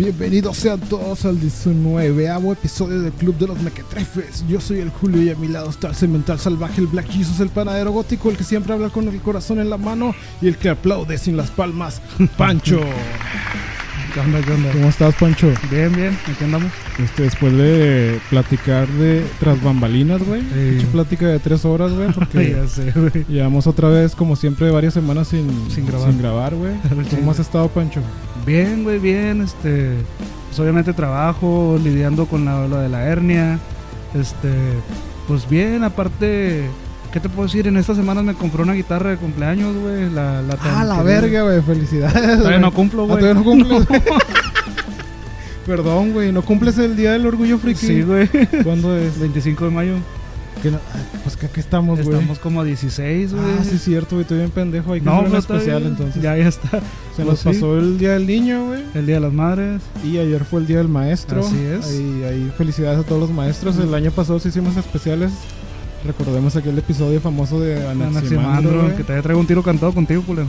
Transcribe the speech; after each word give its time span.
Bienvenidos 0.00 0.56
sean 0.56 0.80
todos 0.80 1.26
al 1.26 1.38
19 1.38 2.26
episodio 2.52 3.02
del 3.02 3.12
Club 3.12 3.36
de 3.36 3.48
los 3.48 3.60
Mequetrefes. 3.60 4.46
Yo 4.48 4.58
soy 4.58 4.78
el 4.78 4.88
Julio 4.88 5.22
y 5.22 5.28
a 5.28 5.34
mi 5.34 5.46
lado 5.46 5.68
está 5.68 5.88
el 5.88 5.94
cemental 5.94 6.40
salvaje, 6.40 6.80
el 6.80 6.86
Black 6.86 7.06
Jesus, 7.10 7.38
el 7.40 7.50
panadero 7.50 7.92
gótico, 7.92 8.30
el 8.30 8.38
que 8.38 8.44
siempre 8.44 8.72
habla 8.72 8.88
con 8.88 9.06
el 9.08 9.20
corazón 9.20 9.58
en 9.58 9.68
la 9.68 9.76
mano 9.76 10.14
y 10.40 10.48
el 10.48 10.56
que 10.56 10.70
aplaude 10.70 11.18
sin 11.18 11.36
las 11.36 11.50
palmas, 11.50 12.00
Pancho. 12.38 12.80
¿Qué 14.14 14.20
onda, 14.20 14.40
qué 14.40 14.52
onda? 14.52 14.72
¿Cómo 14.72 14.88
estás, 14.88 15.14
Pancho? 15.16 15.52
Bien, 15.70 15.94
bien, 15.94 16.16
aquí 16.26 16.44
andamos. 16.44 16.72
Este, 16.98 17.24
después 17.24 17.52
de 17.52 18.18
platicar 18.30 18.88
de 18.88 19.22
tras 19.38 19.62
bambalinas, 19.62 20.22
güey. 20.22 20.40
Sí. 20.40 20.86
Plática 20.92 21.26
de 21.26 21.40
tres 21.40 21.66
horas, 21.66 21.92
güey, 21.92 22.10
porque 22.10 22.52
ya 22.56 22.66
sé, 22.66 22.90
güey. 22.92 23.26
llevamos 23.28 23.66
otra 23.66 23.90
vez, 23.90 24.14
como 24.14 24.34
siempre, 24.34 24.70
varias 24.70 24.94
semanas 24.94 25.28
sin, 25.28 25.70
Sin 25.70 25.84
grabar. 25.84 26.10
Sin 26.10 26.18
grabar, 26.22 26.54
güey. 26.54 26.72
¿Cómo 27.10 27.32
has 27.32 27.38
estado, 27.38 27.68
Pancho? 27.68 28.00
Bien, 28.46 28.82
güey, 28.84 28.98
bien. 28.98 29.42
Este, 29.42 29.92
pues 30.48 30.58
obviamente 30.60 30.92
trabajo, 30.92 31.78
lidiando 31.82 32.26
con 32.26 32.44
la, 32.44 32.66
lo 32.66 32.78
de 32.78 32.88
la 32.88 33.04
hernia. 33.04 33.58
Este, 34.14 34.50
pues 35.28 35.48
bien, 35.48 35.84
aparte, 35.84 36.64
¿qué 37.12 37.20
te 37.20 37.28
puedo 37.28 37.46
decir? 37.46 37.66
En 37.68 37.76
estas 37.76 37.96
semanas 37.96 38.24
me 38.24 38.34
compré 38.34 38.62
una 38.62 38.72
guitarra 38.72 39.10
de 39.10 39.16
cumpleaños, 39.16 39.76
güey. 39.76 40.10
La, 40.10 40.42
la 40.42 40.56
Ah, 40.62 40.84
la 40.84 41.02
verga, 41.02 41.42
güey. 41.42 41.60
Felicidades. 41.62 42.38
Todavía 42.38 42.58
no 42.58 42.72
cumplo, 42.72 43.02
Ah, 43.04 43.06
güey. 43.06 43.18
todavía 43.20 43.34
no 43.40 43.44
cumples. 43.44 43.86
Perdón, 45.66 46.12
güey. 46.12 46.32
¿No 46.32 46.42
cumples 46.42 46.76
el 46.78 46.96
día 46.96 47.12
del 47.12 47.26
orgullo 47.26 47.58
friki? 47.58 47.86
Sí, 47.86 48.02
güey. 48.02 48.28
¿Cuándo 48.64 48.96
es? 48.96 49.18
25 49.20 49.66
de 49.66 49.70
mayo. 49.70 49.94
Que 50.62 50.70
no- 50.70 50.78
ay, 50.94 51.00
pues 51.22 51.36
que 51.36 51.46
aquí 51.46 51.60
estamos, 51.60 52.02
güey. 52.02 52.14
Estamos 52.14 52.38
como 52.38 52.60
a 52.60 52.64
16, 52.64 53.32
güey. 53.32 53.44
Ah, 53.58 53.64
sí, 53.64 53.76
es 53.76 53.82
cierto, 53.82 54.16
güey. 54.16 54.22
Estoy 54.22 54.38
bien 54.38 54.50
pendejo. 54.50 54.92
Hay 54.92 55.00
que 55.00 55.08
hacer 55.08 55.24
un 55.24 55.30
pues, 55.30 55.42
está 55.42 55.54
especial, 55.54 55.80
bien. 55.80 55.92
entonces. 55.92 56.22
Ya, 56.22 56.36
ya 56.36 56.48
está. 56.48 56.68
Se 56.70 56.80
pues 57.16 57.26
nos 57.26 57.38
sí. 57.38 57.44
pasó 57.48 57.78
el 57.78 57.98
día 57.98 58.12
del 58.12 58.26
niño, 58.26 58.66
güey. 58.66 58.82
El 58.94 59.06
Día 59.06 59.14
de 59.16 59.20
las 59.22 59.32
Madres. 59.32 59.80
Y 60.04 60.18
ayer 60.18 60.44
fue 60.44 60.60
el 60.60 60.66
día 60.66 60.78
del 60.78 60.88
maestro. 60.88 61.40
Así 61.40 61.58
es. 61.58 61.86
Ahí, 61.86 62.24
ahí 62.24 62.52
felicidades 62.58 62.98
a 63.00 63.02
todos 63.04 63.20
los 63.20 63.30
maestros. 63.30 63.78
El 63.78 63.94
año 63.94 64.10
pasado 64.10 64.38
sí 64.38 64.48
hicimos 64.48 64.76
especiales. 64.76 65.32
Recordemos 66.04 66.56
aquel 66.56 66.78
episodio 66.78 67.20
famoso 67.20 67.60
de 67.60 67.86
Anaximandro, 67.86 68.96
que 68.96 69.04
te 69.04 69.20
traído 69.20 69.38
un 69.38 69.46
tiro 69.46 69.62
cantado 69.62 69.92
contigo, 69.92 70.22
culero. 70.22 70.48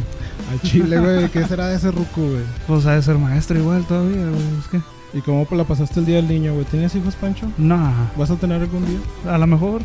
Al 0.50 0.62
chile, 0.62 1.00
güey. 1.00 1.30
¿Qué 1.30 1.46
será 1.46 1.68
de 1.68 1.76
ese 1.76 1.92
ruco, 1.92 2.22
güey? 2.22 2.44
Pues 2.68 2.86
ha 2.86 2.96
de 2.96 3.02
ser 3.02 3.18
maestro 3.18 3.58
igual 3.60 3.86
todavía, 3.86 4.28
güey. 4.30 4.42
Es 4.60 4.68
que. 4.70 5.01
¿Y 5.14 5.20
cómo 5.22 5.46
la 5.52 5.64
pasaste 5.66 6.00
el 6.00 6.06
día 6.06 6.16
del 6.18 6.28
niño, 6.28 6.54
güey? 6.54 6.66
¿Tienes 6.66 6.96
hijos, 6.96 7.16
Pancho? 7.16 7.48
Nah, 7.58 7.92
¿Vas 8.18 8.32
a 8.32 8.36
tener 8.36 8.62
algún 8.62 8.86
día? 8.86 9.00
a 9.34 9.38
lo 9.38 9.46
mejor, 9.48 9.82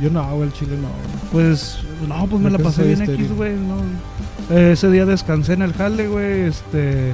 Yo 0.00 0.08
no, 0.10 0.24
güey, 0.36 0.48
el 0.48 0.52
chile 0.52 0.76
no. 0.76 0.88
güey. 0.88 1.48
pues, 1.48 1.78
no, 2.06 2.26
pues 2.26 2.40
me 2.42 2.50
la 2.50 2.58
pasé 2.58 2.84
bien. 2.84 3.02
X, 3.02 3.32
güey, 3.34 3.54
no. 3.56 3.76
Eh, 4.54 4.72
ese 4.72 4.90
día 4.90 5.04
descansé 5.04 5.54
en 5.54 5.62
el 5.62 5.72
jale, 5.72 6.06
güey, 6.06 6.42
este, 6.42 7.12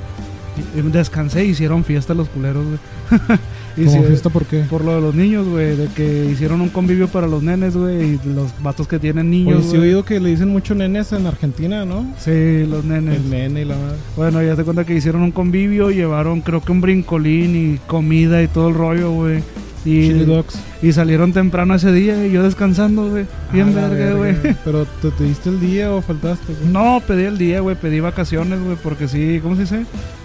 descansé 0.75 1.45
hicieron 1.47 1.85
fiesta 1.85 2.13
los 2.13 2.29
culeros, 2.29 2.67
güey. 2.67 2.79
¿Cómo 3.77 3.91
Hici- 3.91 4.07
fiesta 4.07 4.31
por 4.31 4.45
qué? 4.47 4.61
Por 4.71 4.85
lo 4.85 4.95
de 4.95 5.01
los 5.01 5.15
niños, 5.15 5.49
güey, 5.49 5.77
de 5.77 5.89
que 5.89 6.27
hicieron 6.31 6.61
un 6.61 6.69
convivio 6.69 7.09
para 7.09 7.27
los 7.27 7.43
nenes, 7.43 7.77
güey, 7.77 8.15
y 8.15 8.21
los 8.35 8.53
vatos 8.63 8.87
que 8.87 8.99
tienen 8.99 9.31
niños, 9.31 9.61
Oye, 9.63 9.71
sí 9.71 9.77
he 9.77 9.81
oído 9.81 10.05
que 10.05 10.21
le 10.21 10.31
dicen 10.31 10.49
mucho 10.49 10.75
nenes 10.75 11.13
en 11.13 11.27
Argentina, 11.27 11.85
¿no? 11.85 12.07
Sí, 12.19 12.65
los 12.69 12.85
nenes. 12.85 13.17
El 13.17 13.31
nene 13.31 13.63
y 13.63 13.65
la 13.65 13.77
madre. 13.77 13.97
Bueno, 14.17 14.43
ya 14.43 14.55
te 14.55 14.63
cuenta 14.65 14.85
que 14.85 14.95
hicieron 14.95 15.23
un 15.23 15.33
convivio, 15.33 15.91
llevaron 15.91 16.41
creo 16.41 16.61
que 16.61 16.73
un 16.73 16.81
brincolín 16.81 17.75
y 17.75 17.79
comida 17.87 18.43
y 18.43 18.49
todo 18.49 18.69
el 18.69 18.75
rollo, 18.75 19.11
güey. 19.13 19.43
Y, 19.85 20.09
Chili 20.09 20.25
dogs. 20.25 20.59
y 20.83 20.93
salieron 20.93 21.33
temprano 21.35 21.75
ese 21.75 21.93
día 21.93 22.27
y 22.27 22.33
yo 22.33 22.43
descansando, 22.43 23.11
güey. 23.11 23.27
Bien 23.53 23.75
Ah, 23.77 23.89
verga, 23.89 24.15
güey. 24.15 24.35
Pero 24.65 24.87
¿te, 25.03 25.11
te 25.11 25.25
diste 25.25 25.51
el 25.51 25.61
día 25.61 25.93
o 25.93 26.01
faltaste? 26.01 26.55
güey? 26.55 26.73
No, 26.73 27.03
pedí 27.07 27.25
el 27.25 27.37
día, 27.37 27.61
güey, 27.61 27.77
pedí 27.77 28.01
vacaciones, 28.01 28.61
güey, 28.63 28.77
porque 28.83 29.09
sí, 29.09 29.41
¿cómo 29.43 29.57
se 29.57 29.63
dice? 29.63 29.85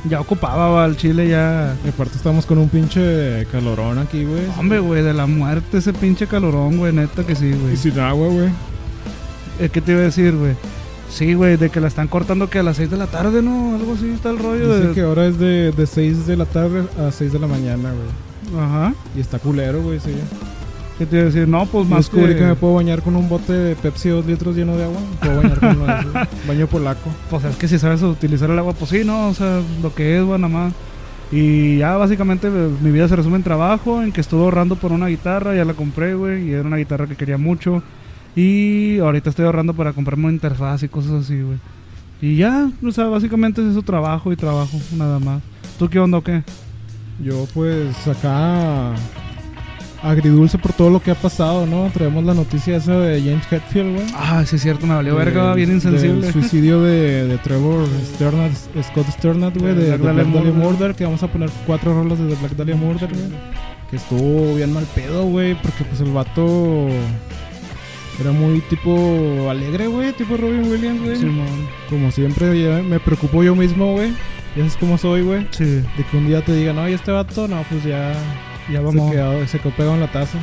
Ya 0.09 0.21
ocupaba, 0.21 0.85
al 0.85 0.95
chile 0.95 1.27
ya... 1.27 1.75
Y 1.85 1.89
aparte 1.89 2.15
estamos 2.15 2.45
con 2.45 2.57
un 2.57 2.69
pinche 2.69 3.45
calorón 3.51 3.97
aquí, 3.97 4.23
güey. 4.23 4.43
Hombre, 4.57 4.79
güey, 4.79 5.03
de 5.03 5.13
la 5.13 5.27
muerte 5.27 5.79
ese 5.79 5.91
pinche 5.91 6.25
calorón, 6.25 6.77
güey, 6.77 6.93
neta 6.93 7.25
que 7.25 7.35
sí, 7.35 7.51
güey. 7.51 7.73
Y 7.73 7.77
sin 7.77 7.99
agua, 7.99 8.27
güey. 8.29 8.47
Eh, 9.59 9.67
¿Qué 9.69 9.81
te 9.81 9.91
iba 9.91 9.99
a 9.99 10.05
decir, 10.05 10.33
güey? 10.37 10.53
Sí, 11.09 11.33
güey, 11.33 11.57
de 11.57 11.69
que 11.69 11.81
la 11.81 11.87
están 11.89 12.07
cortando 12.07 12.49
que 12.49 12.59
a 12.59 12.63
las 12.63 12.77
6 12.77 12.91
de 12.91 12.97
la 12.97 13.07
tarde, 13.07 13.41
¿no? 13.41 13.75
Algo 13.75 13.95
así 13.95 14.09
está 14.11 14.29
el 14.29 14.37
rollo 14.39 14.73
Dice 14.75 14.87
de... 14.89 14.93
que 14.93 15.01
ahora 15.01 15.25
es 15.25 15.37
de, 15.37 15.71
de 15.73 15.85
6 15.87 16.27
de 16.27 16.37
la 16.37 16.45
tarde 16.45 16.83
a 16.97 17.11
6 17.11 17.33
de 17.33 17.39
la 17.39 17.47
mañana, 17.47 17.89
güey. 17.89 18.28
Ajá. 18.57 18.93
Y 19.15 19.19
está 19.19 19.39
culero, 19.39 19.81
güey, 19.81 19.99
sí. 19.99 20.15
¿Qué 20.97 21.05
te 21.05 21.15
iba 21.15 21.23
a 21.23 21.25
decir? 21.27 21.47
No, 21.47 21.65
pues 21.65 21.87
más 21.87 21.99
descubrí 21.99 22.33
que... 22.33 22.39
que 22.39 22.45
me 22.45 22.55
puedo 22.55 22.73
bañar 22.73 23.01
con 23.01 23.15
un 23.15 23.29
bote 23.29 23.53
de 23.53 23.75
Pepsi 23.75 24.09
2 24.09 24.25
litros 24.25 24.55
lleno 24.55 24.75
de 24.75 24.83
agua. 24.83 24.99
Me 24.99 25.27
puedo 25.27 25.41
bañar 25.41 25.59
con 25.59 25.87
de 25.87 25.99
esos. 25.99 26.13
Baño 26.47 26.67
polaco. 26.67 27.09
Pues 27.29 27.45
es 27.45 27.55
que 27.55 27.67
si 27.69 27.79
sabes 27.79 28.01
utilizar 28.01 28.49
el 28.49 28.59
agua, 28.59 28.73
pues 28.73 28.91
sí, 28.91 29.03
¿no? 29.05 29.29
O 29.29 29.33
sea, 29.33 29.61
lo 29.81 29.95
que 29.95 30.17
es, 30.17 30.25
bueno, 30.25 30.49
nada 30.49 30.65
más. 30.65 30.73
Y 31.31 31.77
ya 31.77 31.95
básicamente 31.95 32.47
eh, 32.47 32.69
mi 32.81 32.91
vida 32.91 33.07
se 33.07 33.15
resume 33.15 33.37
en 33.37 33.43
trabajo, 33.43 34.01
en 34.01 34.11
que 34.11 34.19
estuve 34.19 34.43
ahorrando 34.43 34.75
por 34.75 34.91
una 34.91 35.07
guitarra, 35.07 35.55
ya 35.55 35.63
la 35.63 35.73
compré, 35.73 36.15
güey, 36.15 36.49
y 36.49 36.53
era 36.53 36.67
una 36.67 36.77
guitarra 36.77 37.07
que 37.07 37.15
quería 37.15 37.37
mucho. 37.37 37.83
Y 38.35 38.99
ahorita 38.99 39.29
estoy 39.29 39.45
ahorrando 39.45 39.73
para 39.73 39.93
comprarme 39.93 40.25
una 40.25 40.33
interfaz 40.33 40.83
y 40.83 40.89
cosas 40.89 41.23
así, 41.23 41.41
güey. 41.41 41.59
Y 42.21 42.35
ya, 42.35 42.69
o 42.85 42.91
sea, 42.91 43.05
básicamente 43.05 43.61
es 43.61 43.71
eso 43.71 43.81
trabajo 43.83 44.33
y 44.33 44.35
trabajo, 44.35 44.77
nada 44.97 45.19
más. 45.19 45.41
¿Tú 45.77 45.89
qué 45.89 45.99
onda 45.99 46.17
o 46.17 46.23
qué? 46.23 46.43
Yo 47.21 47.45
pues 47.53 48.07
acá 48.07 48.95
agridulce 50.01 50.57
por 50.57 50.73
todo 50.73 50.89
lo 50.89 51.01
que 51.01 51.11
ha 51.11 51.15
pasado, 51.15 51.65
¿no? 51.65 51.89
Traemos 51.91 52.23
la 52.23 52.33
noticia 52.33 52.77
esa 52.77 52.97
de 52.97 53.21
James 53.21 53.45
Hetfield, 53.51 53.95
güey. 53.95 54.07
Ah, 54.15 54.43
sí 54.45 54.55
es 54.55 54.61
cierto, 54.61 54.87
me 54.87 54.95
valió 54.95 55.15
verga, 55.15 55.53
bien 55.53 55.71
insensible. 55.71 56.21
del 56.21 56.33
suicidio 56.33 56.81
de, 56.81 57.27
de 57.27 57.37
Trevor 57.43 57.87
Sternat, 58.15 58.51
Scott 58.83 59.07
Sternat, 59.11 59.57
güey, 59.57 59.75
de, 59.75 59.97
Black 59.97 60.01
Dahlia 60.01 60.23
Murder. 60.23 60.53
Murder, 60.53 60.95
que 60.95 61.03
vamos 61.03 61.21
a 61.23 61.27
poner 61.27 61.49
cuatro 61.65 61.93
rolas 61.93 62.19
de 62.19 62.29
The 62.29 62.35
Black 62.35 62.55
Dahlia 62.55 62.75
Murder, 62.75 63.09
güey. 63.09 63.39
Que 63.89 63.97
estuvo 63.97 64.55
bien 64.55 64.71
mal 64.71 64.85
pedo, 64.95 65.25
güey, 65.25 65.55
porque 65.55 65.83
pues 65.83 65.99
el 66.01 66.11
vato 66.11 66.87
era 68.21 68.31
muy 68.31 68.61
tipo 68.61 69.49
alegre, 69.49 69.87
güey, 69.87 70.13
tipo 70.13 70.37
Robin 70.37 70.69
Williams, 70.71 71.01
güey. 71.01 71.17
Simón. 71.17 71.67
Como 71.89 72.11
siempre, 72.11 72.83
me 72.83 72.99
preocupo 72.99 73.43
yo 73.43 73.55
mismo, 73.55 73.93
güey. 73.93 74.13
Ya 74.55 74.63
sabes 74.63 74.77
cómo 74.77 74.97
soy, 74.97 75.21
güey. 75.21 75.47
Sí, 75.51 75.63
De 75.65 76.03
que 76.09 76.17
un 76.17 76.27
día 76.27 76.41
te 76.43 76.53
digan, 76.53 76.75
no, 76.75 76.89
y 76.89 76.93
este 76.93 77.11
vato, 77.11 77.47
no, 77.47 77.63
pues 77.69 77.83
ya 77.83 78.13
ya 78.69 78.79
se 78.79 78.83
vamos. 78.83 79.49
se 79.49 79.59
quedó 79.59 79.71
pegado 79.71 79.95
en 79.95 80.01
la 80.01 80.11
taza. 80.11 80.37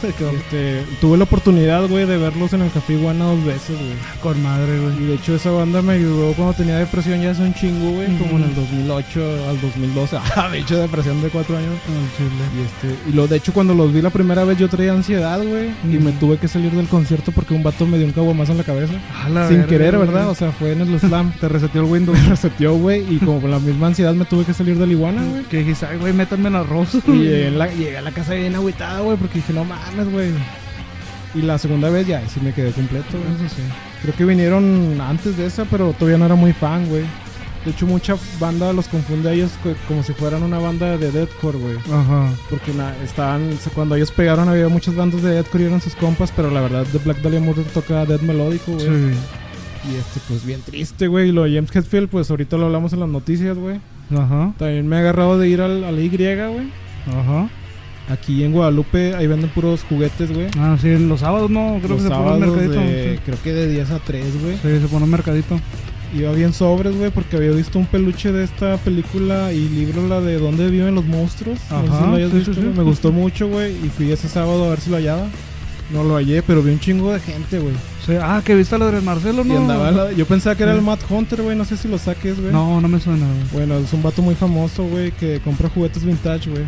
Este, 0.00 0.84
tuve 1.00 1.16
la 1.18 1.24
oportunidad, 1.24 1.86
güey, 1.88 2.06
de 2.06 2.16
verlos 2.16 2.52
en 2.52 2.62
el 2.62 2.70
Café 2.70 2.94
Iguana 2.94 3.24
dos 3.26 3.44
veces, 3.44 3.76
güey. 3.76 3.94
Con 4.22 4.42
madre, 4.42 4.78
güey. 4.78 5.02
Y 5.02 5.06
de 5.06 5.14
hecho 5.14 5.34
esa 5.34 5.50
banda 5.50 5.82
me 5.82 5.94
ayudó 5.94 6.32
cuando 6.34 6.54
tenía 6.54 6.78
depresión 6.78 7.20
ya 7.20 7.30
hace 7.32 7.42
un 7.42 7.54
chingo, 7.54 7.90
güey, 7.92 8.06
como 8.18 8.36
en 8.38 8.44
el 8.44 8.50
Ujú. 8.50 8.60
2008 8.60 9.48
al 9.48 9.60
2012. 9.60 10.16
Ah, 10.36 10.48
de 10.50 10.58
hecho 10.60 10.78
depresión 10.78 11.20
de 11.22 11.28
cuatro 11.28 11.56
años. 11.56 11.74
Chile. 12.16 12.30
Y 12.56 12.88
este, 12.92 13.10
y 13.10 13.12
lo 13.12 13.26
de 13.26 13.36
hecho 13.36 13.52
cuando 13.52 13.74
los 13.74 13.92
vi 13.92 14.00
la 14.00 14.10
primera 14.10 14.44
vez 14.44 14.58
yo 14.58 14.68
traía 14.68 14.92
ansiedad, 14.92 15.38
güey, 15.42 15.70
y 15.84 15.98
me 15.98 16.12
tuve 16.12 16.38
que 16.38 16.48
salir 16.48 16.70
del 16.72 16.86
concierto 16.88 17.32
porque 17.32 17.52
un 17.54 17.62
vato 17.62 17.86
me 17.86 17.98
dio 17.98 18.06
un 18.06 18.12
caguamazo 18.12 18.52
en 18.52 18.58
la 18.58 18.64
cabeza. 18.64 18.94
La 19.32 19.48
Sin 19.48 19.64
querer, 19.64 19.96
güey. 19.96 20.06
¿verdad? 20.08 20.30
O 20.30 20.34
sea, 20.34 20.52
fue 20.52 20.72
en 20.72 20.80
el 20.82 20.98
slam. 21.00 21.32
Te 21.40 21.48
reseteó 21.48 21.82
el 21.84 21.90
Windows. 21.90 22.18
Me 22.18 22.28
reseteó, 22.30 22.74
güey, 22.74 23.04
y 23.14 23.18
como 23.18 23.40
con 23.40 23.50
la 23.50 23.58
misma 23.58 23.88
ansiedad 23.88 24.14
me 24.14 24.24
tuve 24.24 24.44
que 24.44 24.54
salir 24.54 24.76
del 24.78 24.92
iguana, 24.92 25.22
güey. 25.24 25.44
Que 25.44 25.58
dijiste, 25.58 25.86
ay, 25.86 25.98
güey, 25.98 26.12
métanme 26.12 26.48
en 26.48 26.54
arroz. 26.56 26.94
Y 27.06 27.10
llegué, 27.10 27.46
en 27.48 27.58
la- 27.58 27.68
llegué 27.68 27.98
a 27.98 28.02
la 28.02 28.10
casa 28.12 28.34
bien 28.34 28.54
agüitada, 28.54 29.00
güey, 29.00 29.16
porque 29.16 29.29
dije, 29.38 29.52
no 29.52 29.64
mames, 29.64 30.10
güey. 30.10 30.30
Y 31.34 31.42
la 31.42 31.58
segunda 31.58 31.88
vez 31.90 32.06
ya, 32.06 32.26
sí 32.28 32.40
me 32.40 32.52
quedé 32.52 32.72
completo, 32.72 33.06
güey. 33.12 33.46
Eso 33.46 33.54
sí. 33.54 33.62
Creo 34.02 34.14
que 34.14 34.24
vinieron 34.24 35.00
antes 35.00 35.36
de 35.36 35.46
esa, 35.46 35.64
pero 35.64 35.92
todavía 35.92 36.18
no 36.18 36.26
era 36.26 36.34
muy 36.34 36.52
fan, 36.52 36.86
güey. 36.88 37.04
De 37.64 37.72
hecho, 37.72 37.86
mucha 37.86 38.16
banda 38.40 38.72
los 38.72 38.88
confunde 38.88 39.28
a 39.28 39.32
ellos 39.34 39.50
co- 39.62 39.74
como 39.86 40.02
si 40.02 40.14
fueran 40.14 40.42
una 40.42 40.58
banda 40.58 40.96
de 40.96 41.12
deathcore, 41.12 41.58
güey. 41.58 41.76
Ajá. 41.92 42.30
Porque 42.48 42.72
na- 42.72 42.94
estaban, 43.04 43.50
cuando 43.74 43.94
ellos 43.96 44.10
pegaron 44.10 44.48
había 44.48 44.68
muchas 44.70 44.96
bandas 44.96 45.22
de 45.22 45.34
deathcore 45.34 45.64
y 45.64 45.66
eran 45.66 45.80
sus 45.82 45.94
compas, 45.94 46.32
pero 46.34 46.50
la 46.50 46.62
verdad, 46.62 46.86
The 46.90 46.98
Black 46.98 47.18
Dahlia 47.18 47.40
Murder 47.40 47.66
toca 47.66 48.06
death 48.06 48.22
melódico, 48.22 48.72
güey. 48.72 48.86
Sí. 48.86 49.18
Y 49.92 49.96
este, 49.96 50.20
pues 50.26 50.44
bien 50.44 50.62
triste, 50.62 51.06
güey. 51.06 51.28
Y 51.28 51.32
lo 51.32 51.44
de 51.44 51.54
James 51.54 51.70
Hetfield, 51.74 52.08
pues 52.08 52.30
ahorita 52.30 52.56
lo 52.56 52.66
hablamos 52.66 52.92
en 52.94 53.00
las 53.00 53.08
noticias, 53.10 53.56
güey. 53.58 53.78
Ajá. 54.10 54.52
También 54.58 54.88
me 54.88 54.96
he 54.96 54.98
agarrado 55.00 55.38
de 55.38 55.48
ir 55.48 55.60
al, 55.60 55.84
a 55.84 55.92
la 55.92 56.00
Y, 56.00 56.08
güey. 56.48 56.70
Ajá. 57.08 57.48
Aquí 58.08 58.42
en 58.42 58.52
Guadalupe, 58.52 59.14
ahí 59.14 59.26
venden 59.28 59.50
puros 59.50 59.84
juguetes, 59.88 60.32
güey. 60.32 60.48
Ah, 60.58 60.76
sí, 60.80 60.96
los 60.98 61.20
sábados 61.20 61.48
no, 61.50 61.76
creo 61.78 61.90
Los 61.96 62.02
que 62.02 62.08
se 62.08 62.14
pone 62.14 62.32
un 62.32 62.40
mercadito. 62.40 62.72
de- 62.80 63.14
Sí. 63.16 63.20
creo 63.24 63.38
que 63.42 63.52
de 63.52 63.68
10 63.68 63.90
a 63.92 63.98
3, 64.00 64.40
güey. 64.42 64.54
Sí, 64.56 64.80
se 64.82 64.88
pone 64.88 65.04
un 65.04 65.10
mercadito. 65.10 65.60
Iba 66.12 66.32
bien 66.32 66.52
sobres, 66.52 66.96
güey, 66.96 67.12
porque 67.12 67.36
había 67.36 67.52
visto 67.52 67.78
un 67.78 67.86
peluche 67.86 68.32
de 68.32 68.42
esta 68.42 68.78
película 68.78 69.52
y 69.52 69.68
libro, 69.68 70.08
la 70.08 70.20
de 70.20 70.38
¿Dónde 70.38 70.68
viven 70.68 70.96
los 70.96 71.04
monstruos? 71.04 71.58
No 71.70 71.82
sé 71.82 71.86
si 71.86 71.92
Ajá, 71.92 72.06
lo 72.08 72.16
hayas 72.16 72.30
sí, 72.32 72.36
visto, 72.38 72.52
sí, 72.54 72.58
sí. 72.60 72.66
güey. 72.66 72.78
Me 72.78 72.82
gustó 72.82 73.12
mucho, 73.12 73.46
güey, 73.48 73.70
y 73.76 73.88
fui 73.90 74.10
ese 74.10 74.28
sábado 74.28 74.64
a 74.64 74.70
ver 74.70 74.80
si 74.80 74.90
lo 74.90 74.96
hallaba. 74.96 75.26
No 75.92 76.02
lo 76.02 76.16
hallé, 76.16 76.42
pero 76.42 76.62
vi 76.62 76.72
un 76.72 76.80
chingo 76.80 77.12
de 77.12 77.20
gente, 77.20 77.60
güey. 77.60 77.74
Sí, 78.06 78.12
ah, 78.20 78.42
que 78.44 78.56
viste 78.56 78.76
la 78.78 78.90
de 78.90 79.00
Marcelo, 79.02 79.44
¿no? 79.44 79.54
Y 79.54 79.56
andaba 79.56 79.90
la- 79.92 80.12
Yo 80.12 80.24
pensaba 80.26 80.56
que 80.56 80.64
era 80.64 80.72
el. 80.72 80.82
Matt 80.82 81.00
Hunter, 81.08 81.42
güey, 81.42 81.56
no 81.56 81.64
sé 81.64 81.76
si 81.76 81.86
lo 81.86 81.98
saques, 81.98 82.40
güey. 82.40 82.52
No, 82.52 82.80
no 82.80 82.88
me 82.88 82.98
suena, 82.98 83.26
güey. 83.26 83.66
Bueno, 83.66 83.78
es 83.84 83.92
un 83.92 84.02
vato 84.02 84.20
muy 84.22 84.34
famoso, 84.34 84.82
güey, 84.84 85.12
que 85.12 85.40
compra 85.44 85.68
juguetes 85.68 86.04
vintage, 86.04 86.50
güey. 86.50 86.64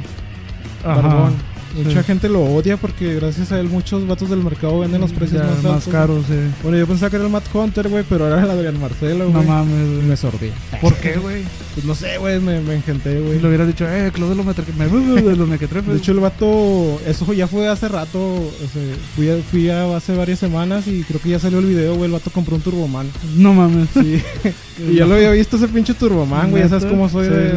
Ajá. 0.85 1.01
Barbón. 1.03 1.53
Mucha 1.75 2.03
gente 2.03 2.29
lo 2.29 2.43
odia 2.43 2.77
porque 2.77 3.15
gracias 3.15 3.51
a 3.51 3.59
él 3.59 3.67
muchos 3.67 4.07
vatos 4.07 4.29
del 4.29 4.41
mercado 4.45 4.81
venden 4.81 5.01
los 5.01 5.11
precios 5.11 5.41
Ya, 5.41 5.49
más 5.49 5.65
altos. 5.65 5.89
caros, 5.91 6.27
sí. 6.29 6.35
Bueno, 6.63 6.77
yo 6.77 6.87
pensaba 6.87 7.09
que 7.09 7.17
era 7.17 7.25
el 7.25 7.31
Matt 7.33 7.45
Hunter, 7.55 7.89
güey, 7.89 8.05
pero 8.07 8.27
era 8.27 8.43
el 8.43 8.51
Adrián 8.51 8.79
Marcelo, 8.79 9.25
No 9.25 9.31
güey. 9.39 9.47
mames, 9.49 9.89
Y 9.89 9.95
güey. 9.95 10.03
me 10.07 10.17
sordí. 10.19 10.51
¿Por 10.83 10.95
qué, 10.97 11.17
güey? 11.17 11.45
Pues 11.73 11.87
no 11.87 11.95
sé, 11.95 12.19
güey, 12.19 12.41
me, 12.41 12.61
me 12.61 12.75
engenté, 12.75 13.19
güey. 13.19 13.41
lo 13.41 13.49
hubieras 13.49 13.69
dicho, 13.69 13.89
eh, 13.89 14.11
de 14.15 14.19
los 14.19 14.45
Metre- 14.45 14.67
me- 14.77 15.23
de 15.23 15.35
los 15.35 15.49
mequetrefes. 15.49 15.91
De 15.95 15.99
hecho, 15.99 16.13
el 16.13 16.21
vato, 16.21 17.01
eso 17.07 17.33
ya 17.33 17.47
fue 17.47 17.67
hace 17.67 17.89
rato, 17.89 18.19
o 18.23 18.53
sea, 18.71 18.83
fui, 19.17 19.31
a- 19.31 19.39
fui 19.43 19.71
a- 19.71 19.97
hace 19.97 20.15
varias 20.15 20.41
semanas 20.41 20.87
y 20.89 21.03
creo 21.05 21.23
que 21.23 21.31
ya 21.31 21.39
salió 21.39 21.59
el 21.61 21.65
video, 21.65 21.95
güey, 21.95 22.05
el 22.05 22.13
vato 22.13 22.31
compró 22.31 22.57
un 22.57 22.61
Turboman. 22.61 23.07
no 23.39 23.55
mames. 23.55 23.89
Sí, 23.95 24.23
y 24.91 24.97
ya 24.97 25.07
lo 25.07 25.15
había 25.15 25.31
visto 25.31 25.57
ese 25.57 25.69
pinche 25.69 25.95
Turboman, 25.95 26.51
güey, 26.51 26.65
ya 26.65 26.69
sabes 26.69 26.85
cómo 26.85 27.09
soy 27.09 27.29
Sí, 27.29 27.33
de, 27.33 27.51
sí. 27.51 27.57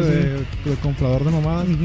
de- 0.64 0.70
de 0.70 0.76
comprador 0.82 1.22
de 1.22 1.32
mamadas. 1.32 1.66
Ujú. 1.68 1.84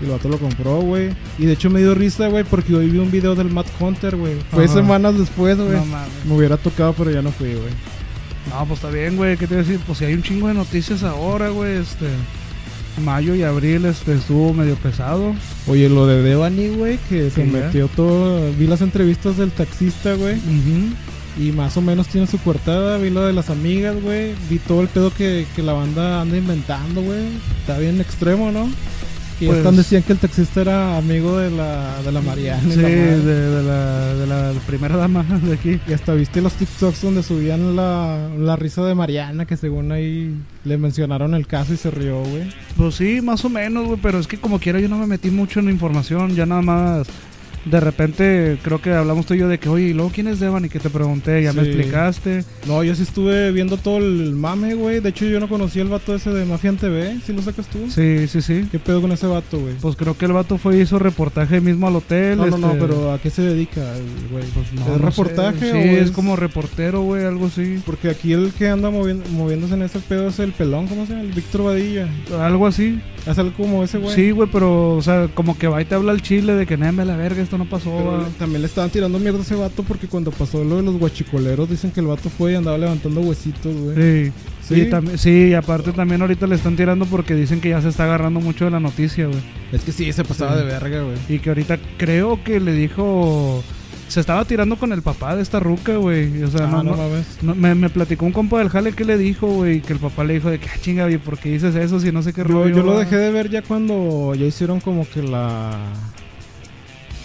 Y 0.00 0.04
el 0.04 0.10
vato 0.10 0.28
lo 0.28 0.38
compró, 0.38 0.80
güey. 0.80 1.10
Y 1.38 1.46
de 1.46 1.52
hecho 1.52 1.70
me 1.70 1.80
dio 1.80 1.94
risa, 1.94 2.28
güey, 2.28 2.44
porque 2.44 2.74
hoy 2.74 2.88
vi 2.90 2.98
un 2.98 3.10
video 3.10 3.34
del 3.34 3.50
Matt 3.50 3.66
Hunter, 3.78 4.16
güey. 4.16 4.34
Fue 4.50 4.64
Ajá. 4.64 4.74
semanas 4.74 5.18
después, 5.18 5.56
güey. 5.56 5.70
No 5.72 5.84
mames. 5.86 6.08
Me 6.26 6.34
hubiera 6.34 6.56
tocado, 6.56 6.92
pero 6.94 7.10
ya 7.10 7.22
no 7.22 7.30
fui, 7.30 7.48
güey. 7.54 7.72
No, 8.50 8.66
pues 8.66 8.78
está 8.78 8.90
bien, 8.90 9.16
güey. 9.16 9.36
¿Qué 9.36 9.46
te 9.46 9.54
iba 9.54 9.62
a 9.62 9.64
decir? 9.64 9.80
Pues 9.86 9.98
si 9.98 10.04
hay 10.04 10.14
un 10.14 10.22
chingo 10.22 10.48
de 10.48 10.54
noticias 10.54 11.02
ahora, 11.02 11.48
güey. 11.50 11.76
Este. 11.78 12.06
Mayo 13.02 13.34
y 13.34 13.42
abril 13.42 13.86
este, 13.86 14.14
estuvo 14.14 14.52
medio 14.52 14.76
pesado. 14.76 15.34
Oye, 15.66 15.88
lo 15.88 16.06
de 16.06 16.22
Devani, 16.22 16.68
güey, 16.68 16.96
que 17.08 17.28
se 17.28 17.44
Sí, 17.44 17.50
metió 17.50 17.88
todo. 17.88 18.52
Vi 18.52 18.68
las 18.68 18.82
entrevistas 18.82 19.36
del 19.36 19.50
taxista, 19.50 20.14
güey. 20.14 20.36
Y 21.36 21.50
más 21.50 21.76
o 21.76 21.80
menos 21.80 22.06
tiene 22.06 22.28
su 22.28 22.38
coartada. 22.38 22.96
Vi 22.98 23.10
lo 23.10 23.22
de 23.26 23.32
las 23.32 23.50
amigas, 23.50 24.00
güey. 24.00 24.34
Vi 24.48 24.58
todo 24.58 24.80
el 24.82 24.86
pedo 24.88 25.12
que, 25.12 25.44
que 25.56 25.62
la 25.62 25.72
banda 25.72 26.20
anda 26.20 26.36
inventando, 26.36 27.02
güey. 27.02 27.24
Está 27.60 27.78
bien 27.78 28.00
extremo, 28.00 28.52
¿no? 28.52 28.68
Que 29.38 29.46
Pues- 29.48 29.76
decían 29.76 30.02
que 30.02 30.12
el 30.12 30.18
taxista 30.18 30.60
era 30.60 30.96
amigo 30.96 31.38
de 31.38 31.50
la, 31.50 32.00
de 32.02 32.12
la 32.12 32.20
Mariana. 32.20 32.62
y 32.68 32.72
Sí, 32.72 32.80
la 32.80 32.88
de, 32.88 32.96
madre. 32.96 33.24
de 33.24 33.62
la, 33.62 34.14
de 34.14 34.26
la 34.54 34.60
primera 34.66 34.96
dama 34.96 35.24
de 35.42 35.52
aquí. 35.54 35.80
Y 35.88 35.92
hasta 35.92 36.14
viste 36.14 36.40
los 36.40 36.52
TikToks 36.54 37.02
donde 37.02 37.22
subían 37.22 37.74
la, 37.74 38.28
la 38.38 38.56
risa 38.56 38.84
de 38.84 38.94
Mariana, 38.94 39.44
que 39.46 39.56
según 39.56 39.90
ahí 39.92 40.34
le 40.64 40.78
mencionaron 40.78 41.34
el 41.34 41.46
caso 41.46 41.74
y 41.74 41.76
se 41.76 41.90
rió, 41.90 42.20
güey. 42.22 42.44
Pues 42.76 42.94
sí, 42.94 43.20
más 43.22 43.44
o 43.44 43.48
menos, 43.48 43.86
güey. 43.86 43.98
Pero 44.00 44.18
es 44.20 44.26
que 44.28 44.38
como 44.38 44.58
quiera 44.60 44.78
yo 44.80 44.88
no 44.88 44.98
me 44.98 45.06
metí 45.06 45.30
mucho 45.30 45.58
en 45.60 45.66
la 45.66 45.72
información. 45.72 46.34
Ya 46.36 46.46
nada 46.46 46.62
más. 46.62 47.06
De 47.64 47.80
repente 47.80 48.58
creo 48.62 48.80
que 48.80 48.92
hablamos 48.92 49.26
tú 49.26 49.34
y 49.34 49.38
yo 49.38 49.48
de 49.48 49.58
que, 49.58 49.68
oye, 49.68 49.86
¿y 49.86 49.92
luego 49.94 50.10
quién 50.14 50.26
es 50.28 50.38
Devan? 50.40 50.64
Y 50.64 50.68
que 50.68 50.78
te 50.80 50.90
pregunté, 50.90 51.42
ya 51.42 51.52
me 51.52 51.62
Sí. 51.62 51.68
explicaste. 51.68 52.44
No, 52.66 52.82
yo 52.84 52.94
sí 52.94 53.02
estuve 53.02 53.52
viendo 53.52 53.76
todo 53.76 53.98
el 53.98 54.32
mame, 54.34 54.74
güey. 54.74 55.00
De 55.00 55.08
hecho, 55.10 55.24
yo 55.26 55.40
no 55.40 55.48
conocía 55.48 55.82
el 55.82 55.88
vato 55.88 56.14
ese 56.14 56.30
de 56.30 56.44
Mafia 56.44 56.70
en 56.70 56.76
TV. 56.76 57.16
¿Sí 57.24 57.32
lo 57.32 57.42
sacas 57.42 57.66
tú? 57.68 57.78
Sí, 57.90 58.28
sí, 58.28 58.42
sí. 58.42 58.66
¿Qué 58.70 58.78
pedo 58.78 59.00
con 59.00 59.12
ese 59.12 59.26
vato, 59.26 59.58
güey? 59.58 59.74
Pues 59.80 59.96
creo 59.96 60.16
que 60.16 60.26
el 60.26 60.32
vato 60.32 60.58
fue 60.58 60.76
y 60.76 60.80
hizo 60.82 60.98
reportaje 60.98 61.60
mismo 61.60 61.86
al 61.88 61.96
hotel. 61.96 62.36
No, 62.36 62.46
no, 62.46 62.58
no, 62.58 62.72
este, 62.72 62.80
pero 62.80 63.12
¿a 63.12 63.18
qué 63.18 63.30
se 63.30 63.42
dedica, 63.42 63.80
el 63.96 64.28
güey? 64.30 64.44
Pues 64.54 64.72
no, 64.74 64.80
¿Es 64.82 64.86
no 64.88 64.94
sé. 64.98 65.02
reportaje 65.04 65.70
Sí, 65.72 65.76
o 65.76 66.02
es 66.02 66.10
como 66.10 66.36
reportero, 66.36 67.02
güey, 67.02 67.24
algo 67.24 67.46
así. 67.46 67.80
Porque 67.86 68.08
aquí 68.10 68.32
el 68.32 68.52
que 68.52 68.68
anda 68.68 68.90
moviendo, 68.90 69.24
moviéndose 69.30 69.74
en 69.74 69.82
ese 69.82 70.00
pedo 70.00 70.28
es 70.28 70.38
el 70.38 70.52
pelón, 70.52 70.86
¿cómo 70.86 71.06
se 71.06 71.12
llama? 71.12 71.24
El 71.24 71.32
Víctor 71.32 71.64
Vadilla. 71.64 72.08
Algo 72.40 72.66
así. 72.66 73.00
Es 73.26 73.38
algo 73.38 73.54
como 73.56 73.82
ese, 73.82 73.96
güey. 73.98 74.14
Sí, 74.14 74.30
güey, 74.32 74.48
pero, 74.52 74.92
o 74.96 75.02
sea, 75.02 75.28
como 75.32 75.56
que 75.56 75.66
va 75.66 75.80
y 75.80 75.86
te 75.86 75.94
habla 75.94 76.12
el 76.12 76.20
chile 76.20 76.52
de 76.54 76.66
que, 76.66 76.76
neme 76.76 77.04
la 77.06 77.16
verga, 77.16 77.40
esto 77.54 77.58
no 77.64 77.70
pasó. 77.70 77.90
Pero 77.96 78.12
va". 78.12 78.28
también 78.38 78.62
le 78.62 78.66
estaban 78.68 78.90
tirando 78.90 79.18
mierda 79.18 79.38
a 79.38 79.42
ese 79.42 79.54
vato 79.54 79.82
porque 79.82 80.06
cuando 80.08 80.30
pasó 80.30 80.62
lo 80.64 80.76
de 80.76 80.82
los 80.82 80.96
guachicoleros 80.98 81.68
dicen 81.70 81.90
que 81.90 82.00
el 82.00 82.06
vato 82.06 82.28
fue 82.30 82.52
y 82.52 82.54
andaba 82.56 82.78
levantando 82.78 83.20
huesitos, 83.20 83.74
güey. 83.74 84.26
Sí. 84.26 84.32
¿Sí? 84.66 84.86
También, 84.86 85.18
sí, 85.18 85.48
y 85.50 85.54
aparte 85.54 85.92
también 85.92 86.22
ahorita 86.22 86.46
le 86.46 86.54
están 86.54 86.74
tirando 86.74 87.04
porque 87.04 87.34
dicen 87.34 87.60
que 87.60 87.68
ya 87.70 87.82
se 87.82 87.88
está 87.90 88.04
agarrando 88.04 88.40
mucho 88.40 88.64
de 88.64 88.70
la 88.70 88.80
noticia, 88.80 89.26
güey. 89.26 89.38
Es 89.72 89.82
que 89.82 89.92
sí, 89.92 90.10
se 90.12 90.24
pasaba 90.24 90.52
Sí. 90.52 90.58
de 90.60 90.64
verga, 90.64 91.02
güey. 91.02 91.16
Y 91.28 91.38
que 91.38 91.50
ahorita 91.50 91.78
creo 91.98 92.42
que 92.42 92.60
le 92.60 92.72
dijo... 92.72 93.62
Se 94.08 94.20
estaba 94.20 94.44
tirando 94.44 94.76
con 94.76 94.92
el 94.92 95.00
papá 95.02 95.34
de 95.34 95.42
esta 95.42 95.60
ruca, 95.60 95.96
güey. 95.96 96.42
O 96.42 96.50
sea, 96.50 96.66
Ah, 96.66 96.70
no, 96.70 96.82
no 96.82 96.96
no- 97.42 97.54
me, 97.54 97.74
me 97.74 97.88
platicó 97.88 98.26
un 98.26 98.32
compa 98.32 98.58
del 98.58 98.68
jale 98.68 98.92
que 98.92 99.04
le 99.04 99.16
dijo, 99.16 99.46
güey, 99.46 99.80
que 99.80 99.94
el 99.94 99.98
papá 99.98 100.24
le 100.24 100.34
dijo 100.34 100.50
de 100.50 100.58
que, 100.58 100.68
ah, 100.68 100.76
chinga, 100.80 101.04
güey, 101.04 101.16
¿por 101.18 101.38
qué 101.38 101.50
dices 101.50 101.74
eso 101.74 101.98
si 101.98 102.12
no 102.12 102.22
sé 102.22 102.32
qué 102.34 102.42
Yo, 102.42 102.48
rollo? 102.48 102.76
yo 102.76 102.82
lo 102.82 102.92
va?" 102.94 103.00
dejé 103.00 103.16
de 103.16 103.30
ver 103.32 103.48
ya 103.50 103.62
cuando 103.62 104.34
ya 104.34 104.44
hicieron 104.44 104.80
como 104.80 105.08
que 105.08 105.22
la 105.22 105.72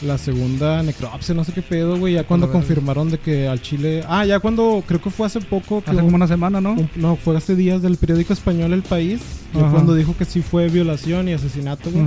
la 0.01 0.17
segunda 0.17 0.81
necropsia, 0.81 1.35
no 1.35 1.43
sé 1.43 1.51
qué 1.51 1.61
pedo, 1.61 1.97
güey, 1.97 2.13
ya 2.13 2.23
cuando 2.23 2.51
confirmaron 2.51 3.09
de 3.09 3.17
que 3.17 3.47
al 3.49 3.61
Chile, 3.61 4.03
ah, 4.07 4.25
ya 4.25 4.39
cuando 4.39 4.81
creo 4.87 5.01
que 5.01 5.09
fue 5.09 5.27
hace 5.27 5.41
poco 5.41 5.81
que 5.83 5.91
Hace 5.91 5.99
un- 5.99 6.05
como 6.05 6.15
una 6.15 6.27
semana, 6.27 6.61
¿no? 6.61 6.71
un- 6.73 6.89
no, 6.95 7.15
fue 7.17 7.35
hace 7.35 7.55
días 7.55 7.81
del 7.81 7.97
periódico 7.97 8.31
español 8.31 8.71
El 8.73 8.81
País, 8.83 9.19
ya 9.53 9.69
cuando 9.69 9.93
dijo 9.95 10.15
que 10.17 10.23
sí 10.25 10.41
fue 10.41 10.69
violación 10.69 11.27
y 11.27 11.33
asesinato, 11.33 11.91
güey. 11.91 12.05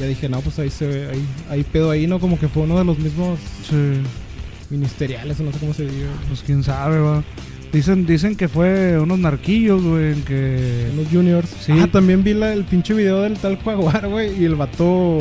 Ya 0.00 0.06
dije, 0.06 0.28
no, 0.28 0.40
pues 0.40 0.58
ahí 0.58 0.70
se 0.70 0.86
ve, 0.86 1.08
ahí, 1.10 1.24
ahí 1.50 1.64
pedo 1.64 1.90
ahí, 1.90 2.06
¿no? 2.06 2.18
Como 2.18 2.38
que 2.38 2.48
fue 2.48 2.62
uno 2.62 2.78
de 2.78 2.84
los 2.84 2.98
mismos 2.98 3.38
Sí. 3.68 3.76
ministeriales, 4.70 5.38
o 5.40 5.42
no 5.42 5.52
sé 5.52 5.58
cómo 5.58 5.74
se 5.74 5.82
diga. 5.84 6.08
Pues 6.28 6.42
quién 6.44 6.62
sabe, 6.62 6.98
va. 6.98 7.22
Dicen, 7.72 8.06
dicen 8.06 8.36
que 8.36 8.46
fue 8.48 8.98
unos 9.00 9.18
narquillos, 9.18 9.82
güey, 9.82 10.12
en 10.12 10.22
que... 10.22 10.86
Los 10.96 11.08
juniors. 11.08 11.48
Sí. 11.60 11.72
Ah, 11.72 11.88
también 11.90 12.22
vi 12.22 12.32
la- 12.32 12.52
el 12.52 12.64
pinche 12.64 12.94
video 12.94 13.22
del 13.22 13.36
tal 13.36 13.58
Jaguar, 13.58 14.08
güey. 14.08 14.40
Y 14.40 14.44
el 14.44 14.54
vato. 14.54 15.18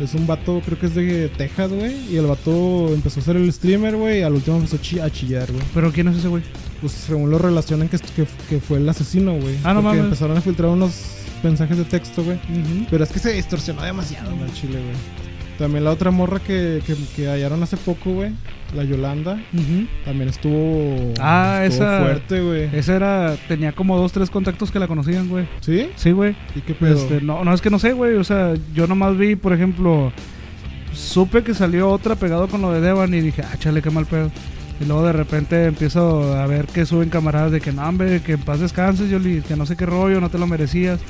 Es 0.00 0.14
un 0.14 0.26
vato, 0.26 0.62
creo 0.64 0.78
que 0.78 0.86
es 0.86 0.94
de 0.94 1.28
Texas, 1.28 1.70
güey. 1.70 1.94
Y 2.10 2.16
el 2.16 2.26
vato 2.26 2.88
empezó 2.94 3.20
a 3.20 3.22
ser 3.22 3.36
el 3.36 3.52
streamer, 3.52 3.96
güey. 3.96 4.20
Y 4.20 4.22
al 4.22 4.32
último 4.32 4.56
empezó 4.56 4.76
a 4.76 4.80
chi- 4.80 4.98
a 5.00 5.10
chillar, 5.10 5.52
güey. 5.52 5.62
¿Pero 5.74 5.92
quién 5.92 6.08
es 6.08 6.16
ese 6.16 6.28
güey? 6.28 6.42
Pues 6.80 6.92
según 6.92 7.30
lo 7.30 7.38
relacionan 7.38 7.88
que, 7.88 7.98
que, 7.98 8.26
que 8.48 8.60
fue 8.60 8.78
el 8.78 8.88
asesino, 8.88 9.34
güey. 9.34 9.56
Ah, 9.62 9.74
no 9.74 9.82
mames. 9.82 10.04
empezaron 10.04 10.36
a 10.36 10.40
filtrar 10.40 10.70
unos 10.70 10.92
mensajes 11.42 11.76
de 11.76 11.84
texto, 11.84 12.24
güey. 12.24 12.38
Pero 12.90 13.04
es 13.04 13.10
que 13.10 13.18
se 13.18 13.32
distorsionó 13.32 13.82
demasiado, 13.82 14.34
güey, 14.36 14.50
chile, 14.54 14.78
güey. 14.80 15.29
También 15.60 15.84
la 15.84 15.90
otra 15.90 16.10
morra 16.10 16.40
que, 16.40 16.80
que, 16.86 16.96
que 17.14 17.28
hallaron 17.28 17.62
hace 17.62 17.76
poco, 17.76 18.12
güey. 18.14 18.32
La 18.74 18.82
Yolanda. 18.82 19.38
También 20.06 20.30
estuvo. 20.30 21.12
Ah, 21.20 21.60
estuvo 21.66 21.84
esa- 21.86 22.00
fuerte, 22.00 22.40
güey. 22.40 22.70
Esa 22.74 22.96
era... 22.96 23.36
Tenía 23.46 23.72
como 23.72 23.98
dos, 23.98 24.10
tres 24.10 24.30
contactos 24.30 24.70
que 24.70 24.78
la 24.78 24.88
conocían, 24.88 25.28
güey. 25.28 25.46
¿Sí? 25.60 25.90
Sí, 25.96 26.12
güey. 26.12 26.34
¿Y 26.56 26.62
qué 26.62 26.72
pedo? 26.72 26.94
Este, 26.96 27.20
no, 27.20 27.44
no, 27.44 27.52
es 27.52 27.60
que 27.60 27.68
no 27.68 27.78
sé, 27.78 27.92
güey. 27.92 28.16
O 28.16 28.24
sea, 28.24 28.54
yo 28.74 28.86
nomás 28.86 29.18
vi, 29.18 29.36
por 29.36 29.52
ejemplo, 29.52 30.10
supe 30.94 31.42
que 31.42 31.52
salió 31.52 31.90
otra 31.90 32.14
pegado 32.16 32.48
con 32.48 32.62
lo 32.62 32.72
de 32.72 32.80
Devan 32.80 33.12
y 33.12 33.20
dije, 33.20 33.42
ah, 33.42 33.56
chale, 33.58 33.82
qué 33.82 33.90
mal 33.90 34.06
pedo. 34.06 34.30
Y 34.80 34.86
luego 34.86 35.04
de 35.04 35.12
repente 35.12 35.66
empiezo 35.66 36.34
a 36.38 36.46
ver 36.46 36.64
que 36.68 36.86
suben 36.86 37.10
camaradas 37.10 37.52
de 37.52 37.60
que 37.60 37.70
no, 37.70 37.86
hombre, 37.86 38.22
que 38.22 38.32
en 38.32 38.40
paz 38.40 38.60
descanses, 38.60 39.10
Yoli, 39.10 39.42
que 39.42 39.56
no 39.56 39.66
sé 39.66 39.76
qué 39.76 39.84
rollo, 39.84 40.22
no 40.22 40.30
te 40.30 40.38
lo 40.38 40.46
merecías. 40.46 41.00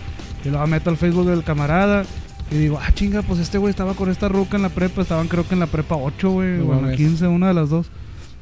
Y 0.45 0.49
luego 0.49 0.67
meto 0.67 0.91
al 0.91 0.97
Facebook 0.97 1.29
del 1.29 1.45
camarada 1.45 2.03
y 2.51 2.57
digo, 2.57 2.79
ah, 2.81 2.93
chinga, 2.93 3.23
pues 3.23 3.39
este 3.39 3.59
güey 3.59 3.71
estaba 3.71 3.95
con 3.95 4.11
esta 4.11 4.29
ruca 4.29 4.57
en 4.57 4.63
la 4.63 4.71
prepa, 4.71 5.03
estaban 5.03 5.29
creo 5.29 5.47
que 5.47 5.55
en 5.55 5.61
la 5.61 5.67
prepa 5.67 5.97
8, 5.97 6.31
güey, 6.31 6.49
o 6.49 6.63
en 6.63 6.69
la 6.69 6.75
mames. 6.77 6.97
15, 6.97 7.29
una 7.29 7.49
de 7.49 7.55
las 7.55 7.71
dos. 7.71 7.87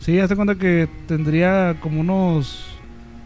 Sí, 0.01 0.19
hazte 0.19 0.37
cuenta 0.37 0.55
que 0.55 0.89
tendría 1.07 1.77
como 1.81 2.01
unos 2.01 2.78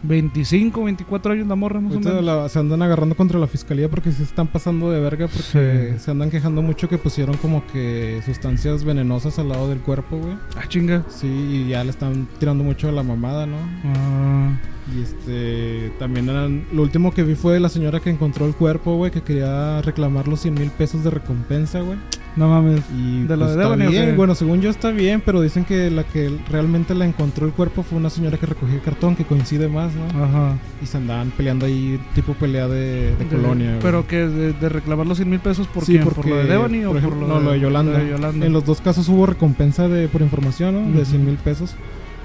25, 0.03 0.83
24 0.83 1.33
años 1.33 1.47
la 1.47 1.55
morra, 1.55 1.79
más 1.79 1.91
o 1.91 1.95
Ahorita 1.95 2.09
menos. 2.09 2.25
la- 2.25 2.49
se 2.49 2.59
andan 2.59 2.81
agarrando 2.81 3.15
contra 3.15 3.39
la 3.39 3.47
fiscalía 3.47 3.89
porque 3.89 4.11
se 4.11 4.23
están 4.23 4.47
pasando 4.47 4.91
de 4.91 4.99
verga 4.99 5.27
porque 5.27 5.93
Sí. 5.97 5.99
se 6.03 6.11
andan 6.11 6.29
quejando 6.29 6.61
mucho 6.61 6.89
que 6.89 6.97
pusieron 6.97 7.37
como 7.37 7.65
que 7.67 8.21
sustancias 8.25 8.83
venenosas 8.83 9.39
al 9.39 9.49
lado 9.49 9.69
del 9.69 9.79
cuerpo, 9.79 10.17
güey. 10.17 10.33
Ah, 10.57 10.67
chinga. 10.67 11.03
Sí, 11.07 11.27
y 11.27 11.69
ya 11.69 11.83
le 11.83 11.89
están 11.91 12.27
tirando 12.39 12.63
mucho 12.63 12.89
a 12.89 12.91
la 12.91 13.01
mamada, 13.03 13.45
¿no? 13.45 13.57
Ah. 13.85 14.51
Y 14.95 15.01
este, 15.01 15.93
también 15.97 16.27
eran, 16.27 16.65
lo 16.73 16.81
último 16.81 17.13
que 17.13 17.23
vi 17.23 17.35
fue 17.35 17.57
la 17.61 17.69
señora 17.69 18.01
que 18.01 18.09
encontró 18.09 18.45
el 18.45 18.53
cuerpo, 18.53 18.97
güey, 18.97 19.11
que 19.11 19.21
quería 19.21 19.81
reclamar 19.81 20.27
los 20.27 20.41
100 20.41 20.53
mil 20.55 20.69
pesos 20.71 21.03
de 21.05 21.09
recompensa, 21.11 21.79
güey. 21.79 21.97
No 22.35 22.47
mames. 22.49 22.81
Y 22.97 23.23
¿De 23.23 23.37
lo 23.37 23.45
pues, 23.45 23.55
de 23.55 23.61
está 23.61 23.75
Devani 23.75 23.87
bien, 23.91 24.15
bueno, 24.17 24.33
según 24.33 24.59
yo 24.61 24.69
está 24.71 24.89
bien, 24.89 25.21
pero 25.23 25.39
dicen 25.41 25.65
que 25.65 25.91
la 25.91 26.03
que 26.03 26.31
realmente 26.49 26.95
la 26.95 27.05
encontró 27.05 27.45
el 27.45 27.53
cuerpo 27.53 27.83
fue 27.83 27.99
una 27.99 28.09
señora 28.09 28.37
que 28.37 28.45
recogía 28.47 28.79
cartón, 28.79 29.15
que 29.15 29.23
coincide 29.23 29.67
más, 29.67 29.91
¿no? 29.93 30.23
Ajá. 30.23 30.57
Y 30.81 30.87
se 30.87 30.97
andaban 30.97 31.31
peleando 31.31 31.65
ahí, 31.67 31.99
tipo 32.15 32.33
pelea 32.33 32.67
de, 32.67 33.15
de 33.15 33.25
colonia, 33.27 33.67
güey. 33.69 33.81
Pero 33.81 34.07
que 34.07 34.17
de, 34.27 34.53
de 34.53 34.69
reclamar 34.69 35.05
los 35.05 35.17
100 35.17 35.29
mil 35.29 35.39
pesos 35.39 35.67
por 35.67 35.85
Sí, 35.85 35.91
quién? 35.93 36.03
porque, 36.05 36.21
¿Por 36.21 36.29
lo 36.31 36.35
de 36.37 36.45
Devani 36.45 36.85
o 36.85 36.89
por 36.89 36.97
ejemplo, 36.97 37.19
por 37.19 37.27
lo 37.29 37.35
no, 37.35 37.41
lo 37.41 37.51
de 37.51 37.59
Yolanda. 37.59 37.91
lo 37.99 38.03
de 38.03 38.09
Yolanda? 38.09 38.45
En 38.47 38.53
los 38.53 38.65
dos 38.65 38.81
casos 38.81 39.07
hubo 39.09 39.25
recompensa 39.27 39.87
de 39.87 40.07
por 40.07 40.21
información, 40.23 40.73
¿no? 40.73 40.81
De 40.95 41.01
Ujú. 41.03 41.11
100 41.11 41.25
mil 41.25 41.35
pesos. 41.35 41.75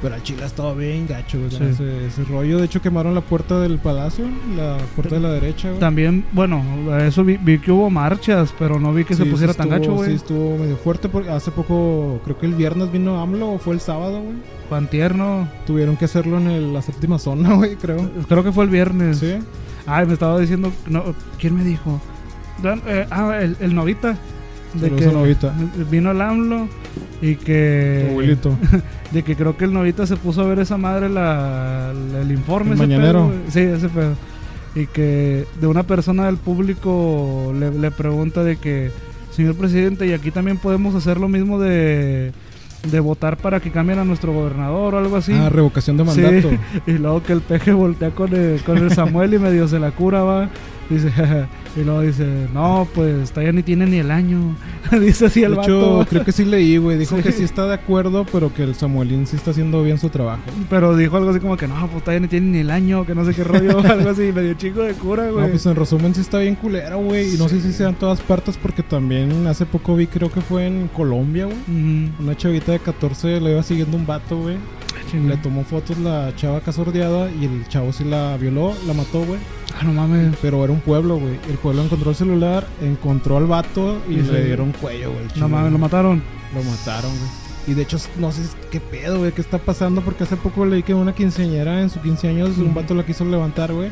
Pero 0.00 0.14
al 0.14 0.23
Chile 0.23 0.45
ha 0.45 0.47
estado 0.47 0.76
bien 0.76 1.09
gacho, 1.09 1.38
Sí. 1.50 1.59
ese, 1.61 2.07
ese 2.07 2.23
rollo. 2.25 2.59
De 2.59 2.67
hecho, 2.67 2.81
quemaron 2.81 3.14
la 3.17 3.21
puerta 3.21 3.59
del 3.59 3.78
palacio, 3.78 4.26
la 4.57 4.76
puerta 4.95 5.17
de 5.17 5.21
la 5.21 5.31
derecha, 5.33 5.69
güey. 5.71 5.81
También, 5.81 6.25
bueno, 6.31 6.62
eso 7.00 7.25
vi, 7.25 7.37
vi 7.37 7.59
que 7.59 7.73
hubo 7.73 7.90
marchas, 7.90 8.55
pero 8.61 8.78
no 8.78 8.93
vi 8.95 9.05
que 9.05 9.14
se 9.17 9.25
Sí, 9.25 9.31
pusiera 9.31 9.52
sí 9.55 9.59
tan 9.59 9.69
gacho, 9.71 9.90
Sí, 9.90 9.97
güey. 9.97 10.14
estuvo 10.14 10.57
medio 10.57 10.76
fuerte 10.76 11.09
porque 11.09 11.31
hace 11.31 11.50
poco, 11.50 12.21
creo 12.25 12.38
que 12.38 12.47
el 12.47 12.55
viernes 12.55 12.93
vino 12.93 13.21
AMLO 13.21 13.55
o 13.55 13.59
fue 13.59 13.75
el 13.75 13.81
sábado, 13.81 14.21
güey. 14.23 14.37
Juan 14.69 14.87
Tierno. 14.87 15.49
Tuvieron 15.67 15.97
que 15.97 16.05
hacerlo 16.05 16.38
en 16.38 16.47
el- 16.49 16.73
la 16.73 16.83
séptima 16.83 17.19
zona, 17.19 17.55
güey, 17.57 17.75
creo. 17.75 18.09
Creo 18.28 18.45
que 18.45 18.52
fue 18.52 18.64
el 18.64 18.71
viernes. 18.71 19.19
Sí. 19.19 19.35
Ay, 19.87 20.07
me 20.07 20.12
estaba 20.12 20.38
diciendo, 20.38 20.71
no, 20.87 21.02
¿quién 21.40 21.57
me 21.57 21.64
dijo? 21.64 22.00
Dan- 22.62 22.83
eh, 22.87 23.07
ah, 23.11 23.37
el, 23.40 23.57
el 23.59 23.75
novita. 23.75 24.17
De 24.75 24.80
Saludos 24.88 25.00
que 25.06 25.12
Novita. 25.12 25.54
vino 25.90 26.10
el 26.10 26.20
AMLO 26.20 26.68
y 27.22 27.34
Tu 27.37 27.44
que 27.44 28.06
abuelito. 28.10 28.56
de 29.12 29.22
que 29.22 29.34
creo 29.37 29.56
que 29.56 29.64
el 29.64 29.72
novita 29.72 30.06
se 30.06 30.16
puso 30.16 30.42
a 30.42 30.46
ver 30.46 30.58
esa 30.58 30.76
madre 30.76 31.08
la, 31.08 31.92
la- 32.12 32.20
el 32.20 32.30
informe 32.30 32.72
El 32.72 32.78
ese 32.78 32.87
mañanero. 32.87 33.28
pedo, 33.28 33.40
sí 33.50 33.60
ese 33.60 33.88
pedo 33.88 34.12
y 34.75 34.87
que 34.87 35.46
de 35.60 35.66
una 35.66 35.82
persona 35.84 36.26
del 36.26 36.37
público 36.37 37.52
le, 37.58 37.70
le 37.72 37.90
pregunta 37.90 38.44
de 38.44 38.56
que 38.56 38.90
señor 39.32 39.54
presidente, 39.56 40.06
y 40.06 40.12
aquí 40.12 40.30
también 40.30 40.58
podemos 40.58 40.94
hacer 40.94 41.18
lo 41.18 41.28
mismo 41.28 41.58
de, 41.58 42.32
de 42.90 43.00
votar 43.00 43.37
para 43.38 43.60
que 43.60 43.70
cambien 43.70 43.98
a 44.00 44.04
nuestro 44.04 44.32
gobernador 44.32 44.94
o 44.94 44.98
algo 44.98 45.16
así. 45.16 45.32
Ah, 45.32 45.48
revocación 45.48 45.96
de 45.96 46.04
Sí, 46.10 46.20
mandato. 46.20 46.50
Y 46.87 46.92
luego 46.92 47.22
que 47.22 47.32
el 47.32 47.40
peje 47.40 47.72
voltea 47.72 48.10
con 48.10 48.34
el, 48.34 48.60
con 48.62 48.76
el 48.78 48.92
Samuel 48.92 49.34
y 49.34 49.38
medio 49.38 49.66
se 49.68 49.78
la 49.78 49.92
cura, 49.92 50.22
va. 50.22 50.48
Dice, 50.95 51.12
y 51.76 51.85
luego 51.85 52.00
dice, 52.00 52.26
no, 52.54 52.88
pues 52.95 53.30
todavía 53.30 53.52
ni 53.52 53.62
tiene 53.62 53.87
ni 53.87 53.99
el 53.99 54.11
año. 54.11 54.57
dice 55.00 55.26
así 55.26 55.42
el 55.42 55.54
De 55.54 55.61
hecho, 55.62 56.07
creo 56.09 56.25
que 56.25 56.33
sí 56.33 56.45
leí, 56.45 56.76
güey. 56.78 56.97
Dijo 56.97 57.16
Sí. 57.16 57.23
que 57.23 57.33
sí 57.33 57.42
está 57.42 57.66
de 57.66 57.75
acuerdo, 57.75 58.25
pero 58.33 58.52
que 58.54 58.62
el 58.62 58.75
Samuelín 58.75 59.26
sí 59.26 59.37
está 59.37 59.50
haciendo 59.50 59.83
bien 59.83 59.99
su 59.99 60.09
trabajo. 60.09 60.42
Pero 60.71 60.97
dijo 60.97 61.16
algo 61.18 61.30
así 61.30 61.40
como 61.40 61.57
que 61.57 61.68
no, 61.68 61.75
pues 61.88 62.02
todavía 62.04 62.21
ni 62.21 62.28
tiene 62.28 62.47
ni 62.47 62.59
el 62.59 62.71
año, 62.71 63.04
que 63.04 63.14
no 63.14 63.25
sé 63.25 63.35
qué 63.35 63.45
rollo, 63.45 63.78
algo 63.80 64.09
así, 64.11 64.33
medio 64.35 64.54
chico 64.54 64.80
de 64.80 64.95
cura, 64.95 65.30
güey. 65.30 65.45
No, 65.45 65.50
pues 65.50 65.66
en 65.66 65.76
resumen 65.76 66.14
sí 66.14 66.23
está 66.23 66.38
bien 66.38 66.54
culera, 66.54 66.95
güey. 66.97 67.35
Y 67.35 67.38
no 67.38 67.49
sé 67.49 67.61
si 67.61 67.73
sea 67.73 67.90
en 67.90 67.95
todas 67.97 68.21
partes 68.21 68.57
porque 68.57 68.83
también 68.83 69.47
hace 69.47 69.66
poco 69.66 69.95
vi, 69.95 70.07
creo 70.07 70.30
que 70.30 70.40
fue 70.40 70.66
en 70.66 70.88
Colombia, 70.88 71.45
güey. 71.45 72.11
Una 72.18 72.37
chavita 72.37 72.73
de 72.73 72.78
14 72.78 73.40
le 73.40 73.52
iba 73.52 73.62
siguiendo 73.62 73.97
un 73.97 74.07
vato, 74.07 74.38
güey. 74.38 74.57
Le 75.17 75.37
tomó 75.38 75.65
fotos 75.65 75.99
la 75.99 76.35
chava 76.37 76.61
casordeada 76.61 77.31
y 77.31 77.47
el 77.47 77.67
chavo 77.69 77.93
sí 77.93 78.05
la 78.05 78.37
violó, 78.37 78.75
la 78.87 78.93
mató, 78.93 79.25
güey. 79.25 79.41
Ah, 79.79 79.85
no 79.85 79.93
mames. 79.93 80.37
Pero 80.43 80.62
era 80.65 80.73
un 80.73 80.81
pueblo, 80.81 81.17
güey. 81.17 81.38
El 81.49 81.57
pueblo 81.57 81.83
encontró 81.83 82.11
el 82.11 82.17
celular, 82.17 82.67
encontró 82.83 83.37
al 83.37 83.47
vato 83.47 83.99
y 84.09 84.17
le 84.17 84.45
dieron 84.45 84.73
cuello, 84.73 85.12
güey. 85.12 85.25
No 85.37 85.49
mames, 85.49 85.73
lo 85.73 85.79
mataron. 85.79 86.23
Lo 86.55 86.62
mataron, 86.62 87.11
güey. 87.11 87.31
Y 87.69 87.75
de 87.75 87.83
hecho, 87.83 87.99
no 88.19 88.33
sé 88.33 88.43
qué 88.71 88.81
pedo, 88.81 89.19
güey, 89.19 89.33
qué 89.33 89.41
está 89.41 89.59
pasando. 89.59 90.00
Porque 90.00 90.25
hace 90.25 90.37
poco 90.37 90.65
leí 90.67 90.83
que 90.83 90.95
una 90.95 91.15
quinceañera 91.15 91.81
en 91.81 91.91
sus 91.91 92.03
15 92.03 92.29
años, 92.29 92.59
un 92.59 92.75
vato 92.75 92.95
la 92.95 93.05
quiso 93.05 93.25
levantar, 93.25 93.73
güey. 93.73 93.91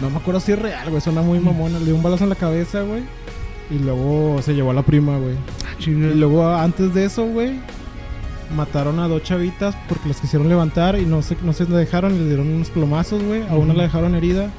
No 0.00 0.10
me 0.10 0.16
acuerdo 0.18 0.40
si 0.40 0.52
es 0.52 0.58
real, 0.58 0.90
güey. 0.90 1.00
Suena 1.00 1.22
muy 1.22 1.40
mamona. 1.40 1.78
Le 1.78 1.86
dio 1.86 1.94
un 1.96 2.02
balazo 2.02 2.24
en 2.24 2.30
la 2.30 2.36
cabeza, 2.36 2.82
güey. 2.82 3.02
Y 3.70 3.78
luego 3.78 4.40
se 4.42 4.54
llevó 4.54 4.70
a 4.70 4.74
la 4.74 4.82
prima, 4.82 5.18
güey. 5.18 5.34
Ah. 5.64 5.74
Y 5.80 5.90
luego, 5.90 6.48
antes 6.48 6.94
de 6.94 7.04
eso, 7.04 7.24
güey, 7.26 7.58
mataron 8.54 8.98
a 9.00 9.08
dos 9.08 9.22
chavitas 9.22 9.76
porque 9.88 10.08
las 10.08 10.20
quisieron 10.20 10.48
levantar 10.48 10.98
y 10.98 11.06
no 11.06 11.22
se, 11.22 11.36
no 11.42 11.52
se 11.52 11.64
dejaron 11.66 12.14
y 12.14 12.18
le 12.18 12.26
dieron 12.26 12.48
unos 12.48 12.70
plomazos, 12.70 13.22
güey. 13.22 13.42
A 13.48 13.54
una 13.56 13.74
la 13.74 13.84
dejaron 13.84 14.14
herida. 14.14 14.50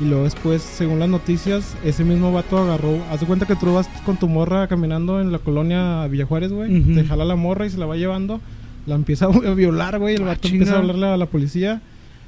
Y 0.00 0.04
luego 0.06 0.24
después, 0.24 0.60
según 0.62 0.98
las 0.98 1.08
noticias, 1.08 1.76
ese 1.84 2.02
mismo 2.04 2.32
vato 2.32 2.58
agarró. 2.58 2.98
Haz 3.12 3.20
de 3.20 3.26
cuenta 3.26 3.46
que 3.46 3.54
tú 3.54 3.72
vas 3.72 3.88
con 4.04 4.16
tu 4.16 4.26
morra 4.28 4.66
caminando 4.66 5.20
en 5.20 5.30
la 5.30 5.38
colonia 5.38 6.06
Villa 6.08 6.26
Juárez, 6.26 6.52
güey. 6.52 6.80
Ujú. 6.80 6.94
Te 6.94 7.04
jala 7.04 7.24
la 7.24 7.36
morra 7.36 7.66
y 7.66 7.70
se 7.70 7.78
la 7.78 7.86
va 7.86 7.96
llevando. 7.96 8.40
La 8.86 8.96
empieza 8.96 9.26
a 9.26 9.28
violar, 9.54 9.98
güey. 10.00 10.16
El 10.16 10.22
Ah, 10.22 10.26
vato 10.26 10.48
empieza 10.48 10.74
a 10.74 10.78
hablarle 10.78 11.06
a 11.06 11.16
la 11.16 11.26
policía. 11.26 11.80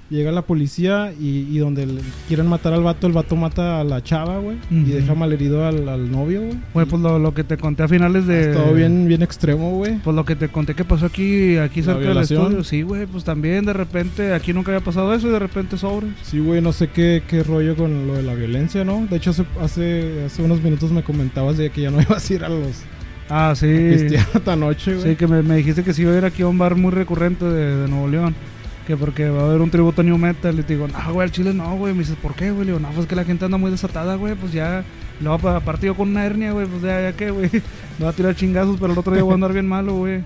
Llega 0.09 0.31
la 0.31 0.43
policía 0.43 1.13
y, 1.21 1.49
y 1.51 1.59
donde 1.59 1.85
le- 1.85 2.01
quieren 2.29 2.47
matar 2.47 2.73
al 2.73 2.83
vato, 2.85 3.09
el 3.09 3.13
vato 3.13 3.35
mata 3.35 3.81
a 3.81 3.85
la 3.85 4.03
chava, 4.05 4.39
güey. 4.39 4.57
Y 4.71 4.85
deja 4.91 5.15
malherido 5.15 5.67
al, 5.67 5.89
al 5.89 6.11
novio, 6.13 6.43
güey. 6.43 6.55
Güey, 6.75 6.87
pues 6.87 7.03
lo, 7.03 7.19
lo 7.19 7.35
que 7.35 7.43
te 7.43 7.57
conté 7.57 7.83
a 7.83 7.89
finales 7.89 8.25
de... 8.27 8.53
Todo 8.53 8.73
bien, 8.73 9.09
bien 9.09 9.23
extremo, 9.23 9.73
güey. 9.73 9.97
Pues 10.05 10.15
lo 10.15 10.25
que 10.25 10.37
te 10.37 10.49
conté 10.49 10.75
que 10.75 10.85
pasó 10.85 11.07
aquí, 11.07 11.57
aquí 11.57 11.81
¿La 11.83 11.95
cerca 11.95 12.09
del 12.11 12.19
estudio. 12.19 12.63
Sí, 12.63 12.83
güey, 12.83 13.07
pues 13.07 13.25
también 13.25 13.65
de 13.65 13.73
repente, 13.73 14.33
aquí 14.33 14.53
nunca 14.53 14.71
había 14.71 14.85
pasado 14.85 15.13
eso 15.13 15.27
y 15.27 15.31
de 15.33 15.41
repente 15.41 15.77
sobre. 15.77 16.07
Sí, 16.23 16.39
güey, 16.39 16.61
no 16.61 16.73
sé 16.73 16.87
qué, 16.89 17.25
qué 17.27 17.43
rollo 17.43 17.75
con 17.75 18.07
lo 18.07 18.15
de 18.15 18.23
la 18.23 18.35
violencia, 18.35 18.85
¿no? 18.85 19.05
De 19.11 19.17
hecho, 19.17 19.31
hace, 19.31 19.45
hace, 19.61 20.25
hace 20.27 20.41
unos 20.43 20.63
minutos 20.63 20.93
me 20.93 21.03
comentabas 21.03 21.57
de 21.57 21.71
que 21.71 21.81
ya 21.83 21.91
no 21.91 22.01
ibas 22.09 22.31
a 22.31 22.33
ir 22.35 22.45
a 22.45 22.49
los 22.49 22.83
Ah, 23.29 23.55
sí. 23.57 23.67
a 23.67 24.37
esta 24.39 24.55
noche, 24.55 24.95
güey. 24.95 25.11
Sí, 25.11 25.17
que 25.17 25.27
me, 25.27 25.43
me 25.43 25.57
dijiste 25.57 25.83
que 25.83 25.93
si 25.93 26.03
iba 26.03 26.13
a 26.13 26.19
ir 26.19 26.25
aquí 26.25 26.43
a 26.43 26.47
un 26.47 26.59
bar 26.59 26.77
muy 26.77 26.93
recurrente 26.93 27.45
de, 27.45 27.77
de 27.77 27.89
Nuevo 27.89 28.07
León. 28.07 28.37
Que 28.87 28.97
porque 28.97 29.29
va 29.29 29.43
a 29.43 29.45
haber 29.47 29.61
un 29.61 29.71
tributo 29.71 30.01
a 30.01 30.05
New 30.05 30.17
Metal. 30.17 30.59
Y 30.59 30.63
te 30.63 30.75
digo, 30.75 30.87
no, 30.87 31.13
güey, 31.13 31.27
al 31.27 31.33
chile 31.33 31.53
no, 31.53 31.77
güey. 31.77 31.93
Me 31.93 32.01
dices, 32.01 32.17
¿por 32.17 32.35
qué, 32.35 32.51
güey? 32.53 32.67
Le 32.67 32.73
digo, 32.73 32.79
no, 32.81 32.89
pues 32.95 33.07
que 33.07 33.17
la 33.17 33.25
gente 33.25 33.45
anda 33.45 33.57
muy 33.59 33.71
desatada, 33.71 34.15
güey. 34.15 34.35
Pues 34.37 34.53
ya. 34.53 34.85
Luego, 35.21 35.39
pa- 35.39 35.57
aparte 35.57 35.87
yo 35.87 35.95
con 35.97 36.09
una 36.11 36.25
hernia, 36.25 36.53
güey. 36.53 36.67
Pues 36.67 36.83
ya, 36.83 37.01
ya 37.03 37.13
qué, 37.17 37.31
güey. 37.31 37.51
Me 37.99 38.05
va 38.05 38.11
a 38.11 38.15
tirar 38.15 38.35
chingazos, 38.37 38.77
pero 38.79 38.93
el 38.93 38.99
otro 38.99 39.13
día 39.15 39.23
voy 39.25 39.33
a 39.33 39.35
andar 39.35 39.53
bien 39.53 39.67
malo, 39.67 39.95
güey. 39.97 40.23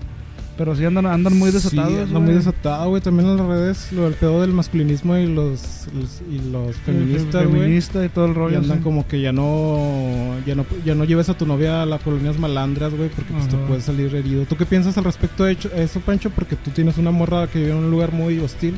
Pero 0.57 0.75
sí 0.75 0.85
andan, 0.85 1.05
andan 1.07 1.37
muy 1.39 1.49
desatados. 1.49 1.91
Sí, 1.91 1.97
anda 1.97 2.11
güey. 2.11 2.23
muy 2.23 2.33
desatado, 2.35 2.89
güey. 2.89 3.01
También 3.01 3.29
en 3.29 3.37
las 3.37 3.45
redes, 3.47 3.91
lo 3.93 4.03
del 4.03 4.13
pedo 4.13 4.41
del 4.41 4.51
masculinismo 4.53 5.15
y 5.17 5.25
los, 5.25 5.87
los- 5.95 6.21
y 6.29 6.39
los 6.51 6.75
feministas, 6.77 7.47
güey. 7.47 7.61
Feminista 7.61 8.05
y 8.05 8.09
todo 8.09 8.25
el 8.25 8.35
rollo. 8.35 8.53
Y 8.55 8.57
andan 8.57 8.77
sí. 8.77 8.83
como 8.83 9.07
que 9.07 9.21
ya 9.21 9.31
no, 9.31 10.35
ya 10.45 10.53
no 10.55 10.65
ya 10.85 10.93
no 10.93 11.05
lleves 11.05 11.29
a 11.29 11.33
tu 11.37 11.45
novia 11.47 11.81
a 11.81 11.85
las 11.85 12.01
colonias 12.01 12.37
malandras, 12.37 12.93
güey, 12.93 13.09
porque 13.09 13.33
pues, 13.33 13.47
te 13.47 13.57
puedes 13.57 13.85
salir 13.85 14.13
herido. 14.13 14.45
¿Tú 14.45 14.55
qué 14.57 14.65
piensas 14.65 14.97
al 14.97 15.05
respecto 15.05 15.45
de 15.45 15.53
hecho- 15.53 15.71
eso, 15.75 15.99
Pancho? 16.01 16.29
Porque 16.29 16.55
tú 16.55 16.69
tienes 16.71 16.97
una 16.97 17.11
morra 17.11 17.47
que 17.47 17.59
vive 17.59 17.71
en 17.71 17.77
un 17.77 17.89
lugar 17.91 18.11
muy 18.11 18.37
hostil. 18.39 18.75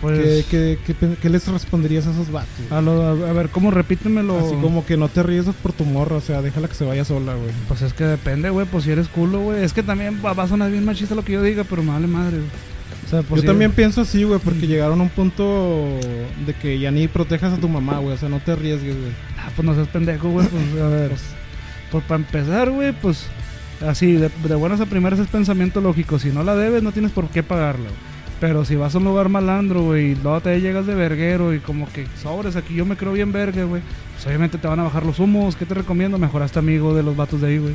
Pues, 0.00 0.44
¿Qué, 0.44 0.44
qué, 0.50 0.78
qué 0.86 0.94
pen- 0.94 1.16
qué 1.20 1.30
les 1.30 1.48
responderías 1.48 2.06
a 2.06 2.10
esos 2.10 2.30
vatos? 2.30 2.50
A, 2.70 2.80
lo- 2.82 3.02
a 3.26 3.32
ver, 3.32 3.48
¿cómo? 3.48 3.70
Repítemelo. 3.70 4.38
Así 4.38 4.54
como 4.56 4.84
que 4.84 4.96
no 4.98 5.08
te 5.08 5.20
arriesgas 5.20 5.54
por 5.54 5.72
tu 5.72 5.84
morra, 5.84 6.16
o 6.16 6.20
sea, 6.20 6.42
déjala 6.42 6.68
que 6.68 6.74
se 6.74 6.84
vaya 6.84 7.04
sola, 7.04 7.34
güey. 7.34 7.50
Pues 7.66 7.80
es 7.82 7.94
que 7.94 8.04
depende, 8.04 8.50
güey. 8.50 8.66
Pues 8.66 8.84
si 8.84 8.90
eres 8.90 9.08
culo, 9.08 9.40
güey. 9.40 9.64
Es 9.64 9.72
que 9.72 9.82
también 9.82 10.20
va 10.24 10.30
a 10.42 10.48
sonar 10.48 10.70
bien 10.70 10.84
machista 10.84 11.14
lo 11.14 11.24
que 11.24 11.32
yo 11.32 11.42
diga, 11.42 11.64
pero 11.64 11.82
me 11.82 11.92
vale 11.92 12.06
madre, 12.06 12.36
güey. 12.38 12.48
O 13.06 13.08
sea, 13.08 13.22
pues 13.22 13.36
Yo 13.36 13.42
si- 13.42 13.46
también 13.46 13.72
pienso 13.72 14.00
así, 14.02 14.24
güey, 14.24 14.38
porque 14.40 14.66
llegaron 14.66 15.00
a 15.00 15.04
un 15.04 15.08
punto 15.10 15.84
de 16.44 16.54
que 16.60 16.78
ya 16.78 16.90
ni 16.90 17.08
protejas 17.08 17.54
a 17.54 17.56
tu 17.56 17.68
mamá, 17.68 17.98
güey, 17.98 18.14
o 18.14 18.18
sea, 18.18 18.28
no 18.28 18.40
te 18.40 18.52
arriesgues, 18.52 18.94
güey. 18.96 19.12
Ah, 19.38 19.50
pues 19.56 19.64
no 19.64 19.74
seas 19.74 19.88
pendejo, 19.88 20.28
güey. 20.28 20.46
Pues 20.48 20.82
a 20.82 20.88
ver. 20.88 21.12
Pues 21.90 22.04
para 22.04 22.16
empezar, 22.20 22.70
güey, 22.70 22.92
pues 22.92 23.26
así, 23.86 24.12
de, 24.12 24.28
de 24.46 24.54
buenas 24.56 24.80
a 24.80 24.86
primeras 24.86 25.18
es 25.20 25.28
pensamiento 25.28 25.80
lógico. 25.80 26.18
Si 26.18 26.28
no 26.30 26.42
la 26.42 26.54
debes, 26.56 26.82
no 26.82 26.92
tienes 26.92 27.12
por 27.12 27.28
qué 27.28 27.42
pagarla. 27.42 27.84
güey. 27.88 28.15
Pero 28.40 28.64
si 28.66 28.76
vas 28.76 28.94
a 28.94 28.98
un 28.98 29.04
lugar 29.04 29.28
malandro, 29.30 29.82
güey, 29.82 30.12
y 30.12 30.14
luego 30.16 30.40
te 30.42 30.60
llegas 30.60 30.86
de 30.86 30.94
verguero 30.94 31.54
y 31.54 31.58
como 31.60 31.88
que 31.90 32.06
sobres, 32.22 32.54
aquí 32.56 32.74
yo 32.74 32.84
me 32.84 32.96
creo 32.96 33.12
bien 33.12 33.32
verga, 33.32 33.64
güey. 33.64 33.80
Pues 34.14 34.26
obviamente 34.26 34.58
te 34.58 34.68
van 34.68 34.80
a 34.80 34.84
bajar 34.84 35.06
los 35.06 35.18
humos. 35.18 35.56
¿Qué 35.56 35.64
te 35.64 35.72
recomiendo? 35.74 36.18
Mejoraste 36.18 36.58
amigo 36.58 36.94
de 36.94 37.02
los 37.02 37.16
vatos 37.16 37.40
de 37.40 37.48
ahí, 37.48 37.58
güey. 37.58 37.74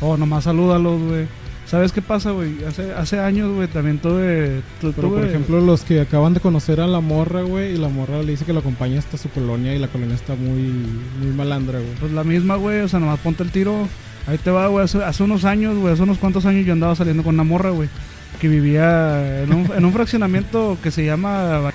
O 0.00 0.16
nomás 0.16 0.44
salúdalos, 0.44 1.00
güey. 1.02 1.26
¿Sabes 1.66 1.92
qué 1.92 2.02
pasa, 2.02 2.32
güey? 2.32 2.64
Hace, 2.64 2.92
hace 2.92 3.18
años, 3.20 3.54
güey, 3.54 3.68
también 3.68 3.98
tuve... 3.98 4.60
tu- 4.80 4.92
Pero, 4.92 5.08
por 5.10 5.24
ejemplo, 5.24 5.60
los 5.60 5.82
que 5.84 6.00
acaban 6.00 6.34
de 6.34 6.40
conocer 6.40 6.80
a 6.80 6.86
la 6.86 7.00
morra, 7.00 7.42
güey, 7.42 7.74
y 7.74 7.78
la 7.78 7.88
morra 7.88 8.18
le 8.22 8.32
dice 8.32 8.44
que 8.44 8.52
lo 8.52 8.58
acompaña 8.60 8.98
hasta 8.98 9.16
su 9.16 9.30
colonia 9.30 9.74
y 9.74 9.78
la 9.78 9.88
colonia 9.88 10.14
está 10.14 10.34
muy, 10.34 10.60
muy 11.20 11.32
malandra, 11.34 11.78
güey. 11.78 11.92
Pues 12.00 12.12
la 12.12 12.24
misma, 12.24 12.56
güey, 12.56 12.80
o 12.80 12.88
sea, 12.88 12.98
nomás 13.00 13.20
ponte 13.20 13.42
el 13.42 13.50
tiro. 13.52 13.88
Ahí 14.26 14.36
te 14.38 14.50
va, 14.50 14.66
güey. 14.68 14.84
Hace, 14.84 15.02
hace 15.02 15.22
unos 15.22 15.44
años, 15.44 15.76
güey, 15.78 15.94
hace 15.94 16.02
unos 16.02 16.18
cuantos 16.18 16.44
años 16.46 16.66
yo 16.66 16.72
andaba 16.74 16.94
saliendo 16.94 17.22
con 17.22 17.34
una 17.34 17.44
morra, 17.44 17.70
güey. 17.70 17.88
Que 18.42 18.48
vivía 18.48 19.44
en 19.44 19.54
un, 19.54 19.70
en 19.72 19.84
un 19.84 19.92
fraccionamiento 19.92 20.76
que 20.82 20.90
se 20.90 21.04
llama. 21.06 21.70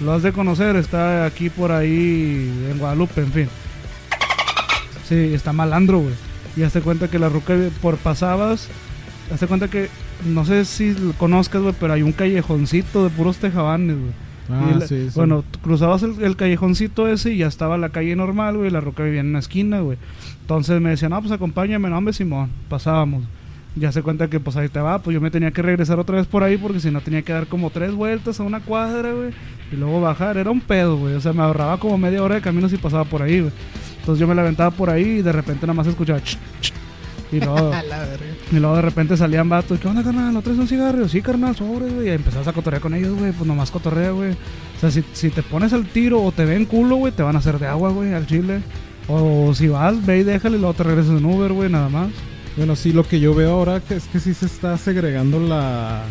Lo 0.00 0.12
has 0.12 0.22
de 0.22 0.32
conocer, 0.32 0.74
está 0.76 1.26
aquí 1.26 1.50
por 1.50 1.70
ahí 1.70 2.50
en 2.70 2.78
Guadalupe, 2.78 3.20
en 3.20 3.32
fin. 3.32 3.48
Sí, 5.06 5.34
está 5.34 5.52
malandro, 5.52 5.98
güey. 6.00 6.14
Y 6.56 6.62
hazte 6.62 6.80
cuenta 6.80 7.08
que 7.08 7.18
la 7.18 7.28
ruca 7.28 7.54
por 7.82 7.98
pasabas. 7.98 8.68
Hazte 9.32 9.46
cuenta 9.46 9.68
que. 9.68 9.90
No 10.24 10.44
sé 10.46 10.64
si 10.64 10.94
lo 10.94 11.12
conozcas, 11.12 11.60
güey, 11.62 11.74
pero 11.78 11.92
hay 11.92 12.02
un 12.02 12.12
callejoncito 12.12 13.04
de 13.04 13.10
puros 13.10 13.36
tejabanes, 13.36 13.96
güey. 13.98 14.12
Ah, 14.50 14.70
Y 14.74 14.78
la- 14.80 14.86
sí, 14.86 15.08
sí. 15.10 15.12
Bueno, 15.14 15.44
cruzabas 15.62 16.02
el, 16.04 16.20
el 16.22 16.36
callejoncito 16.36 17.06
ese 17.06 17.34
y 17.34 17.38
ya 17.38 17.46
estaba 17.48 17.76
la 17.76 17.90
calle 17.90 18.16
normal, 18.16 18.56
güey. 18.56 18.70
La 18.70 18.80
roca 18.80 19.02
vivía 19.02 19.20
en 19.20 19.28
una 19.28 19.38
esquina, 19.40 19.80
güey. 19.80 19.98
Entonces 20.40 20.80
me 20.80 20.88
decían, 20.90 21.10
no, 21.10 21.20
pues 21.20 21.32
acompáñame, 21.32 21.90
no, 21.90 21.98
hombre, 21.98 22.14
Simón. 22.14 22.48
Pasábamos. 22.70 23.24
Ya 23.78 23.92
se 23.92 24.02
cuenta 24.02 24.28
que, 24.28 24.40
pues 24.40 24.56
ahí 24.56 24.68
te 24.68 24.80
va. 24.80 25.00
Pues 25.00 25.14
yo 25.14 25.20
me 25.20 25.30
tenía 25.30 25.50
que 25.50 25.62
regresar 25.62 25.98
otra 25.98 26.16
vez 26.16 26.26
por 26.26 26.42
ahí 26.42 26.56
porque 26.56 26.80
si 26.80 26.90
no 26.90 27.00
tenía 27.00 27.22
que 27.22 27.32
dar 27.32 27.46
como 27.46 27.70
tres 27.70 27.92
vueltas 27.94 28.40
a 28.40 28.42
una 28.42 28.60
cuadra, 28.60 29.12
güey. 29.12 29.30
Y 29.70 29.76
luego 29.76 30.00
bajar. 30.00 30.36
Era 30.36 30.50
un 30.50 30.60
pedo, 30.60 30.96
güey. 30.96 31.14
O 31.14 31.20
sea, 31.20 31.32
me 31.32 31.42
ahorraba 31.42 31.78
como 31.78 31.96
media 31.98 32.22
hora 32.22 32.36
de 32.36 32.40
camino 32.40 32.68
si 32.68 32.76
pasaba 32.76 33.04
por 33.04 33.22
ahí, 33.22 33.40
güey. 33.40 33.52
Entonces 34.00 34.20
yo 34.20 34.26
me 34.26 34.34
la 34.34 34.42
aventaba 34.42 34.70
por 34.70 34.90
ahí 34.90 35.18
y 35.18 35.22
de 35.22 35.32
repente 35.32 35.66
nada 35.66 35.74
más 35.76 35.86
escuchaba. 35.86 36.18
"Ch, 36.20 36.38
ch". 36.60 36.72
Y 37.30 37.40
luego, 37.44 37.70
y 38.50 38.56
luego 38.58 38.76
de 38.76 38.82
repente 38.82 39.16
salían 39.16 39.48
vatos. 39.50 39.78
¿Qué 39.78 39.86
onda, 39.86 40.02
carnal? 40.02 40.32
¿No 40.32 40.40
traes 40.40 40.58
un 40.58 40.66
cigarro? 40.66 41.06
Sí, 41.08 41.20
carnal, 41.20 41.54
sobre, 41.54 41.90
güey. 41.90 42.06
Y 42.08 42.10
empezabas 42.10 42.48
a 42.48 42.52
cotorrear 42.54 42.80
con 42.80 42.94
ellos, 42.94 43.18
güey. 43.18 43.32
Pues 43.32 43.46
nomás 43.46 43.70
cotorrea, 43.70 44.10
güey. 44.12 44.32
O 44.32 44.80
sea, 44.80 44.90
si, 44.90 45.04
si 45.12 45.28
te 45.30 45.42
pones 45.42 45.72
al 45.72 45.84
tiro 45.86 46.22
o 46.22 46.32
te 46.32 46.44
ven 46.46 46.64
culo, 46.64 46.96
güey, 46.96 47.12
te 47.12 47.22
van 47.22 47.36
a 47.36 47.40
hacer 47.40 47.58
de 47.58 47.66
agua, 47.66 47.90
güey, 47.90 48.14
al 48.14 48.26
chile. 48.26 48.60
O 49.08 49.52
si 49.54 49.68
vas, 49.68 50.04
ve 50.04 50.18
y 50.18 50.22
déjale 50.22 50.56
y 50.56 50.60
luego 50.60 50.74
te 50.74 50.82
regresas 50.84 51.18
en 51.18 51.24
Uber, 51.26 51.52
güey, 51.52 51.70
nada 51.70 51.88
más. 51.88 52.08
Bueno, 52.58 52.76
sí, 52.76 52.92
lo 52.92 53.04
que 53.06 53.20
yo 53.20 53.34
veo 53.34 53.52
ahora 53.52 53.80
es 53.88 54.04
que 54.08 54.20
sí 54.20 54.34
se 54.34 54.46
está 54.46 54.76
segregando 54.76 55.40
la 55.40 56.02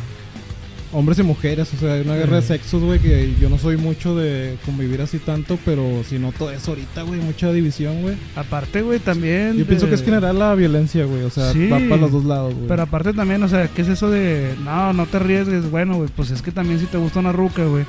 hombres 0.93 1.19
y 1.19 1.23
mujeres, 1.23 1.69
o 1.73 1.77
sea, 1.77 1.93
hay 1.93 2.01
una 2.01 2.15
guerra 2.15 2.37
de 2.37 2.41
sexos, 2.41 2.81
güey, 2.81 2.99
que 2.99 3.35
yo 3.39 3.49
no 3.49 3.57
soy 3.57 3.75
mucho 3.75 4.15
de 4.15 4.57
convivir 4.65 5.01
así 5.01 5.19
tanto, 5.19 5.59
pero 5.65 5.83
si 6.07 6.17
noto 6.17 6.49
eso 6.49 6.71
ahorita, 6.71 7.01
güey, 7.03 7.19
mucha 7.19 7.51
división, 7.51 8.01
güey. 8.01 8.15
Aparte, 8.35 8.81
güey, 8.81 8.99
también. 8.99 9.57
Yo 9.57 9.65
pienso 9.65 9.89
que 9.89 9.95
es 9.95 10.03
general 10.03 10.39
la 10.39 10.55
violencia, 10.55 11.03
güey, 11.05 11.23
o 11.23 11.29
sea, 11.29 11.51
Sí. 11.51 11.67
va 11.67 11.79
para 11.79 11.97
los 11.97 12.11
dos 12.13 12.23
lados, 12.23 12.53
güey. 12.55 12.67
Pero 12.67 12.83
aparte 12.83 13.13
también, 13.13 13.43
o 13.43 13.49
sea, 13.49 13.67
¿qué 13.67 13.81
es 13.81 13.89
eso 13.89 14.09
de 14.09 14.55
no, 14.63 14.93
no 14.93 15.05
te 15.05 15.17
arriesgues? 15.17 15.69
Bueno, 15.69 15.97
güey, 15.97 16.09
pues 16.15 16.31
es 16.31 16.41
que 16.41 16.51
también 16.51 16.79
si 16.79 16.85
te 16.85 16.97
gusta 16.97 17.19
una 17.19 17.33
ruca, 17.33 17.65
güey, 17.65 17.83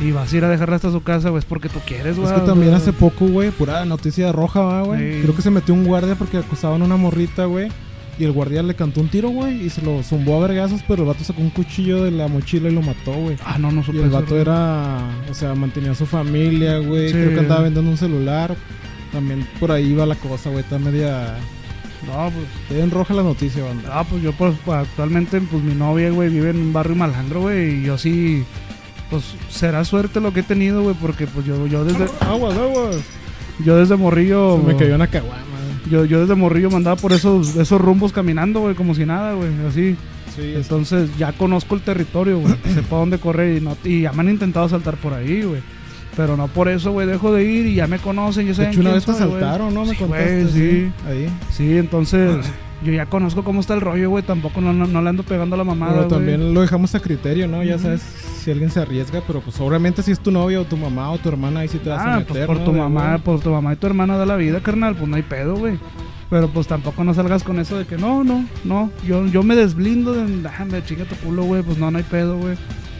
y 0.00 0.10
vas 0.10 0.32
a 0.32 0.36
ir 0.36 0.44
a 0.44 0.48
dejarla 0.48 0.76
hasta 0.76 0.90
su 0.90 1.02
casa, 1.02 1.28
güey, 1.30 1.38
es 1.38 1.44
porque 1.44 1.68
tú 1.68 1.78
quieres, 1.86 2.16
güey. 2.16 2.28
Es 2.28 2.40
que 2.40 2.46
también 2.46 2.74
hace 2.74 2.92
poco, 2.92 3.26
güey, 3.28 3.52
pura 3.52 3.84
noticia 3.84 4.32
roja, 4.32 4.60
¿va, 4.60 4.82
güey. 4.82 5.14
Sí. 5.14 5.20
Creo 5.22 5.36
que 5.36 5.42
se 5.42 5.50
metió 5.50 5.72
un 5.72 5.84
guardia 5.84 6.16
porque 6.16 6.38
acusaban 6.38 6.82
a 6.82 6.84
una 6.84 6.96
morrita, 6.96 7.44
güey. 7.44 7.68
Y 8.20 8.24
el 8.24 8.32
guardia 8.32 8.62
le 8.62 8.74
cantó 8.74 9.00
un 9.00 9.08
tiro, 9.08 9.30
güey, 9.30 9.64
y 9.64 9.70
se 9.70 9.80
lo 9.80 10.02
zumbó 10.02 10.36
a 10.36 10.46
vergazos, 10.46 10.82
pero 10.86 11.04
el 11.04 11.08
vato 11.08 11.24
sacó 11.24 11.40
un 11.40 11.48
cuchillo 11.48 12.04
de 12.04 12.10
la 12.10 12.28
mochila 12.28 12.68
y 12.68 12.74
lo 12.74 12.82
mató, 12.82 13.14
güey. 13.14 13.38
Ah, 13.42 13.56
no, 13.58 13.72
no 13.72 13.82
Y 13.90 13.98
el 13.98 14.10
vato 14.10 14.38
era, 14.38 15.08
o 15.30 15.32
sea, 15.32 15.54
mantenía 15.54 15.92
a 15.92 15.94
su 15.94 16.04
familia, 16.04 16.76
güey. 16.80 17.08
Sí. 17.08 17.14
Creo 17.14 17.30
que 17.30 17.38
andaba 17.40 17.62
vendiendo 17.62 17.90
un 17.90 17.96
celular. 17.96 18.54
También 19.10 19.48
por 19.58 19.72
ahí 19.72 19.86
iba 19.86 20.04
la 20.04 20.16
cosa, 20.16 20.50
güey. 20.50 20.62
Está 20.62 20.78
media, 20.78 21.34
No, 22.06 22.30
pues, 22.30 22.46
Te 22.68 22.86
roja 22.94 23.14
la 23.14 23.22
noticia, 23.22 23.64
banda. 23.64 23.88
ah, 23.90 24.04
pues 24.04 24.22
yo 24.22 24.32
pues, 24.32 24.54
pues, 24.66 24.76
actualmente, 24.76 25.40
pues 25.40 25.62
mi 25.62 25.74
novia, 25.74 26.10
güey, 26.10 26.28
vive 26.28 26.50
en 26.50 26.58
un 26.58 26.72
barrio 26.74 26.96
malandro, 26.96 27.40
güey, 27.40 27.80
y 27.80 27.84
yo 27.84 27.96
sí, 27.96 28.44
pues 29.08 29.24
será 29.48 29.82
suerte 29.86 30.20
lo 30.20 30.34
que 30.34 30.40
he 30.40 30.42
tenido, 30.42 30.82
güey, 30.82 30.94
porque 31.00 31.26
pues 31.26 31.46
yo, 31.46 31.66
yo 31.66 31.86
desde, 31.86 32.04
Aguas, 32.20 32.54
aguas. 32.54 32.96
yo 33.64 33.76
desde 33.76 33.96
morrillo, 33.96 34.58
Se 34.60 34.66
me 34.74 34.76
cayó 34.76 34.94
una 34.94 35.06
caguama. 35.06 35.49
Yo, 35.90 36.04
yo 36.04 36.20
desde 36.20 36.34
morrillo 36.34 36.70
me 36.70 36.76
andaba 36.76 36.96
por 36.96 37.12
esos, 37.12 37.56
esos 37.56 37.80
rumbos 37.80 38.12
caminando, 38.12 38.60
güey, 38.60 38.74
como 38.74 38.94
si 38.94 39.04
nada, 39.04 39.34
güey, 39.34 39.50
así. 39.68 39.96
Sí, 40.36 40.52
Entonces 40.54 41.10
ya 41.18 41.32
conozco 41.32 41.74
el 41.74 41.80
territorio, 41.82 42.38
güey. 42.38 42.54
sé 42.74 42.82
para 42.82 43.00
dónde 43.00 43.18
correr 43.18 43.58
y, 43.58 43.60
no, 43.60 43.76
y 43.84 44.02
ya 44.02 44.12
me 44.12 44.20
han 44.20 44.28
intentado 44.30 44.68
saltar 44.68 44.96
por 44.96 45.12
ahí, 45.12 45.42
güey. 45.42 45.60
Pero 46.16 46.36
no 46.36 46.48
por 46.48 46.68
eso, 46.68 46.92
güey, 46.92 47.06
dejo 47.06 47.32
de 47.32 47.44
ir 47.44 47.66
y 47.66 47.74
ya 47.74 47.86
me 47.86 47.98
conocen, 47.98 48.46
yo 48.46 48.54
sé 48.54 48.62
De 48.62 48.68
hecho, 48.70 48.80
una 48.80 48.92
vez 48.92 49.04
te 49.04 49.12
asaltaron, 49.12 49.72
¿no? 49.74 49.84
Me 49.84 49.92
Sí, 49.92 49.96
contaste. 49.96 50.48
sí. 50.48 50.92
Ahí. 51.08 51.28
Sí, 51.50 51.76
entonces 51.78 52.44
yo 52.84 52.92
ya 52.92 53.06
conozco 53.06 53.44
cómo 53.44 53.60
está 53.60 53.74
el 53.74 53.80
rollo, 53.80 54.10
güey. 54.10 54.22
Tampoco 54.24 54.60
no, 54.60 54.72
no, 54.72 54.86
no 54.86 55.02
le 55.02 55.08
ando 55.08 55.22
pegando 55.22 55.54
a 55.54 55.58
la 55.58 55.64
mamada, 55.64 55.94
Pero 55.94 56.08
también 56.08 56.52
lo 56.54 56.60
dejamos 56.62 56.94
a 56.94 57.00
criterio, 57.00 57.46
¿no? 57.46 57.62
Ya 57.62 57.78
sabes 57.78 58.02
si 58.40 58.50
alguien 58.50 58.70
se 58.70 58.80
arriesga, 58.80 59.22
pero 59.26 59.40
pues 59.40 59.58
obviamente 59.60 60.02
si 60.02 60.10
es 60.10 60.20
tu 60.20 60.30
novia 60.30 60.60
o 60.60 60.64
tu 60.64 60.76
mamá 60.76 61.10
o 61.10 61.18
tu 61.18 61.28
hermana, 61.28 61.60
ahí 61.60 61.68
sí 61.68 61.78
te 61.78 61.88
vas 61.90 62.00
a 62.00 62.14
Ah, 62.14 62.18
meter, 62.18 62.26
pues 62.34 62.46
por 62.46 62.58
¿no? 62.58 62.64
tu 62.64 62.72
mamá, 62.72 63.18
por 63.18 63.40
tu 63.40 63.50
mamá 63.50 63.72
y 63.72 63.76
tu 63.76 63.86
hermana 63.86 64.16
da 64.16 64.26
la 64.26 64.36
vida, 64.36 64.60
carnal, 64.60 64.96
pues 64.96 65.08
no 65.08 65.16
hay 65.16 65.22
pedo, 65.22 65.56
güey. 65.56 65.78
Pero 66.28 66.48
pues 66.48 66.66
tampoco 66.66 67.02
no 67.04 67.12
salgas 67.14 67.42
con 67.42 67.58
eso 67.58 67.76
de 67.78 67.86
que 67.86 67.96
no, 67.98 68.22
no, 68.24 68.44
no, 68.64 68.90
yo, 69.06 69.26
yo 69.26 69.42
me 69.42 69.56
desblindo 69.56 70.12
de, 70.12 70.48
ah, 70.48 70.64
me 70.64 70.84
chinga 70.84 71.04
tu 71.04 71.14
culo, 71.16 71.42
güey, 71.44 71.62
pues 71.62 71.78
no, 71.78 71.90
no 71.90 71.98
hay 71.98 72.04
pedo, 72.04 72.38
güey. 72.38 72.56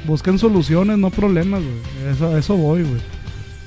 Busquen 0.06 0.38
soluciones, 0.38 0.98
no 0.98 1.10
problemas, 1.10 1.60
güey. 1.62 2.12
Eso, 2.12 2.26
a 2.34 2.38
eso 2.38 2.56
voy, 2.56 2.82
güey. 2.82 3.00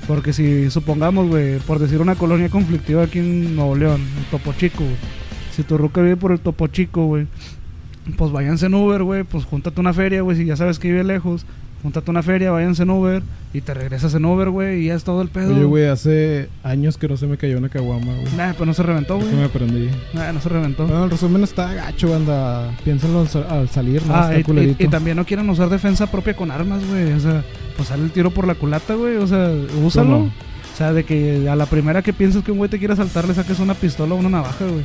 Porque 0.07 0.33
si 0.33 0.69
supongamos, 0.69 1.29
güey, 1.29 1.59
por 1.59 1.79
decir 1.79 2.01
una 2.01 2.15
colonia 2.15 2.49
conflictiva 2.49 3.03
aquí 3.03 3.19
en 3.19 3.55
Nuevo 3.55 3.75
León, 3.75 4.01
el 4.19 4.25
Topo 4.25 4.51
Chico, 4.53 4.83
güey. 4.83 4.95
Si 5.51 5.63
tu 5.63 5.77
ruca 5.77 6.01
vive 6.01 6.17
por 6.17 6.31
el 6.33 6.39
Topo 6.41 6.67
Chico, 6.67 7.05
güey, 7.05 7.27
pues 8.17 8.31
váyanse 8.33 8.65
en 8.65 8.73
Uber, 8.73 9.03
güey, 9.03 9.23
pues 9.23 9.45
júntate 9.45 9.79
una 9.79 9.93
feria, 9.93 10.21
güey, 10.23 10.35
si 10.35 10.43
ya 10.43 10.57
sabes 10.57 10.77
que 10.77 10.89
vive 10.89 11.05
lejos, 11.05 11.45
júntate 11.83 12.09
una 12.09 12.23
feria, 12.23 12.49
váyanse 12.49 12.81
en 12.83 12.89
Uber 12.89 13.21
y 13.53 13.61
te 13.61 13.73
regresas 13.75 14.15
en 14.15 14.25
Uber, 14.25 14.49
güey, 14.49 14.81
y 14.81 14.85
ya 14.87 14.95
es 14.95 15.03
todo 15.03 15.21
el 15.21 15.27
pedo. 15.27 15.53
Oye, 15.53 15.63
güey, 15.65 15.85
hace 15.85 16.49
años 16.63 16.97
que 16.97 17.07
no 17.07 17.17
se 17.17 17.27
me 17.27 17.37
cayó 17.37 17.57
una 17.59 17.69
caguama, 17.69 18.13
güey. 18.13 18.33
Nah, 18.35 18.53
pues 18.53 18.65
no 18.65 18.73
se 18.73 18.81
reventó, 18.83 19.17
güey. 19.19 19.31
me 19.33 19.43
aprendí. 19.43 19.89
Nah, 20.13 20.31
no 20.31 20.41
se 20.41 20.49
reventó. 20.49 20.87
Bueno, 20.87 21.03
el 21.03 21.11
resumen 21.11 21.43
está 21.43 21.71
gacho, 21.73 22.09
banda. 22.09 22.71
Piénsenlo 22.83 23.19
al, 23.21 23.27
sa- 23.27 23.47
al 23.49 23.69
salir, 23.69 24.03
¿no? 24.07 24.15
Ah, 24.15 24.33
está 24.33 24.51
y, 24.63 24.75
y- 24.79 24.87
también 24.87 25.17
no 25.17 25.25
quieran 25.25 25.49
usar 25.49 25.69
defensa 25.69 26.09
propia 26.09 26.35
con 26.35 26.49
armas, 26.49 26.81
güey. 26.89 27.11
O 27.13 27.19
sea, 27.19 27.43
pues 27.75 27.89
sale 27.89 28.03
el 28.03 28.11
tiro 28.11 28.31
por 28.31 28.47
la 28.47 28.55
culata, 28.55 28.95
güey. 28.95 29.17
O 29.17 29.27
sea, 29.27 29.51
úsalo. 29.83 30.09
¿Cómo? 30.13 30.25
O 30.73 30.75
sea, 30.75 30.91
de 30.93 31.03
que 31.03 31.47
a 31.47 31.55
la 31.55 31.67
primera 31.67 32.01
que 32.01 32.13
pienses 32.13 32.43
que 32.43 32.51
un 32.51 32.57
güey 32.57 32.69
te 32.69 32.79
quiere 32.79 32.93
asaltar 32.93 33.27
le 33.27 33.35
saques 33.35 33.59
una 33.59 33.75
pistola 33.75 34.15
o 34.15 34.17
una 34.17 34.29
navaja, 34.29 34.65
güey. 34.65 34.83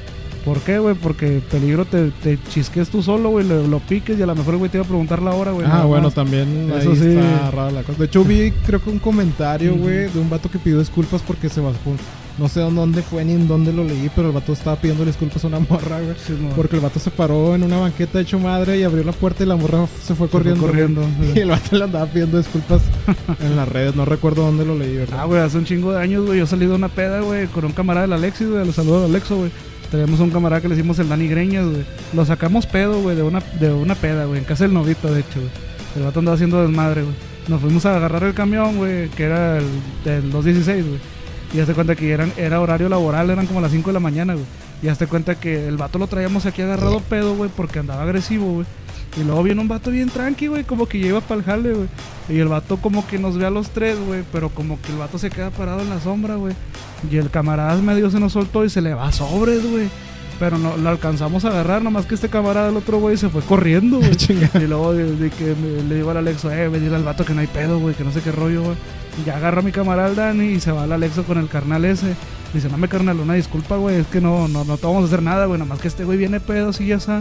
¿Por 0.49 0.61
qué, 0.61 0.79
güey? 0.79 0.95
Porque 0.95 1.43
peligro 1.51 1.85
te, 1.85 2.11
te 2.23 2.39
chisques 2.49 2.89
tú 2.89 3.03
solo, 3.03 3.29
güey, 3.29 3.47
lo, 3.47 3.67
lo 3.67 3.81
piques 3.81 4.19
y 4.19 4.23
a 4.23 4.27
lo 4.27 4.35
mejor 4.35 4.57
güey 4.57 4.71
te 4.71 4.79
iba 4.79 4.85
a 4.87 4.89
preguntar 4.89 5.21
la 5.21 5.33
hora, 5.33 5.51
güey. 5.51 5.67
Ah, 5.71 5.85
bueno, 5.85 6.05
más. 6.07 6.15
también 6.15 6.73
Eso 6.75 6.93
ahí 6.93 6.97
sí. 6.97 7.09
está 7.09 7.51
rara 7.51 7.71
la 7.71 7.83
cosa. 7.83 7.99
De 7.99 8.07
hecho, 8.07 8.25
vi 8.25 8.51
creo 8.65 8.83
que 8.83 8.89
un 8.89 8.99
comentario, 8.99 9.77
güey, 9.77 10.09
de 10.11 10.19
un 10.19 10.31
vato 10.31 10.51
que 10.51 10.59
pidió 10.59 10.79
disculpas 10.79 11.21
porque 11.21 11.51
se 11.51 11.61
bajó. 11.61 11.77
No 12.39 12.49
sé 12.49 12.61
dónde 12.61 13.03
fue 13.03 13.25
ni 13.25 13.33
en 13.33 13.47
dónde 13.49 13.73
lo 13.73 13.83
leí, 13.85 14.09
pero 14.15 14.29
el 14.29 14.33
vato 14.35 14.53
estaba 14.53 14.77
pidiendo 14.77 15.05
disculpas 15.05 15.45
a 15.45 15.49
una 15.49 15.59
morra, 15.59 16.01
güey. 16.01 16.15
Sí, 16.25 16.35
no. 16.41 16.49
Porque 16.51 16.77
el 16.77 16.83
vato 16.83 16.99
se 16.99 17.11
paró 17.11 17.55
en 17.55 17.65
una 17.65 17.77
banqueta 17.79 18.21
hecho 18.21 18.39
madre 18.39 18.79
y 18.79 18.85
abrió 18.85 19.05
la 19.05 19.13
puerta 19.13 19.43
y 19.43 19.47
la 19.47 19.57
morra 19.57 19.87
se 19.87 19.89
fue 19.89 19.99
Se 20.07 20.15
fue 20.15 20.29
corriendo. 20.29 20.67
corriendo, 20.67 21.03
sí. 21.21 21.33
Y 21.37 21.41
el 21.41 21.51
vato 21.51 21.77
le 21.77 21.85
andaba 21.85 22.07
pidiendo 22.07 22.39
disculpas 22.39 22.81
en 23.45 23.55
las 23.57 23.69
redes. 23.69 23.95
No 23.97 24.07
recuerdo 24.07 24.43
dónde 24.47 24.65
lo 24.65 24.79
leí, 24.79 24.97
¿verdad? 24.97 25.19
Ah, 25.21 25.25
güey, 25.27 25.41
hace 25.43 25.59
un 25.59 25.65
chingo 25.67 25.93
de 25.93 26.01
años, 26.01 26.25
güey, 26.25 26.39
yo 26.39 26.47
salí 26.47 26.65
de 26.65 26.75
una 26.75 26.89
peda, 26.89 27.21
güey, 27.21 27.49
con 27.49 27.65
un 27.67 27.73
camarada 27.73 28.07
del 28.07 28.13
Alexis, 28.15 28.49
güey, 28.49 28.65
lo 28.65 28.73
saludo 28.73 29.05
al 29.05 29.11
Alexo, 29.11 29.37
güey. 29.37 29.51
Teníamos 29.91 30.21
un 30.21 30.31
camarada 30.31 30.61
que 30.61 30.69
le 30.69 30.75
hicimos 30.75 30.99
el 30.99 31.09
Dani 31.09 31.29
Greñas, 31.29 31.65
güey. 31.65 31.85
Lo 32.13 32.25
sacamos 32.27 32.67
pedo, 32.67 33.01
güey, 33.01 33.17
de 33.17 33.23
una, 33.23 33.41
de 33.59 33.73
una 33.73 33.95
peda, 33.95 34.27
güey, 34.27 34.39
en 34.39 34.45
casa 34.45 34.65
del 34.65 34.75
novito, 34.75 35.13
de 35.13 35.21
hecho, 35.21 35.41
güey. 35.41 35.51
El 35.97 36.03
vato 36.03 36.19
andaba 36.19 36.35
haciendo 36.35 36.61
desmadre, 36.61 37.03
güey. 37.03 37.15
Nos 37.49 37.63
fuimos 37.63 37.87
a 37.87 37.97
agarrar 37.97 38.25
el 38.25 38.35
camión, 38.35 38.77
güey, 38.77 39.09
que 39.09 39.25
era 39.25 39.57
el 39.57 39.65
del 40.05 40.31
216, 40.31 40.87
güey. 40.87 41.01
Y 41.55 41.61
hazte 41.61 41.73
cuenta 41.73 41.97
que 41.97 42.11
eran, 42.11 42.31
era 42.37 42.61
horario 42.61 42.91
laboral, 42.91 43.31
eran 43.31 43.47
como 43.47 43.63
las 43.63 43.73
5 43.73 43.89
de 43.89 43.95
la 43.95 44.01
mañana, 44.01 44.35
güey. 44.35 44.45
Y 44.83 44.89
hazte 44.89 45.07
cuenta 45.07 45.41
que 45.41 45.67
el 45.67 45.79
vato 45.79 45.99
lo 45.99 46.07
traíamos 46.07 46.45
aquí 46.45 46.61
agarrado 46.61 47.01
pedo, 47.01 47.35
güey, 47.35 47.51
porque 47.55 47.79
andaba 47.79 48.03
agresivo, 48.03 48.53
güey. 48.53 48.67
Y 49.21 49.25
luego 49.25 49.43
viene 49.43 49.61
un 49.61 49.69
vato 49.69 49.91
bien 49.91 50.11
tranqui, 50.11 50.47
güey, 50.47 50.65
como 50.65 50.87
que 50.87 50.99
iba 50.99 51.21
para 51.21 51.41
el 51.41 51.45
jale, 51.45 51.73
güey. 51.73 51.89
Y 52.29 52.39
el 52.39 52.49
vato 52.49 52.77
como 52.77 53.07
que 53.07 53.19
nos 53.19 53.37
ve 53.37 53.47
a 53.47 53.51
los 53.51 53.71
tres, 53.71 53.99
güey, 54.07 54.23
pero 54.33 54.49
como 54.51 54.81
que 54.81 54.93
el 54.93 54.99
vato 54.99 55.19
se 55.19 55.31
queda 55.31 55.51
parado 55.51 55.81
en 55.81 55.91
la 55.91 56.01
sombra, 56.01 56.37
güey. 56.37 56.55
Y 57.11 57.17
el 57.17 57.31
camarada 57.31 57.75
medio 57.83 58.11
se 58.11 58.21
nos 58.21 58.33
soltó 58.35 58.65
y 58.65 58.71
se 58.71 58.81
le 58.83 58.95
va 58.95 59.09
a 59.09 59.13
sobres, 59.13 59.69
güey. 59.69 59.89
Pero 60.39 60.57
no 60.57 60.77
lo 60.77 60.89
alcanzamos 60.89 61.45
a 61.45 61.49
agarrar, 61.49 61.83
nomás 61.83 62.07
que 62.07 62.15
este 62.15 62.29
camarada, 62.29 62.69
el 62.69 62.77
otro 62.77 63.01
güey, 63.01 63.17
se 63.17 63.29
fue 63.29 63.43
corriendo, 63.43 63.97
güey. 64.01 64.11
Y 64.55 64.67
luego 64.69 64.93
de, 64.93 65.17
de 65.17 65.31
que 65.31 65.57
me- 65.57 65.83
le 65.89 65.97
digo 65.97 66.11
al 66.11 66.19
Alexo, 66.19 66.49
eh, 66.53 66.69
ve, 66.69 66.79
dile 66.79 66.95
al 66.95 67.03
vato 67.03 67.25
que 67.25 67.35
no 67.35 67.41
hay 67.41 67.49
pedo, 67.49 67.81
güey, 67.81 67.95
que 67.97 68.05
no 68.05 68.13
sé 68.13 68.21
qué 68.21 68.31
rollo, 68.31 68.63
güey. 68.63 68.77
Y 69.21 69.27
ya 69.27 69.37
agarra 69.39 69.59
a 69.61 69.65
mi 69.65 69.73
camarada 69.73 70.15
Dani 70.15 70.45
y 70.53 70.61
se 70.61 70.71
va 70.71 70.85
al 70.85 70.93
Alexo 70.93 71.25
con 71.25 71.39
el 71.39 71.49
carnal 71.49 71.85
ese. 71.85 72.15
Dice, 72.55 72.69
no 72.69 72.79
me 72.79 72.87
carnal, 72.89 73.19
una 73.19 73.35
disculpa, 73.35 73.75
güey, 73.77 73.97
es 73.97 74.07
que 74.07 74.21
no, 74.21 74.47
no, 74.47 74.65
no 74.65 74.77
te 74.77 74.87
vamos 74.87 75.03
a 75.03 75.07
hacer 75.07 75.23
nada, 75.23 75.47
güey, 75.47 75.59
nomás 75.59 75.81
que 75.81 75.89
este 75.89 76.05
güey 76.05 76.17
viene 76.17 76.39
pedo, 76.39 76.69
así 76.69 76.87
ya 76.87 76.97
está. 76.97 77.21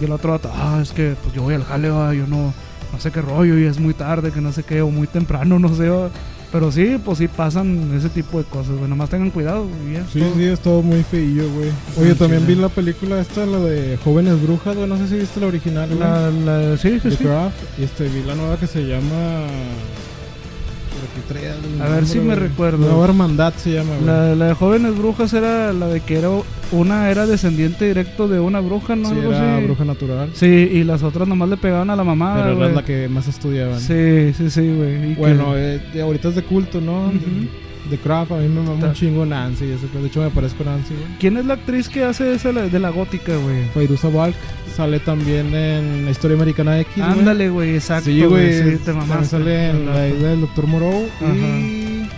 Y 0.00 0.04
el 0.04 0.12
otro 0.12 0.32
vato, 0.32 0.50
ah, 0.54 0.80
es 0.82 0.92
que 0.92 1.16
pues 1.22 1.34
yo 1.34 1.42
voy 1.42 1.54
al 1.54 1.64
jale, 1.64 1.90
va, 1.90 2.14
yo 2.14 2.26
no, 2.26 2.52
no 2.92 3.00
sé 3.00 3.10
qué 3.10 3.20
rollo, 3.20 3.58
y 3.58 3.64
es 3.64 3.78
muy 3.78 3.94
tarde, 3.94 4.32
que 4.32 4.40
no 4.40 4.52
sé 4.52 4.62
qué, 4.62 4.82
o 4.82 4.90
muy 4.90 5.06
temprano, 5.06 5.58
no 5.60 5.74
sé, 5.74 5.88
va. 5.88 6.10
Pero 6.52 6.70
sí, 6.70 7.00
pues 7.04 7.18
sí 7.18 7.26
pasan 7.26 7.92
ese 7.96 8.08
tipo 8.08 8.38
de 8.38 8.44
cosas, 8.44 8.76
güey, 8.76 8.88
nomás 8.88 9.10
tengan 9.10 9.30
cuidado, 9.30 9.66
güey. 9.66 10.04
Sí, 10.12 10.20
todo. 10.20 10.34
sí, 10.36 10.44
es 10.44 10.60
todo 10.60 10.82
muy 10.82 11.02
feillo, 11.02 11.50
güey. 11.50 11.70
Oye, 11.98 12.14
también 12.14 12.46
vi 12.46 12.54
la 12.54 12.68
película 12.68 13.20
esta, 13.20 13.44
la 13.44 13.58
de 13.58 13.98
Jóvenes 14.04 14.40
Brujas, 14.40 14.76
güey. 14.76 14.88
No 14.88 14.96
sé 14.96 15.08
si 15.08 15.16
viste 15.16 15.40
la 15.40 15.48
original, 15.48 15.88
güey. 15.88 15.98
La, 15.98 16.30
la, 16.30 16.76
sí, 16.76 17.00
sí, 17.00 17.08
The 17.08 17.16
sí. 17.16 17.24
Craft. 17.24 17.56
Y 17.76 17.82
este, 17.82 18.08
vi 18.08 18.22
la 18.22 18.36
nueva 18.36 18.56
que 18.56 18.68
se 18.68 18.82
llama. 18.86 19.46
Aquí 21.04 21.20
traía 21.28 21.54
A 21.84 21.88
ver 21.88 22.06
si 22.06 22.18
me 22.20 22.34
recuerdo. 22.34 22.78
Nueva 22.88 23.04
Hermandad 23.06 23.54
se 23.56 23.72
llama, 23.72 23.90
güey. 23.94 24.04
La, 24.06 24.34
la 24.34 24.46
de 24.48 24.54
jóvenes 24.54 24.96
brujas 24.98 25.32
era 25.32 25.72
la 25.72 25.86
de 25.88 26.00
que 26.00 26.18
era 26.18 26.28
una 26.72 27.10
era 27.10 27.26
descendiente 27.26 27.86
directo 27.86 28.26
de 28.28 28.40
una 28.40 28.60
bruja, 28.60 28.96
¿no? 28.96 29.08
Sí, 29.10 29.14
Algo 29.16 29.32
era 29.32 29.56
así. 29.56 29.64
bruja 29.66 29.84
natural. 29.84 30.30
Sí, 30.34 30.46
y 30.46 30.84
las 30.84 31.02
otras 31.02 31.28
nomás 31.28 31.48
le 31.48 31.56
pegaban 31.56 31.90
a 31.90 31.96
la 31.96 32.04
mamá. 32.04 32.34
pero 32.36 32.48
era 32.48 32.56
güey. 32.56 32.74
la 32.74 32.84
que 32.84 33.08
más 33.08 33.28
estudiaban. 33.28 33.78
Sí, 33.80 34.32
sí, 34.36 34.50
sí, 34.50 34.74
güey. 34.74 35.12
y 35.12 35.14
que- 35.14 35.20
Bueno, 35.20 35.52
eh, 35.56 35.80
ahorita 36.02 36.28
es 36.28 36.34
de 36.36 36.42
culto, 36.42 36.80
¿no? 36.80 37.06
Ujú. 37.06 37.48
The 37.90 37.98
Craft, 37.98 38.32
a 38.32 38.36
mí 38.36 38.48
me 38.48 38.62
mama 38.62 38.86
un 38.86 38.92
chingo 38.94 39.26
Nancy. 39.26 39.70
ese. 39.70 39.86
De 39.88 40.06
hecho, 40.06 40.20
me 40.22 40.30
parezco 40.30 40.64
Nancy, 40.64 40.94
güey. 40.94 41.18
¿Quién 41.18 41.36
es 41.36 41.44
la 41.44 41.54
actriz 41.54 41.88
que 41.88 42.04
hace 42.04 42.34
esa 42.34 42.52
de 42.52 42.78
la 42.78 42.90
gótica, 42.90 43.36
güey? 43.36 43.64
Fairuza 43.74 44.08
Balk 44.08 44.34
sale 44.74 44.98
también 45.00 45.54
en 45.54 46.04
la 46.04 46.10
historia 46.10 46.36
americana 46.36 46.80
X. 46.80 46.94
güey. 46.96 47.08
Ándale, 47.08 47.48
güey, 47.50 47.74
exacto. 47.74 48.06
Sí, 48.06 48.22
güey. 48.24 48.52
Sí, 48.54 48.62
te 48.70 48.76
también 48.78 49.08
mamaste. 49.08 49.26
sale 49.26 49.70
en 49.70 49.86
la 49.86 50.08
isla 50.08 50.28
del 50.28 50.40
Doctor 50.40 50.66
Moreau. 50.66 51.06
Ajá. 51.22 51.34
Y. 51.34 52.08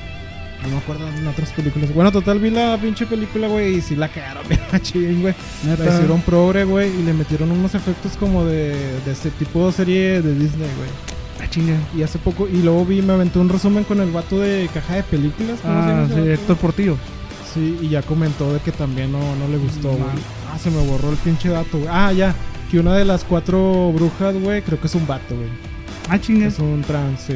No 0.63 0.73
me 0.73 0.79
acuerdo 0.79 1.07
en 1.09 1.27
otras 1.29 1.53
películas. 1.53 1.95
Bueno, 1.95 2.11
total, 2.11 2.41
vi 2.41 2.51
la 2.51 2.77
pinche 2.81 3.07
película, 3.07 3.47
güey. 3.47 3.77
Y 3.77 3.81
sí 3.81 3.95
la 3.95 4.09
cagaron 4.09 4.43
bien 4.49 4.61
machín, 4.73 5.21
güey. 5.23 5.35
La 5.65 5.75
hicieron 5.75 6.21
progre, 6.23 6.65
güey. 6.65 6.91
Y 6.99 7.03
le 7.05 7.13
metieron 7.13 7.51
unos 7.53 7.75
efectos 7.75 8.17
como 8.17 8.45
de, 8.45 8.75
de 9.05 9.13
ese 9.13 9.31
tipo 9.31 9.67
de 9.67 9.73
serie 9.73 10.23
de 10.23 10.35
Disney, 10.35 10.69
güey. 10.77 11.16
Ah, 11.47 11.51
chinga. 11.51 11.77
Y 11.97 12.03
hace 12.03 12.19
poco. 12.19 12.49
Y 12.49 12.63
luego 12.63 12.85
vi, 12.85 13.03
me 13.03 13.13
aventé 13.13 13.39
un 13.39 13.49
resumen 13.49 13.85
con 13.85 14.01
el 14.01 14.11
vato 14.11 14.39
de 14.41 14.69
caja 14.75 14.97
de 14.97 15.03
películas. 15.05 15.61
¿cómo 15.63 15.83
se 15.83 15.89
llama 15.89 16.03
Ah, 16.03 16.09
sí? 16.15 16.29
Héctor 16.31 16.57
Portillo. 16.57 16.97
Sí, 17.55 17.79
y 17.83 17.89
ya 17.89 18.03
comentó 18.03 18.53
de 18.53 18.61
que 18.61 18.73
también 18.73 19.13
no, 19.13 19.19
no 19.37 19.49
le 19.49 19.57
gustó, 19.59 19.89
No. 19.93 19.99
güey. 19.99 20.09
Ah, 20.53 20.59
se 20.59 20.71
me 20.71 20.85
borró 20.87 21.11
el 21.11 21.17
pinche 21.17 21.49
dato, 21.49 21.79
güey. 21.79 21.89
Ah, 21.91 22.13
ya. 22.13 22.35
Que 22.71 22.81
una 22.81 22.95
de 22.95 23.05
las 23.05 23.23
cuatro 23.25 23.93
brujas, 23.93 24.35
güey, 24.35 24.61
creo 24.63 24.81
que 24.81 24.89
es 24.89 24.95
un 24.95 25.07
vato, 25.07 25.37
güey. 25.37 25.49
Ah, 26.09 26.19
chinga. 26.21 26.47
Es 26.49 26.59
un 26.59 26.83
trans, 26.83 27.21
sí. 27.21 27.35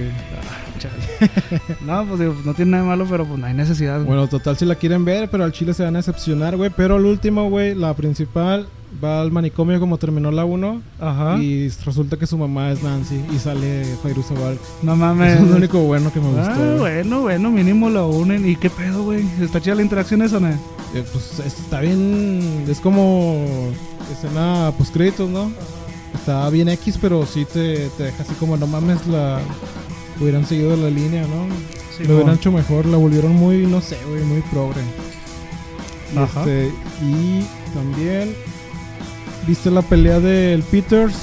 No, 1.85 2.07
pues 2.07 2.21
digo, 2.21 2.35
no 2.45 2.55
tiene 2.55 2.71
nada 2.73 2.83
de 2.85 2.89
malo, 2.89 3.07
pero 3.09 3.27
pues 3.27 3.39
no 3.39 3.47
hay 3.47 3.55
necesidad. 3.55 3.97
güey. 3.97 4.07
Bueno, 4.07 4.27
total, 4.29 4.57
si 4.57 4.65
la 4.65 4.75
quieren 4.75 5.05
ver, 5.05 5.29
pero 5.31 5.45
al 5.45 5.53
chile 5.53 5.75
se 5.75 5.85
van 5.85 5.95
a 5.97 5.99
decepcionar, 5.99 6.57
güey. 6.57 6.71
Pero 6.75 6.97
el 6.97 7.05
último, 7.05 7.49
güey, 7.51 7.75
la 7.75 7.95
principal, 7.95 8.67
va 9.03 9.21
al 9.21 9.31
manicomio 9.31 9.79
como 9.81 9.99
terminó 9.99 10.31
la 10.31 10.45
1. 10.45 10.83
Ajá. 11.01 11.39
Y 11.39 11.69
resulta 11.85 12.17
que 12.17 12.27
su 12.27 12.37
mamá 12.37 12.71
es 12.71 12.83
Nancy 12.83 13.21
y 13.35 13.39
sale 13.39 13.85
Fairuza 14.03 14.35
Balk. 14.35 14.61
No 14.83 14.97
mames. 14.97 15.35
Eso 15.35 15.45
es 15.45 15.51
lo 15.51 15.57
único 15.57 15.81
bueno 15.81 16.13
que 16.13 16.21
me 16.21 16.27
gustó. 16.27 16.51
Ah, 16.51 16.57
güey. 16.57 16.79
bueno, 16.79 17.23
bueno, 17.23 17.51
mínimo 17.51 17.91
lo 17.91 18.09
unen. 18.09 18.49
¿Y 18.49 18.57
qué 18.57 18.71
pedo, 18.71 19.05
güey? 19.05 19.25
¿Está 19.41 19.61
chida 19.61 19.75
la 19.75 19.83
interacción 19.83 20.23
esa, 20.23 20.41
no? 20.41 20.49
Eh, 20.49 21.05
pues 21.13 21.41
está 21.41 21.81
bien. 21.81 22.65
Es 22.69 22.81
como 22.81 23.47
escena 24.13 24.73
post 24.77 24.93
créditos, 24.93 25.29
¿no? 25.31 25.51
Está 26.15 26.51
bien 26.51 26.69
X, 26.69 26.99
pero 27.01 27.25
sí 27.25 27.45
te, 27.45 27.89
te 27.91 28.05
deja 28.05 28.23
así 28.23 28.35
como 28.35 28.57
no 28.57 28.67
mames 28.67 29.07
la. 29.07 29.41
Hubieran 30.21 30.45
seguido 30.45 30.77
la 30.77 30.91
línea, 30.91 31.23
¿no? 31.23 31.47
Sí, 31.97 32.05
Lo 32.05 32.17
hubieran 32.17 32.35
hecho 32.35 32.53
mejor, 32.53 32.85
la 32.85 32.99
volvieron 32.99 33.35
muy, 33.35 33.67
no 33.67 33.81
sé, 33.81 33.97
güey, 34.07 34.23
muy 34.23 34.43
progre. 34.43 34.83
Ajá. 36.15 36.41
este, 36.41 36.73
y 37.03 37.47
también 37.73 38.35
viste 39.47 39.71
la 39.71 39.83
pelea 39.83 40.21
del 40.21 40.63
Peters 40.63 41.15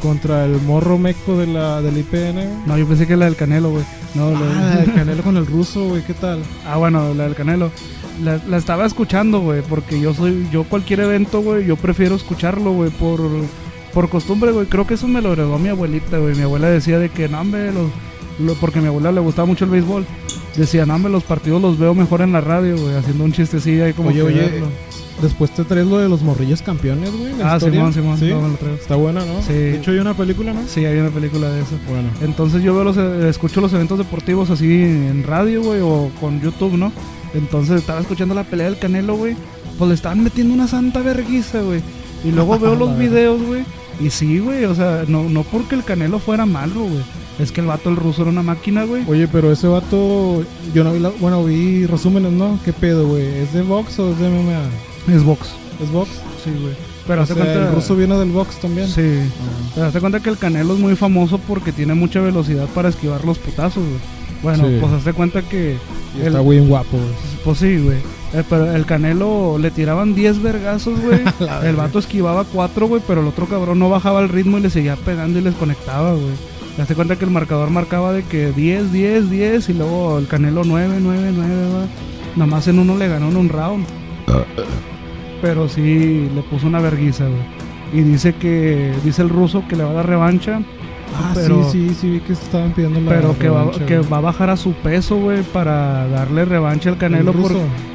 contra 0.00 0.44
el 0.44 0.60
morro 0.62 0.98
meco 0.98 1.36
de 1.36 1.46
la, 1.46 1.80
del 1.80 1.98
IPN. 1.98 2.64
No, 2.66 2.76
yo 2.76 2.86
pensé 2.86 3.06
que 3.06 3.16
la 3.16 3.26
del 3.26 3.36
Canelo, 3.36 3.70
güey. 3.70 3.84
No, 4.14 4.30
la- 4.30 4.38
Ah, 4.40 4.82
el 4.84 4.92
Canelo 4.94 5.22
con 5.22 5.36
el 5.36 5.46
ruso, 5.46 5.88
güey, 5.88 6.02
¿qué 6.04 6.14
tal? 6.14 6.40
Ah, 6.66 6.76
bueno, 6.76 7.14
la 7.14 7.24
del 7.24 7.34
Canelo. 7.34 7.70
la, 8.22 8.38
la 8.48 8.56
estaba 8.56 8.84
escuchando, 8.84 9.40
güey, 9.40 9.62
porque 9.62 10.00
yo 10.00 10.12
soy, 10.14 10.48
yo 10.52 10.64
cualquier 10.64 11.00
evento, 11.00 11.40
güey, 11.40 11.64
yo 11.66 11.76
prefiero 11.76 12.14
escucharlo, 12.16 12.72
güey, 12.72 12.90
por, 12.90 13.20
por 13.94 14.08
costumbre, 14.08 14.50
güey. 14.52 14.66
Creo 14.66 14.86
que 14.86 14.94
eso 14.94 15.06
me 15.08 15.22
lo 15.22 15.32
heredó 15.32 15.58
mi 15.58 15.68
abuelita, 15.68 16.18
güey. 16.18 16.34
Mi 16.34 16.42
abuela 16.42 16.68
decía 16.68 16.98
de 16.98 17.08
que, 17.08 17.28
no, 17.28 17.40
hombre, 17.40 17.72
los, 17.72 17.90
lo- 18.40 18.54
porque 18.54 18.80
a 18.80 18.82
mi 18.82 18.88
abuela 18.88 19.12
le 19.12 19.20
gustaba 19.20 19.46
mucho 19.46 19.64
el 19.64 19.70
béisbol. 19.70 20.04
Decía, 20.56 20.84
no, 20.84 20.94
hombre, 20.96 21.10
los 21.10 21.22
partidos 21.24 21.62
los 21.62 21.78
veo 21.78 21.94
mejor 21.94 22.20
en 22.20 22.32
la 22.32 22.40
radio, 22.42 22.76
güey, 22.76 22.94
haciendo 22.94 23.24
un 23.24 23.32
chistecillo 23.32 23.84
ahí 23.86 23.92
como 23.94 24.08
Oye, 24.10 24.18
que 24.18 24.22
oye, 24.22 24.40
verlo. 24.40 24.66
Después 25.22 25.50
te 25.52 25.64
traes 25.64 25.86
lo 25.86 25.98
de 25.98 26.08
los 26.08 26.22
morrillos 26.22 26.60
campeones, 26.62 27.10
güey. 27.16 27.32
Ah. 27.42 27.58
Simón, 27.60 27.92
Simón, 27.94 28.18
Sí. 28.18 28.28
no, 28.28 28.42
me 28.42 28.48
lo 28.48 28.54
traigo. 28.56 28.76
Está 28.76 28.96
buena, 28.96 29.24
¿no? 29.24 29.40
Sí. 29.42 29.52
De 29.52 29.76
hecho, 29.76 29.90
hay 29.92 29.98
una 29.98 30.14
película, 30.14 30.52
¿no? 30.52 30.60
Sí, 30.66 30.84
hay 30.84 30.98
una 30.98 31.10
película 31.10 31.48
de 31.48 31.60
eso. 31.62 31.76
Bueno. 31.88 32.08
Entonces 32.22 32.62
yo 32.62 32.74
veo 32.74 32.84
los, 32.84 32.96
eh, 32.96 33.28
escucho 33.28 33.60
los 33.60 33.72
eventos 33.72 33.98
deportivos 33.98 34.50
así 34.50 34.66
en 34.82 35.22
radio, 35.26 35.62
güey, 35.62 35.80
o 35.80 36.10
con 36.20 36.40
YouTube, 36.40 36.76
¿no? 36.76 36.92
Entonces 37.34 37.80
estaba 37.80 38.00
escuchando 38.00 38.34
la 38.34 38.44
pelea 38.44 38.66
del 38.66 38.78
Canelo, 38.78 39.16
güey. 39.16 39.36
Pues 39.78 39.88
le 39.88 39.94
estaban 39.94 40.22
metiendo 40.22 40.52
una 40.54 40.66
santa 40.66 41.00
verguiza, 41.00 41.60
güey. 41.62 41.80
Y 42.24 42.30
luego 42.32 42.58
veo 42.58 42.74
los 42.74 42.98
videos, 42.98 43.40
güey. 43.42 43.62
Y 44.02 44.10
sí, 44.10 44.40
güey, 44.40 44.64
o 44.64 44.74
sea, 44.74 45.04
no, 45.06 45.28
no 45.28 45.44
porque 45.44 45.76
el 45.76 45.84
Canelo 45.84 46.18
fuera 46.18 46.44
malo, 46.44 46.80
güey. 46.80 47.02
Es 47.38 47.52
que 47.52 47.60
el 47.60 47.68
vato, 47.68 47.88
el 47.88 47.96
ruso, 47.96 48.22
era 48.22 48.30
una 48.30 48.42
máquina, 48.42 48.84
güey. 48.84 49.04
Oye, 49.08 49.28
pero 49.28 49.52
ese 49.52 49.68
vato, 49.68 50.44
yo 50.74 50.84
no 50.84 50.92
vi, 50.92 50.98
la, 50.98 51.10
bueno, 51.10 51.44
vi 51.44 51.86
resúmenes, 51.86 52.32
¿no? 52.32 52.58
¿Qué 52.64 52.72
pedo, 52.72 53.06
güey? 53.06 53.26
¿Es 53.26 53.52
de 53.52 53.62
box 53.62 53.98
o 54.00 54.10
es 54.10 54.18
de 54.18 54.28
MMA? 54.28 55.14
Es 55.14 55.22
box. 55.22 55.50
¿Es 55.80 55.90
box? 55.90 56.10
Sí, 56.44 56.50
güey. 56.60 56.74
Pero 57.06 57.22
o 57.22 57.26
sea, 57.26 57.36
cuenta... 57.36 57.68
el 57.68 57.74
ruso 57.74 57.96
viene 57.96 58.16
del 58.16 58.30
box 58.30 58.56
también. 58.56 58.88
Sí. 58.88 59.02
Ah. 59.02 59.70
Pero 59.74 59.86
hazte 59.86 60.00
cuenta 60.00 60.20
que 60.20 60.30
el 60.30 60.38
Canelo 60.38 60.74
es 60.74 60.80
muy 60.80 60.96
famoso 60.96 61.38
porque 61.38 61.72
tiene 61.72 61.94
mucha 61.94 62.20
velocidad 62.20 62.66
para 62.74 62.88
esquivar 62.88 63.24
los 63.24 63.38
putazos, 63.38 63.82
güey. 63.84 64.00
Bueno, 64.42 64.66
Sí. 64.66 64.78
pues 64.80 64.92
hazte 64.92 65.12
cuenta 65.12 65.42
que... 65.42 65.76
Y 66.18 66.26
está 66.26 66.40
bien 66.42 66.68
guapo, 66.68 66.96
güey. 66.96 67.10
Pues 67.44 67.58
sí, 67.58 67.78
güey. 67.78 67.98
Eh, 68.34 68.42
pero 68.48 68.70
el 68.74 68.84
Canelo 68.86 69.56
le 69.58 69.70
tiraban 69.70 70.14
10 70.14 70.42
vergazos, 70.42 70.98
güey. 71.00 71.20
El 71.64 71.76
vato 71.76 71.98
esquivaba 71.98 72.44
4, 72.44 72.88
güey, 72.88 73.02
pero 73.06 73.20
el 73.20 73.26
otro 73.28 73.46
cabrón 73.46 73.78
no 73.78 73.88
bajaba 73.90 74.20
el 74.20 74.28
ritmo 74.30 74.58
y 74.58 74.62
le 74.62 74.70
seguía 74.70 74.96
pegando 74.96 75.38
y 75.38 75.42
les 75.42 75.54
conectaba, 75.54 76.12
güey. 76.12 76.32
Te 76.76 76.82
das 76.82 76.92
cuenta 76.94 77.16
que 77.16 77.24
el 77.26 77.30
marcador 77.30 77.68
marcaba 77.70 78.12
de 78.12 78.22
que 78.22 78.50
10, 78.52 78.92
10, 78.92 79.30
10 79.30 79.68
y 79.68 79.74
luego 79.74 80.18
el 80.18 80.26
Canelo 80.26 80.62
9, 80.64 80.96
9, 81.00 81.30
9, 81.34 81.54
güey. 81.72 81.86
Nomás 82.36 82.66
en 82.68 82.78
uno 82.78 82.96
le 82.96 83.08
ganó 83.08 83.28
en 83.28 83.36
un 83.36 83.48
round. 83.50 83.84
Pero 85.40 85.68
sí 85.68 86.28
le 86.34 86.42
puso 86.42 86.66
una 86.66 86.80
verguiza, 86.80 87.24
güey. 87.26 87.42
Y 87.92 88.00
dice 88.02 88.34
que, 88.34 88.92
dice 89.04 89.20
el 89.22 89.28
ruso 89.28 89.64
que 89.68 89.76
le 89.76 89.84
va 89.84 89.90
a 89.90 89.94
dar 89.94 90.06
revancha, 90.08 90.60
Ah, 91.14 91.32
Pero- 91.34 91.70
sí, 91.70 91.88
sí, 91.90 91.94
sí, 92.00 92.10
vi 92.10 92.20
que 92.20 92.32
estaban 92.32 92.72
pidiendo 92.72 93.00
la 93.00 93.10
pero 93.10 93.38
que, 93.38 93.48
va, 93.48 93.60
revancha, 93.64 93.86
que 93.86 93.98
güey. 93.98 94.10
va 94.10 94.16
a 94.18 94.20
bajar 94.20 94.50
a 94.50 94.56
su 94.56 94.72
peso, 94.72 95.16
güey, 95.16 95.42
para 95.42 96.06
darle 96.08 96.44
revancha 96.44 96.90
al 96.90 96.98
Canelo 96.98 97.30
¿El 97.32 97.36
por- 97.38 97.52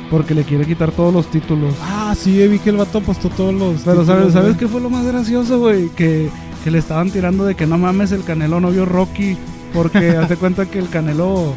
porque 0.09 0.33
le 0.33 0.43
quiere 0.43 0.65
quitar 0.65 0.91
todos 0.91 1.13
los 1.13 1.27
títulos. 1.29 1.73
Ah, 1.81 2.15
sí, 2.17 2.47
vi 2.47 2.59
que 2.59 2.69
el 2.69 2.77
vato 2.77 2.99
apostó 2.99 3.29
todos 3.29 3.53
los. 3.53 3.81
Pero 3.81 4.01
títulos, 4.01 4.05
¿sabes, 4.07 4.33
¿sabes 4.33 4.57
qué 4.57 4.67
fue 4.67 4.79
lo 4.81 4.89
más 4.89 5.05
gracioso, 5.05 5.59
güey? 5.59 5.89
Que, 5.89 6.29
que 6.63 6.71
le 6.71 6.77
estaban 6.77 7.11
tirando 7.11 7.43
de 7.45 7.55
que 7.55 7.65
no 7.67 7.77
mames, 7.77 8.11
el 8.13 8.23
Canelo 8.23 8.59
no 8.61 8.69
vio 8.71 8.85
Rocky. 8.85 9.37
Porque 9.73 10.11
hace 10.17 10.37
cuenta 10.37 10.65
que 10.65 10.79
el 10.79 10.87
Canelo 10.89 11.53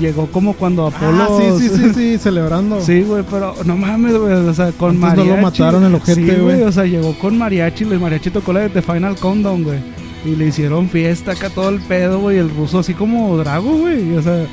llegó 0.00 0.26
como 0.28 0.52
cuando 0.52 0.86
Apolo. 0.86 1.24
Ah, 1.40 1.52
sí, 1.58 1.68
sí, 1.68 1.76
sí, 1.76 1.90
sí, 1.94 2.18
celebrando. 2.18 2.80
Sí, 2.80 3.02
güey, 3.02 3.24
pero 3.28 3.54
no 3.64 3.76
mames, 3.76 4.16
güey. 4.16 4.32
O 4.32 4.54
sea, 4.54 4.70
con 4.70 4.90
Antes 4.90 5.00
no 5.02 5.08
mariachi. 5.24 5.28
lo 5.28 5.36
mataron 5.42 5.84
el 5.84 5.94
ojete, 5.96 6.36
Sí, 6.36 6.40
güey. 6.40 6.62
O 6.62 6.70
sea, 6.70 6.84
llegó 6.84 7.18
con 7.18 7.36
mariachi. 7.36 7.82
El 7.82 7.98
mariachi 7.98 8.30
tocó 8.30 8.52
la 8.52 8.60
de 8.60 8.68
The 8.68 8.82
Final 8.82 9.16
Countdown, 9.16 9.64
güey. 9.64 9.78
Y 10.24 10.34
le 10.36 10.46
hicieron 10.46 10.88
fiesta 10.88 11.32
acá 11.32 11.48
todo 11.50 11.68
el 11.68 11.80
pedo, 11.80 12.18
güey. 12.20 12.38
El 12.38 12.50
ruso 12.50 12.80
así 12.80 12.94
como 12.94 13.36
Drago, 13.36 13.76
güey. 13.78 14.14
O 14.16 14.22
sea, 14.22 14.46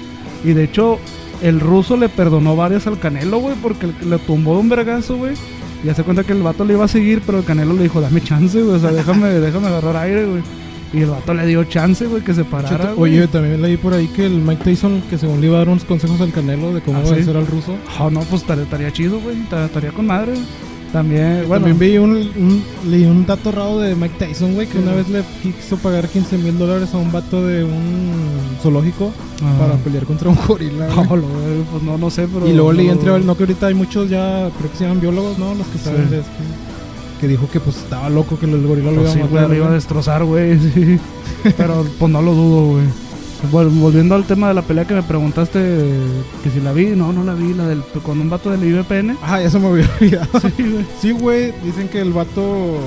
y 0.43 0.53
de 0.53 0.63
hecho, 0.63 0.99
el 1.41 1.59
ruso 1.59 1.97
le 1.97 2.07
perdonó 2.09 2.55
varias 2.55 2.85
al 2.87 2.99
Canelo, 2.99 3.39
güey, 3.39 3.55
porque 3.61 3.87
le- 4.05 4.19
tumbó 4.19 4.53
de 4.53 4.59
un 4.61 4.69
vergazo, 4.69 5.17
güey. 5.17 5.33
Y 5.83 5.89
hace 5.89 6.03
cuenta 6.03 6.23
que 6.23 6.33
el 6.33 6.41
vato 6.43 6.65
le 6.65 6.73
iba 6.73 6.85
a 6.85 6.87
seguir, 6.87 7.21
pero 7.25 7.39
el 7.39 7.43
Canelo 7.45 7.73
le 7.73 7.83
dijo, 7.83 7.99
dame 8.01 8.21
chance, 8.21 8.61
güey. 8.61 8.75
O 8.75 8.79
sea, 8.79 8.91
déjame, 8.91 9.27
déjame 9.39 9.67
agarrar 9.67 9.97
aire, 9.97 10.25
güey. 10.25 10.41
Y 10.93 10.99
el 11.01 11.09
vato 11.09 11.33
le 11.33 11.45
dio 11.45 11.63
chance, 11.65 12.05
güey, 12.05 12.23
que 12.23 12.33
se 12.33 12.45
parara. 12.45 12.93
Oye, 12.95 13.27
también 13.27 13.61
leí 13.61 13.75
por 13.75 13.93
ahí 13.93 14.07
que 14.07 14.27
el 14.27 14.33
Mike 14.41 14.63
Tyson, 14.63 15.01
que 15.09 15.17
según 15.17 15.41
le 15.41 15.47
iba 15.47 15.55
a 15.57 15.59
dar 15.59 15.69
unos 15.69 15.83
consejos 15.83 16.21
al 16.21 16.31
Canelo 16.31 16.73
de 16.73 16.81
cómo 16.81 16.99
¿Ah, 16.99 17.05
sí? 17.05 17.15
vencer 17.15 17.35
al 17.35 17.47
ruso. 17.47 17.75
Ah, 17.99 18.07
no, 18.11 18.21
pues 18.21 18.43
estaría, 18.47 18.91
chido, 18.93 19.19
güey. 19.19 19.41
Estaría 19.41 19.65
estaría 19.65 19.91
con 19.91 20.05
madre. 20.07 20.33
También, 20.95 21.43
bueno. 21.47 21.65
También 21.67 21.77
vi 21.91 21.97
un, 21.97 22.11
un- 22.11 22.63
leí 22.89 23.03
un 23.05 23.25
dato 23.25 23.51
raro 23.51 23.79
de 23.79 23.95
Mike 23.95 24.15
Tyson, 24.17 24.53
güey, 24.53 24.65
que 24.67 24.77
una 24.79 24.93
vez 24.93 25.09
le 25.09 25.23
quiso 25.43 25.75
pagar 25.77 26.07
15 26.07 26.37
mil 26.37 26.57
dólares 26.57 26.93
a 26.93 26.97
un 26.97 27.11
vato 27.11 27.45
de 27.45 27.63
un 27.65 28.13
zoológico 28.61 29.11
Ah. 29.43 29.53
para 29.59 29.73
pelear 29.75 30.05
contra 30.05 30.29
un 30.29 30.37
gorila. 30.47 30.87
No, 30.95 31.05
pues 31.09 31.83
no, 31.83 31.97
no 31.97 32.09
sé, 32.09 32.27
pero. 32.33 32.47
y 32.47 32.53
luego 32.53 32.71
leí 32.71 32.87
entre 32.89 33.19
no 33.19 33.35
que 33.35 33.43
ahorita 33.43 33.67
hay 33.67 33.73
muchos 33.73 34.09
ya, 34.09 34.49
creo 34.57 34.71
que 34.71 34.77
se 34.77 34.83
llaman 34.85 35.01
biólogos, 35.01 35.37
¿no? 35.37 35.53
Los 35.53 35.67
que 35.67 35.77
saben 35.79 36.05
Sí. 36.05 36.11
de 36.11 36.19
esto. 36.19 36.31
Que 37.19 37.27
dijo 37.27 37.49
que 37.49 37.59
pues 37.59 37.77
estaba 37.77 38.09
loco 38.09 38.37
que 38.39 38.45
el 38.45 38.65
gorila 38.65 38.91
lo 38.91 39.01
Pues 39.01 39.15
iba 39.15 39.25
a 39.25 39.29
matar. 39.29 39.49
lo 39.49 39.55
iba 39.55 39.67
a 39.67 39.71
destrozar, 39.71 40.23
güey. 40.23 40.57
Pero 41.57 41.85
pues 41.99 42.11
no 42.11 42.21
lo 42.21 42.33
dudo, 42.33 42.65
güey. 42.73 42.85
Bueno, 43.51 43.69
volviendo 43.71 44.15
al 44.15 44.25
tema 44.25 44.49
de 44.49 44.53
la 44.53 44.61
pelea 44.61 44.85
que 44.85 44.93
me 44.93 45.03
preguntaste 45.03 45.59
que 46.43 46.49
si 46.49 46.59
la 46.61 46.73
vi, 46.73 46.87
no, 46.87 47.13
no 47.13 47.23
la 47.23 47.33
vi, 47.33 47.53
la 47.53 47.67
del 47.67 47.81
con 48.03 48.19
un 48.19 48.29
vato 48.29 48.51
del 48.51 48.63
IBPN. 48.63 49.17
Ah, 49.21 49.41
ya 49.41 49.49
se 49.49 49.59
me 49.59 49.67
había 49.67 49.89
olvidado. 50.01 50.39
Sí, 50.39 50.63
güey. 50.63 50.85
Sí, 51.01 51.11
güey, 51.11 51.53
dicen 51.63 51.87
que 51.87 52.01
el 52.01 52.13
vato 52.13 52.79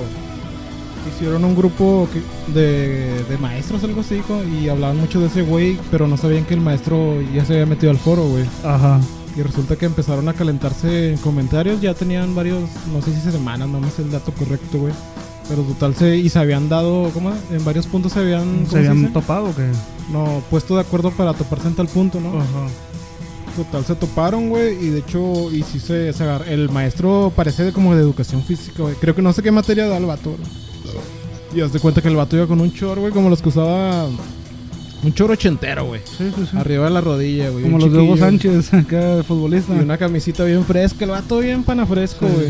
hicieron 1.08 1.44
un 1.44 1.56
grupo 1.56 2.08
de, 2.54 3.24
de 3.28 3.38
maestros, 3.38 3.82
algo 3.84 4.00
así, 4.00 4.20
y 4.60 4.68
hablaban 4.68 4.98
mucho 4.98 5.20
de 5.20 5.26
ese 5.26 5.42
güey, 5.42 5.78
pero 5.90 6.06
no 6.06 6.16
sabían 6.16 6.44
que 6.44 6.54
el 6.54 6.60
maestro 6.60 7.20
ya 7.34 7.44
se 7.44 7.54
había 7.54 7.66
metido 7.66 7.90
al 7.90 7.98
foro, 7.98 8.24
güey. 8.24 8.44
Ajá. 8.64 9.00
Y 9.36 9.42
resulta 9.42 9.76
que 9.76 9.86
empezaron 9.86 10.28
a 10.28 10.34
calentarse 10.34 11.12
en 11.12 11.18
comentarios, 11.18 11.80
ya 11.80 11.94
tenían 11.94 12.34
varios, 12.34 12.62
no 12.92 13.00
sé 13.02 13.14
si 13.14 13.30
semanas, 13.30 13.68
no 13.68 13.80
me 13.80 13.90
sé 13.90 14.02
el 14.02 14.10
dato 14.10 14.32
correcto, 14.32 14.78
güey. 14.78 14.92
Pero 15.48 15.62
total, 15.62 15.94
se, 15.94 16.16
y 16.16 16.28
se 16.28 16.38
habían 16.38 16.68
dado, 16.68 17.10
¿cómo? 17.14 17.32
En 17.50 17.64
varios 17.64 17.86
puntos 17.86 18.12
se 18.12 18.20
habían, 18.20 18.66
¿cómo 18.66 18.70
¿Se 18.70 18.78
habían 18.78 19.12
topado 19.12 19.46
o 19.46 19.54
qué? 19.54 19.70
No, 20.12 20.42
puesto 20.50 20.74
de 20.74 20.80
acuerdo 20.82 21.10
para 21.10 21.34
toparse 21.34 21.68
en 21.68 21.74
tal 21.74 21.86
punto, 21.88 22.20
¿no? 22.20 22.28
Ajá. 22.40 22.66
Total, 23.56 23.84
se 23.84 23.94
toparon, 23.96 24.48
güey, 24.50 24.74
y 24.84 24.88
de 24.90 25.00
hecho, 25.00 25.50
y 25.52 25.62
sí 25.64 25.80
se, 25.80 26.12
se 26.12 26.22
agar- 26.22 26.48
El 26.48 26.70
maestro 26.70 27.32
parece 27.34 27.64
de 27.64 27.72
como 27.72 27.94
de 27.94 28.00
educación 28.02 28.42
física, 28.42 28.82
güey. 28.84 28.94
Creo 28.94 29.14
que 29.14 29.22
no 29.22 29.32
sé 29.32 29.42
qué 29.42 29.50
materia 29.50 29.86
da 29.86 29.96
el 29.98 30.06
vato, 30.06 30.30
güey. 30.30 30.42
Y 31.54 31.60
haz 31.60 31.72
de 31.72 31.80
cuenta 31.80 32.00
que 32.02 32.08
el 32.08 32.16
vato 32.16 32.36
iba 32.36 32.46
con 32.46 32.60
un 32.60 32.72
chor, 32.72 32.98
güey, 33.00 33.12
como 33.12 33.28
los 33.30 33.42
que 33.42 33.48
usaba... 33.48 34.06
Un 35.02 35.14
chor 35.14 35.30
ochentero, 35.30 35.86
güey. 35.86 36.00
Sí, 36.04 36.30
sí, 36.34 36.46
sí. 36.50 36.56
Arriba 36.56 36.84
de 36.86 36.90
la 36.90 37.00
rodilla, 37.00 37.50
güey. 37.50 37.62
Como 37.64 37.78
los 37.78 37.92
de 37.92 37.98
Hugo. 38.00 38.16
Sánchez, 38.16 38.74
acá 38.74 39.22
futbolista. 39.26 39.74
Y 39.76 39.78
una 39.80 39.96
camisita 39.96 40.44
bien 40.44 40.64
fresca, 40.64 41.04
el 41.04 41.12
vato 41.12 41.38
bien 41.38 41.62
pana 41.62 41.86
fresco, 41.86 42.26
güey. 42.26 42.48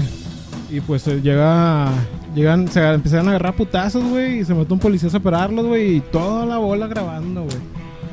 Y 0.71 0.81
pues 0.81 1.07
eh, 1.09 1.21
llega... 1.23 1.91
Llegan, 2.39 2.69
se 2.69 2.81
empezaron 2.93 3.27
a 3.27 3.31
agarrar 3.31 3.55
putazos, 3.57 4.05
güey, 4.05 4.39
y 4.41 4.45
se 4.45 4.55
mete 4.55 4.73
un 4.73 4.79
policía 4.79 5.09
a 5.09 5.13
separarlos, 5.13 5.67
güey, 5.67 5.97
y 5.97 6.01
toda 6.01 6.47
la 6.47 6.59
bola 6.59 6.87
grabando, 6.87 7.43
güey. 7.43 7.57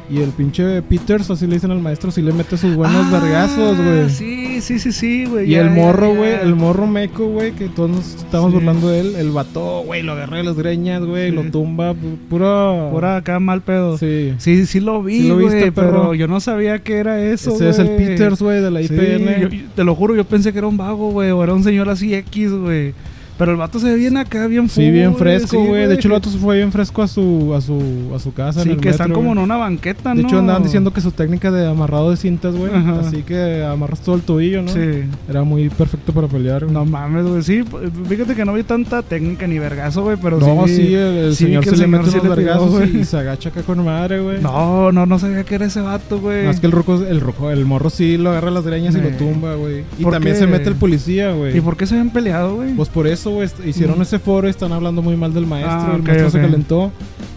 Y 0.07 0.21
el 0.21 0.29
pinche 0.29 0.83
Peters, 0.83 1.31
así 1.31 1.47
le 1.47 1.55
dicen 1.55 1.71
al 1.71 1.79
maestro, 1.79 2.11
sí 2.11 2.21
le 2.21 2.31
mete 2.31 2.57
sus 2.57 2.75
buenos 2.75 3.07
Ah, 3.07 3.19
vergazos, 3.19 3.75
güey. 3.75 4.07
Sí, 4.11 4.61
sí, 4.61 4.77
sí, 4.77 4.91
sí, 4.91 5.25
güey. 5.25 5.47
Y 5.47 5.53
ya, 5.53 5.61
el 5.61 5.71
morro, 5.71 6.13
güey, 6.13 6.33
el 6.43 6.55
morro 6.55 6.85
meco, 6.85 7.27
güey, 7.27 7.53
que 7.53 7.69
todos 7.69 7.89
nos 7.89 8.15
estábamos 8.15 8.51
Sí. 8.51 8.55
burlando 8.57 8.87
de 8.89 8.99
él. 8.99 9.15
El 9.15 9.31
vato, 9.31 9.81
güey, 9.83 10.03
lo 10.03 10.11
agarra 10.11 10.37
de 10.37 10.43
las 10.43 10.57
greñas, 10.57 11.03
güey, 11.03 11.31
Sí. 11.31 11.35
lo 11.35 11.43
tumba, 11.49 11.93
pu- 11.93 12.17
pura... 12.29 12.89
Pura 12.91 13.17
acá 13.17 13.39
mal 13.39 13.61
pedo. 13.63 13.97
Sí. 13.97 14.35
Sí, 14.37 14.67
sí 14.67 14.79
lo 14.79 15.01
vi, 15.01 15.21
Sí 15.21 15.27
lo 15.27 15.39
güey, 15.39 15.47
viste, 15.55 15.71
perro. 15.71 15.89
pero 15.89 16.13
yo 16.13 16.27
no 16.27 16.39
sabía 16.39 16.77
que 16.83 16.97
era 16.97 17.19
eso, 17.23 17.55
Ese 17.55 17.69
es 17.69 17.79
el 17.79 17.87
güey. 17.87 17.97
Peters, 17.97 18.39
güey, 18.43 18.61
de 18.61 18.69
la 18.69 18.81
IPN. 18.83 19.41
yo- 19.41 19.49
te 19.75 19.83
lo 19.83 19.95
juro, 19.95 20.15
yo 20.15 20.23
pensé 20.23 20.51
que 20.51 20.59
era 20.59 20.67
un 20.67 20.77
vago, 20.77 21.09
güey, 21.09 21.31
o 21.31 21.43
era 21.43 21.53
un 21.55 21.63
señor 21.63 21.89
así 21.89 22.13
X, 22.13 22.51
güey. 22.51 22.93
Pero 23.37 23.51
el 23.51 23.57
vato 23.57 23.79
se 23.79 23.87
ve 23.87 23.95
bien 23.95 24.15
acá, 24.15 24.47
bien 24.47 24.69
Sí, 24.69 24.89
bien 24.91 25.13
fresco, 25.15 25.49
sí, 25.61 25.67
güey. 25.67 25.87
de 25.87 25.95
hecho, 25.95 26.07
el 26.07 26.13
vato 26.13 26.29
se 26.29 26.37
fue 26.37 26.55
bien 26.55 26.71
fresco 26.71 27.01
a 27.03 27.07
su, 27.09 27.53
a 27.53 27.59
su, 27.59 28.13
a 28.15 28.19
su 28.19 28.33
casa. 28.33 28.61
en 28.61 28.63
Sí, 28.67 28.71
el 28.71 28.77
que 28.79 28.89
están 28.89 29.11
como 29.11 29.27
güey. 29.27 29.37
en 29.39 29.43
una 29.43 29.57
banqueta, 29.57 30.13
De 30.13 30.21
¿no? 30.21 30.27
hecho, 30.27 30.39
andaban 30.39 30.63
diciendo 30.63 30.93
que 30.93 31.01
su 31.01 31.11
técnica 31.11 31.51
de 31.51 31.67
amarrado 31.67 32.11
de 32.11 32.17
cintas, 32.17 32.55
güey. 32.55 32.71
Así 32.73 33.23
que 33.23 33.63
amarras 33.65 33.99
todo 33.99 34.15
el 34.15 34.21
tobillo, 34.21 34.61
¿no? 34.61 34.69
Sí. 34.71 35.03
Era 35.29 35.43
muy 35.43 35.67
perfecto 35.69 36.13
para 36.13 36.27
pelear, 36.27 36.63
güey. 36.63 36.73
No 36.73 36.85
mames, 36.85 37.25
güey. 37.25 37.43
Sí, 37.43 37.63
fíjate 38.07 38.35
que 38.35 38.45
no 38.45 38.53
vi 38.53 38.63
tanta 38.63 39.01
técnica 39.03 39.45
ni 39.47 39.59
vergazo, 39.59 40.03
güey, 40.03 40.15
pero 40.21 40.39
No, 40.39 40.65
sí. 40.67 40.75
sí, 40.77 40.93
el, 40.95 41.35
sí 41.35 41.45
señor 41.45 41.63
que 41.63 41.69
se 41.71 41.75
el 41.75 41.81
le 41.81 41.87
mete 41.87 42.09
unos 42.11 42.29
vergazos 42.37 42.83
y, 42.93 42.97
y 42.99 43.03
se 43.03 43.17
agacha 43.17 43.49
acá 43.49 43.63
con 43.63 43.83
madre, 43.83 44.21
güey. 44.21 44.41
No, 44.41 44.93
no, 44.93 45.05
no 45.05 45.19
sabía 45.19 45.43
que 45.43 45.55
era 45.55 45.65
ese 45.65 45.81
vato, 45.81 46.21
güey. 46.21 46.45
No, 46.45 46.51
es 46.51 46.61
que 46.61 46.67
el 46.67 46.71
roco, 46.71 47.03
el 47.03 47.19
rojo, 47.19 47.51
el 47.51 47.65
morro 47.65 47.89
sí 47.89 48.17
lo 48.17 48.29
agarra 48.29 48.49
las 48.49 48.63
greñas 48.65 48.95
y 48.95 49.01
lo 49.01 49.09
tumba, 49.09 49.55
güey. 49.55 49.83
Y 49.99 50.03
¿Por 50.03 50.13
también 50.13 50.37
se 50.37 50.47
mete 50.47 50.69
el 50.69 50.75
policía, 50.75 51.31
güey. 51.33 51.57
¿Y 51.57 51.59
por 51.59 51.75
qué 51.75 51.85
se 51.85 51.95
habían 51.95 52.11
peleado, 52.11 52.55
güey? 52.55 52.73
Pues 52.73 52.87
por 52.89 53.07
eso, 53.07 53.24
güey, 53.31 53.49
hicieron 53.65 54.01
ese 54.01 54.19
foro 54.19 54.47
y 54.47 54.51
están 54.51 54.71
hablando 54.71 55.01
muy 55.01 55.15
mal 55.15 55.33
del 55.33 55.45
maestro. 55.45 55.73
Ah, 55.73 55.93
el 55.95 56.03
maestro 56.03 56.29
se 56.31 56.41
calentó. 56.41 56.91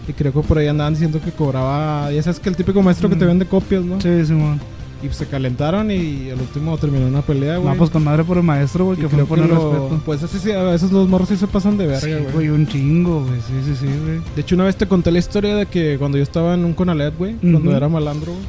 Y 0.07 0.13
creo 0.13 0.33
que 0.33 0.39
por 0.41 0.57
ahí 0.57 0.67
andaban 0.67 0.93
diciendo 0.93 1.19
que 1.23 1.31
cobraba. 1.31 2.11
Ya 2.11 2.21
sabes 2.23 2.39
que 2.39 2.49
el 2.49 2.55
típico 2.55 2.81
maestro 2.81 3.09
que 3.09 3.15
te 3.15 3.25
vende 3.25 3.45
copias, 3.45 3.83
¿no? 3.83 3.99
Sí, 4.01 4.25
Simón. 4.25 4.59
Y 5.01 5.07
se 5.13 5.25
calentaron 5.27 5.89
y 5.91 6.29
al 6.29 6.41
último 6.41 6.77
terminó 6.77 7.07
una 7.07 7.21
pelea, 7.21 7.55
güey. 7.57 7.69
No, 7.71 7.77
pues 7.77 7.89
con 7.89 8.03
madre 8.03 8.23
por 8.25 8.35
el 8.37 8.43
maestro, 8.43 8.83
güey, 8.85 8.97
que 8.97 9.07
fue 9.07 9.23
por 9.25 9.37
que 9.37 9.45
el 9.45 9.49
lo- 9.49 9.71
respeto. 9.71 10.01
Pues 10.05 10.23
ese 10.23 10.39
sí, 10.39 10.51
a 10.51 10.63
veces 10.63 10.91
los 10.91 11.07
morros 11.07 11.29
sí 11.29 11.37
se 11.37 11.47
pasan 11.47 11.77
de 11.77 11.87
verga, 11.87 12.01
Sí, 12.01 12.11
güey. 12.11 12.33
güey, 12.33 12.49
un 12.49 12.67
chingo, 12.67 13.23
güey. 13.23 13.39
Sí, 13.39 13.53
sí, 13.65 13.75
sí, 13.79 13.85
güey. 13.85 14.19
De 14.35 14.41
hecho, 14.41 14.55
una 14.55 14.65
vez 14.65 14.75
te 14.75 14.87
conté 14.87 15.11
la 15.11 15.19
historia 15.19 15.55
de 15.55 15.67
que 15.67 15.95
cuando 15.97 16.17
yo 16.17 16.23
estaba 16.23 16.53
en 16.53 16.65
un 16.65 16.73
Conalet, 16.73 17.17
güey, 17.17 17.35
cuando 17.35 17.59
Ujú. 17.59 17.71
era 17.71 17.87
malandro, 17.87 18.33
güey, 18.33 18.45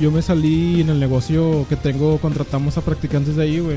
yo 0.00 0.10
me 0.10 0.22
salí 0.22 0.80
en 0.80 0.88
el 0.88 0.98
negocio 0.98 1.66
que 1.68 1.76
tengo, 1.76 2.18
contratamos 2.18 2.76
a 2.76 2.80
practicantes 2.80 3.36
de 3.36 3.42
ahí, 3.44 3.60
güey. 3.60 3.76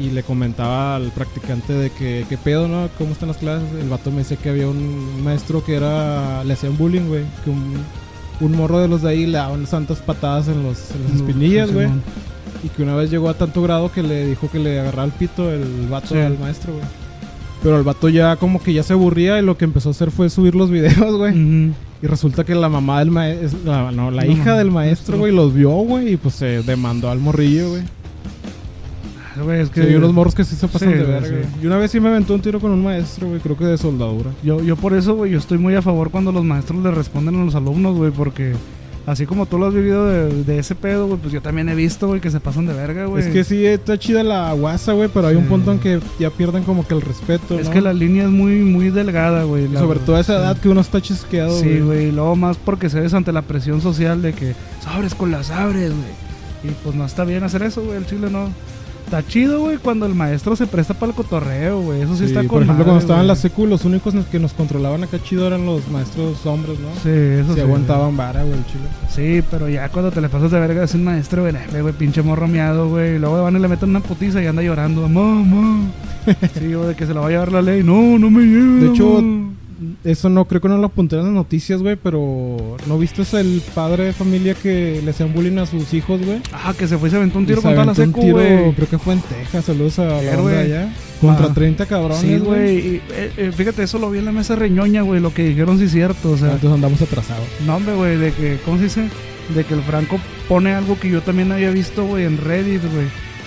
Y 0.00 0.10
le 0.10 0.22
comentaba 0.22 0.96
al 0.96 1.10
practicante 1.10 1.72
de 1.74 1.90
que, 1.90 2.24
¿qué 2.28 2.38
pedo, 2.38 2.68
no? 2.68 2.88
¿Cómo 2.96 3.12
están 3.12 3.28
las 3.28 3.36
clases? 3.36 3.68
El 3.80 3.88
vato 3.90 4.10
me 4.10 4.18
decía 4.18 4.36
que 4.38 4.48
había 4.48 4.66
un 4.68 5.22
maestro 5.22 5.62
que 5.62 5.74
era, 5.74 6.42
le 6.44 6.54
hacían 6.54 6.76
bullying, 6.78 7.08
güey. 7.08 7.24
Que 7.44 7.50
un, 7.50 7.74
un 8.40 8.52
morro 8.56 8.80
de 8.80 8.88
los 8.88 9.02
de 9.02 9.10
ahí 9.10 9.26
le 9.26 9.36
daban 9.38 9.66
santas 9.66 9.98
patadas 9.98 10.48
en, 10.48 10.62
los, 10.62 10.90
en 10.92 11.02
las 11.04 11.12
espinillas, 11.16 11.72
güey. 11.72 11.88
Y 12.64 12.68
que 12.68 12.82
una 12.82 12.94
vez 12.96 13.10
llegó 13.10 13.28
a 13.28 13.34
tanto 13.34 13.60
grado 13.62 13.92
que 13.92 14.02
le 14.02 14.26
dijo 14.26 14.50
que 14.50 14.58
le 14.58 14.80
agarraba 14.80 15.04
el 15.04 15.12
pito 15.12 15.50
el 15.52 15.86
vato 15.90 16.08
Sí. 16.14 16.18
al 16.18 16.38
maestro, 16.38 16.72
güey. 16.72 16.84
Pero 17.62 17.76
el 17.76 17.82
vato 17.82 18.08
ya 18.08 18.36
como 18.36 18.62
que 18.62 18.72
ya 18.72 18.82
se 18.82 18.94
aburría 18.94 19.38
y 19.38 19.42
lo 19.44 19.58
que 19.58 19.66
empezó 19.66 19.90
a 19.90 19.92
hacer 19.92 20.10
fue 20.10 20.30
subir 20.30 20.54
los 20.54 20.70
videos, 20.76 21.16
güey. 21.16 21.72
Y 22.02 22.06
resulta 22.06 22.44
que 22.44 22.54
la 22.54 22.70
mamá 22.70 23.00
del 23.00 23.10
maestro, 23.10 23.58
la, 23.66 23.92
no, 23.92 24.10
la 24.10 24.26
hija 24.26 24.56
del 24.56 24.70
maestro. 24.70 25.18
güey, 25.18 25.34
los 25.34 25.52
vio, 25.52 25.70
güey, 25.70 26.14
y 26.14 26.16
pues 26.16 26.36
se 26.36 26.62
demandó 26.62 27.10
al 27.10 27.18
morrillo, 27.18 27.68
güey. 27.70 27.82
Ah, 29.40 29.44
güey, 29.44 29.60
es 29.60 29.70
Que 29.70 29.80
que 29.82 29.86
hay 29.88 29.94
unos 29.94 30.12
morros 30.12 30.34
que 30.34 30.44
sí 30.44 30.54
se 30.56 30.68
pasan 30.68 30.88
Sí, 30.90 30.94
de 30.94 31.00
güey, 31.04 31.12
verga. 31.12 31.26
sí. 31.28 31.34
güey. 31.34 31.64
Y 31.64 31.66
una 31.66 31.78
vez 31.78 31.90
sí 31.90 32.00
me 32.00 32.08
aventó 32.08 32.34
un 32.34 32.40
tiro 32.42 32.60
con 32.60 32.70
un 32.70 32.82
maestro, 32.82 33.28
güey, 33.28 33.40
creo 33.40 33.56
que 33.56 33.64
de 33.64 33.78
soldadura. 33.78 34.30
yo, 34.42 34.62
yo 34.62 34.76
por 34.76 34.94
eso, 34.94 35.14
güey, 35.14 35.30
yo 35.32 35.38
estoy 35.38 35.58
muy 35.58 35.74
a 35.74 35.82
favor 35.82 36.10
cuando 36.10 36.30
los 36.32 36.44
maestros 36.44 36.82
le 36.82 36.90
responden 36.90 37.40
a 37.40 37.44
los 37.44 37.54
alumnos, 37.54 37.96
güey, 37.96 38.10
porque 38.10 38.52
así 39.06 39.26
como 39.26 39.46
tú 39.46 39.58
lo 39.58 39.66
has 39.66 39.74
vivido 39.74 40.06
de, 40.06 40.44
de 40.44 40.58
ese 40.58 40.74
pedo, 40.76 41.06
güey, 41.08 41.18
pues 41.18 41.32
yo 41.32 41.40
también 41.42 41.68
he 41.68 41.74
visto, 41.74 42.06
güey, 42.06 42.20
que 42.20 42.30
se 42.30 42.38
pasan 42.38 42.66
de 42.66 42.74
verga, 42.74 43.06
güey. 43.06 43.24
Es 43.24 43.32
que 43.32 43.42
sí 43.44 43.64
está 43.66 43.98
chida 43.98 44.22
la 44.22 44.52
guasa, 44.52 44.92
güey, 44.92 45.08
pero 45.12 45.26
hay 45.26 45.36
un 45.36 45.46
punto 45.46 45.72
en 45.72 45.78
que 45.80 45.98
ya 46.20 46.30
pierden 46.30 46.62
como 46.62 46.86
que 46.86 46.94
el 46.94 47.00
respeto, 47.00 47.58
Es 47.58 47.66
¿no? 47.68 47.72
que 47.72 47.80
la 47.80 47.92
línea 47.92 48.24
es 48.24 48.30
muy, 48.30 48.56
muy 48.60 48.90
delgada, 48.90 49.44
güey. 49.44 49.66
Sobre 49.74 49.98
todo 50.00 50.16
a 50.16 50.20
esa 50.20 50.34
sí. 50.36 50.38
edad 50.42 50.56
que 50.58 50.68
uno 50.68 50.80
está 50.82 51.00
chisqueado, 51.00 51.58
Sí, 51.58 51.80
güey, 51.80 52.08
y 52.08 52.12
luego 52.12 52.36
más 52.36 52.56
porque 52.58 52.88
se 52.90 53.00
ves 53.00 53.14
ante 53.14 53.32
la 53.32 53.42
presión 53.42 53.80
social 53.80 54.22
de 54.22 54.32
que 54.32 54.54
sabres 54.84 55.14
con 55.14 55.30
las 55.32 55.46
sabres, 55.46 55.90
güey. 55.90 56.30
Y 56.62 56.68
pues 56.84 56.94
no 56.94 57.06
está 57.06 57.24
bien 57.24 57.42
hacer 57.42 57.62
eso, 57.62 57.82
güey, 57.82 57.96
el 57.96 58.06
chile 58.06 58.28
no. 58.30 58.50
Está 59.10 59.26
chido, 59.26 59.58
güey, 59.62 59.76
cuando 59.78 60.06
el 60.06 60.14
maestro 60.14 60.54
se 60.54 60.68
presta 60.68 60.94
para 60.94 61.10
el 61.10 61.16
cotorreo, 61.16 61.80
güey. 61.80 62.02
Eso 62.02 62.12
sí, 62.14 62.20
Sí, 62.20 62.24
está 62.26 62.40
con 62.42 62.48
por 62.48 62.62
ejemplo, 62.62 62.74
madre, 62.74 62.84
cuando 62.84 63.00
estaba 63.00 63.20
en 63.20 63.26
la 63.26 63.32
güey. 63.34 63.42
secu, 63.42 63.66
los 63.66 63.84
únicos 63.84 64.14
que 64.30 64.38
nos 64.38 64.52
controlaban 64.52 65.02
acá 65.02 65.18
chido 65.20 65.48
eran 65.48 65.66
los 65.66 65.88
maestros 65.88 66.46
hombres, 66.46 66.78
¿no? 66.78 66.90
Sí, 67.02 67.08
eso 67.10 67.48
Se 67.48 67.54
sí. 67.54 67.60
aguantaban 67.62 68.16
vara, 68.16 68.44
güey, 68.44 68.54
el 68.56 68.64
chile. 68.66 68.84
Sí, 69.08 69.44
pero 69.50 69.68
ya 69.68 69.88
cuando 69.88 70.12
te 70.12 70.20
le 70.20 70.28
pasas 70.28 70.52
de 70.52 70.60
verga 70.60 70.84
es 70.84 70.94
un 70.94 71.02
maestro, 71.02 71.42
güey, 71.42 71.82
güey, 71.82 71.92
pinche 71.94 72.22
morro 72.22 72.46
miado, 72.46 72.88
güey. 72.88 73.16
Y 73.16 73.18
luego 73.18 73.42
van 73.42 73.56
y 73.56 73.58
le 73.58 73.66
meten 73.66 73.88
una 73.90 73.98
putiza 74.00 74.40
y 74.40 74.46
anda 74.46 74.62
llorando. 74.62 75.08
Mamá. 75.08 75.88
Sí, 76.56 76.72
güey, 76.74 76.94
que 76.94 77.04
se 77.06 77.12
la 77.12 77.20
va 77.20 77.26
a 77.26 77.30
llevar 77.30 77.50
la 77.50 77.62
ley. 77.62 77.82
No, 77.82 78.16
no 78.16 78.30
me 78.30 78.42
lleve. 78.44 78.84
De 78.86 78.92
hecho, 78.92 79.20
mamá. 79.22 79.54
Eso 80.04 80.28
no, 80.28 80.44
creo 80.44 80.60
que 80.60 80.68
no 80.68 80.78
lo 80.78 80.86
apunté 80.86 81.16
en 81.16 81.24
las 81.24 81.32
noticias, 81.32 81.80
güey, 81.82 81.96
pero 81.96 82.76
¿no 82.86 82.98
viste 82.98 83.22
el 83.38 83.62
padre 83.74 84.04
de 84.04 84.12
familia 84.12 84.54
que 84.54 85.00
le 85.04 85.10
hacían 85.10 85.32
bullying 85.32 85.58
a 85.58 85.66
sus 85.66 85.92
hijos, 85.94 86.20
güey? 86.24 86.40
Ah, 86.52 86.74
que 86.78 86.86
se 86.86 86.98
fue 86.98 87.08
y 87.08 87.10
se 87.12 87.16
aventó 87.16 87.38
un 87.38 87.46
tiro 87.46 87.58
Y 87.60 87.62
se 87.62 87.66
con 87.68 87.74
toda 87.74 87.86
la 87.86 87.94
secu, 87.94 88.30
güey. 88.30 88.72
Creo 88.74 88.88
que 88.88 88.98
fue 88.98 89.14
en 89.14 89.20
Texas, 89.20 89.64
saludos 89.64 89.98
a 89.98 90.04
la 90.22 90.36
güey. 90.36 90.56
allá. 90.56 90.92
Contra 91.20 91.46
Ah. 91.46 91.54
30 91.54 91.86
cabrones, 91.86 92.20
Sí, 92.20 92.36
güey. 92.38 92.96
eh, 93.10 93.32
eh, 93.36 93.52
fíjate, 93.54 93.82
eso 93.82 93.98
lo 93.98 94.10
vi 94.10 94.18
en 94.18 94.24
la 94.26 94.32
mesa 94.32 94.54
reñoña, 94.56 95.02
güey. 95.02 95.20
Lo 95.20 95.32
que 95.34 95.44
dijeron 95.44 95.78
sí 95.78 95.84
es 95.84 95.92
cierto. 95.92 96.30
O 96.32 96.36
sea, 96.36 96.46
Entonces 96.52 96.72
andamos 96.72 97.00
atrasados. 97.02 97.46
no, 97.66 97.76
hombre, 97.76 97.94
güey, 97.94 98.16
de 98.16 98.32
que, 98.32 98.58
¿cómo 98.64 98.76
se 98.78 98.84
dice? 98.84 99.08
De 99.54 99.64
que 99.64 99.74
el 99.74 99.82
Franco 99.82 100.18
pone 100.48 100.72
algo 100.74 100.98
que 100.98 101.10
yo 101.10 101.22
también 101.22 101.52
había 101.52 101.70
visto, 101.70 102.04
güey, 102.06 102.24
en 102.24 102.38
Reddit, 102.38 102.82
güey. 102.92 103.06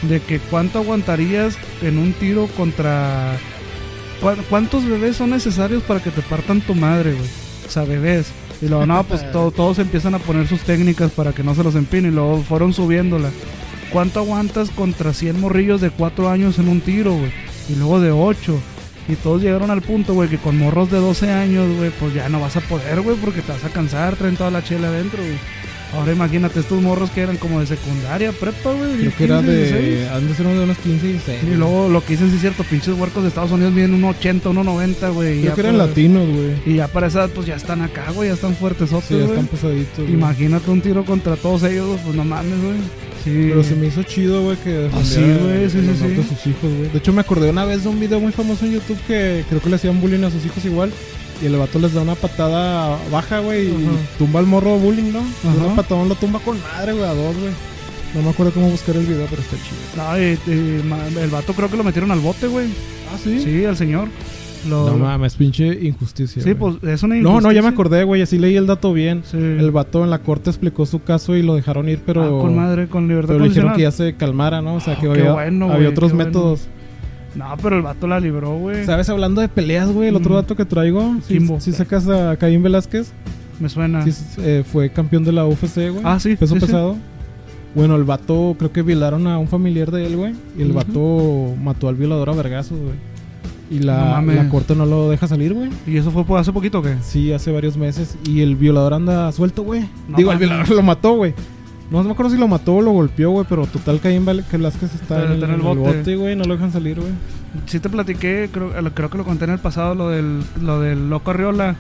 De 0.10 0.20
que 0.20 0.40
cuánto 0.40 0.80
aguantarías 0.80 1.58
en 1.82 1.98
un 1.98 2.14
tiro 2.14 2.48
contra. 2.58 3.38
¿Cuá- 4.24 4.36
¿Cuántos 4.50 4.86
bebés 4.86 5.18
son 5.18 5.30
necesarios 5.32 5.84
para 5.84 6.02
que 6.02 6.10
te 6.10 6.22
partan 6.22 6.62
tu 6.62 6.74
madre, 6.74 7.12
güey? 7.14 7.30
O 7.68 7.70
sea, 7.70 7.84
bebés. 7.84 8.28
Y 8.62 8.68
luego, 8.68 8.86
no, 8.86 9.04
pues 9.04 9.30
to- 9.32 9.52
todos 9.56 9.78
empiezan 9.80 10.16
a 10.16 10.20
poner 10.20 10.48
sus 10.48 10.62
técnicas 10.62 11.12
para 11.12 11.34
que 11.34 11.44
no 11.44 11.54
se 11.54 11.64
los 11.64 11.76
empine. 11.76 12.08
Y 12.08 12.12
luego 12.12 12.42
fueron 12.42 12.74
subiéndola. 12.74 13.30
¿Cuánto 13.92 14.22
aguantas 14.22 14.70
contra 14.72 15.14
100 15.14 15.40
morrillos 15.40 15.80
de 15.82 15.92
4 15.92 16.30
años 16.30 16.58
en 16.58 16.68
un 16.70 16.82
tiro, 16.82 17.14
güey? 17.14 17.32
Y 17.70 17.76
luego 17.76 18.00
de 18.02 18.12
8. 18.12 18.58
Y 19.10 19.16
todos 19.16 19.42
llegaron 19.42 19.70
al 19.70 19.82
punto, 19.82 20.14
güey, 20.14 20.30
que 20.30 20.38
con 20.38 20.58
morros 20.58 20.90
de 20.90 20.98
12 20.98 21.30
años, 21.30 21.68
güey, 21.78 21.92
pues 22.00 22.14
ya 22.14 22.30
no 22.30 22.40
vas 22.40 22.56
a 22.56 22.62
poder, 22.62 23.02
güey, 23.02 23.18
porque 23.18 23.42
te 23.42 23.52
vas 23.52 23.64
a 23.66 23.70
cansar, 23.70 24.16
traen 24.16 24.38
toda 24.38 24.50
la 24.50 24.64
chela 24.64 24.88
adentro, 24.88 25.20
güey. 25.22 25.38
Ahora 25.94 26.12
imagínate 26.12 26.60
estos 26.60 26.82
morros 26.82 27.12
que 27.12 27.22
eran 27.22 27.38
como 27.38 27.60
de 27.60 27.68
secundaria, 27.68 28.32
prepa, 28.32 28.72
güey. 28.74 28.98
Creo 28.98 29.16
que 29.16 29.24
era 29.26 29.38
15, 29.40 29.52
de. 29.52 29.58
16. 29.70 30.10
Han 30.12 30.28
de 30.28 30.34
ser 30.36 30.46
unos 30.48 30.58
de 30.58 30.64
unos 30.66 30.78
15 30.80 31.06
y 31.06 31.12
16. 31.12 31.44
Y 31.44 31.56
luego 31.56 31.90
lo 31.90 32.04
que 32.04 32.14
dicen 32.14 32.30
sí 32.30 32.36
es 32.36 32.42
cierto, 32.42 32.64
pinches 32.64 32.96
huercos 32.98 33.24
de 33.24 33.30
Estados 33.30 33.52
Unidos 33.52 33.74
miden 33.74 34.02
1.80, 34.02 34.42
1.90, 34.42 35.14
güey. 35.14 35.40
Creo 35.40 35.44
ya 35.52 35.54
que 35.56 35.62
eran 35.62 35.76
para- 35.78 35.88
latinos, 35.88 36.28
güey. 36.28 36.52
Y 36.66 36.76
ya 36.78 36.88
para 36.88 37.08
esa 37.08 37.20
edad, 37.20 37.30
pues 37.34 37.46
ya 37.48 37.56
están 37.56 37.82
acá, 37.82 38.12
güey, 38.12 38.30
ya 38.30 38.36
están 38.36 38.56
fuertes, 38.56 38.90
Sí, 38.90 38.96
ya 39.18 39.26
están 39.26 39.48
pesaditos. 39.48 40.10
Imagínate 40.10 40.70
un 40.72 40.82
tiro 40.82 41.06
contra 41.06 41.36
todos 41.36 41.64
ellos, 41.64 42.00
pues 42.04 42.16
no 42.16 42.24
mames, 42.26 42.60
güey. 42.62 42.76
Sí. 43.24 43.46
Pero 43.50 43.64
se 43.64 43.76
me 43.76 43.88
hizo 43.88 44.04
chido, 44.04 44.42
güey, 44.44 44.58
que 44.58 44.90
Ah, 44.92 45.00
sí, 45.04 45.22
defendiera 45.22 45.44
güey, 45.44 45.70
sí, 45.70 45.80
sí, 45.80 45.96
sí. 46.02 46.08
de 46.10 46.24
sus 46.24 46.48
hijos, 46.48 46.74
güey. 46.78 46.90
De 46.92 46.98
hecho, 46.98 47.14
me 47.14 47.22
acordé 47.22 47.50
una 47.52 47.64
vez 47.64 47.84
de 47.84 47.90
un 47.90 47.98
video 48.00 48.20
muy 48.20 48.34
famoso 48.34 48.66
en 48.66 48.74
YouTube 48.74 48.98
que 49.08 49.46
creo 49.48 49.62
que 49.62 49.70
le 49.70 49.76
hacían 49.78 50.02
bullying 50.02 50.24
a 50.24 50.30
sus 50.32 50.44
hijos 50.46 50.66
igual. 50.66 50.92
Y 51.44 51.48
el 51.48 51.58
vato 51.58 51.78
les 51.78 51.94
da 51.94 52.02
una 52.02 52.16
patada 52.16 52.98
baja, 53.12 53.40
güey, 53.40 53.68
y 53.68 53.88
tumba 54.18 54.40
al 54.40 54.46
morro 54.48 54.78
bullying, 54.78 55.12
¿no? 55.12 55.20
Ajá. 55.20 55.66
Un 55.68 55.76
patadón 55.76 56.08
lo 56.08 56.16
tumba 56.16 56.40
con 56.40 56.58
madre, 56.62 56.94
güey, 56.94 57.04
a 57.04 57.14
dos, 57.14 57.36
güey. 57.38 57.52
No 58.16 58.22
me 58.22 58.30
acuerdo 58.30 58.54
cómo 58.54 58.70
buscar 58.70 58.96
el 58.96 59.06
video, 59.06 59.26
pero 59.30 59.42
está 59.42 59.58
chido. 59.58 60.04
No, 60.06 60.18
y- 60.18 61.20
el 61.22 61.30
vato 61.30 61.54
creo 61.54 61.70
que 61.70 61.76
lo 61.78 61.84
metieron 61.84 62.12
al 62.12 62.20
bote, 62.20 62.48
güey. 62.48 62.68
Ah, 63.14 63.18
sí. 63.22 63.42
Sí, 63.42 63.66
al 63.66 63.76
señor. 63.76 64.08
Lo- 64.70 64.92
No 64.92 64.98
mames, 64.98 65.36
pinche 65.36 65.68
injusticia. 65.86 66.42
Sí, 66.42 66.54
güey. 66.54 66.80
pues 66.80 66.94
es 66.94 67.04
una 67.04 67.16
No, 67.16 67.42
no, 67.42 67.52
ya 67.52 67.62
me 67.62 67.68
injusticia. 67.68 67.70
acordé, 67.72 68.04
güey, 68.06 68.22
así 68.22 68.38
leí 68.40 68.56
el 68.56 68.66
dato 68.68 68.94
bien. 68.94 69.24
Sí. 69.30 69.36
El 69.36 69.72
vato 69.72 70.06
en 70.06 70.10
la 70.12 70.20
corte 70.20 70.50
explicó 70.52 70.86
su 70.86 71.04
caso 71.04 71.36
y 71.36 71.42
lo 71.44 71.56
dejaron 71.56 71.90
ir, 71.90 72.00
pero. 72.06 72.24
Ah, 72.24 72.42
con 72.42 72.56
madre, 72.56 72.88
con 72.88 73.10
libertad 73.10 73.34
Pero 73.34 73.44
le 73.44 73.50
dijeron 73.50 73.74
que 73.74 73.82
ya 73.82 73.92
se 73.92 74.14
calmara, 74.16 74.62
¿no? 74.62 74.76
O 74.76 74.80
sea, 74.80 74.94
Ah, 74.94 74.96
que 75.02 75.08
qué 75.08 75.20
había, 75.20 75.34
bueno, 75.34 75.70
había 75.70 75.90
otros 75.90 76.14
bueno. 76.14 76.32
No, 77.36 77.46
pero 77.62 77.78
el 77.78 77.82
vato 77.82 78.08
la 78.08 78.20
libró, 78.20 78.58
güey. 78.58 78.86
¿Sabes? 78.86 79.10
Hablando 79.10 79.42
de 79.42 79.50
peleas, 79.50 79.92
güey, 79.92 80.10
el 80.10 80.16
otro 80.16 80.32
Mm. 80.34 80.36
dato 80.36 80.56
que 80.56 80.66
traigo. 80.66 81.16
Si 81.28 81.36
Kimbo. 81.40 81.60
sacas 81.60 82.08
a 82.08 82.36
Caín 82.38 82.62
Velázquez, 82.62 83.12
Me 83.60 83.70
suena. 83.70 84.06
eh, 84.38 84.64
fue 84.72 84.90
campeón 84.92 85.24
de 85.24 85.32
la 85.32 85.46
UFC, 85.46 85.90
güey. 85.90 86.02
Ah, 86.04 86.20
sí, 86.20 86.36
Peso 86.36 86.54
sí, 86.56 86.60
sí. 86.62 86.66
pesado. 86.68 86.96
Bueno, 87.76 87.96
el 87.96 88.04
vato, 88.04 88.56
creo 88.60 88.72
que 88.72 88.84
violaron 88.84 89.26
a 89.26 89.40
un 89.40 89.48
familiar 89.48 89.90
de 89.90 90.06
él, 90.06 90.16
güey. 90.16 90.34
Y 90.58 90.62
el 90.62 90.74
vato 90.74 91.56
mató 91.62 91.88
al 91.88 91.96
violador 91.96 92.30
a 92.30 92.34
vergazos, 92.34 92.78
güey. 92.80 92.94
Y 93.72 93.80
No 93.80 93.86
la, 93.88 94.22
la 94.22 94.50
corte 94.50 94.76
no 94.76 94.86
lo 94.86 95.10
deja 95.10 95.28
salir, 95.28 95.56
güey. 95.56 95.72
¿Y 95.88 95.98
eso 95.98 96.12
fue 96.12 96.40
hace 96.40 96.54
poquito 96.54 96.80
o 96.80 96.82
qué? 96.84 96.96
Sí, 97.02 97.34
hace 97.34 97.52
varios 97.52 97.76
meses. 97.76 98.16
Y 98.28 98.42
el 98.42 98.56
violador 98.56 98.94
anda 98.94 99.32
suelto, 99.32 99.64
güey. 99.64 99.82
No 100.08 100.18
Digo, 100.18 100.32
el 100.32 100.38
violador 100.38 100.70
lo 100.70 100.84
mató, 100.84 101.14
güey. 101.16 101.34
No 102.02 102.04
me 102.04 102.12
acuerdo 102.12 102.32
si 102.32 102.38
lo 102.38 102.48
mató 102.48 102.76
o 102.76 102.82
lo 102.82 102.92
golpeó, 102.92 103.32
güey. 103.32 103.46
Pero 103.48 103.66
total, 103.68 104.00
Caín 104.00 104.26
Vel- 104.26 104.44
Velázquez 104.52 104.94
está 104.96 105.04
Está- 105.04 105.26
en 105.26 105.28
el, 105.32 105.34
está 105.44 105.46
en 105.48 105.54
el 105.54 105.62
bote. 105.62 106.16
güey. 106.16 106.36
No 106.36 106.44
lo 106.46 106.54
dejan 106.56 106.72
salir, 106.72 107.00
güey. 107.00 107.12
Sí 107.68 107.80
te 107.80 107.90
platiqué, 107.90 108.50
creo, 108.52 108.72
creo 108.94 109.10
que 109.10 109.18
lo 109.18 109.24
conté 109.26 109.46
en 109.46 109.52
el 109.52 109.60
pasado, 109.60 109.94
lo 109.94 110.10
del, 110.10 110.42
lo 110.62 110.82
del 110.82 111.10
loco 111.10 111.32
Arriola. 111.32 111.76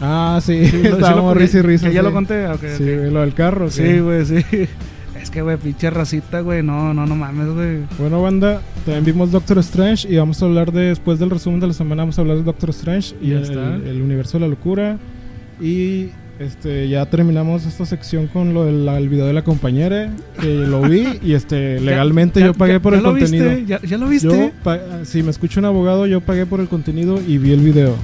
Ah, 0.00 0.40
sí. 0.42 0.66
Sí, 0.66 0.70
sí 0.80 0.86
Estábamos 0.86 1.36
risa 1.36 1.58
y 1.58 1.62
risa. 1.62 1.88
que 1.88 1.94
ya 1.94 2.00
sí. 2.00 2.06
lo 2.06 2.12
conté. 2.12 2.46
ok, 2.46 2.60
Sí, 2.76 2.82
ok. 2.82 2.98
güey, 2.98 3.10
lo 3.10 3.20
del 3.20 3.34
carro. 3.34 3.70
Sí, 3.70 3.98
güey, 4.00 4.24
sí. 4.24 4.36
Es 5.22 5.30
que, 5.30 5.40
güey, 5.40 5.56
pinche 5.56 5.88
racita, 5.88 6.40
güey. 6.40 6.64
No, 6.64 6.92
no, 6.92 7.06
no 7.06 7.14
mames, 7.14 7.46
güey. 7.54 7.78
Bueno, 7.96 8.20
banda, 8.22 8.60
también 8.84 9.04
vimos 9.04 9.30
Doctor 9.30 9.58
Strange 9.58 10.08
y 10.12 10.16
vamos 10.16 10.42
a 10.42 10.46
hablar 10.46 10.72
de, 10.72 10.86
después 10.86 11.20
del 11.20 11.30
resumen 11.30 11.60
de 11.60 11.68
la 11.68 11.72
semana, 11.74 12.02
vamos 12.02 12.18
a 12.18 12.22
hablar 12.22 12.38
de 12.38 12.42
Doctor 12.42 12.70
Strange 12.70 13.14
y 13.22 13.30
el, 13.30 13.42
está. 13.44 13.76
el 13.76 14.02
universo 14.02 14.38
de 14.38 14.40
la 14.40 14.48
locura. 14.48 14.98
Y 15.60 16.08
este 16.42 16.88
ya 16.88 17.06
terminamos 17.06 17.64
esta 17.66 17.86
sección 17.86 18.26
con 18.26 18.54
lo 18.54 18.64
del 18.64 18.86
el 18.88 19.08
video 19.08 19.26
de 19.26 19.32
la 19.32 19.42
compañera, 19.44 20.10
que 20.40 20.46
lo 20.54 20.82
vi 20.82 21.06
y 21.22 21.34
este 21.34 21.80
legalmente 21.80 22.40
Ya- 22.40 22.46
yo 22.46 22.54
pagué 22.54 22.74
ya- 22.74 22.80
por 22.80 22.92
ya 22.92 22.98
el 22.98 23.04
lo 23.04 23.10
contenido. 23.12 23.48
Viste? 23.50 23.66
¿Ya, 23.66 23.80
¿Ya 23.82 23.98
lo 23.98 24.08
viste? 24.08 24.52
Yo, 24.64 25.04
si 25.04 25.22
me 25.22 25.30
escucha 25.30 25.60
un 25.60 25.66
abogado, 25.66 26.06
yo 26.06 26.20
pagué 26.20 26.46
por 26.46 26.60
el 26.60 26.68
contenido 26.68 27.20
y 27.26 27.38
vi 27.38 27.52
el 27.52 27.60
video. 27.60 27.94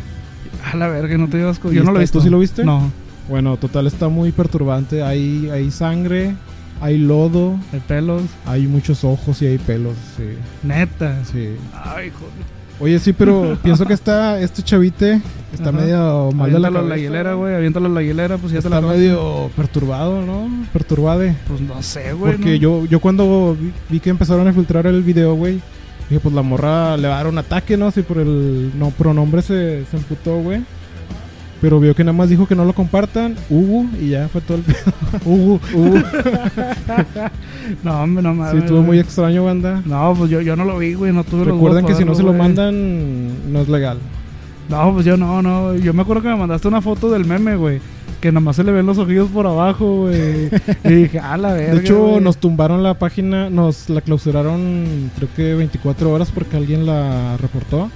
A 0.72 0.77
la 0.77 0.88
verga, 0.88 1.16
no 1.18 1.29
te. 1.29 1.38
¿Y 1.38 1.74
Yo 1.74 1.85
no 1.85 1.92
lo 1.92 1.98
he 1.98 2.03
visto. 2.03 2.18
tú 2.18 2.24
sí 2.24 2.31
lo 2.31 2.38
viste? 2.38 2.64
No. 2.64 2.90
Bueno, 3.29 3.57
total 3.59 3.87
está 3.87 4.09
muy 4.09 4.33
perturbante. 4.33 5.03
Hay, 5.03 5.48
hay 5.53 5.70
sangre, 5.70 6.35
hay 6.81 6.98
lodo, 6.98 7.59
De 7.72 7.81
pelos. 7.81 8.22
hay 8.46 8.66
muchos 8.66 9.05
ojos 9.05 9.40
y 9.42 9.46
hay 9.46 9.59
pelos. 9.59 9.94
Sí, 10.16 10.24
Neta. 10.66 11.22
sí. 11.24 11.51
Ay, 11.74 12.11
joder. 12.11 12.58
Oye, 12.81 12.99
sí, 12.99 13.12
pero 13.12 13.59
pienso 13.62 13.85
que 13.85 13.95
está 13.95 14.41
este 14.41 14.62
chavite 14.62 15.21
está 15.53 15.71
Ajá. 15.71 15.79
medio 15.79 16.31
mal 16.33 16.53
de 16.53 16.59
la 16.59 16.71
cabeza. 16.71 16.88
la 16.88 16.97
hielera, 16.97 17.35
güey. 17.35 17.55
Aviéntalo 17.55 17.87
a 17.87 17.88
la 17.91 18.03
hielera, 18.03 18.38
pues 18.38 18.53
ya 18.53 18.61
te 18.61 18.69
la 18.69 18.77
Está 18.79 18.88
medio 18.88 19.51
perturbado, 19.57 20.23
¿no? 20.23 20.49
Perturbade. 20.73 21.35
Pues 21.49 21.61
no 21.61 21.83
sé, 21.83 22.12
güey. 22.12 22.33
Porque 22.33 22.51
¿no? 22.51 22.57
yo, 22.57 22.85
yo 22.87 23.01
cuando 23.01 23.57
vi, 23.59 23.73
vi 23.88 24.01
que 24.01 24.11
empezaron 24.11 24.47
a 24.47 24.53
filtrar 24.53 24.87
el 24.87 25.03
video, 25.03 25.35
güey, 25.35 25.61
dije, 26.09 26.21
pues 26.21 26.35
la 26.35 26.43
morra 26.43 26.97
le 26.97 27.09
va 27.09 27.14
a 27.14 27.19
dar 27.19 27.27
un 27.29 27.38
ataque, 27.38 27.77
¿no? 27.77 27.91
Si 27.91 28.03
por 28.03 28.19
el 28.19 28.73
no 28.79 28.91
pronombre 28.91 29.43
se, 29.43 29.85
se 29.87 29.97
emputó, 29.97 30.41
güey. 30.41 30.61
Pero 31.61 31.81
vio 31.81 31.94
que 31.94 32.05
nada 32.05 32.16
más 32.16 32.29
dijo 32.29 32.47
que 32.47 32.55
no 32.55 32.64
lo 32.64 32.73
compartan, 32.73 33.35
Hugo, 33.51 33.87
y 34.01 34.11
ya 34.11 34.29
fue 34.29 34.40
todo 34.40 34.59
el. 34.59 34.64
Hugo, 35.25 35.61
Hugo. 35.75 35.99
No, 37.85 38.03
hombre, 38.03 38.23
no 38.23 38.35
mames. 38.35 38.53
Sí, 38.53 38.59
estuvo 38.59 38.83
muy 38.83 38.99
extraño, 38.99 39.44
banda. 39.44 39.83
No, 39.85 40.14
pues 40.16 40.31
yo, 40.31 40.40
yo 40.40 40.57
no 40.57 40.64
lo 40.64 40.79
vi, 40.79 40.94
güey. 40.94 41.12
No 41.12 41.23
tuve 41.23 41.44
Recuerden 41.44 41.85
que 41.85 41.94
si 41.94 42.05
no 42.05 42.14
se 42.14 42.23
lo 42.23 42.29
güey. 42.29 42.38
mandan, 42.38 43.53
no 43.53 43.61
es 43.61 43.68
legal. 43.68 43.99
No, 44.71 44.94
pues 44.94 45.05
yo 45.05 45.16
no, 45.16 45.42
no. 45.42 45.75
Yo 45.75 45.92
me 45.92 46.03
acuerdo 46.03 46.23
que 46.23 46.29
me 46.29 46.37
mandaste 46.37 46.66
una 46.68 46.81
foto 46.81 47.11
del 47.11 47.25
meme, 47.27 47.57
güey. 47.57 47.81
Que 48.21 48.33
nomás 48.33 48.57
se 48.57 48.64
le 48.64 48.73
ven 48.73 48.87
los 48.87 48.99
ojillos 48.99 49.29
por 49.29 49.47
abajo, 49.47 50.03
güey. 50.03 50.49
y 50.85 50.88
dije, 50.92 51.21
ah, 51.21 51.37
la 51.37 51.53
verga. 51.53 51.75
De 51.75 51.81
hecho, 51.81 51.99
güey". 52.07 52.21
nos 52.21 52.38
tumbaron 52.38 52.83
la 52.83 52.94
página, 52.94 53.51
nos 53.51 53.88
la 53.90 54.01
clausuraron 54.01 55.11
creo 55.16 55.29
que 55.37 55.55
24 55.55 56.11
horas 56.11 56.31
porque 56.33 56.57
alguien 56.57 56.87
la 56.87 57.37
reportó, 57.37 57.90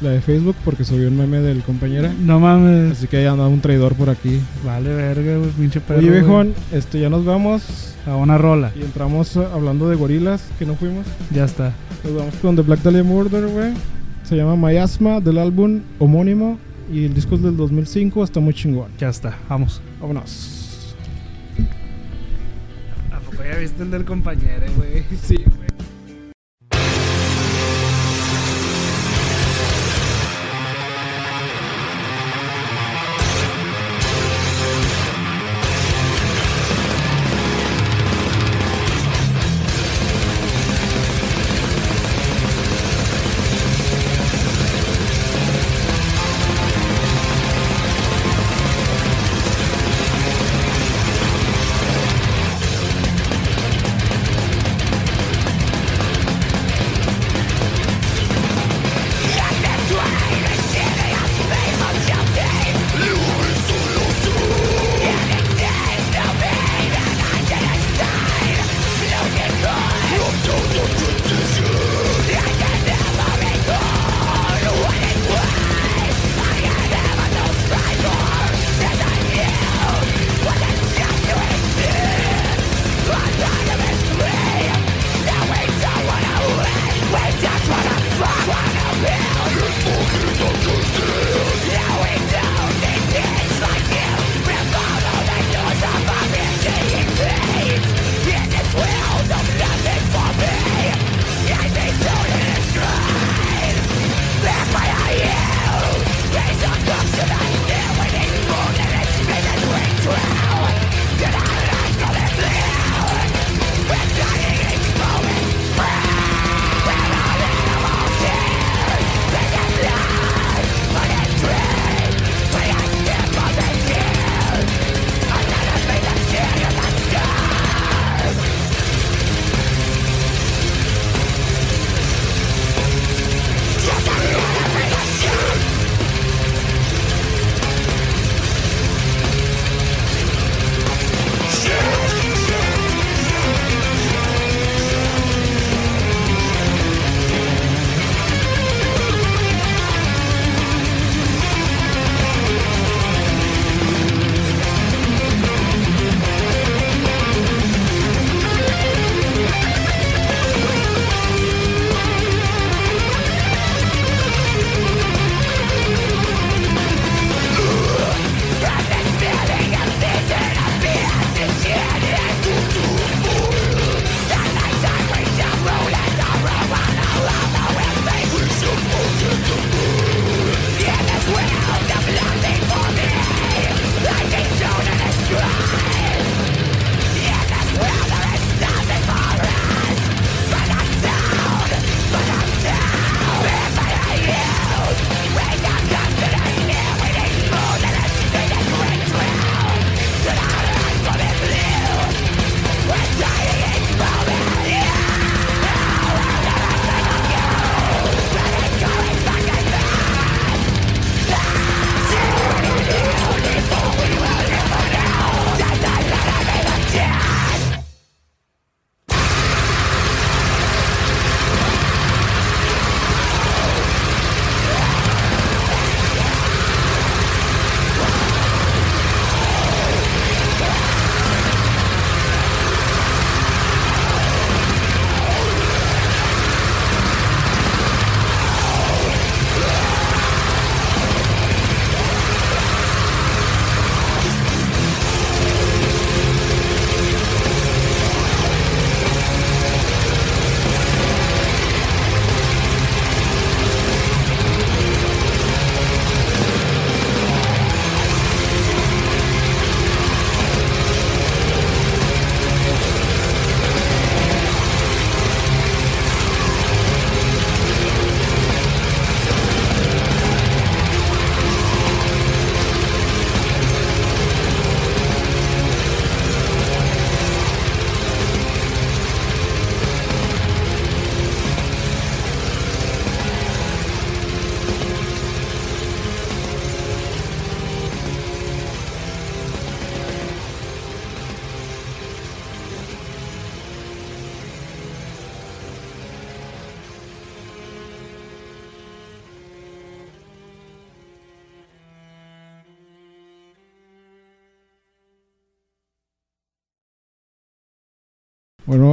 la 0.00 0.10
de 0.10 0.20
Facebook, 0.20 0.56
porque 0.64 0.84
subió 0.84 1.08
un 1.08 1.16
meme 1.16 1.38
del 1.40 1.62
compañero. 1.62 2.10
No 2.20 2.38
mames. 2.40 2.92
Así 2.92 3.06
que 3.06 3.16
ahí 3.18 3.24
anda 3.26 3.46
un 3.48 3.60
traidor 3.60 3.94
por 3.94 4.10
aquí. 4.10 4.40
Vale, 4.64 4.94
verga, 4.94 5.38
güey, 5.38 5.50
pinche 5.50 5.80
perro. 5.80 5.98
Oye, 6.00 6.08
güey. 6.08 6.20
viejón, 6.20 6.54
este, 6.72 7.00
ya 7.00 7.08
nos 7.08 7.24
vamos 7.24 7.94
A 8.06 8.14
una 8.16 8.36
rola. 8.38 8.72
y 8.76 8.82
entramos 8.82 9.36
hablando 9.36 9.88
de 9.88 9.96
gorilas, 9.96 10.48
que 10.58 10.66
no 10.66 10.74
fuimos. 10.74 11.06
Ya 11.32 11.44
está. 11.44 11.72
Nos 12.04 12.14
vamos 12.14 12.34
con 12.36 12.56
The 12.56 12.62
Black 12.62 12.82
Dahlia 12.82 13.02
Murder, 13.04 13.46
güey. 13.48 13.72
Se 14.22 14.36
llama 14.36 14.56
Miasma, 14.56 15.20
del 15.20 15.38
álbum 15.38 15.80
homónimo. 15.98 16.58
Y 16.92 17.04
el 17.06 17.14
disco 17.14 17.34
es 17.34 17.42
del 17.42 17.56
2005, 17.56 18.22
está 18.22 18.38
muy 18.38 18.54
chingón. 18.54 18.88
Ya 18.98 19.08
está. 19.08 19.36
Vamos. 19.48 19.80
Vámonos. 20.00 20.94
¿A 23.12 23.18
poco 23.20 23.42
ya 23.42 23.58
viste 23.58 23.82
el 23.82 23.90
del 23.90 24.04
compañero, 24.04 24.66
güey? 24.76 25.02
Sí, 25.22 25.36
Thank 25.36 25.75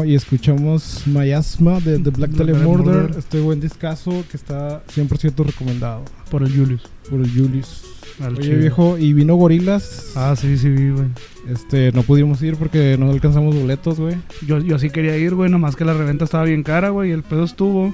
Y 0.05 0.15
escuchamos 0.15 1.03
Mayasma 1.07 1.79
de 1.79 1.99
The 1.99 2.09
Black 2.09 2.31
Black 2.31 2.55
Murder. 2.57 2.95
Murder. 3.03 3.17
Este 3.17 3.39
buen 3.39 3.59
discazo 3.59 4.23
que 4.29 4.37
está 4.37 4.83
100% 4.87 5.45
recomendado 5.45 6.03
Por 6.29 6.43
el 6.43 6.55
Julius. 6.55 6.81
por 7.09 7.19
el 7.21 7.29
Julius. 7.29 7.83
al 8.21 8.33
Oye, 8.33 8.43
chido. 8.43 8.59
viejo, 8.59 8.97
y 8.97 9.13
vino 9.13 9.35
Gorilas. 9.35 10.11
Ah, 10.15 10.35
sí, 10.39 10.57
sí, 10.57 10.69
vi, 10.69 10.89
güey. 10.91 11.07
Este, 11.49 11.91
no 11.91 12.03
pudimos 12.03 12.41
ir 12.41 12.55
porque 12.57 12.95
no 12.99 13.09
alcanzamos 13.11 13.55
boletos, 13.55 13.99
güey. 13.99 14.15
Yo, 14.47 14.59
yo 14.59 14.77
sí 14.79 14.89
quería 14.89 15.17
ir, 15.17 15.35
güey, 15.35 15.49
nomás 15.49 15.75
que 15.75 15.85
la 15.85 15.93
reventa 15.93 16.25
estaba 16.25 16.43
bien 16.45 16.63
cara, 16.63 16.89
güey. 16.89 17.09
Y 17.09 17.13
el 17.13 17.23
pedo 17.23 17.43
estuvo 17.43 17.93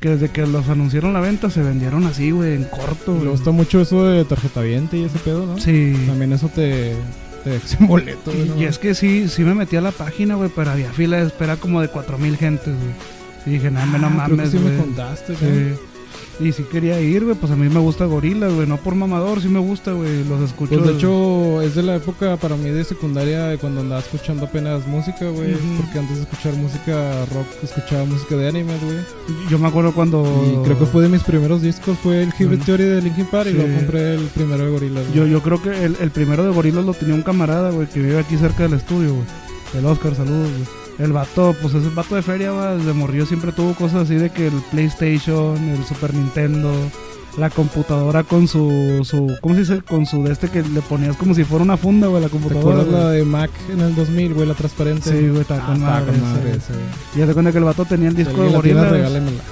que 0.00 0.10
desde 0.10 0.28
que 0.30 0.46
los 0.46 0.68
anunciaron 0.68 1.12
la 1.12 1.20
venta 1.20 1.50
se 1.50 1.60
vendieron 1.60 2.04
así, 2.06 2.30
güey, 2.30 2.54
en 2.54 2.64
corto, 2.64 3.14
Me 3.14 3.30
gusta 3.30 3.50
mucho 3.50 3.80
eso 3.80 4.04
de 4.04 4.24
tarjeta 4.24 4.60
viente 4.62 4.96
y 4.96 5.02
ese 5.04 5.18
pedo, 5.18 5.44
¿no? 5.44 5.58
Sí. 5.58 5.94
También 6.06 6.32
eso 6.32 6.48
te, 6.54 6.92
te 7.48 7.54
deja 7.54 7.68
sin 7.68 7.86
boleto, 7.86 8.32
güey. 8.32 8.62
Y, 8.62 8.64
es 8.64 8.78
que 8.78 8.94
sí, 8.94 9.28
sí 9.28 9.42
me 9.42 9.54
metí 9.54 9.76
a 9.76 9.80
la 9.80 9.92
página, 9.92 10.34
güey, 10.34 10.50
pero 10.54 10.70
había 10.70 10.92
fila 10.92 11.18
de 11.18 11.26
espera 11.26 11.56
como 11.56 11.80
de 11.80 11.88
4000 11.88 12.36
gentes, 12.36 12.74
güey. 12.74 12.94
Y 13.46 13.50
dije, 13.52 13.70
no, 13.70 13.84
no 13.86 14.06
Ah, 14.06 14.24
creo 14.26 14.26
que 14.26 14.34
mames, 14.36 14.50
sí 14.50 14.58
me 14.58 14.76
contaste, 14.76 15.34
güey. 15.34 15.74
Sí. 15.74 15.80
Y 16.40 16.52
sí 16.52 16.62
quería 16.70 17.00
ir, 17.00 17.24
güey, 17.24 17.36
pues 17.36 17.50
a 17.50 17.56
mí 17.56 17.68
me 17.68 17.80
gusta 17.80 18.04
Gorilas, 18.04 18.52
güey, 18.52 18.66
no 18.66 18.76
por 18.76 18.94
mamador, 18.94 19.40
sí 19.42 19.48
me 19.48 19.58
gusta, 19.58 19.92
güey, 19.92 20.24
los 20.24 20.40
escucho. 20.40 20.74
Pues 20.76 20.86
de 20.86 20.96
hecho 20.96 21.62
es 21.62 21.74
de 21.74 21.82
la 21.82 21.96
época 21.96 22.36
para 22.36 22.56
mí 22.56 22.70
de 22.70 22.84
secundaria 22.84 23.44
de 23.46 23.58
cuando 23.58 23.80
andaba 23.80 24.00
escuchando 24.00 24.46
apenas 24.46 24.86
música, 24.86 25.28
güey. 25.30 25.54
Porque 25.76 25.98
antes 25.98 26.16
de 26.16 26.22
escuchar 26.22 26.54
música 26.54 27.24
rock 27.34 27.46
escuchaba 27.64 28.04
música 28.04 28.36
de 28.36 28.48
anime, 28.48 28.72
güey. 28.84 28.98
yo 29.50 29.58
me 29.58 29.66
acuerdo 29.68 29.92
cuando... 29.92 30.22
Y 30.46 30.64
creo 30.64 30.78
que 30.78 30.86
fue 30.86 31.02
de 31.02 31.08
mis 31.08 31.22
primeros 31.22 31.60
discos, 31.62 31.98
fue 32.02 32.22
el 32.22 32.28
Hybrid 32.28 32.46
Bueno. 32.48 32.64
Theory 32.64 32.84
de 32.84 33.02
Linkin 33.02 33.26
Park 33.26 33.50
y 33.50 33.54
luego 33.54 33.74
compré 33.76 34.14
el 34.14 34.26
primero 34.26 34.64
de 34.64 34.70
Gorillaz. 34.70 35.04
güey. 35.08 35.14
Yo, 35.16 35.26
yo 35.26 35.42
creo 35.42 35.60
que 35.60 35.84
el, 35.84 35.96
el 36.00 36.10
primero 36.12 36.44
de 36.44 36.52
Gorilas 36.52 36.84
lo 36.84 36.94
tenía 36.94 37.14
un 37.16 37.22
camarada, 37.22 37.70
güey, 37.70 37.88
que 37.88 38.00
vive 38.00 38.18
aquí 38.18 38.36
cerca 38.36 38.62
del 38.62 38.74
estudio, 38.74 39.12
güey. 39.14 39.26
El 39.76 39.84
Oscar, 39.86 40.14
saludos, 40.14 40.50
güey. 40.50 40.77
El 40.98 41.12
vato, 41.12 41.54
pues 41.62 41.74
ese 41.74 41.88
vato 41.90 42.14
de 42.16 42.22
feria, 42.22 42.50
güey, 42.50 42.78
desde 42.78 42.92
morrió 42.92 43.24
siempre 43.24 43.52
tuvo 43.52 43.74
cosas 43.74 44.02
así 44.02 44.14
de 44.16 44.30
que 44.30 44.48
el 44.48 44.54
PlayStation, 44.72 45.56
el 45.70 45.84
Super 45.84 46.12
Nintendo, 46.12 46.72
la 47.36 47.50
computadora 47.50 48.24
con 48.24 48.48
su, 48.48 49.02
su 49.04 49.32
¿cómo 49.40 49.54
se 49.54 49.60
dice? 49.60 49.80
Con 49.82 50.06
su 50.06 50.24
de 50.24 50.32
este 50.32 50.48
que 50.48 50.60
le 50.62 50.80
ponías 50.80 51.16
como 51.16 51.34
si 51.34 51.44
fuera 51.44 51.62
una 51.62 51.76
funda, 51.76 52.08
güey, 52.08 52.20
la 52.22 52.28
¿Te 52.28 52.32
computadora. 52.32 52.82
la 52.82 53.10
de 53.10 53.24
Mac 53.24 53.50
en 53.70 53.78
el 53.80 53.94
2000, 53.94 54.34
güey, 54.34 54.48
la 54.48 54.54
transparente? 54.54 55.08
Sí, 55.08 55.28
güey, 55.28 55.42
estaba 55.42 55.62
Ah, 55.62 55.66
con 55.68 55.80
madre, 55.80 56.06
con 56.06 56.20
madre 56.20 56.54
sí. 56.54 56.72
Y 57.18 57.22
haz 57.22 57.28
de 57.28 57.34
cuenta 57.34 57.52
que 57.52 57.58
el 57.58 57.64
vato 57.64 57.84
tenía 57.84 58.08
el 58.08 58.16
disco 58.16 58.32
de 58.42 58.54
alguien 58.54 58.54
la 58.54 58.60
tiene, 58.62 58.80
Gorilas. 58.80 58.92
regálemela. 58.92 59.42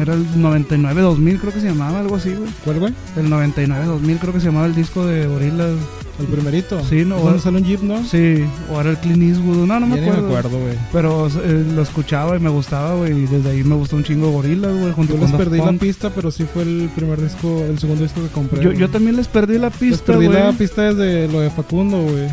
Era 0.00 0.14
el 0.14 0.26
99-2000, 0.36 1.38
creo 1.38 1.52
que 1.52 1.60
se 1.60 1.68
llamaba, 1.68 2.00
algo 2.00 2.16
así, 2.16 2.32
güey. 2.32 2.48
¿Cuál, 2.64 2.80
güey? 2.80 2.94
El 3.16 3.28
99-2000, 3.30 4.18
creo 4.18 4.32
que 4.32 4.40
se 4.40 4.46
llamaba 4.46 4.64
el 4.66 4.74
disco 4.74 5.04
de 5.04 5.26
Gorilas. 5.26 5.72
El 6.20 6.26
primerito. 6.26 6.80
Sí, 6.88 7.04
no, 7.04 7.16
¿Es 7.16 7.22
güey. 7.22 7.24
donde 7.24 7.38
sale 7.40 7.56
un 7.58 7.64
Jeep, 7.64 7.82
no? 7.82 8.04
Sí, 8.04 8.44
o 8.72 8.80
era 8.80 8.90
el 8.90 8.98
Clint 8.98 9.22
Eastwood, 9.22 9.66
no, 9.66 9.80
no 9.80 9.86
me 9.86 9.96
Ya 9.96 10.02
ni 10.02 10.08
acuerdo. 10.08 10.22
me 10.28 10.28
acuerdo, 10.38 10.58
güey. 10.60 10.74
Pero 10.92 11.26
eh, 11.26 11.64
lo 11.74 11.82
escuchaba 11.82 12.36
y 12.36 12.40
me 12.40 12.50
gustaba, 12.50 12.94
güey. 12.94 13.12
Y 13.24 13.26
desde 13.26 13.50
ahí 13.50 13.64
me 13.64 13.74
gustó 13.74 13.96
un 13.96 14.04
chingo 14.04 14.30
Gorilas, 14.30 14.72
güey. 14.78 14.92
Junto 14.92 15.14
Yo 15.14 15.18
con 15.20 15.28
les 15.30 15.36
perdí 15.38 15.58
la 15.58 15.72
pista, 15.72 16.10
pero 16.10 16.30
sí 16.30 16.44
fue 16.44 16.62
el 16.62 16.88
primer 16.94 17.20
disco, 17.20 17.64
el 17.68 17.78
segundo 17.80 18.04
disco 18.04 18.22
que 18.22 18.28
compré. 18.28 18.62
Yo, 18.62 18.72
yo 18.72 18.88
también 18.90 19.16
les 19.16 19.26
perdí 19.26 19.58
la 19.58 19.68
Les 19.70 19.76
pista, 19.76 20.04
perdí 20.04 20.26
güey. 20.26 20.38
la 20.38 20.52
pista 20.52 20.82
desde 20.82 21.26
lo 21.32 21.40
de 21.40 21.50
Facundo, 21.50 22.00
güey. 22.02 22.28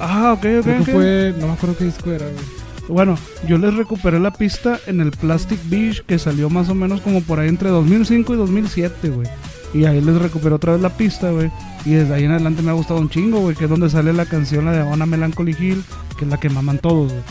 Ah, 0.00 0.32
ok, 0.32 0.38
ok, 0.58 0.62
Creo 0.64 0.78
ok. 0.80 0.84
que 0.86 0.92
fue, 0.92 1.34
no 1.38 1.46
me 1.46 1.52
acuerdo 1.52 1.76
qué 1.76 1.84
disco 1.84 2.10
era, 2.10 2.24
güey. 2.26 2.44
Bueno, 2.88 3.16
yo 3.46 3.58
les 3.58 3.72
recuperé 3.74 4.18
la 4.18 4.32
pista 4.32 4.80
en 4.88 5.00
el 5.00 5.12
Plastic 5.12 5.60
Beach 5.68 6.02
que 6.04 6.18
salió 6.18 6.50
más 6.50 6.68
o 6.68 6.74
menos 6.74 7.00
como 7.02 7.20
por 7.22 7.38
ahí 7.38 7.48
entre 7.48 7.68
2005 7.70 8.34
y 8.34 8.36
2007, 8.36 9.10
güey. 9.10 9.28
Y 9.72 9.84
ahí 9.84 10.00
les 10.00 10.16
recuperé 10.20 10.54
otra 10.54 10.72
vez 10.72 10.82
la 10.82 10.90
pista, 10.90 11.30
güey. 11.30 11.50
Y 11.84 11.90
desde 11.92 12.12
ahí 12.14 12.24
en 12.24 12.32
adelante 12.32 12.62
me 12.62 12.70
ha 12.70 12.74
gustado 12.74 13.00
un 13.00 13.08
chingo, 13.08 13.40
güey. 13.40 13.54
Que 13.56 13.64
es 13.64 13.70
donde 13.70 13.88
sale 13.88 14.12
la 14.12 14.26
canción, 14.26 14.64
la 14.64 14.72
de 14.72 14.82
Ona 14.82 15.06
Melancholy 15.06 15.56
Hill, 15.58 15.84
que 16.18 16.24
es 16.24 16.30
la 16.30 16.38
que 16.38 16.48
maman 16.50 16.78
todos, 16.78 17.10
güey. 17.12 17.22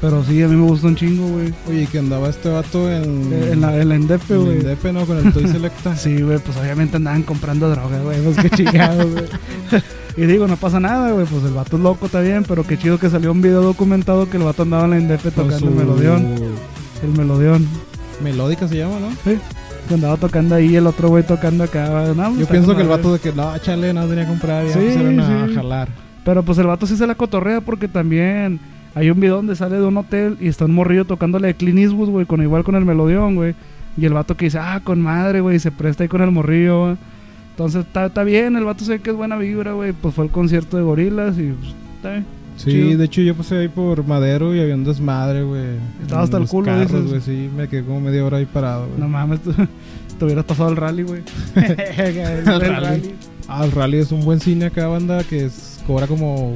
Pero 0.00 0.24
sí, 0.24 0.42
a 0.42 0.48
mí 0.48 0.56
me 0.56 0.66
gusta 0.66 0.88
un 0.88 0.96
chingo, 0.96 1.28
güey. 1.28 1.54
Oye, 1.68 1.86
que 1.86 1.98
andaba 2.00 2.28
este 2.28 2.48
vato 2.48 2.90
en. 2.90 3.32
Eh, 3.32 3.50
En 3.52 3.60
la, 3.60 3.78
en 3.78 3.88
la 3.88 3.94
Indepe, 3.96 4.34
en 4.34 4.44
güey. 4.44 4.56
Indepe, 4.58 4.92
¿no? 4.92 5.06
Con 5.06 5.18
el 5.18 5.32
Toy 5.32 5.46
Selecta. 5.52 5.96
Sí, 5.96 6.20
güey, 6.22 6.38
pues 6.38 6.56
obviamente 6.56 6.96
andaban 6.96 7.22
comprando 7.22 7.70
droga, 7.70 8.00
güey, 8.00 8.20
pues 8.22 8.36
qué 8.38 8.50
chingados, 8.50 9.08
güey. 9.12 9.26
y 10.16 10.22
digo, 10.22 10.48
no 10.48 10.56
pasa 10.56 10.80
nada, 10.80 11.12
güey, 11.12 11.24
pues 11.26 11.44
el 11.44 11.52
vato 11.52 11.76
es 11.76 11.82
loco, 11.84 12.06
está 12.06 12.20
bien, 12.20 12.44
pero 12.48 12.64
qué 12.66 12.76
chido 12.76 12.98
que 12.98 13.10
salió 13.10 13.30
un 13.30 13.42
video 13.42 13.62
documentado 13.62 14.28
que 14.28 14.38
el 14.38 14.42
vato 14.42 14.62
andaba 14.62 14.84
en 14.86 14.90
la 14.90 14.98
Indepe 14.98 15.30
tocando 15.30 15.68
el 15.68 15.74
melodión, 15.74 16.34
el 17.04 17.10
melodión. 17.10 17.68
Melódica 18.24 18.66
se 18.66 18.78
llama, 18.78 18.98
¿no? 18.98 19.08
Sí, 19.24 19.38
andaba 19.90 20.16
tocando 20.16 20.54
ahí, 20.54 20.74
el 20.76 20.86
otro 20.86 21.08
güey 21.08 21.22
tocando 21.24 21.64
acá, 21.64 22.12
no, 22.16 22.28
pues, 22.28 22.38
Yo 22.38 22.46
pienso 22.46 22.74
que 22.76 22.82
el 22.82 22.88
vato 22.88 23.12
de 23.12 23.18
que 23.18 23.32
no, 23.32 23.56
chale, 23.58 23.92
no 23.92 24.06
tenía 24.06 24.24
que 24.24 24.30
comprar, 24.30 24.66
ya 24.66 24.72
Sí, 24.72 24.78
empezaron 24.80 25.20
a 25.20 25.48
sí. 25.48 25.54
jalar. 25.54 25.88
Pero 26.24 26.42
pues 26.42 26.58
el 26.58 26.66
vato 26.66 26.86
sí 26.86 26.96
se 26.96 27.06
la 27.06 27.14
cotorrea 27.14 27.60
porque 27.60 27.88
también 27.88 28.60
hay 28.94 29.10
un 29.10 29.18
video 29.20 29.36
donde 29.36 29.56
sale 29.56 29.76
de 29.76 29.84
un 29.84 29.96
hotel 29.96 30.36
y 30.40 30.48
está 30.48 30.64
un 30.66 30.74
morrillo 30.74 31.04
tocándole 31.04 31.48
de 31.48 31.54
Clint 31.54 31.78
Eastwood, 31.78 32.10
güey, 32.10 32.26
con 32.26 32.42
igual 32.42 32.62
con 32.64 32.74
el 32.76 32.84
melodión, 32.84 33.34
güey. 33.34 33.54
Y 33.96 34.06
el 34.06 34.12
vato 34.14 34.36
que 34.36 34.46
dice, 34.46 34.58
ah, 34.58 34.80
con 34.82 35.00
madre, 35.00 35.40
güey, 35.40 35.56
y 35.56 35.60
se 35.60 35.70
presta 35.70 36.04
ahí 36.04 36.08
con 36.08 36.22
el 36.22 36.30
morrillo. 36.30 36.96
Entonces 37.50 37.84
está, 37.84 38.06
está 38.06 38.24
bien, 38.24 38.56
el 38.56 38.64
vato 38.64 38.84
sé 38.84 39.00
que 39.00 39.10
es 39.10 39.16
buena 39.16 39.36
vibra, 39.36 39.72
güey. 39.72 39.92
Pues 39.92 40.14
fue 40.14 40.24
el 40.24 40.30
concierto 40.30 40.76
de 40.76 40.82
gorilas 40.82 41.36
y 41.38 41.48
pues, 41.52 41.74
está 41.96 42.10
bien. 42.12 42.26
Sí, 42.56 42.70
Chido. 42.70 42.98
de 42.98 43.04
hecho 43.06 43.22
yo 43.22 43.34
pasé 43.34 43.56
ahí 43.56 43.68
por 43.68 44.06
Madero 44.06 44.54
y 44.54 44.60
había 44.60 44.74
un 44.74 44.84
desmadre, 44.84 45.42
güey. 45.42 45.62
Estaba 46.02 46.22
hasta 46.22 46.36
el 46.36 46.46
culo, 46.46 46.66
carros, 46.66 47.08
güey, 47.08 47.20
sí, 47.20 47.50
me 47.56 47.66
quedé 47.68 47.82
como 47.84 48.00
media 48.00 48.24
hora 48.24 48.36
ahí 48.38 48.46
parado, 48.46 48.86
güey. 48.86 49.00
No 49.00 49.08
mames, 49.08 49.40
tú- 49.42 49.52
te 50.18 50.24
hubieras 50.24 50.44
pasado 50.44 50.70
el 50.70 50.76
rally, 50.76 51.02
güey. 51.02 51.22
el 51.56 52.46
Al 52.48 52.60
rally. 52.60 52.68
rally. 52.80 53.14
Ah, 53.48 53.64
el 53.64 53.72
Rally 53.72 53.98
es 53.98 54.12
un 54.12 54.24
buen 54.24 54.38
cine 54.40 54.66
acá, 54.66 54.86
banda, 54.86 55.24
que 55.24 55.46
es, 55.46 55.80
cobra 55.86 56.06
como 56.06 56.54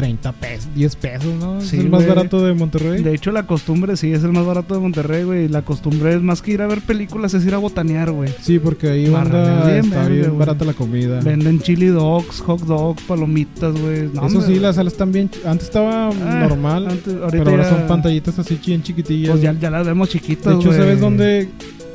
30 0.00 0.32
pesos, 0.32 0.68
10 0.74 0.96
pesos, 0.96 1.34
¿no? 1.38 1.60
Sí, 1.60 1.76
es 1.76 1.82
el 1.84 1.90
más 1.90 2.02
güey. 2.04 2.08
barato 2.14 2.44
de 2.44 2.52
Monterrey. 2.54 3.02
De 3.02 3.14
hecho, 3.14 3.30
la 3.32 3.46
costumbre 3.46 3.96
sí 3.96 4.12
es 4.12 4.24
el 4.24 4.32
más 4.32 4.44
barato 4.46 4.74
de 4.74 4.80
Monterrey, 4.80 5.24
güey. 5.24 5.48
La 5.48 5.62
costumbre 5.62 6.14
es 6.14 6.22
más 6.22 6.42
que 6.42 6.52
ir 6.52 6.62
a 6.62 6.66
ver 6.66 6.80
películas, 6.80 7.34
es 7.34 7.44
ir 7.44 7.54
a 7.54 7.58
botanear, 7.58 8.10
güey. 8.10 8.30
Sí, 8.40 8.58
porque 8.58 8.88
ahí 8.88 9.04
está 9.04 10.08
bien 10.08 10.24
güey. 10.26 10.38
barata 10.38 10.64
la 10.64 10.72
comida. 10.72 11.20
Venden 11.20 11.60
chili 11.60 11.86
dogs, 11.86 12.40
hot 12.40 12.60
dogs, 12.62 13.02
palomitas, 13.04 13.72
güey. 13.80 14.08
No, 14.12 14.26
Eso 14.26 14.38
hombre, 14.38 14.54
sí, 14.54 14.60
las 14.60 14.76
salas 14.76 14.92
están 14.94 15.12
bien. 15.12 15.30
Antes 15.44 15.66
estaba 15.68 16.08
Ah, 16.08 16.46
normal, 16.48 16.86
antes- 16.88 17.14
pero 17.30 17.50
ahora 17.50 17.62
ya- 17.64 17.70
son 17.70 17.86
pantallitas 17.86 18.38
así 18.38 18.58
bien 18.66 18.82
chiquitillas. 18.82 19.30
Pues 19.30 19.42
ya, 19.42 19.50
güey. 19.52 19.62
ya 19.62 19.70
las 19.70 19.86
vemos 19.86 20.08
chiquitas, 20.08 20.52
de 20.54 20.58
hecho, 20.60 20.68
güey. 20.68 20.78
¿sabes 20.78 21.00
dónde? 21.00 21.48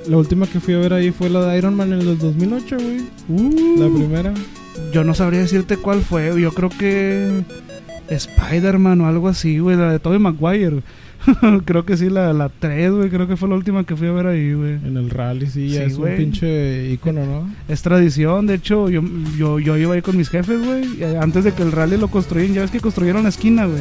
La 0.08 0.18
última 0.18 0.46
que 0.46 0.60
fui 0.60 0.74
a 0.76 0.78
ver 0.78 0.94
ahí 0.94 1.10
fue 1.12 1.30
la 1.30 1.44
de 1.46 1.58
Iron 1.58 1.76
Man 1.76 1.92
en 1.94 2.02
el 2.02 2.18
2008, 2.20 2.78
güey. 2.80 3.00
Uh, 3.28 3.80
La 3.80 3.88
primera. 3.96 4.34
yo 4.94 5.04
no 5.04 5.14
sabría 5.16 5.40
decirte 5.40 5.78
cuál 5.78 6.02
fue. 6.02 6.40
Yo 6.40 6.52
creo 6.52 6.70
que 6.70 7.44
Spider-Man 8.10 9.02
o 9.02 9.08
algo 9.08 9.28
así, 9.28 9.60
güey. 9.60 9.76
La 9.78 9.92
de 9.92 10.00
Tobey 10.00 10.20
Maguire. 10.20 10.82
creo 11.66 11.86
que 11.86 11.98
sí, 11.98 12.10
la, 12.10 12.34
la 12.34 12.50
3, 12.50 12.92
güey. 12.92 13.10
Creo 13.10 13.28
que 13.28 13.36
fue 13.36 13.50
la 13.50 13.56
última 13.56 13.84
que 13.84 13.96
fui 13.96 14.08
a 14.08 14.12
ver 14.12 14.28
ahí, 14.28 14.54
güey. 14.54 14.74
En 14.74 14.98
el 14.98 15.10
rally, 15.10 15.48
sí, 15.48 15.70
ya 15.70 15.82
Sí, 15.82 15.86
es 15.94 15.98
un 15.98 16.16
pinche 16.16 16.92
icono, 16.92 17.26
¿no? 17.26 17.50
Es 17.68 17.82
tradición, 17.82 18.46
de 18.46 18.56
hecho, 18.56 18.90
yo, 18.90 19.02
yo, 19.38 19.60
yo 19.60 19.78
iba 19.78 19.96
ahí 19.96 20.02
con 20.02 20.18
mis 20.18 20.30
jefes, 20.30 20.64
güey. 20.64 21.04
Antes 21.20 21.44
de 21.44 21.52
que 21.54 21.64
el 21.64 21.72
rally 21.72 21.98
lo 21.98 22.10
construyeran, 22.10 22.54
ya 22.56 22.62
ves 22.62 22.72
que 22.72 22.80
construyeron 22.80 23.24
la 23.24 23.30
esquina, 23.30 23.66
güey. 23.66 23.80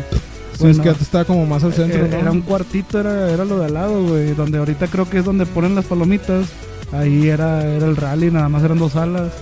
Sí, 0.52 0.58
Bueno, 0.60 0.72
es 0.72 0.80
que 0.80 0.88
antes 0.88 1.02
estaba 1.02 1.24
como 1.24 1.44
más 1.46 1.64
al 1.64 1.72
centro, 1.74 2.06
Eh, 2.06 2.08
¿no? 2.10 2.16
Era 2.16 2.30
un 2.30 2.40
cuartito, 2.42 3.00
era, 3.00 3.30
era 3.30 3.44
lo 3.44 3.58
de 3.58 3.66
al 3.66 3.74
lado, 3.74 4.02
güey. 4.06 4.34
Donde 4.34 4.58
ahorita 4.58 4.86
creo 4.86 5.10
que 5.10 5.18
es 5.18 5.24
donde 5.24 5.44
ponen 5.46 5.74
las 5.74 5.84
palomitas. 5.84 6.46
Ahí 6.92 7.28
era, 7.28 7.66
era 7.66 7.86
el 7.86 7.96
rally, 7.96 8.30
nada 8.30 8.48
más 8.48 8.62
eran 8.62 8.78
dos 8.78 8.92
salas. 8.92 9.32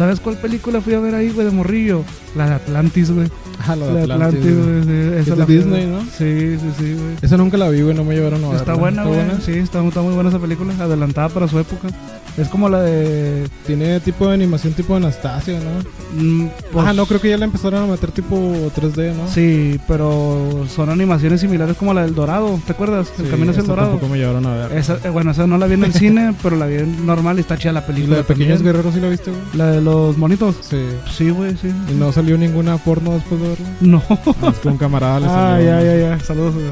¿Sabes 0.00 0.18
cuál 0.18 0.38
película 0.38 0.80
fui 0.80 0.94
a 0.94 0.98
ver 0.98 1.14
ahí, 1.14 1.28
güey, 1.28 1.44
de 1.44 1.52
morrillo? 1.52 2.04
La 2.34 2.48
de 2.48 2.54
Atlantis, 2.54 3.10
güey. 3.10 3.28
Ah, 3.68 3.76
la 3.76 3.86
de 3.88 4.02
Atlantis, 4.04 4.38
Atlantis, 4.38 4.56
güey. 4.56 4.64
güey. 4.64 4.84
sí, 4.84 5.20
esa 5.20 5.32
Es 5.32 5.38
la 5.38 5.44
Disney. 5.44 5.86
¿no? 5.86 6.00
Sí, 6.00 6.56
sí, 6.58 6.70
sí, 6.78 6.94
güey. 6.94 7.16
Esa 7.20 7.36
nunca 7.36 7.58
la 7.58 7.68
vi, 7.68 7.82
güey, 7.82 7.94
no 7.94 8.02
me 8.02 8.14
llevaron 8.14 8.42
a 8.42 8.46
verla. 8.46 8.60
Está 8.60 8.72
buena, 8.72 9.04
güey. 9.04 9.20
Sí, 9.44 9.52
está, 9.58 9.86
está 9.86 10.00
muy 10.00 10.14
buena 10.14 10.30
esa 10.30 10.38
película. 10.38 10.72
Adelantada 10.80 11.28
para 11.28 11.46
su 11.48 11.58
época. 11.58 11.88
Es 12.36 12.48
como 12.48 12.68
la 12.68 12.80
de. 12.82 13.48
Tiene 13.66 14.00
tipo 14.00 14.26
de 14.28 14.34
animación 14.34 14.72
tipo 14.72 14.94
Anastasia, 14.96 15.58
¿no? 15.60 16.22
mm, 16.22 16.48
pues, 16.72 16.86
ah, 16.86 16.92
no, 16.92 17.04
creo 17.06 17.20
que 17.20 17.28
ya 17.28 17.36
la 17.36 17.44
empezaron 17.44 17.82
a 17.82 17.86
meter 17.86 18.10
tipo 18.12 18.36
3D, 18.74 19.14
¿no? 19.14 19.28
Sí, 19.28 19.78
pero 19.86 20.64
son 20.74 20.88
animaciones 20.90 21.40
similares 21.40 21.76
como 21.76 21.92
la 21.92 22.02
del 22.02 22.14
Dorado. 22.14 22.58
¿Te 22.66 22.72
acuerdas? 22.72 23.12
El 23.18 23.24
Sí, 23.26 23.30
camino 23.30 23.50
hacia 23.50 23.62
el 23.62 23.66
Dorado. 23.66 23.90
Tampoco 23.90 24.12
me 24.12 24.18
llevaron 24.18 24.46
a 24.46 24.54
ver. 24.68 24.78
Esa, 24.78 24.98
eh, 25.04 25.10
bueno, 25.10 25.32
esa 25.32 25.46
no 25.46 25.58
la 25.58 25.66
vi 25.66 25.74
en 25.74 25.84
el 25.84 25.92
cine, 25.92 26.34
pero 26.42 26.56
la 26.56 26.66
vi 26.66 26.76
en 26.76 27.04
normal 27.06 27.36
y 27.38 27.40
está 27.40 27.58
chida 27.58 27.72
la 27.72 27.80
¿Y 27.80 27.84
película. 27.84 28.12
la 28.12 28.16
de 28.18 28.24
Pequeños 28.24 28.58
también. 28.58 28.74
Guerreros 28.74 28.94
sí 28.94 29.00
la 29.00 29.08
viste, 29.08 29.30
güey? 29.30 29.42
La 29.54 29.66
de 29.72 29.80
los 29.80 30.16
monitos. 30.16 30.56
Sí. 30.62 30.78
Sí, 31.10 31.30
güey, 31.30 31.56
sí. 31.60 31.68
¿Y 31.90 31.94
no 31.94 32.12
salió 32.12 32.38
ninguna 32.38 32.78
porno 32.78 33.12
después 33.12 33.40
de 33.40 33.48
verla? 33.48 33.68
No. 33.80 34.02
Ah, 34.08 34.50
es 34.52 34.58
que 34.58 34.68
un 34.68 34.78
camarada 34.78 35.20
le 35.20 35.26
Ah, 35.28 35.30
salió. 35.58 35.66
ya, 35.66 35.82
ya, 35.82 35.96
ya. 36.16 36.20
Saludos. 36.24 36.54
güey. 36.54 36.66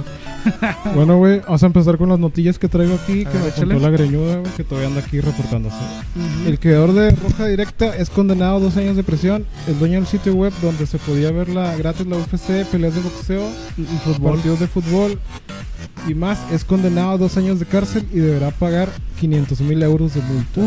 Bueno, 0.95 1.18
güey, 1.18 1.41
vamos 1.41 1.62
a 1.62 1.66
empezar 1.66 1.99
con 1.99 2.09
las 2.09 2.18
notillas 2.18 2.59
que 2.59 2.68
traigo 2.68 2.95
aquí, 2.95 3.24
que 3.24 3.39
me 3.39 3.51
contó 3.51 3.78
la 3.78 3.91
greñuda, 3.91 4.39
güey, 4.39 4.53
que 4.57 4.64
todavía 4.64 4.89
anda 4.89 5.01
aquí 5.01 5.20
reportándose. 5.20 5.76
El 6.47 6.59
creador 6.59 6.93
de 6.93 7.11
Roja 7.11 7.47
Directa 7.47 7.95
es 7.97 8.11
condenado 8.11 8.57
a 8.57 8.61
dos 8.61 8.76
años 8.76 8.97
de 8.97 9.03
prisión. 9.05 9.45
El 9.66 9.78
dueño 9.78 9.97
del 9.97 10.07
sitio 10.07 10.34
web 10.34 10.53
donde 10.62 10.86
se 10.86 10.99
podía 10.99 11.30
ver 11.30 11.49
la, 11.49 11.76
gratis 11.76 12.07
la 12.07 12.16
UFC, 12.16 12.64
peleas 12.70 12.95
de 12.95 13.01
boxeo, 13.01 13.49
Y 13.76 13.82
fútbol. 14.05 14.32
partidos 14.34 14.61
de 14.61 14.66
fútbol 14.66 15.18
y 16.07 16.14
más 16.14 16.39
es 16.53 16.64
condenado 16.64 17.11
a 17.11 17.18
dos 17.18 17.36
años 17.36 17.59
de 17.59 17.66
cárcel 17.66 18.07
y 18.12 18.18
deberá 18.18 18.51
pagar 18.51 18.89
500 19.20 19.61
mil 19.62 19.82
euros 19.82 20.14
de 20.14 20.22
multa. 20.22 20.62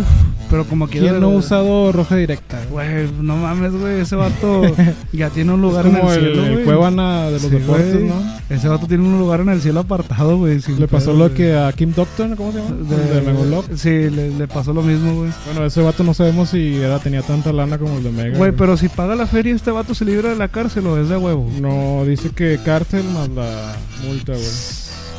Pero 0.50 0.66
como 0.66 0.88
quiera. 0.88 1.08
¿Quién 1.10 1.22
no 1.22 1.28
ha 1.28 1.36
usado 1.36 1.92
Roja 1.94 2.18
Directa? 2.18 2.60
Güey, 2.70 3.10
no 3.22 3.38
mames, 3.38 3.72
güey. 3.72 4.02
Ese 4.02 4.16
vato 4.18 4.64
ya 5.14 5.30
tiene 5.30 5.54
un 5.54 5.64
Es 5.64 5.70
lugar 5.70 5.86
en 5.88 5.96
como 5.96 6.12
el 6.12 6.18
el, 6.20 6.26
cielo, 6.26 6.46
el 6.46 6.54
güey. 6.54 6.66
Cuevana 6.66 7.26
de 7.28 7.32
los 7.32 7.42
Sí, 7.44 7.50
deportes, 7.50 7.94
güey. 7.94 8.06
¿no? 8.08 8.16
Ese 8.50 8.68
vato 8.68 8.88
tiene 8.88 9.04
un 9.08 9.18
lugar 9.18 9.40
en 9.40 9.50
el 9.50 9.61
el 9.62 9.64
cielo 9.64 9.82
apartado, 9.82 10.38
güey. 10.38 10.60
Le 10.78 10.88
pasó 10.88 11.14
lo 11.14 11.32
que 11.34 11.56
a 11.56 11.72
Kim 11.74 11.94
Doctor, 11.94 12.36
¿cómo 12.36 12.52
se 12.52 12.60
llama? 12.60 12.76
De, 12.76 13.22
Megalock. 13.22 13.76
Sí, 13.76 14.10
le, 14.10 14.32
le 14.32 14.48
pasó 14.48 14.74
lo 14.74 14.82
mismo, 14.82 15.16
güey. 15.16 15.32
Bueno, 15.46 15.66
ese 15.66 15.82
vato 15.82 16.04
no 16.04 16.14
sabemos 16.14 16.50
si 16.50 16.78
era, 16.78 16.98
tenía 17.00 17.22
tanta 17.22 17.54
lana 17.54 17.78
como 17.78 17.98
el 17.98 18.04
de 18.04 18.12
Mega. 18.12 18.38
Güey, 18.38 18.52
pero 18.54 18.76
si 18.76 18.90
paga 18.90 19.16
la 19.16 19.28
feria, 19.28 19.54
este 19.54 19.70
vato 19.70 19.94
se 19.94 20.04
libra 20.04 20.30
de 20.30 20.36
la 20.36 20.48
cárcel 20.48 20.88
o 20.88 21.00
es 21.00 21.10
de 21.10 21.18
huevo. 21.18 21.48
No, 21.62 22.04
dice 22.06 22.32
que 22.32 22.60
cárcel 22.66 23.04
más 23.14 23.30
la 23.30 23.76
multa, 24.06 24.34
güey. 24.34 24.46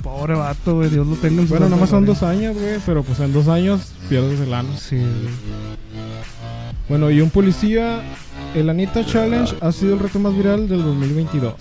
Pobre 0.03 0.35
vato, 0.35 0.77
güey. 0.77 0.91
Dios 0.91 1.07
lo 1.07 1.15
tenga 1.17 1.43
en 1.43 1.49
su 1.49 1.55
Bueno, 1.55 1.69
nomás 1.69 1.91
son 1.91 2.05
dos 2.05 2.25
años, 2.25 2.57
güey, 2.57 2.79
pero 2.85 3.05
pues 3.05 3.21
en 3.21 3.33
dos 3.33 3.47
años 3.47 3.93
pierdes 4.09 4.41
el 4.41 4.53
ano. 4.53 4.71
Sí. 4.77 5.01
Bueno, 6.89 7.11
y 7.11 7.21
un 7.21 7.31
policía, 7.31 8.03
el 8.55 8.69
Anita 8.69 9.07
Challenge 9.07 9.55
ha 9.61 9.71
sido 9.71 9.95
el 9.95 10.01
reto 10.01 10.19
más 10.19 10.37
viral 10.37 10.69
del 10.69 10.83
2022. 10.83 11.55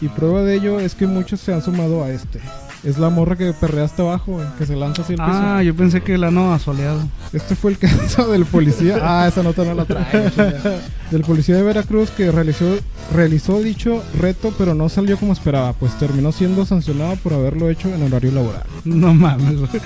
Y 0.00 0.08
prueba 0.08 0.42
de 0.42 0.54
ello 0.54 0.78
es 0.78 0.94
que 0.94 1.06
muchos 1.06 1.40
se 1.40 1.54
han 1.54 1.62
sumado 1.62 2.04
a 2.04 2.10
este. 2.10 2.40
Es 2.84 2.98
la 2.98 3.08
morra 3.08 3.36
que 3.36 3.52
perrea 3.52 3.84
hasta 3.84 4.02
abajo, 4.02 4.32
güey, 4.32 4.46
que 4.58 4.66
se 4.66 4.76
lanza 4.76 5.02
hacia 5.02 5.14
el 5.14 5.18
piso. 5.18 5.32
Ah, 5.32 5.62
yo 5.62 5.74
pensé 5.74 6.02
que 6.02 6.14
el 6.14 6.24
ano 6.24 6.52
asoleado. 6.52 7.00
Este 7.32 7.56
fue 7.56 7.72
el 7.72 7.78
caso 7.80 8.30
del 8.30 8.44
policía. 8.44 8.98
Ah, 9.02 9.26
esa 9.26 9.42
nota 9.42 9.64
no 9.64 9.74
la 9.74 9.86
trae. 9.86 10.30
del 11.10 11.22
policía 11.22 11.56
de 11.56 11.62
Veracruz 11.62 12.10
que 12.10 12.30
realizó, 12.30 12.66
realizó 13.12 13.60
dicho 13.60 14.02
reto, 14.18 14.52
pero 14.58 14.74
no 14.74 14.88
salió 14.88 15.18
como 15.18 15.32
esperaba, 15.32 15.72
pues 15.72 15.98
terminó 15.98 16.30
siendo 16.30 16.66
sancionado 16.66 17.16
por 17.16 17.32
haberlo 17.32 17.70
hecho 17.70 17.88
en 17.88 18.02
horario 18.02 18.32
laboral. 18.32 18.64
No 18.84 19.14
mames, 19.14 19.58
güey. 19.58 19.82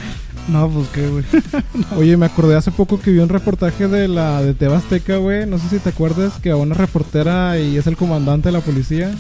No, 0.49 0.69
pues 0.69 0.89
qué, 0.89 1.07
güey. 1.07 1.25
Oye, 1.97 2.17
me 2.17 2.27
acordé 2.27 2.57
hace 2.57 2.71
poco 2.73 3.01
que 3.01 3.13
vi 3.13 3.21
un 3.21 3.29
reportaje 3.29 3.87
de 3.87 4.09
la 4.09 4.43
de 4.43 4.55
Tebasteca, 4.55 5.17
güey. 5.17 5.47
No 5.47 5.59
sé 5.59 5.69
si 5.69 5.79
te 5.79 5.91
acuerdas 5.91 6.35
que 6.43 6.51
a 6.51 6.57
una 6.57 6.75
reportera 6.75 7.59
y 7.59 7.77
es 7.77 7.87
el 7.87 7.97
comandante 7.97 8.49
de 8.49 8.53
la 8.53 8.61
policía. 8.61 9.15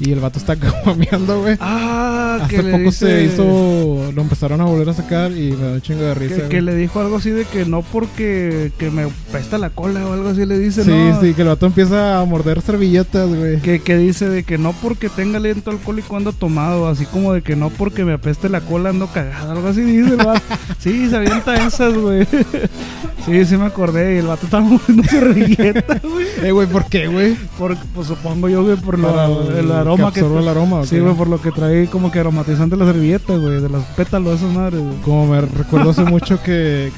Y 0.00 0.12
el 0.12 0.20
vato 0.20 0.38
está 0.38 0.54
caguameando, 0.56 1.40
güey. 1.42 1.56
Ah, 1.60 2.38
Hace 2.42 2.56
que 2.56 2.62
le 2.62 2.70
poco 2.70 2.84
dice- 2.84 3.06
se 3.06 3.24
hizo. 3.24 4.12
Lo 4.14 4.22
empezaron 4.22 4.60
a 4.60 4.64
volver 4.64 4.88
a 4.88 4.94
sacar 4.94 5.32
y 5.32 5.52
me 5.52 5.66
da 5.66 5.72
un 5.74 5.80
chingo 5.82 6.02
de 6.02 6.14
risa. 6.14 6.48
Que, 6.48 6.62
le 6.62 6.74
dijo 6.74 7.00
algo 7.00 7.16
así 7.16 7.30
de 7.30 7.44
que 7.44 7.64
no 7.64 7.82
porque 7.82 8.70
que 8.78 8.90
me 8.90 9.06
pesta 9.32 9.58
la 9.58 9.70
cola 9.70 10.06
o 10.06 10.12
algo 10.12 10.28
así 10.30 10.46
le 10.46 10.58
dice, 10.58 10.84
Sí, 10.84 10.90
¿no? 10.90 11.20
sí, 11.20 11.34
que 11.34 11.42
el 11.42 11.48
vato 11.48 11.66
empieza 11.66 12.20
a 12.20 12.24
morder 12.24 12.60
servilletas, 12.62 13.28
güey. 13.28 13.58
Que, 13.60 13.80
que 13.80 13.96
dice 13.96 14.28
de 14.28 14.44
que 14.44 14.56
no 14.58 14.72
porque 14.72 15.08
tenga 15.08 15.38
aliento 15.38 15.70
alcohólico 15.70 16.16
ando 16.16 16.32
tomado, 16.32 16.88
así 16.88 17.04
como 17.06 17.32
de 17.32 17.42
que 17.42 17.56
no 17.56 17.70
porque 17.70 18.04
me 18.04 18.12
apeste 18.12 18.48
la 18.48 18.60
cola 18.60 18.90
ando 18.90 19.08
cagado, 19.08 19.50
algo 19.52 19.68
así 19.68 19.80
dice 19.82 20.10
el 20.10 20.16
vato. 20.16 20.40
Sí, 20.78 21.08
se 21.10 21.16
avienta 21.16 21.66
esas, 21.66 21.92
güey. 21.94 22.26
Sí, 23.26 23.44
sí 23.44 23.56
me 23.58 23.66
acordé, 23.66 24.14
y 24.14 24.18
el 24.18 24.26
vato 24.26 24.46
estaba 24.46 24.62
moviendo 24.64 25.02
servilleta, 25.04 26.00
güey. 26.02 26.26
Eh, 26.42 26.50
güey, 26.50 26.66
¿por 26.66 26.86
qué, 26.86 27.08
güey? 27.08 27.34
Por, 27.58 27.76
pues 27.94 28.06
supongo 28.06 28.48
yo, 28.48 28.64
güey, 28.64 28.76
por 28.76 28.98
lo- 28.98 29.50
el, 29.54 29.70
aroma 29.94 30.12
que... 30.12 30.20
absorba 30.20 30.40
el 30.40 30.48
aroma, 30.48 30.76
¿o 30.80 30.86
Sí, 30.86 30.98
güey, 30.98 31.14
por 31.14 31.28
lo 31.28 31.40
que 31.40 31.50
trae 31.50 31.86
como 31.88 32.10
que 32.10 32.20
aromatizante 32.20 32.76
la 32.76 32.84
servilleta, 32.86 33.36
güey, 33.36 33.60
de 33.60 33.68
las 33.68 33.84
pétalos 33.96 34.40
esas 34.40 34.52
madres, 34.52 34.80
güey. 34.80 34.96
Como 35.02 35.26
me 35.26 35.40
recuerdo 35.40 35.90
hace 35.90 36.04
mucho 36.04 36.40
que 36.42 36.90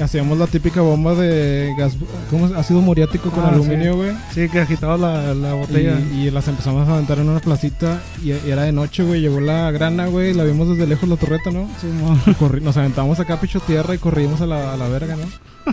hacíamos 0.00 0.36
la 0.38 0.48
típica 0.48 0.80
bomba 0.80 1.14
de 1.14 1.72
gas, 1.78 1.96
¿cómo 2.28 2.46
es? 2.46 2.52
ácido 2.52 2.80
muriático 2.80 3.30
con 3.30 3.44
Ah, 3.44 3.48
aluminio, 3.50 3.96
güey. 3.96 4.10
Sí, 4.34 4.48
que 4.48 4.60
agitaba 4.60 4.96
la, 4.96 5.34
la 5.34 5.54
botella. 5.54 6.00
Y, 6.12 6.26
y 6.26 6.30
las 6.30 6.48
empezamos 6.48 6.88
a 6.88 6.94
aventar 6.94 7.18
en 7.20 7.28
una 7.28 7.38
placita 7.40 8.00
y, 8.22 8.32
y 8.32 8.40
era 8.50 8.62
de 8.62 8.72
noche, 8.72 9.04
güey. 9.04 9.20
Llegó 9.20 9.38
la 9.40 9.70
grana, 9.70 10.06
güey. 10.06 10.34
La 10.34 10.42
vimos 10.44 10.68
desde 10.68 10.86
lejos 10.88 11.08
la 11.08 11.16
torreta, 11.16 11.50
¿no? 11.52 11.68
Sí, 11.80 11.86
nos 12.60 12.76
aventamos 12.76 13.20
acá 13.20 13.34
a 13.34 13.40
picho 13.40 13.60
tierra 13.60 13.94
y 13.94 13.98
corrimos 13.98 14.40
a 14.40 14.46
la, 14.46 14.72
a 14.72 14.76
la 14.76 14.88
verga, 14.88 15.14
¿no? 15.16 15.22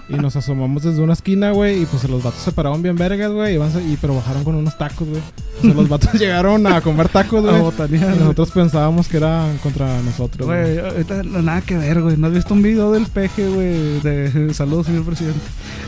Y 0.10 0.14
nos 0.14 0.36
asomamos 0.36 0.84
desde 0.84 1.02
una 1.02 1.14
esquina, 1.14 1.52
güey. 1.52 1.82
Y 1.82 1.86
pues 1.86 2.04
los 2.10 2.24
vatos 2.24 2.42
se 2.42 2.52
pararon 2.52 2.82
bien 2.82 2.96
vergas, 2.96 3.32
güey. 3.32 3.56
Y, 3.58 3.98
pero 4.00 4.16
bajaron 4.16 4.44
con 4.44 4.56
unos 4.56 4.78
tacos, 4.78 5.08
güey. 5.08 5.22
O 5.60 5.62
sea, 5.62 5.74
los 5.74 5.90
vatos 5.90 6.14
llegaron 6.20 6.66
a 6.68 6.82
comer 6.82 7.10
tacos, 7.10 7.44
güey. 7.44 7.60
botanear, 7.62 8.04
Y 8.04 8.06
güey. 8.08 8.20
nosotros 8.20 8.52
pensábamos 8.52 9.08
que 9.08 9.18
eran 9.18 9.58
contra 9.60 10.02
nosotros, 10.02 10.48
güey. 10.48 10.74
Güey, 10.76 10.80
ahorita 10.80 11.24
no, 11.24 11.42
nada 11.42 11.62
que 11.62 11.78
ver, 11.78 12.02
güey. 12.02 12.18
¿No 12.18 12.28
has 12.28 12.34
visto 12.34 12.54
un 12.54 12.62
video 12.62 12.92
del 12.92 13.06
peje, 13.08 13.48
güey? 13.48 14.00
De 14.02 14.54
saludos, 14.54 14.88
señor 14.88 15.04
presidente. 15.04 15.40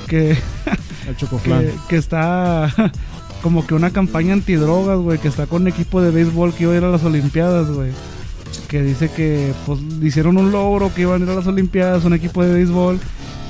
Que, 0.08 0.38
El 1.08 1.18
chocoflan. 1.18 1.62
que, 1.66 1.74
que 1.90 1.98
está 1.98 2.74
como 3.42 3.66
que 3.68 3.74
una 3.74 3.90
campaña 3.92 4.34
antidrogas, 4.34 5.00
güey. 5.00 5.20
Que 5.20 5.28
está 5.28 5.48
con 5.48 5.64
un 5.64 5.68
equipo 5.68 6.02
de 6.02 6.12
béisbol 6.12 6.54
que 6.54 6.64
iba 6.64 6.74
a 6.74 6.78
ir 6.78 6.84
a 6.84 6.90
las 6.90 7.04
Olimpiadas, 7.04 7.70
güey. 7.70 7.92
Que 8.68 8.82
dice 8.82 9.10
que 9.10 9.54
pues 9.66 9.80
hicieron 10.02 10.38
un 10.38 10.52
logro 10.52 10.94
que 10.94 11.02
iban 11.02 11.22
a 11.22 11.26
ir 11.26 11.32
a 11.32 11.36
las 11.36 11.48
Olimpiadas, 11.48 12.06
un 12.06 12.14
equipo 12.14 12.44
de 12.44 12.54
béisbol. 12.54 13.00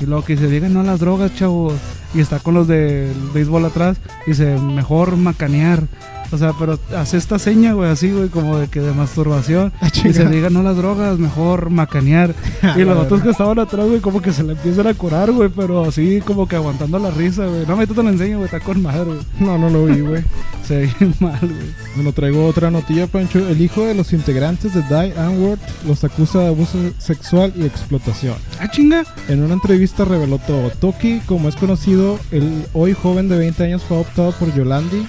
Y 0.00 0.06
luego 0.06 0.24
que 0.24 0.36
se 0.36 0.48
digan 0.48 0.74
no 0.74 0.80
a 0.80 0.84
las 0.84 1.00
drogas, 1.00 1.34
chavos. 1.34 1.74
Y 2.14 2.20
está 2.20 2.38
con 2.38 2.54
los 2.54 2.66
del 2.66 3.12
béisbol 3.32 3.64
atrás. 3.64 3.98
Dice, 4.26 4.58
mejor 4.58 5.16
macanear. 5.16 5.84
O 6.32 6.38
sea, 6.38 6.52
pero 6.58 6.78
hace 6.96 7.16
esta 7.16 7.38
seña, 7.38 7.72
güey, 7.72 7.90
así, 7.90 8.10
güey, 8.10 8.28
como 8.28 8.58
de 8.58 8.68
que 8.68 8.80
de 8.80 8.92
masturbación. 8.92 9.72
Ah, 9.80 9.88
Y 9.92 10.12
se 10.12 10.26
digan 10.26 10.52
no 10.52 10.62
las 10.62 10.76
drogas, 10.76 11.18
mejor 11.18 11.70
macanear. 11.70 12.34
y 12.76 12.80
los 12.80 12.98
otros 12.98 13.22
que 13.22 13.30
estaban 13.30 13.58
atrás, 13.58 13.86
güey, 13.86 14.00
como 14.00 14.20
que 14.20 14.32
se 14.32 14.42
le 14.42 14.52
empiezan 14.52 14.86
a 14.86 14.94
curar, 14.94 15.30
güey, 15.32 15.48
pero 15.48 15.84
así 15.84 16.20
como 16.24 16.48
que 16.48 16.56
aguantando 16.56 16.98
la 16.98 17.10
risa, 17.10 17.46
güey. 17.46 17.66
No, 17.66 17.76
me 17.76 17.86
te 17.86 17.94
lo 17.94 18.08
enseño, 18.08 18.38
güey, 18.38 18.46
está 18.46 18.60
con 18.60 18.82
madre, 18.82 19.04
güey. 19.04 19.18
No, 19.38 19.58
no 19.58 19.70
lo 19.70 19.86
vi, 19.86 20.00
güey. 20.00 20.24
Se 20.66 20.78
ve 20.78 20.90
bien 20.98 21.14
mal, 21.20 21.38
güey. 21.40 21.74
Bueno, 21.94 22.12
traigo 22.12 22.46
otra 22.46 22.70
notilla, 22.70 23.06
Pancho. 23.06 23.38
El 23.48 23.60
hijo 23.60 23.84
de 23.84 23.94
los 23.94 24.12
integrantes 24.12 24.72
de 24.74 24.82
Die 24.82 25.18
Antwoord 25.18 25.58
los 25.86 26.02
acusa 26.04 26.40
de 26.40 26.46
abuso 26.48 26.78
sexual 26.98 27.52
y 27.56 27.64
explotación. 27.64 28.36
Ah, 28.60 28.68
chinga. 28.70 29.04
En 29.28 29.42
una 29.42 29.54
entrevista 29.54 30.04
reveló 30.04 30.38
todo. 30.38 30.70
Toki, 30.70 31.20
como 31.26 31.48
es 31.48 31.56
conocido, 31.56 32.18
el 32.30 32.64
hoy 32.72 32.94
joven 32.94 33.28
de 33.28 33.36
20 33.36 33.64
años 33.64 33.82
fue 33.82 33.98
adoptado 33.98 34.32
por 34.32 34.54
Yolandi 34.54 35.06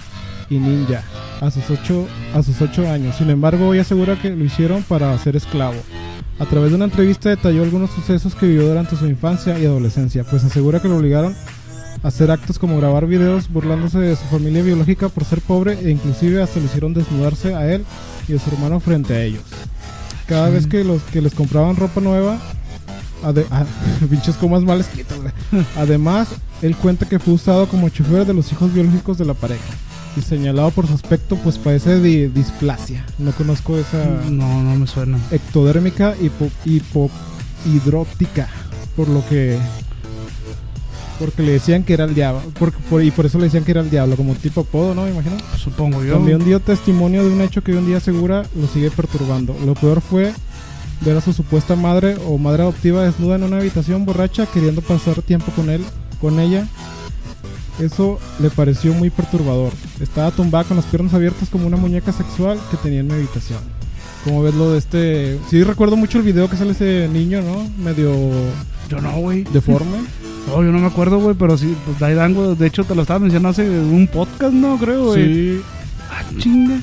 y 0.49 0.55
Ninja 0.57 1.03
a 1.41 1.51
sus 1.51 1.69
8, 1.69 2.07
a 2.33 2.43
sus 2.43 2.61
8 2.61 2.89
años. 2.91 3.15
Sin 3.17 3.29
embargo, 3.29 3.67
hoy 3.67 3.79
asegura 3.79 4.19
que 4.21 4.29
lo 4.29 4.43
hicieron 4.43 4.83
para 4.83 5.17
ser 5.19 5.35
esclavo. 5.35 5.75
A 6.39 6.45
través 6.45 6.69
de 6.71 6.75
una 6.75 6.85
entrevista 6.85 7.29
detalló 7.29 7.63
algunos 7.63 7.91
sucesos 7.91 8.35
que 8.35 8.45
vivió 8.47 8.67
durante 8.67 8.95
su 8.97 9.05
infancia 9.05 9.57
y 9.57 9.65
adolescencia, 9.65 10.23
pues 10.23 10.43
asegura 10.43 10.81
que 10.81 10.87
lo 10.89 10.97
obligaron 10.97 11.33
a 12.03 12.07
hacer 12.09 12.29
actos 12.29 12.59
como 12.59 12.77
grabar 12.77 13.07
videos 13.07 13.49
burlándose 13.49 13.99
de 13.99 14.15
su 14.15 14.23
familia 14.25 14.61
biológica 14.61 15.07
por 15.09 15.23
ser 15.23 15.39
pobre 15.41 15.77
e 15.81 15.89
inclusive 15.91 16.41
hasta 16.41 16.59
lo 16.59 16.65
hicieron 16.65 16.93
desnudarse 16.93 17.55
a 17.55 17.71
él 17.73 17.85
y 18.27 18.35
a 18.35 18.39
su 18.39 18.49
hermano 18.49 18.79
frente 18.79 19.13
a 19.15 19.23
ellos. 19.23 19.43
Cada 20.27 20.49
vez 20.49 20.67
que 20.67 20.83
los 20.83 21.01
que 21.03 21.21
les 21.21 21.33
compraban 21.33 21.75
ropa 21.77 22.01
nueva, 22.01 22.37
ade- 23.23 23.45
ah, 23.51 23.65
pinches 24.09 24.35
comas 24.35 24.63
mal 24.63 24.81
escritas. 24.81 25.17
Además, 25.77 26.27
él 26.61 26.75
cuenta 26.75 27.07
que 27.07 27.19
fue 27.19 27.33
usado 27.33 27.67
como 27.67 27.87
chofer 27.89 28.25
de 28.25 28.33
los 28.33 28.51
hijos 28.51 28.73
biológicos 28.73 29.17
de 29.17 29.25
la 29.25 29.33
pareja 29.35 29.63
y 30.15 30.21
señalado 30.21 30.71
por 30.71 30.87
su 30.87 30.93
aspecto, 30.93 31.35
pues 31.37 31.57
padece 31.57 31.99
de 31.99 32.29
displasia. 32.29 33.05
No 33.19 33.31
conozco 33.33 33.77
esa 33.77 34.05
No, 34.29 34.63
no 34.63 34.75
me 34.75 34.87
suena. 34.87 35.17
ectodérmica 35.31 36.15
hipo, 36.21 36.49
hipohidróptica, 36.65 38.47
por 38.95 39.07
lo 39.09 39.25
que 39.27 39.57
porque 41.19 41.43
le 41.43 41.53
decían 41.53 41.83
que 41.83 41.93
era 41.93 42.03
el 42.03 42.13
diablo, 42.13 42.41
por, 42.59 42.73
por- 42.73 43.01
y 43.01 43.09
por 43.09 43.25
eso 43.25 43.37
le 43.37 43.45
decían 43.45 43.63
que 43.63 43.71
era 43.71 43.79
el 43.81 43.89
diablo, 43.89 44.17
como 44.17 44.35
tipo 44.35 44.61
apodo, 44.61 44.93
¿no? 44.93 45.03
Me 45.05 45.11
imagino. 45.11 45.37
Supongo 45.57 46.03
yo. 46.03 46.13
También 46.15 46.43
dio 46.43 46.59
testimonio 46.59 47.23
de 47.23 47.31
un 47.31 47.39
hecho 47.41 47.63
que 47.63 47.71
hoy 47.71 47.77
en 47.77 47.85
día 47.87 47.97
asegura 47.97 48.43
lo 48.59 48.67
sigue 48.67 48.91
perturbando. 48.91 49.55
Lo 49.65 49.75
peor 49.75 50.01
fue 50.01 50.33
ver 51.01 51.15
a 51.17 51.21
su 51.21 51.31
supuesta 51.31 51.75
madre 51.77 52.17
o 52.27 52.37
madre 52.37 52.63
adoptiva 52.63 53.03
desnuda 53.03 53.37
en 53.37 53.43
una 53.43 53.57
habitación 53.57 54.03
borracha 54.05 54.45
queriendo 54.45 54.81
pasar 54.81 55.21
tiempo 55.21 55.53
con 55.55 55.69
él, 55.69 55.85
con 56.19 56.37
ella. 56.39 56.67
Eso 57.79 58.19
le 58.39 58.49
pareció 58.49 58.93
muy 58.93 59.09
perturbador. 59.09 59.73
Estaba 59.99 60.31
tumbada 60.31 60.63
con 60.63 60.77
las 60.77 60.85
piernas 60.85 61.13
abiertas 61.13 61.49
como 61.49 61.67
una 61.67 61.77
muñeca 61.77 62.11
sexual 62.11 62.57
que 62.71 62.77
tenía 62.77 63.01
en 63.01 63.07
mi 63.07 63.13
habitación. 63.13 63.59
Como 64.23 64.41
ves 64.41 64.55
lo 64.55 64.71
de 64.71 64.79
este... 64.79 65.39
Sí 65.49 65.63
recuerdo 65.63 65.95
mucho 65.95 66.17
el 66.17 66.23
video 66.23 66.49
que 66.49 66.57
sale 66.57 66.71
ese 66.71 67.07
niño, 67.11 67.41
¿no? 67.41 67.69
Medio 67.77 68.11
Yo 68.89 68.99
no, 69.01 69.11
güey. 69.17 69.43
deforme. 69.43 69.97
No, 70.47 70.63
yo 70.63 70.71
no 70.71 70.77
me 70.77 70.85
acuerdo, 70.85 71.19
güey, 71.19 71.35
pero 71.35 71.57
sí, 71.57 71.75
pues 71.85 71.97
Daidango, 71.97 72.53
de 72.53 72.67
hecho 72.67 72.83
te 72.83 72.93
lo 72.93 73.01
estaba 73.01 73.17
mencionando 73.17 73.49
hace 73.49 73.67
un 73.67 74.05
podcast, 74.05 74.53
¿no? 74.53 74.77
Creo, 74.77 75.05
güey. 75.05 75.25
Sí. 75.25 75.61
Ah, 76.11 76.21
chinga. 76.37 76.79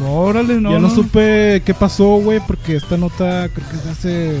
No, 0.00 0.12
órale, 0.12 0.60
no. 0.60 0.70
ya 0.70 0.78
no, 0.78 0.88
supe 0.88 1.60
qué 1.64 1.74
pasó, 1.74 2.18
güey, 2.18 2.40
porque 2.46 2.76
esta 2.76 2.96
nota 2.96 3.48
creo 3.48 3.68
que 3.68 3.76
se 3.78 3.88
hace... 3.90 4.40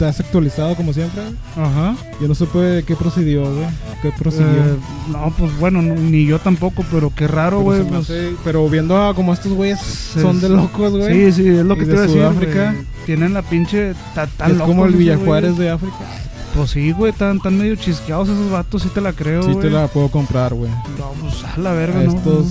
Has 0.00 0.20
actualizado 0.20 0.74
como 0.76 0.92
siempre. 0.92 1.22
Ajá. 1.56 1.96
Yo 2.20 2.28
no 2.28 2.34
supe 2.34 2.84
qué 2.86 2.94
procedió, 2.96 3.42
güey. 3.42 3.66
¿Qué 4.02 4.12
prosiguió? 4.12 4.46
Eh, 4.48 4.76
no, 5.10 5.32
pues 5.38 5.58
bueno, 5.58 5.80
no- 5.80 5.94
ni 5.94 6.26
yo 6.26 6.38
tampoco, 6.38 6.84
pero 6.90 7.10
qué 7.14 7.26
raro, 7.26 7.58
pero, 7.58 7.62
güey. 7.64 7.84
me 7.84 7.90
pues, 8.02 8.12
pero 8.44 8.68
viendo 8.68 9.02
a 9.02 9.14
como 9.14 9.32
estos 9.32 9.52
güeyes 9.52 9.80
son 9.80 10.40
de 10.40 10.50
locos, 10.50 10.92
güey. 10.92 11.30
Sí, 11.32 11.42
sí, 11.42 11.48
es 11.48 11.64
lo 11.64 11.76
que 11.76 11.86
de 11.86 11.94
te 12.06 12.12
iba 12.12 12.26
a 12.28 12.30
decir. 12.32 12.52
Güey. 12.54 12.86
Tienen 13.06 13.32
la 13.32 13.42
pinche. 13.42 13.94
ta- 14.14 14.26
tan 14.26 14.50
es 14.52 14.58
como 14.60 14.84
el 14.84 14.94
Villajuárez 14.96 15.56
de 15.56 15.70
África. 15.70 15.96
Pues 16.54 16.70
sí, 16.70 16.92
güey, 16.92 17.12
están 17.12 17.38
tan 17.40 17.56
medio 17.58 17.74
chisqueados 17.76 18.28
esos 18.28 18.50
vatos, 18.50 18.82
sí 18.82 18.88
te 18.92 19.00
la 19.00 19.12
creo, 19.12 19.42
Sí 19.42 19.54
te 19.60 19.70
la 19.70 19.88
puedo 19.88 20.08
comprar, 20.10 20.52
güey. 20.54 20.70
No, 20.98 21.10
pues 21.20 21.42
a 21.44 21.58
la 21.58 21.72
verga, 21.72 22.00
A 22.00 22.02
¿no? 22.04 22.14
estos 22.16 22.46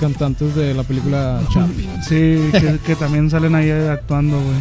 cantantes 0.00 0.54
de 0.54 0.74
la 0.74 0.82
película 0.82 1.40
Chapi. 1.52 1.88
Sí, 2.08 2.50
que, 2.52 2.78
que 2.84 2.96
también 2.96 3.28
salen 3.30 3.54
ahí 3.54 3.70
actuando, 3.70 4.36
güey. 4.36 4.56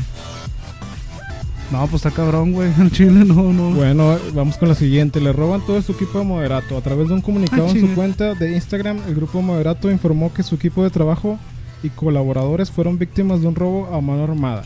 No, 1.71 1.87
pues 1.87 2.05
está 2.05 2.11
cabrón, 2.11 2.53
güey. 2.53 2.71
En 2.79 2.91
Chile 2.91 3.25
no, 3.25 3.51
no. 3.51 3.71
Bueno, 3.71 4.17
vamos 4.33 4.57
con 4.57 4.69
la 4.69 4.75
siguiente. 4.75 5.19
Le 5.19 5.33
roban 5.33 5.61
todo 5.65 5.81
su 5.81 5.93
equipo 5.93 6.19
de 6.19 6.25
Moderato. 6.25 6.77
A 6.77 6.81
través 6.81 7.07
de 7.07 7.15
un 7.15 7.21
comunicado 7.21 7.67
Ah, 7.67 7.71
en 7.71 7.81
su 7.81 7.95
cuenta 7.95 8.33
de 8.35 8.53
Instagram, 8.53 8.99
el 9.07 9.15
grupo 9.15 9.41
Moderato 9.41 9.91
informó 9.91 10.33
que 10.33 10.43
su 10.43 10.55
equipo 10.55 10.83
de 10.83 10.89
trabajo 10.89 11.39
y 11.83 11.89
colaboradores 11.89 12.71
fueron 12.71 12.97
víctimas 12.97 13.41
de 13.41 13.47
un 13.47 13.55
robo 13.55 13.87
a 13.93 14.01
mano 14.01 14.23
armada 14.23 14.63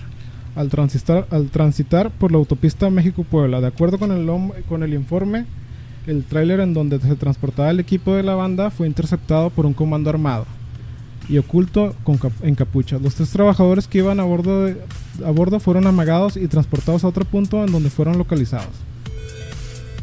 al 0.55 0.69
transitar, 0.69 1.25
al 1.29 1.49
transitar 1.49 2.11
por 2.11 2.31
la 2.31 2.37
autopista 2.37 2.89
México-Puebla. 2.89 3.61
De 3.61 3.67
acuerdo 3.67 3.97
con 3.97 4.11
el, 4.11 4.29
con 4.67 4.83
el 4.83 4.93
informe, 4.93 5.45
el 6.05 6.23
tráiler 6.25 6.59
en 6.59 6.73
donde 6.73 6.99
se 6.99 7.15
transportaba 7.15 7.69
el 7.71 7.79
equipo 7.79 8.13
de 8.13 8.23
la 8.23 8.35
banda 8.35 8.69
fue 8.71 8.87
interceptado 8.87 9.49
por 9.49 9.65
un 9.65 9.73
comando 9.73 10.09
armado 10.09 10.45
y 11.29 11.37
oculto 11.37 11.95
con 12.03 12.17
cap- 12.17 12.33
en 12.41 12.55
capuchas. 12.55 13.01
Los 13.01 13.15
tres 13.15 13.29
trabajadores 13.29 13.87
que 13.87 13.99
iban 13.99 14.19
a 14.19 14.23
bordo, 14.23 14.65
de- 14.65 14.77
a 15.25 15.31
bordo 15.31 15.59
fueron 15.59 15.85
amagados 15.87 16.35
y 16.37 16.47
transportados 16.47 17.03
a 17.03 17.07
otro 17.07 17.23
punto 17.25 17.63
en 17.63 17.71
donde 17.71 17.89
fueron 17.89 18.17
localizados. 18.17 18.73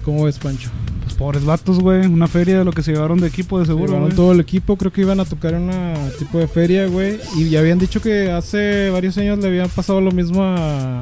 ¿Cómo 0.05 0.25
ves, 0.25 0.39
Pancho? 0.39 0.71
Pues 1.03 1.15
pobres 1.17 1.45
vatos, 1.45 1.81
güey. 1.81 2.07
Una 2.07 2.29
feria 2.29 2.59
de 2.61 2.65
lo 2.65 2.73
que 2.73 2.83
se 2.83 2.93
llevaron 2.93 3.19
de 3.19 3.27
equipo 3.27 3.59
de 3.59 3.67
seguro, 3.67 3.87
Llevaron 3.87 4.05
güey. 4.09 4.17
todo 4.17 4.33
el 4.33 4.41
equipo, 4.41 4.77
creo 4.77 4.93
que 4.93 5.01
iban 5.01 5.19
a 5.21 5.25
tocar 5.25 5.55
en 5.55 5.63
una 5.63 5.95
tipo 6.19 6.39
de 6.39 6.47
feria, 6.47 6.87
güey. 6.87 7.19
Y 7.37 7.49
ya 7.51 7.59
habían 7.61 7.79
dicho 7.79 8.01
que 8.01 8.31
hace 8.31 8.91
varios 8.91 9.19
años 9.19 9.39
le 9.41 9.49
habían 9.49 9.69
pasado 9.69 10.01
lo 10.01 10.13
mismo 10.13 10.45
a 10.45 11.01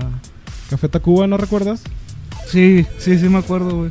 Café 0.71 0.89
Tacuba, 0.89 1.27
¿no 1.27 1.37
recuerdas? 1.37 1.83
Sí, 2.47 2.87
sí, 2.99 3.19
sí 3.19 3.29
me 3.29 3.39
acuerdo, 3.39 3.77
güey. 3.77 3.91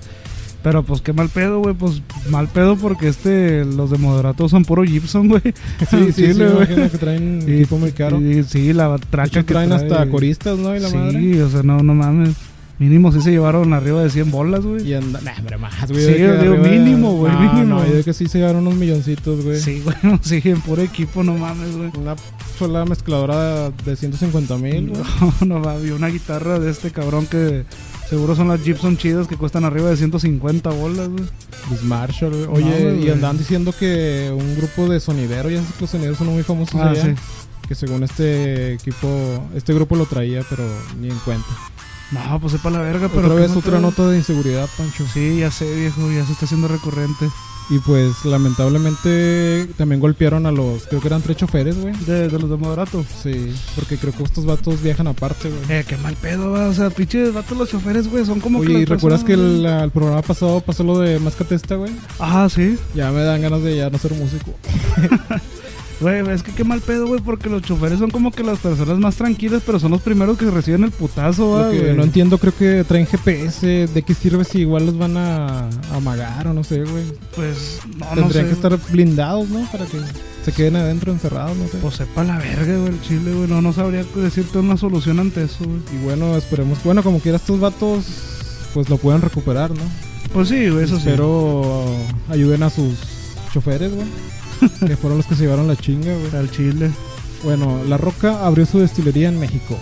Pero 0.63 0.81
pues 0.83 1.01
qué 1.01 1.11
mal 1.13 1.27
pedo, 1.29 1.59
güey. 1.59 1.75
Pues 1.75 2.01
mal 2.29 2.47
pedo 2.47 2.77
porque 2.77 3.09
este, 3.09 3.65
los 3.65 3.91
de 3.91 3.97
Moderato 3.97 4.47
son 4.47 4.63
puro 4.63 4.83
Gibson, 4.83 5.27
güey. 5.27 5.41
Sí, 5.43 5.51
sí, 5.89 6.05
sí, 6.13 6.23
Chile, 6.33 6.49
imagino 6.55 6.89
que 6.89 6.97
traen 6.97 7.41
equipo 7.47 7.77
muy 7.77 7.91
caro. 7.91 8.19
De 8.19 8.39
y- 8.39 8.43
sí, 8.43 8.71
la 8.73 8.97
traca 8.97 9.27
hecho, 9.27 9.45
que 9.45 9.53
traen 9.53 9.69
trae- 9.71 9.75
hasta 9.91 10.09
coristas, 10.09 10.57
¿no? 10.57 10.75
Y 10.75 10.79
la 10.79 10.87
sí, 10.89 10.95
madre. 10.95 11.43
o 11.43 11.49
sea, 11.49 11.63
no, 11.63 11.83
no 11.83 11.93
mames. 11.93 12.35
Mínimo 12.79 13.11
sí 13.11 13.21
se 13.21 13.29
llevaron 13.31 13.71
arriba 13.71 14.01
de 14.01 14.09
100 14.09 14.31
bolas, 14.31 14.65
güey. 14.65 14.87
Y 14.87 14.93
anda, 14.95 15.21
nah, 15.21 15.57
más, 15.57 15.91
güey. 15.91 16.03
Sí, 16.05 16.13
de 16.13 16.19
yo 16.19 16.41
digo, 16.41 16.57
mínimo, 16.57 17.13
güey, 17.17 17.31
No, 17.31 17.39
mínimo. 17.39 17.79
No, 17.79 17.87
yo 17.87 18.03
que 18.03 18.13
sí 18.13 18.27
se 18.27 18.39
llevaron 18.39 18.61
unos 18.65 18.75
milloncitos, 18.75 19.43
güey. 19.43 19.59
Sí, 19.59 19.81
güey, 19.83 19.95
sí, 20.21 20.41
en 20.43 20.59
puro 20.61 20.81
equipo, 20.81 21.23
no 21.23 21.35
mames, 21.37 21.75
güey. 21.77 21.91
Una 21.97 22.15
sola 22.57 22.83
mezcladora 22.85 23.69
de 23.69 23.95
150 23.95 24.57
mil, 24.57 24.89
güey. 24.89 25.01
No, 25.45 25.61
no 25.61 25.79
vi 25.79 25.91
una 25.91 26.07
guitarra 26.07 26.59
de 26.59 26.71
este 26.71 26.89
cabrón 26.91 27.27
que 27.27 27.63
seguro 28.09 28.35
son 28.35 28.47
las 28.49 28.61
Gibson 28.61 28.97
chidas 28.97 29.27
que 29.27 29.37
cuestan 29.37 29.65
arriba 29.65 29.89
de 29.89 29.97
150 29.97 30.69
bolas, 30.71 31.09
güey. 31.09 31.23
Pues 31.69 31.83
Marshall, 31.83 32.45
güey. 32.47 32.63
Oye, 32.63 32.99
y 33.05 33.09
andaban 33.09 33.37
diciendo 33.37 33.73
que 33.77 34.31
un 34.37 34.55
grupo 34.55 34.87
de 34.89 34.99
sonideros, 34.99 35.51
ya 35.51 35.59
sabes 35.59 35.73
que 35.75 35.81
los 35.81 35.89
sonideros 35.89 36.17
son 36.17 36.27
muy 36.27 36.43
famosos 36.43 36.75
Ah, 36.81 36.89
allá. 36.91 37.03
sí. 37.03 37.13
Que 37.67 37.75
según 37.75 38.03
este 38.03 38.73
equipo, 38.73 39.07
este 39.55 39.73
grupo 39.73 39.95
lo 39.95 40.05
traía, 40.05 40.43
pero 40.49 40.63
ni 40.99 41.09
en 41.09 41.17
cuenta. 41.19 41.47
No, 42.11 42.39
pues 42.39 42.51
sepa 42.51 42.69
la 42.69 42.79
verga, 42.79 43.07
pero. 43.07 43.21
otra 43.27 43.35
¿qué 43.35 43.41
vez 43.41 43.51
no 43.51 43.59
otra 43.59 43.79
nota 43.79 44.07
de 44.09 44.17
inseguridad, 44.17 44.69
Pancho. 44.77 45.05
Sí, 45.11 45.39
ya 45.39 45.49
sé, 45.49 45.73
viejo, 45.73 46.11
ya 46.11 46.25
se 46.25 46.33
está 46.33 46.45
haciendo 46.45 46.67
recurrente. 46.67 47.29
Y 47.69 47.79
pues 47.79 48.25
lamentablemente 48.25 49.67
también 49.77 50.01
golpearon 50.01 50.45
a 50.45 50.51
los, 50.51 50.85
creo 50.87 51.01
que 51.01 51.07
eran 51.07 51.21
tres 51.21 51.37
choferes, 51.37 51.79
güey. 51.79 51.93
De, 52.05 52.27
de 52.27 52.39
los 52.39 52.49
de 52.49 52.57
Moderato. 52.57 53.05
Sí, 53.21 53.53
porque 53.75 53.97
creo 53.97 54.13
que 54.13 54.23
estos 54.23 54.45
vatos 54.45 54.81
viajan 54.81 55.07
aparte, 55.07 55.49
güey. 55.49 55.79
Eh, 55.79 55.85
qué 55.87 55.97
mal 55.97 56.15
pedo, 56.15 56.51
va. 56.51 56.67
O 56.67 56.73
sea, 56.73 56.89
pinches 56.89 57.33
vatos 57.33 57.57
los 57.57 57.69
choferes, 57.69 58.09
güey, 58.09 58.25
son 58.25 58.39
como 58.39 58.61
que. 58.61 58.67
Oye, 58.67 58.79
¿y 58.79 58.85
las 58.85 58.89
recuerdas 58.89 59.23
que 59.23 59.33
el 59.33 59.91
programa 59.93 60.21
pasado 60.21 60.59
pasó 60.61 60.83
lo 60.83 60.99
de 60.99 61.19
Mascatesta, 61.19 61.75
güey? 61.75 61.91
Ah, 62.19 62.47
sí. 62.53 62.77
Ya 62.93 63.11
me 63.11 63.21
dan 63.21 63.41
ganas 63.41 63.63
de 63.63 63.77
ya 63.77 63.89
no 63.89 63.97
ser 63.97 64.13
músico. 64.13 64.53
Güey, 66.03 66.29
es 66.31 66.43
que 66.43 66.51
qué 66.51 66.63
mal 66.65 66.81
pedo, 66.81 67.07
güey, 67.07 67.21
porque 67.21 67.49
los 67.49 67.61
choferes 67.61 67.97
son 67.99 68.11
como 68.11 68.29
que 68.31 68.43
las 68.43 68.59
personas 68.59 68.99
más 68.99 69.15
tranquilas, 69.15 69.63
pero 69.65 69.79
son 69.79 69.91
los 69.91 70.01
primeros 70.01 70.37
que 70.37 70.51
reciben 70.51 70.83
el 70.83 70.91
putazo, 70.91 71.63
Lo 71.63 71.71
que 71.71 71.79
güey. 71.79 71.95
no 71.95 72.03
entiendo, 72.03 72.37
creo 72.37 72.53
que 72.55 72.83
traen 72.85 73.07
GPS. 73.07 73.87
¿De 73.87 74.01
qué 74.03 74.13
sirve 74.13 74.43
si 74.43 74.59
igual 74.59 74.85
los 74.85 74.97
van 74.97 75.15
a 75.15 75.69
amagar 75.93 76.47
o 76.49 76.53
no 76.53 76.63
sé, 76.65 76.83
güey? 76.83 77.05
Pues, 77.35 77.79
no, 77.97 78.05
no 78.15 78.21
Tendrían 78.21 78.43
sé. 78.45 78.49
que 78.49 78.53
estar 78.55 78.77
blindados, 78.91 79.47
¿no? 79.49 79.65
Para 79.71 79.85
que 79.85 79.97
se 80.43 80.51
queden 80.51 80.75
adentro 80.75 81.13
encerrados, 81.13 81.55
no 81.57 81.67
sé. 81.69 81.77
Pues 81.77 81.95
sepa 81.95 82.23
la 82.25 82.37
verga, 82.37 82.77
güey, 82.77 82.89
el 82.93 83.01
chile, 83.01 83.33
güey. 83.33 83.47
No, 83.47 83.61
no 83.61 83.71
sabría 83.71 84.03
decirte 84.15 84.57
una 84.57 84.75
solución 84.75 85.21
ante 85.21 85.43
eso, 85.45 85.63
güey. 85.63 85.79
Y 85.97 86.03
bueno, 86.03 86.35
esperemos. 86.35 86.83
Bueno, 86.83 87.01
como 87.01 87.19
quiera, 87.19 87.37
estos 87.37 87.61
vatos, 87.61 88.03
pues 88.73 88.89
lo 88.89 88.97
puedan 88.97 89.21
recuperar, 89.21 89.71
¿no? 89.71 89.83
Pues 90.33 90.49
sí, 90.49 90.67
güey, 90.69 90.83
eso 90.83 90.97
sí. 90.97 91.03
Pero 91.05 91.85
ayuden 92.29 92.63
a 92.63 92.69
sus 92.69 92.97
choferes, 93.53 93.93
güey. 93.95 94.07
que 94.87 94.97
fueron 94.97 95.17
los 95.17 95.27
que 95.27 95.35
se 95.35 95.43
llevaron 95.43 95.67
la 95.67 95.75
chinga, 95.75 96.13
güey. 96.15 96.35
Al 96.41 96.49
chile. 96.51 96.89
Bueno, 97.43 97.81
La 97.87 97.97
Roca 97.97 98.45
abrió 98.45 98.65
su 98.65 98.79
destilería 98.79 99.27
en 99.29 99.39
México. 99.39 99.77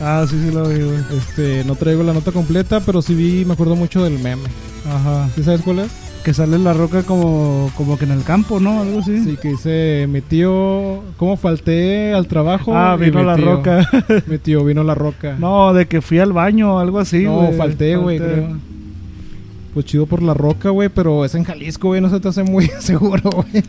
Ah, 0.00 0.24
sí, 0.28 0.36
sí 0.44 0.52
lo 0.54 0.68
vi, 0.68 0.80
güey. 0.82 0.98
Este, 1.18 1.64
no 1.64 1.74
traigo 1.74 2.02
la 2.02 2.12
nota 2.12 2.30
completa, 2.32 2.80
pero 2.80 3.02
sí 3.02 3.14
vi, 3.14 3.44
me 3.44 3.54
acuerdo 3.54 3.76
mucho 3.76 4.04
del 4.04 4.18
meme. 4.18 4.42
Ajá. 4.88 5.28
¿Sí 5.34 5.42
sabes 5.42 5.62
cuál 5.62 5.80
es? 5.80 5.90
Que 6.22 6.34
sale 6.34 6.58
la 6.58 6.72
roca 6.72 7.02
como, 7.04 7.70
como 7.76 7.96
que 7.98 8.04
en 8.04 8.10
el 8.10 8.22
campo, 8.24 8.58
¿no? 8.60 8.82
Algo 8.82 8.98
así. 8.98 9.22
Sí, 9.24 9.36
que 9.40 9.48
dice, 9.50 10.06
mi 10.08 10.20
tío, 10.20 11.02
¿cómo 11.16 11.36
falté 11.36 12.12
al 12.14 12.26
trabajo? 12.26 12.76
Ah, 12.76 12.96
vino 12.96 13.22
la 13.22 13.36
tío- 13.36 13.44
roca. 13.44 13.88
Mi 14.26 14.38
tío 14.38 14.64
vino 14.64 14.82
la 14.82 14.94
roca. 14.96 15.36
no, 15.38 15.72
de 15.72 15.86
que 15.86 16.00
fui 16.02 16.18
al 16.18 16.32
baño 16.32 16.74
o 16.74 16.78
algo 16.78 16.98
así, 16.98 17.24
No, 17.24 17.36
güey. 17.42 17.56
falté, 17.56 17.96
güey, 17.96 18.18
creo. 18.18 18.58
Pues 19.76 19.84
chido 19.84 20.06
por 20.06 20.22
la 20.22 20.32
roca, 20.32 20.70
güey, 20.70 20.88
pero 20.88 21.22
es 21.26 21.34
en 21.34 21.44
Jalisco, 21.44 21.88
güey, 21.88 22.00
no 22.00 22.08
se 22.08 22.18
te 22.18 22.28
hace 22.28 22.42
muy 22.42 22.66
seguro, 22.80 23.28
güey. 23.30 23.62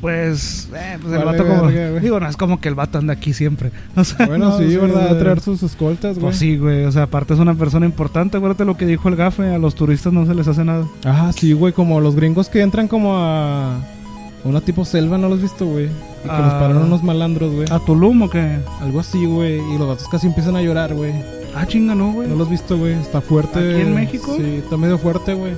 Pues, 0.00 0.68
eh, 0.74 0.98
pues 1.00 1.12
el 1.14 1.24
Vale 1.24 1.38
vato 1.38 1.46
como... 1.46 1.66
verga. 1.68 2.00
Digo, 2.00 2.18
no 2.18 2.28
es 2.28 2.36
como 2.36 2.60
que 2.60 2.68
el 2.68 2.74
vato 2.74 2.98
anda 2.98 3.12
aquí 3.12 3.32
siempre. 3.32 3.70
O 3.96 4.02
sea, 4.02 4.26
Bueno, 4.26 4.48
no, 4.48 4.58
sí, 4.58 4.76
¿verdad? 4.76 5.06
A 5.14 5.18
traer 5.20 5.40
sus 5.40 5.62
escoltas, 5.62 6.14
güey. 6.16 6.22
Pues 6.26 6.36
sí, 6.38 6.56
güey. 6.56 6.84
O 6.84 6.90
sea, 6.90 7.04
aparte 7.04 7.34
es 7.34 7.38
una 7.38 7.54
persona 7.54 7.86
importante. 7.86 8.36
Acuérdate 8.38 8.64
lo 8.64 8.76
que 8.76 8.86
dijo 8.86 9.08
el 9.08 9.14
gafe. 9.14 9.54
A 9.54 9.58
los 9.58 9.76
turistas 9.76 10.12
no 10.12 10.26
se 10.26 10.34
les 10.34 10.48
hace 10.48 10.64
nada. 10.64 10.84
Ah, 11.04 11.30
sí, 11.32 11.52
güey, 11.52 11.72
como 11.72 12.00
los 12.00 12.16
gringos 12.16 12.48
que 12.48 12.60
entran 12.60 12.88
como 12.88 13.16
a 13.16 13.76
a 14.44 14.48
una 14.48 14.60
tipo 14.60 14.84
selva, 14.84 15.16
¿no 15.18 15.28
lo 15.28 15.36
has 15.36 15.42
visto, 15.42 15.64
güey? 15.64 15.84
Y 15.84 15.88
que 16.22 16.26
los 16.26 16.52
Ah. 16.54 16.58
pararon 16.58 16.82
unos 16.82 17.04
malandros, 17.04 17.52
güey. 17.54 17.68
¿A 17.70 17.78
Tulum 17.78 18.22
o 18.22 18.28
qué? 18.30 18.58
Algo 18.80 18.98
así, 18.98 19.24
güey. 19.26 19.60
Y 19.72 19.78
los 19.78 19.86
gatos 19.86 20.08
casi 20.08 20.26
empiezan 20.26 20.56
a 20.56 20.62
llorar, 20.62 20.92
güey. 20.92 21.12
Ah, 21.54 21.66
chinga, 21.66 21.94
no, 21.94 22.12
güey. 22.12 22.28
¿No 22.28 22.36
lo 22.36 22.44
has 22.44 22.50
visto, 22.50 22.78
güey? 22.78 22.94
Está 22.94 23.20
fuerte. 23.20 23.58
¿Aquí 23.58 23.80
en 23.82 23.94
México? 23.94 24.34
Sí, 24.36 24.56
está 24.56 24.76
medio 24.76 24.98
fuerte, 24.98 25.34
güey. 25.34 25.54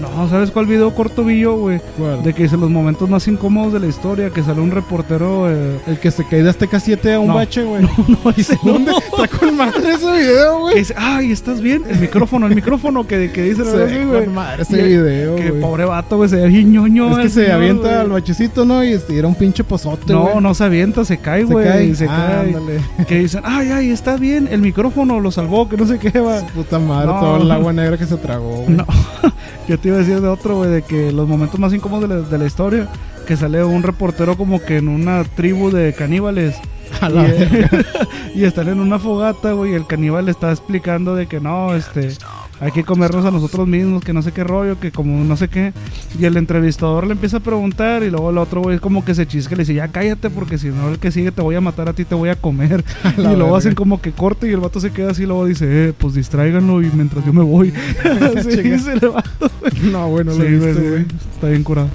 No, 0.00 0.28
¿sabes 0.28 0.52
cuál 0.52 0.66
video 0.66 0.94
corto 0.94 1.24
vi 1.24 1.40
yo, 1.40 1.56
güey? 1.56 1.80
¿Cuál? 1.98 2.22
De 2.22 2.32
que 2.32 2.44
dice 2.44 2.56
los 2.56 2.70
momentos 2.70 3.08
más 3.10 3.26
incómodos 3.26 3.72
de 3.72 3.80
la 3.80 3.86
historia. 3.88 4.30
Que 4.30 4.44
sale 4.44 4.60
un 4.60 4.70
reportero. 4.70 5.50
Eh, 5.50 5.80
El 5.88 5.98
que 5.98 6.12
se 6.12 6.24
cae 6.24 6.42
de 6.44 6.50
Azteca 6.50 6.78
7 6.78 7.14
a 7.14 7.20
un 7.20 7.26
No. 7.28 7.34
bache, 7.34 7.64
güey. 7.64 7.82
no, 8.24 8.32
dice, 8.32 8.56
¿Dónde? 8.62 8.92
Está 8.92 9.26
con 9.36 9.56
madre 9.56 9.90
ese 9.94 10.10
video, 10.12 10.60
güey. 10.60 10.76
dice, 10.78 10.94
ay, 10.96 11.32
¿estás 11.32 11.60
bien? 11.60 11.82
El 11.88 11.98
micrófono, 11.98 12.46
el 12.46 12.54
micrófono 12.54 13.06
que, 13.08 13.32
que 13.32 13.42
dice, 13.42 13.64
Se 13.64 13.76
¿verdad? 13.76 14.08
ve 14.10 14.24
con 14.24 14.34
madre 14.34 14.62
ese 14.62 14.78
Y- 14.80 14.84
video, 14.98 15.34
Que 15.34 15.52
pobre 15.54 15.84
vato, 15.84 16.16
güey, 16.16 16.28
se 16.28 16.36
ve 16.36 16.46
bien 16.46 16.70
ñoño. 16.72 17.10
Es 17.18 17.24
que 17.24 17.28
se 17.30 17.40
señor, 17.42 17.52
avienta 17.56 17.88
güey. 17.88 17.94
al 18.00 18.08
bachecito, 18.10 18.64
¿no? 18.64 18.84
Y 18.84 18.92
este, 18.92 19.18
era 19.18 19.26
un 19.26 19.34
pinche 19.34 19.64
pozote. 19.64 20.12
No, 20.12 20.40
no 20.40 20.54
se 20.54 20.62
avienta, 20.62 21.04
se 21.04 21.18
cae, 21.18 21.42
güey. 21.42 21.94
Se 21.96 22.06
Ah, 22.08 22.28
cae. 22.44 22.54
ándale. 22.54 22.80
Que 23.08 23.18
dicen, 23.18 23.40
ay, 23.44 23.70
ay, 23.72 23.90
está 23.90 24.16
bien, 24.16 24.48
el 24.50 24.60
micrófono 24.60 25.18
lo 25.18 25.32
salvó, 25.32 25.68
que 25.68 25.76
no 25.76 25.86
sé 25.86 25.98
qué 25.98 26.20
va. 26.20 26.38
Puta 26.54 26.78
madre, 26.78 27.06
No. 27.08 27.18
todo 27.20 27.42
el 27.42 27.50
agua 27.50 27.72
negra 27.72 27.96
que 27.98 28.06
se 28.06 28.16
tragó, 28.16 28.58
güey. 28.62 28.76
No, 28.76 28.86
yo 29.68 29.78
te 29.78 29.88
iba 29.88 29.98
a 29.98 30.00
decir 30.00 30.20
de 30.20 30.28
otro, 30.28 30.56
güey, 30.56 30.70
de 30.70 30.82
que 30.82 31.12
los 31.12 31.28
momentos 31.28 31.60
más 31.60 31.74
incómodos 31.74 32.08
de 32.08 32.16
la, 32.16 32.20
de 32.22 32.38
la 32.38 32.46
historia, 32.46 32.88
que 33.26 33.36
sale 33.36 33.62
un 33.62 33.82
reportero 33.82 34.36
como 34.36 34.62
que 34.62 34.78
en 34.78 34.88
una 34.88 35.22
tribu 35.24 35.70
de 35.70 35.92
caníbales. 35.92 36.56
A 37.02 37.10
Y, 37.10 37.12
la 37.12 37.26
eh, 37.28 37.68
y 38.34 38.44
están 38.44 38.68
en 38.68 38.80
una 38.80 38.98
fogata, 38.98 39.52
güey, 39.52 39.72
y 39.72 39.74
el 39.74 39.86
caníbal 39.86 40.28
está 40.30 40.50
explicando 40.50 41.14
de 41.14 41.26
que 41.26 41.38
no, 41.38 41.74
este, 41.74 42.08
hay 42.60 42.72
que 42.72 42.84
comernos 42.84 43.24
a 43.24 43.30
nosotros 43.30 43.68
mismos, 43.68 44.02
que 44.02 44.12
no 44.12 44.22
sé 44.22 44.32
qué 44.32 44.42
rollo, 44.42 44.80
que 44.80 44.90
como 44.90 45.22
no 45.24 45.36
sé 45.36 45.48
qué. 45.48 45.72
Y 46.18 46.24
el 46.24 46.36
entrevistador 46.36 47.06
le 47.06 47.12
empieza 47.12 47.36
a 47.36 47.40
preguntar 47.40 48.02
y 48.02 48.10
luego 48.10 48.30
el 48.30 48.38
otro 48.38 48.62
güey 48.62 48.78
como 48.78 49.04
que 49.04 49.14
se 49.14 49.26
chisca 49.26 49.54
y 49.54 49.58
le 49.58 49.62
dice, 49.62 49.74
ya 49.74 49.88
cállate 49.88 50.30
porque 50.30 50.58
si 50.58 50.68
no 50.68 50.88
el 50.88 50.98
que 50.98 51.12
sigue 51.12 51.30
te 51.30 51.40
voy 51.40 51.54
a 51.54 51.60
matar 51.60 51.88
a 51.88 51.92
ti, 51.92 52.04
te 52.04 52.14
voy 52.14 52.30
a 52.30 52.36
comer. 52.36 52.84
y 53.16 53.20
luego 53.22 53.36
verga. 53.44 53.58
hacen 53.58 53.74
como 53.74 54.00
que 54.00 54.12
corte 54.12 54.48
y 54.48 54.52
el 54.52 54.60
vato 54.60 54.80
se 54.80 54.90
queda 54.90 55.12
así 55.12 55.22
y 55.22 55.26
luego 55.26 55.46
dice, 55.46 55.66
eh, 55.68 55.92
pues 55.96 56.14
distráiganlo 56.14 56.82
y 56.82 56.90
mientras 56.92 57.24
yo 57.24 57.32
me 57.32 57.42
voy. 57.42 57.72
así 58.36 58.56
dice 58.62 58.94
el 58.94 59.08
vato. 59.08 59.50
No, 59.82 60.08
güey, 60.08 60.24
no 60.24 60.32
lo 60.32 60.44
Sí, 60.44 60.50
visto, 60.50 60.80
güey. 60.80 61.06
Está 61.34 61.48
bien 61.48 61.62
curado. 61.62 61.88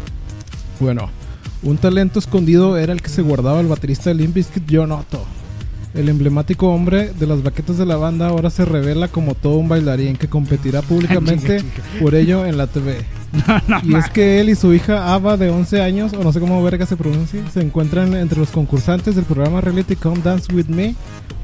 Bueno, 0.80 1.10
un 1.62 1.78
talento 1.78 2.20
escondido 2.20 2.78
era 2.78 2.94
el 2.94 3.02
que 3.02 3.10
se 3.10 3.22
guardaba 3.22 3.60
el 3.60 3.68
baterista 3.68 4.10
de 4.10 4.16
Limp 4.16 4.36
Bizkit, 4.36 4.64
John 4.70 4.92
Otto. 4.92 5.26
El 5.94 6.10
emblemático 6.10 6.70
hombre 6.70 7.12
de 7.14 7.28
las 7.28 7.44
baquetas 7.44 7.78
de 7.78 7.86
la 7.86 7.98
banda 7.98 8.28
ahora 8.28 8.50
se 8.50 8.66
revela 8.66 9.10
como 9.10 9.36
todo 9.36 9.56
un 9.58 9.70
bailarín 9.70 10.16
que 10.16 10.28
competirá 10.28 10.82
públicamente 10.82 11.64
por 12.02 12.16
ello 12.16 12.46
en 12.48 12.58
la 12.58 12.66
TV. 12.66 12.98
y 13.84 13.96
es 13.96 14.10
que 14.10 14.40
él 14.40 14.50
y 14.50 14.56
su 14.56 14.74
hija 14.74 15.14
Ava, 15.14 15.38
de 15.38 15.50
11 15.52 15.82
años, 15.82 16.14
o 16.14 16.24
no 16.24 16.34
sé 16.34 16.40
cómo 16.40 16.64
verga 16.64 16.88
se 16.88 16.98
pronuncia, 16.98 17.42
se 17.52 17.62
encuentran 17.62 18.16
entre 18.16 18.40
los 18.40 18.50
concursantes 18.50 19.16
del 19.16 19.26
programa 19.26 19.62
Reality 19.62 19.96
Come 19.96 20.22
Dance 20.24 20.52
With 20.54 20.66
Me, 20.66 20.96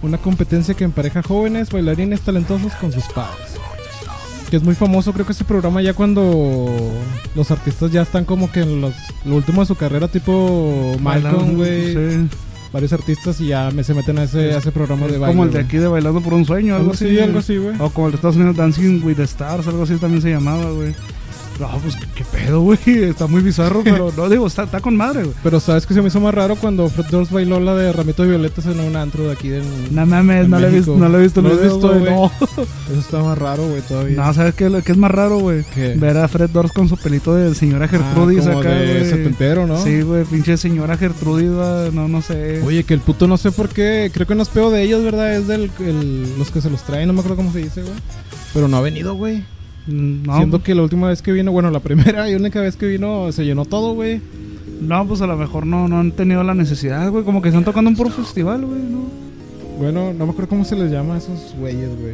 una 0.02 0.18
competencia 0.18 0.74
que 0.74 0.84
empareja 0.84 1.22
jóvenes 1.22 1.70
bailarines 1.72 2.22
talentosos 2.22 2.74
con 2.74 2.91
sus 2.91 3.04
padres. 3.06 3.50
Que 4.50 4.58
es 4.58 4.64
muy 4.64 4.74
famoso, 4.74 5.14
creo 5.14 5.28
que 5.28 5.34
ese 5.34 5.43
programa 5.43 5.80
ya 5.84 5.93
cuando 5.93 6.76
los 7.36 7.52
artistas 7.52 7.91
ya 7.91 8.02
están 8.02 8.26
como 8.26 8.52
que 8.52 8.62
en 8.62 8.82
los, 8.82 8.95
lo 9.26 9.36
último 9.36 9.62
de 9.62 9.68
su 9.68 9.76
carrera, 9.76 10.08
tipo 10.08 10.95
Malcolm, 11.00 11.54
güey, 11.56 11.93
Sí. 11.93 12.30
Varios 12.72 12.94
artistas 12.94 13.40
y 13.42 13.48
ya 13.48 13.72
me, 13.72 13.84
se 13.84 13.94
meten 13.94 14.18
a 14.20 14.24
ese, 14.24 14.54
a 14.54 14.58
ese 14.58 14.72
programa 14.72 15.08
de 15.08 15.18
baile. 15.18 15.28
Como 15.28 15.44
el 15.46 15.52
de 15.52 15.60
aquí 15.60 15.78
de 15.78 15.88
Bailando 15.88 16.22
por 16.22 16.34
un 16.34 16.46
Sueño, 16.46 16.76
algo 16.76 16.92
Algo 16.92 16.94
así. 16.94 17.06
así, 17.08 17.20
algo 17.20 17.40
así, 17.40 17.58
güey. 17.58 17.76
O 17.80 17.90
como 17.90 18.08
el 18.08 18.12
de 18.14 18.16
Estados 18.18 18.36
Unidos 18.36 18.56
Dancing 18.56 19.02
with 19.04 19.16
the 19.16 19.24
Stars, 19.24 19.68
algo 19.68 19.84
así 19.84 19.96
también 19.98 20.22
se 20.22 20.30
llamaba, 20.30 20.70
güey. 20.72 20.94
No, 21.60 21.68
pues 21.80 21.95
qué, 22.16 22.24
pedo, 22.24 22.62
güey. 22.62 22.78
Está 22.86 23.28
muy 23.28 23.41
bizarro, 23.41 23.82
pero 23.84 24.14
no 24.18 24.30
digo, 24.30 24.47
está, 24.47 24.64
está 24.64 24.80
con 24.80 24.95
madre, 24.95 25.24
güey. 25.24 25.36
Pero 25.43 25.60
sabes 25.60 25.86
que 25.86 25.93
se 25.93 26.01
me 26.01 26.07
hizo 26.07 26.20
más 26.22 26.34
raro 26.34 26.55
cuando 26.55 26.88
Fred 26.89 27.07
Durst 27.12 27.32
bailó 27.32 27.60
la 27.60 27.76
de 27.76 27.91
Ramito 27.91 28.24
de 28.24 28.30
Violetas 28.30 28.66
en 28.66 28.80
un 28.80 28.95
antro 28.95 29.26
de 29.26 29.34
aquí 29.34 29.49
de 29.49 29.62
No 29.91 30.05
mames, 30.05 30.47
no 30.47 30.60
lo 30.60 30.68
he 30.68 30.72
visto, 30.72 30.95
no 30.95 31.10
lo 31.10 31.20
he 31.20 31.24
visto, 31.24 31.41
¿No 31.41 31.49
lo 31.49 31.57
video, 31.57 31.74
visto, 31.74 31.99
güey? 31.99 32.12
No. 32.12 32.26
Eso 32.91 32.99
está 32.99 33.22
más 33.24 33.38
raro, 33.38 33.68
güey, 33.68 33.82
todavía. 33.82 34.16
No, 34.18 34.34
¿sabes 34.34 34.55
qué, 34.55 34.82
qué 34.86 34.91
es 34.93 34.97
más 34.97 35.12
raro, 35.12 35.39
güey? 35.39 35.66
Ver 35.97 36.18
a 36.18 36.28
Fred 36.28 36.49
Dorst 36.49 36.74
con 36.74 36.88
su 36.88 36.95
pelito 36.97 37.36
de 37.36 37.53
señora 37.55 37.86
Ah, 37.86 37.88
Gertrudis 37.89 38.45
como 38.45 38.60
acá, 38.60 38.70
de 38.70 39.10
setentero, 39.10 39.68
¿no? 39.68 39.84
Sí, 39.84 40.01
güey, 40.01 40.24
pinche 40.26 40.55
señora 40.57 40.97
Gertrudis, 40.97 41.49
no, 41.93 42.07
no 42.07 42.22
sé. 42.22 42.62
Oye, 42.64 42.84
que 42.84 42.93
el 42.93 42.99
puto 43.01 43.28
no 43.28 43.38
sé 43.38 43.51
por 43.51 43.70
qué, 43.70 44.12
creo 44.14 44.26
que 44.28 44.36
no 44.36 44.43
es 44.43 44.49
pedo 44.49 44.72
de 44.72 44.84
ellos, 44.84 45.03
¿verdad? 45.03 45.36
Es 45.36 45.47
del 45.47 45.70
el- 45.80 46.38
los 46.38 46.51
que 46.51 46.62
se 46.62 46.70
los 46.70 46.84
traen, 46.84 47.07
no 47.07 47.14
me 47.14 47.20
acuerdo 47.20 47.36
cómo 47.38 47.51
se 47.51 47.60
dice, 47.60 47.82
güey. 47.82 47.93
Pero 48.53 48.68
no 48.68 48.78
ha 48.78 48.82
venido, 48.82 49.14
güey. 49.16 49.43
No, 49.90 50.36
Siendo 50.38 50.62
que 50.64 50.76
la 50.76 50.84
última 50.84 51.08
vez 51.08 51.22
que 51.22 51.32
vino, 51.32 51.52
bueno, 51.52 51.72
la 51.72 51.80
primera 51.80 52.30
y 52.30 52.36
única 52.36 52.62
vez 52.62 52.76
que 52.76 52.86
vino 52.88 53.32
se 53.32 53.44
llenó 53.46 53.66
todo, 53.66 53.94
güey. 53.94 54.22
no, 54.82 55.06
pues 55.08 55.22
a 55.22 55.28
lo 55.28 55.36
mejor 55.38 55.66
no, 55.66 55.88
no 55.88 56.00
han 56.00 56.12
tenido 56.12 56.44
la 56.44 56.54
necesidad, 56.54 57.10
güey. 57.12 57.24
Como 57.24 57.42
que 57.42 57.50
están 57.50 57.64
tocando 57.66 57.90
un 57.90 57.96
puro 57.96 58.10
festival, 58.10 58.66
güey, 58.66 58.82
¿no? 58.82 59.04
Bueno, 59.78 60.14
no 60.14 60.26
me 60.26 60.32
acuerdo 60.32 60.50
cómo 60.50 60.66
se 60.66 60.76
les 60.76 60.92
llama 60.92 61.16
a 61.16 61.18
esos 61.20 61.56
güeyes, 61.60 61.90
güey. 62.00 62.14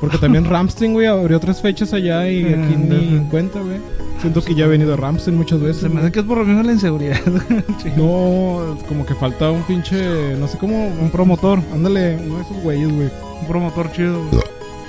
Porque 0.00 0.18
también 0.18 0.44
Ramstein, 0.50 0.92
güey, 0.92 1.06
abrió 1.06 1.36
otras 1.38 1.60
fechas 1.60 1.92
allá 1.92 2.28
y 2.30 2.44
Eh, 2.44 2.54
aquí 2.62 2.76
ni 2.76 2.94
ajá. 2.96 3.16
en 3.16 3.24
cuenta, 3.26 3.60
güey. 3.60 3.78
Siento 4.20 4.42
que 4.42 4.54
ya 4.54 4.66
ha 4.66 4.68
venido 4.68 4.96
Ramstein 4.98 5.34
muchas 5.36 5.60
veces. 5.60 5.78
Se 5.78 5.88
me 5.88 5.94
güey. 5.94 6.04
hace 6.04 6.12
que 6.12 6.20
es 6.20 6.26
por 6.26 6.36
lo 6.38 6.44
mismo 6.44 6.62
la 6.62 6.72
inseguridad. 6.72 7.16
Sí. 7.82 7.88
No, 7.96 8.76
como 8.86 9.06
que 9.06 9.14
falta 9.14 9.50
un 9.50 9.62
pinche, 9.62 10.36
no 10.38 10.46
sé 10.46 10.58
cómo, 10.58 10.88
Un 11.00 11.08
promotor, 11.10 11.60
Ándale, 11.72 12.18
uno 12.26 12.36
de 12.36 12.42
esos 12.42 12.62
güeyes, 12.62 12.92
güey. 12.94 13.08
un 13.40 13.46
promotor 13.48 13.90
chido. 13.92 14.22
güey. 14.30 14.42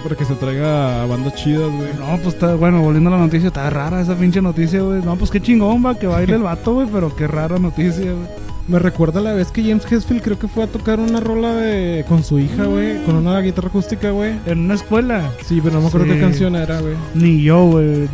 Para 0.04 0.16
que 0.16 0.26
se 0.26 0.34
traiga 0.36 1.04
a 1.04 1.06
bandas 1.06 1.36
chidas, 1.36 1.70
güey. 1.72 1.90
No, 2.00 2.18
pues 2.24 2.34
está, 2.36 2.56
bueno, 2.56 2.82
volviendo 2.82 3.10
a 3.10 3.14
la 3.18 3.20
noticia, 3.20 3.48
está 3.48 3.70
rara 3.70 4.02
esa 4.02 4.16
pinche 4.16 4.42
noticia, 4.42 4.82
güey. 4.82 5.02
No, 5.04 5.16
pues 5.16 5.30
qué 5.30 5.40
chingón, 5.42 5.86
va, 5.86 5.94
que 5.98 6.08
baile 6.08 6.36
el 6.36 6.42
vato, 6.44 6.74
güey, 6.74 6.88
pero 6.92 7.16
qué 7.16 7.28
rara 7.28 7.60
noticia, 7.60 8.06
güey. 8.12 8.52
Me 8.68 8.80
recuerda 8.80 9.20
la 9.22 9.34
vez 9.34 9.52
que 9.52 9.64
James 9.64 9.84
Hetfield 9.92 10.22
creo 10.22 10.40
que 10.40 10.48
fue 10.48 10.64
a 10.64 10.68
tocar 10.68 11.00
una 11.00 11.20
rola 11.20 11.54
de 11.56 12.06
con 12.08 12.24
su 12.24 12.40
hija, 12.40 12.64
güey, 12.66 13.04
con 13.06 13.16
una 13.16 13.40
guitarra 13.42 13.68
acústica, 13.68 14.12
güey. 14.12 14.34
En 14.46 14.60
una 14.60 14.76
escuela. 14.76 15.32
Sí, 15.46 15.60
pero 15.62 15.76
no 15.76 15.82
me 15.82 15.88
acuerdo 15.88 16.08
Sí. 16.08 16.14
qué 16.14 16.20
canción 16.22 16.56
era, 16.56 16.80
güey. 16.80 16.94
Ni 17.16 17.42
yo, 17.44 17.66
güey. 17.68 18.08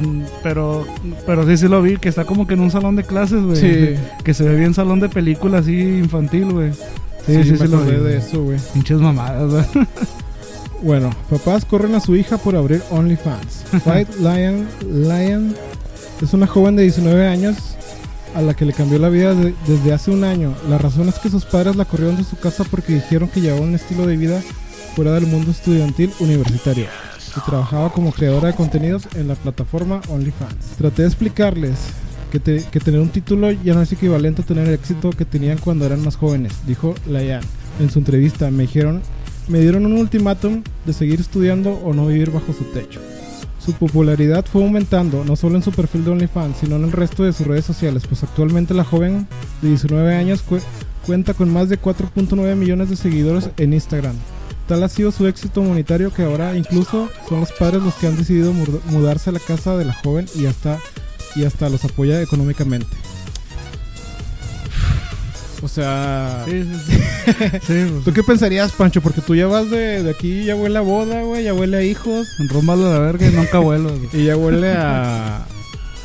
Pero, 0.43 0.85
pero 1.25 1.45
sí, 1.47 1.57
sí 1.57 1.67
lo 1.67 1.81
vi, 1.81 1.97
que 1.97 2.09
está 2.09 2.25
como 2.25 2.47
que 2.47 2.55
en 2.55 2.61
un 2.61 2.71
salón 2.71 2.95
de 2.95 3.03
clases, 3.03 3.41
güey. 3.43 3.57
Sí. 3.57 3.95
Que 4.23 4.33
se 4.33 4.43
ve 4.45 4.55
bien 4.55 4.73
salón 4.73 4.99
de 4.99 5.09
película 5.09 5.59
así 5.59 5.79
infantil, 5.79 6.45
güey. 6.51 6.73
Sí, 6.73 7.35
Sí, 7.35 7.43
sí, 7.43 7.51
me 7.51 7.57
sí, 7.57 7.67
lo 7.67 7.81
vi. 7.81 7.91
de 7.91 8.17
eso, 8.17 8.41
güey. 8.41 8.57
Pinches 8.73 8.97
mamadas, 8.99 9.51
güey. 9.51 9.65
Bueno, 10.83 11.09
papás 11.29 11.65
corren 11.65 11.95
a 11.95 11.99
su 11.99 12.15
hija 12.15 12.37
por 12.37 12.55
abrir 12.55 12.81
OnlyFans. 12.91 13.63
Fight 13.83 14.09
Lion, 14.19 14.67
Lion 14.89 15.55
es 16.21 16.33
una 16.33 16.47
joven 16.47 16.75
de 16.75 16.83
19 16.83 17.27
años 17.27 17.57
a 18.35 18.41
la 18.41 18.53
que 18.53 18.65
le 18.65 18.73
cambió 18.73 18.99
la 18.99 19.09
vida 19.09 19.33
de- 19.33 19.55
desde 19.67 19.93
hace 19.93 20.11
un 20.11 20.23
año. 20.23 20.53
La 20.69 20.77
razón 20.77 21.09
es 21.09 21.15
que 21.15 21.29
sus 21.29 21.45
padres 21.45 21.75
la 21.75 21.85
corrieron 21.85 22.15
de 22.17 22.23
su 22.23 22.37
casa 22.37 22.63
porque 22.69 22.93
dijeron 22.93 23.29
que 23.29 23.41
llevaba 23.41 23.61
un 23.65 23.73
estilo 23.75 24.05
de 24.05 24.17
vida 24.17 24.41
fuera 24.95 25.11
del 25.13 25.25
mundo 25.27 25.51
estudiantil 25.51 26.11
universitario 26.19 26.85
y 27.35 27.39
trabajaba 27.41 27.91
como 27.91 28.11
creadora 28.11 28.47
de 28.49 28.53
contenidos 28.55 29.07
en 29.15 29.27
la 29.27 29.35
plataforma 29.35 30.01
OnlyFans. 30.09 30.55
Traté 30.77 31.01
de 31.03 31.07
explicarles 31.07 31.75
que, 32.31 32.39
te- 32.39 32.63
que 32.71 32.79
tener 32.79 32.99
un 32.99 33.09
título 33.09 33.51
ya 33.51 33.73
no 33.73 33.81
es 33.81 33.91
equivalente 33.91 34.43
a 34.43 34.45
tener 34.45 34.67
el 34.67 34.73
éxito 34.75 35.09
que 35.09 35.25
tenían 35.25 35.57
cuando 35.57 35.85
eran 35.85 36.03
más 36.03 36.15
jóvenes, 36.17 36.53
dijo 36.67 36.93
Layan 37.07 37.41
en 37.79 37.89
su 37.89 37.99
entrevista. 37.99 38.49
Me 38.51 38.63
dijeron 38.63 39.01
me 39.47 39.59
dieron 39.59 39.85
un 39.85 39.93
ultimátum 39.93 40.63
de 40.85 40.93
seguir 40.93 41.19
estudiando 41.19 41.71
o 41.83 41.93
no 41.93 42.07
vivir 42.07 42.31
bajo 42.31 42.53
su 42.53 42.63
techo. 42.65 42.99
Su 43.63 43.73
popularidad 43.73 44.45
fue 44.45 44.63
aumentando, 44.63 45.23
no 45.25 45.35
solo 45.35 45.55
en 45.57 45.63
su 45.63 45.71
perfil 45.71 46.05
de 46.05 46.11
OnlyFans, 46.11 46.57
sino 46.59 46.77
en 46.77 46.85
el 46.85 46.91
resto 46.91 47.23
de 47.23 47.33
sus 47.33 47.47
redes 47.47 47.65
sociales, 47.65 48.03
pues 48.07 48.23
actualmente 48.23 48.73
la 48.73 48.83
joven 48.85 49.27
de 49.61 49.69
19 49.69 50.15
años 50.15 50.41
cu- 50.41 50.59
cuenta 51.05 51.33
con 51.33 51.51
más 51.51 51.67
de 51.69 51.79
4.9 51.79 52.55
millones 52.55 52.89
de 52.89 52.95
seguidores 52.95 53.49
en 53.57 53.73
Instagram. 53.73 54.15
Tal 54.67 54.83
ha 54.83 54.89
sido 54.89 55.11
su 55.11 55.27
éxito 55.27 55.61
monetario 55.61 56.13
que 56.13 56.23
ahora 56.23 56.55
incluso 56.57 57.09
son 57.27 57.39
los 57.41 57.51
padres 57.53 57.81
los 57.83 57.93
que 57.95 58.07
han 58.07 58.17
decidido 58.17 58.53
mud- 58.53 58.81
mudarse 58.89 59.29
a 59.29 59.33
la 59.33 59.39
casa 59.39 59.75
de 59.77 59.85
la 59.85 59.93
joven 59.93 60.25
y 60.35 60.45
hasta, 60.45 60.77
y 61.35 61.43
hasta 61.45 61.69
los 61.69 61.83
apoya 61.85 62.21
económicamente. 62.21 62.87
O 65.61 65.67
sea, 65.67 66.43
Sí, 66.45 66.63
sí, 66.63 66.79
sí. 66.87 67.33
sí, 67.67 68.01
¿Tú 68.05 68.13
qué 68.13 68.23
pensarías, 68.23 68.71
Pancho? 68.73 69.01
Porque 69.01 69.21
tú 69.21 69.33
ya 69.35 69.47
vas 69.47 69.69
de, 69.71 70.03
de 70.03 70.09
aquí, 70.11 70.43
ya 70.43 70.55
huele 70.55 70.77
a 70.77 70.81
boda, 70.81 71.23
güey, 71.23 71.43
ya 71.43 71.53
huele 71.53 71.77
a 71.77 71.83
hijos 71.83 72.27
pues, 72.37 72.49
rómbalo 72.49 72.87
a 72.87 72.93
la 72.93 72.99
verga 72.99 73.27
y 73.27 73.31
nunca 73.33 73.57
vuelo. 73.59 73.91
y 74.13 74.25
ya 74.25 74.37
huele 74.37 74.71
a, 74.73 75.45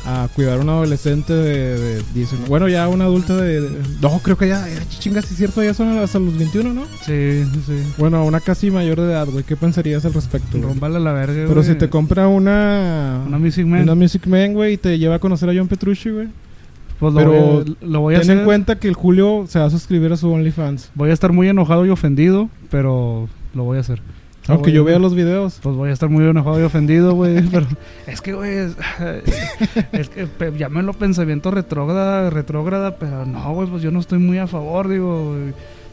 a 0.05 0.27
cuidar 0.35 0.57
a 0.57 0.61
un 0.61 0.69
adolescente 0.69 1.31
de, 1.33 1.77
de 1.79 2.03
19. 2.15 2.49
Bueno, 2.49 2.67
ya 2.67 2.87
una 2.87 3.05
adulta 3.05 3.37
de, 3.37 3.61
de- 3.61 3.69
No, 4.01 4.19
creo 4.23 4.37
que 4.37 4.47
ya, 4.47 4.65
chingas, 4.99 5.29
es 5.31 5.37
cierto, 5.37 5.63
ya 5.63 5.73
son 5.75 5.97
hasta 5.99 6.17
los 6.19 6.35
21, 6.37 6.73
¿no? 6.73 6.85
Sí, 7.05 7.45
sí, 7.53 7.61
sí. 7.67 7.73
Bueno, 7.99 8.25
una 8.25 8.39
casi 8.39 8.71
mayor 8.71 8.99
de 9.01 9.11
edad, 9.11 9.27
güey. 9.27 9.43
¿Qué 9.43 9.55
pensarías 9.55 10.03
al 10.03 10.13
respecto? 10.15 10.49
güey? 10.57 10.63
Rómbalo 10.63 10.97
a 10.97 10.99
la 10.99 11.13
verga, 11.13 11.43
Pero 11.47 11.61
güey. 11.61 11.65
si 11.67 11.75
te 11.75 11.89
compra 11.89 12.27
una. 12.27 13.21
Una 13.27 13.37
Music 13.37 13.65
Man. 13.67 13.83
Una 13.83 13.95
Music 13.95 14.25
Man, 14.25 14.53
güey, 14.53 14.73
y 14.73 14.77
te 14.77 14.97
lleva 14.97 15.15
a 15.15 15.19
conocer 15.19 15.47
a 15.49 15.53
John 15.55 15.67
Petrucci, 15.67 16.09
güey. 16.09 16.27
Pues 17.11 17.13
lo, 17.13 17.19
pero 17.31 17.31
voy, 17.31 17.75
a- 17.81 17.85
lo 17.85 17.99
voy 18.01 18.15
a 18.15 18.19
Ten 18.19 18.29
hacer. 18.29 18.37
en 18.39 18.45
cuenta 18.45 18.79
que 18.79 18.87
el 18.87 18.93
Julio 18.95 19.45
se 19.47 19.59
va 19.59 19.65
a 19.65 19.69
suscribir 19.69 20.11
a 20.13 20.17
su 20.17 20.31
OnlyFans. 20.31 20.91
Voy 20.95 21.09
a 21.09 21.13
estar 21.13 21.31
muy 21.31 21.47
enojado 21.49 21.85
y 21.85 21.89
ofendido, 21.89 22.49
pero 22.69 23.27
lo 23.53 23.63
voy 23.63 23.77
a 23.77 23.81
hacer. 23.81 24.01
Aunque 24.49 24.73
yo 24.73 24.83
vea 24.83 24.99
los 24.99 25.15
videos. 25.15 25.59
Pues 25.63 25.75
voy 25.77 25.89
a 25.89 25.93
estar 25.93 26.09
muy 26.09 26.25
enojado 26.25 26.59
y 26.59 26.63
ofendido, 26.63 27.13
güey. 27.15 27.41
Pero 27.51 27.65
es 28.07 28.19
que, 28.19 28.33
güey, 28.33 28.51
es, 28.57 28.75
es 29.93 30.09
que 30.09 30.27
pe- 30.27 30.51
llámenlo 30.57 30.91
pensamiento 30.91 31.49
retrógrada, 31.49 32.29
retrógrada, 32.29 32.97
pero 32.97 33.25
no, 33.25 33.53
güey, 33.53 33.69
pues 33.69 33.81
yo 33.81 33.89
no 33.91 34.01
estoy 34.01 34.19
muy 34.19 34.39
a 34.39 34.47
favor, 34.47 34.89
digo. 34.89 35.33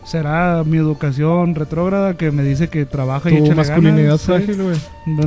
Será 0.04 0.64
mi 0.64 0.78
educación 0.78 1.54
retrógrada 1.54 2.14
que 2.16 2.30
me 2.32 2.42
dice 2.42 2.68
que 2.68 2.86
trabaja 2.86 3.30
y 3.30 3.36
échale 3.36 3.54
masculinidad 3.54 4.04
ganas. 4.18 4.22
frágil, 4.22 4.62
güey. 4.62 4.76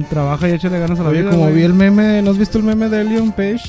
Trabaja 0.10 0.50
y 0.50 0.54
échale 0.54 0.80
ganas 0.80 1.00
a 1.00 1.04
la 1.04 1.10
Oye, 1.10 1.22
vida. 1.22 1.32
como 1.32 1.50
vi 1.52 1.62
el 1.62 1.74
meme, 1.76 2.22
¿no 2.24 2.32
has 2.32 2.38
visto 2.40 2.58
el 2.58 2.64
meme 2.66 2.90
de 2.90 3.04
Leon 3.04 3.32
Page? 3.32 3.62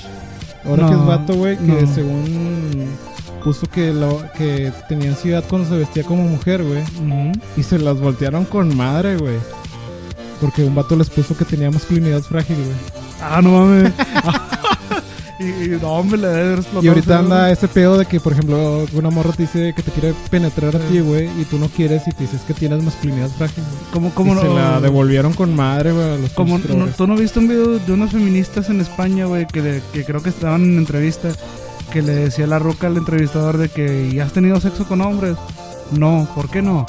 Ahora 0.67 0.83
No, 0.83 0.89
que 0.89 0.95
es 0.95 1.07
vato, 1.07 1.35
güey, 1.35 1.57
que 1.59 1.83
no. 1.83 1.95
según 1.95 2.89
puso 3.43 3.67
que, 3.67 3.93
lo, 3.93 4.23
que 4.39 4.73
tenía 4.89 5.11
ansiedad 5.11 5.45
cuando 5.49 5.69
se 5.69 5.77
vestía 5.77 6.03
como 6.05 6.23
mujer, 6.25 6.65
güey. 6.65 6.83
Ujú. 6.83 7.33
Y 7.57 7.62
se 7.62 7.79
las 7.79 8.01
voltearon 8.01 8.47
con 8.47 8.75
madre, 8.77 9.17
güey. 9.19 9.37
Porque 10.41 10.65
un 10.65 10.75
vato 10.75 10.97
les 10.97 11.11
puso 11.11 11.37
que 11.37 11.45
tenía 11.45 11.71
masculinidad 11.71 12.23
frágil, 12.23 12.57
güey. 12.57 12.77
Ah, 13.21 13.41
no 13.43 13.51
mames. 13.51 13.93
y, 15.39 15.45
y 15.45 15.68
no, 15.80 15.89
hombre, 15.95 16.18
le 16.18 16.28
debe 16.28 16.41
haber 16.41 16.59
explotado 16.59 16.85
Y 16.85 16.89
ahorita 16.89 17.18
anda 17.18 17.51
ese 17.51 17.66
pedo 17.68 17.99
de 17.99 18.07
que, 18.07 18.20
por 18.20 18.32
ejemplo, 18.32 18.87
una 18.93 19.11
morra 19.11 19.32
te 19.32 19.43
dice 19.43 19.72
que 19.74 19.82
te 19.82 19.91
quiere 19.91 20.14
penetrar 20.30 20.76
a 20.76 20.78
ti, 20.78 21.01
güey, 21.01 21.28
y 21.41 21.45
tú 21.45 21.59
no 21.59 21.68
quieres 21.68 22.07
y 22.07 22.12
te 22.12 22.22
dices 22.24 22.43
que 22.43 22.55
tienes 22.55 22.82
masculinidad 22.82 23.28
frágil. 23.30 23.64
¿Cómo, 23.93 24.09
Y 24.09 24.11
cómo 24.12 24.39
se 24.41 24.45
no? 24.47 24.55
la 24.55 24.80
devolvieron 24.80 25.32
con 25.32 25.55
madre, 25.55 25.93
güey, 25.93 26.05
a 26.05 26.16
los 26.16 26.30
pinches 26.30 26.70
no, 26.76 26.87
tú 26.87 27.07
no 27.07 27.16
viste 27.16 27.39
un 27.39 27.49
video 27.49 27.78
de 27.78 27.93
unas 27.93 28.12
feministas 28.12 28.68
en 28.70 28.80
España, 28.80 29.26
güey, 29.26 29.47
que, 29.47 29.61
le- 29.61 29.82
que 29.93 30.05
creo 30.05 30.22
que 30.22 30.28
estaban 30.30 30.62
en 30.62 30.78
entrevista, 30.78 31.28
que 31.93 32.03
le 32.03 32.12
decía 32.14 32.47
la 32.47 32.59
roca 32.59 32.87
al 32.87 32.97
entrevistador 32.97 33.59
de 33.59 33.68
que 33.68 34.09
¿y 34.12 34.20
has 34.20 34.32
tenido 34.32 34.61
sexo 34.61 34.85
con 34.87 35.01
hombres? 35.01 35.37
No, 35.93 36.28
¿por 36.35 36.49
qué 36.49 36.62
no? 36.62 36.87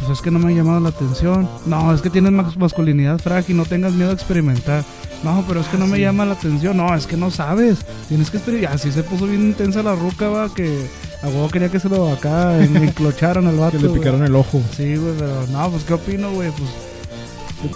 Pues 0.00 0.18
es 0.18 0.22
que 0.22 0.30
no 0.30 0.38
me 0.38 0.52
ha 0.52 0.56
llamado 0.56 0.78
la 0.80 0.90
atención. 0.90 1.48
No, 1.64 1.92
es 1.92 2.00
que 2.02 2.10
tienes 2.10 2.30
mas- 2.30 2.56
masculinidad 2.56 3.18
frágil, 3.18 3.56
no 3.56 3.64
tengas 3.64 3.92
miedo 3.92 4.10
a 4.10 4.14
experimentar. 4.14 4.84
No, 5.24 5.44
pero 5.48 5.60
es 5.60 5.66
que 5.66 5.78
no 5.78 5.86
me 5.86 5.98
llama 5.98 6.24
la 6.24 6.34
atención. 6.34 6.76
No, 6.76 6.94
es 6.94 7.06
que 7.06 7.16
no 7.16 7.30
sabes. 7.30 7.78
Tienes 8.08 8.30
que 8.30 8.36
experimentar. 8.36 8.74
Así 8.76 8.92
se 8.92 9.02
puso 9.02 9.26
bien 9.26 9.42
intensa 9.42 9.82
la 9.82 9.94
ruca, 9.94 10.28
va, 10.28 10.52
que 10.52 10.86
a 11.22 11.28
huevo 11.28 11.48
quería 11.48 11.68
que 11.70 11.80
se 11.80 11.88
lo 11.88 12.12
acá 12.12 12.56
enclocharan 12.62 13.46
al 13.46 13.56
vato. 13.56 13.78
Que 13.78 13.84
le 13.84 13.90
picaron 13.90 14.22
el 14.24 14.34
ojo. 14.36 14.60
Sí, 14.76 14.96
güey, 14.96 15.14
pero 15.18 15.46
no, 15.48 15.70
pues 15.70 15.84
qué 15.84 15.94
opino, 15.94 16.30
güey, 16.32 16.50
pues 16.50 16.70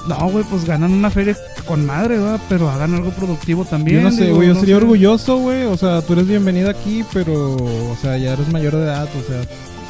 no, 0.07 0.30
güey, 0.30 0.45
pues 0.45 0.64
ganan 0.66 0.93
una 0.93 1.11
feria 1.11 1.36
con 1.66 1.86
madre, 1.86 2.18
¿verdad? 2.18 2.41
Pero 2.49 2.68
hagan 2.70 2.95
algo 2.95 3.11
productivo 3.11 3.64
también. 3.64 4.03
Yo 4.03 4.11
no 4.11 4.14
sé, 4.14 4.30
güey, 4.30 4.49
yo 4.49 4.55
no 4.55 4.61
sería 4.61 4.76
sé. 4.76 4.82
orgulloso, 4.82 5.38
güey. 5.38 5.64
O 5.64 5.76
sea, 5.76 6.03
tú 6.03 6.12
eres 6.12 6.28
bienvenida 6.28 6.70
aquí, 6.70 7.03
pero, 7.12 7.57
o 7.57 7.97
sea, 8.01 8.16
ya 8.18 8.34
eres 8.34 8.53
mayor 8.53 8.76
de 8.76 8.84
edad, 8.84 9.09
o 9.09 9.26
sea, 9.26 9.41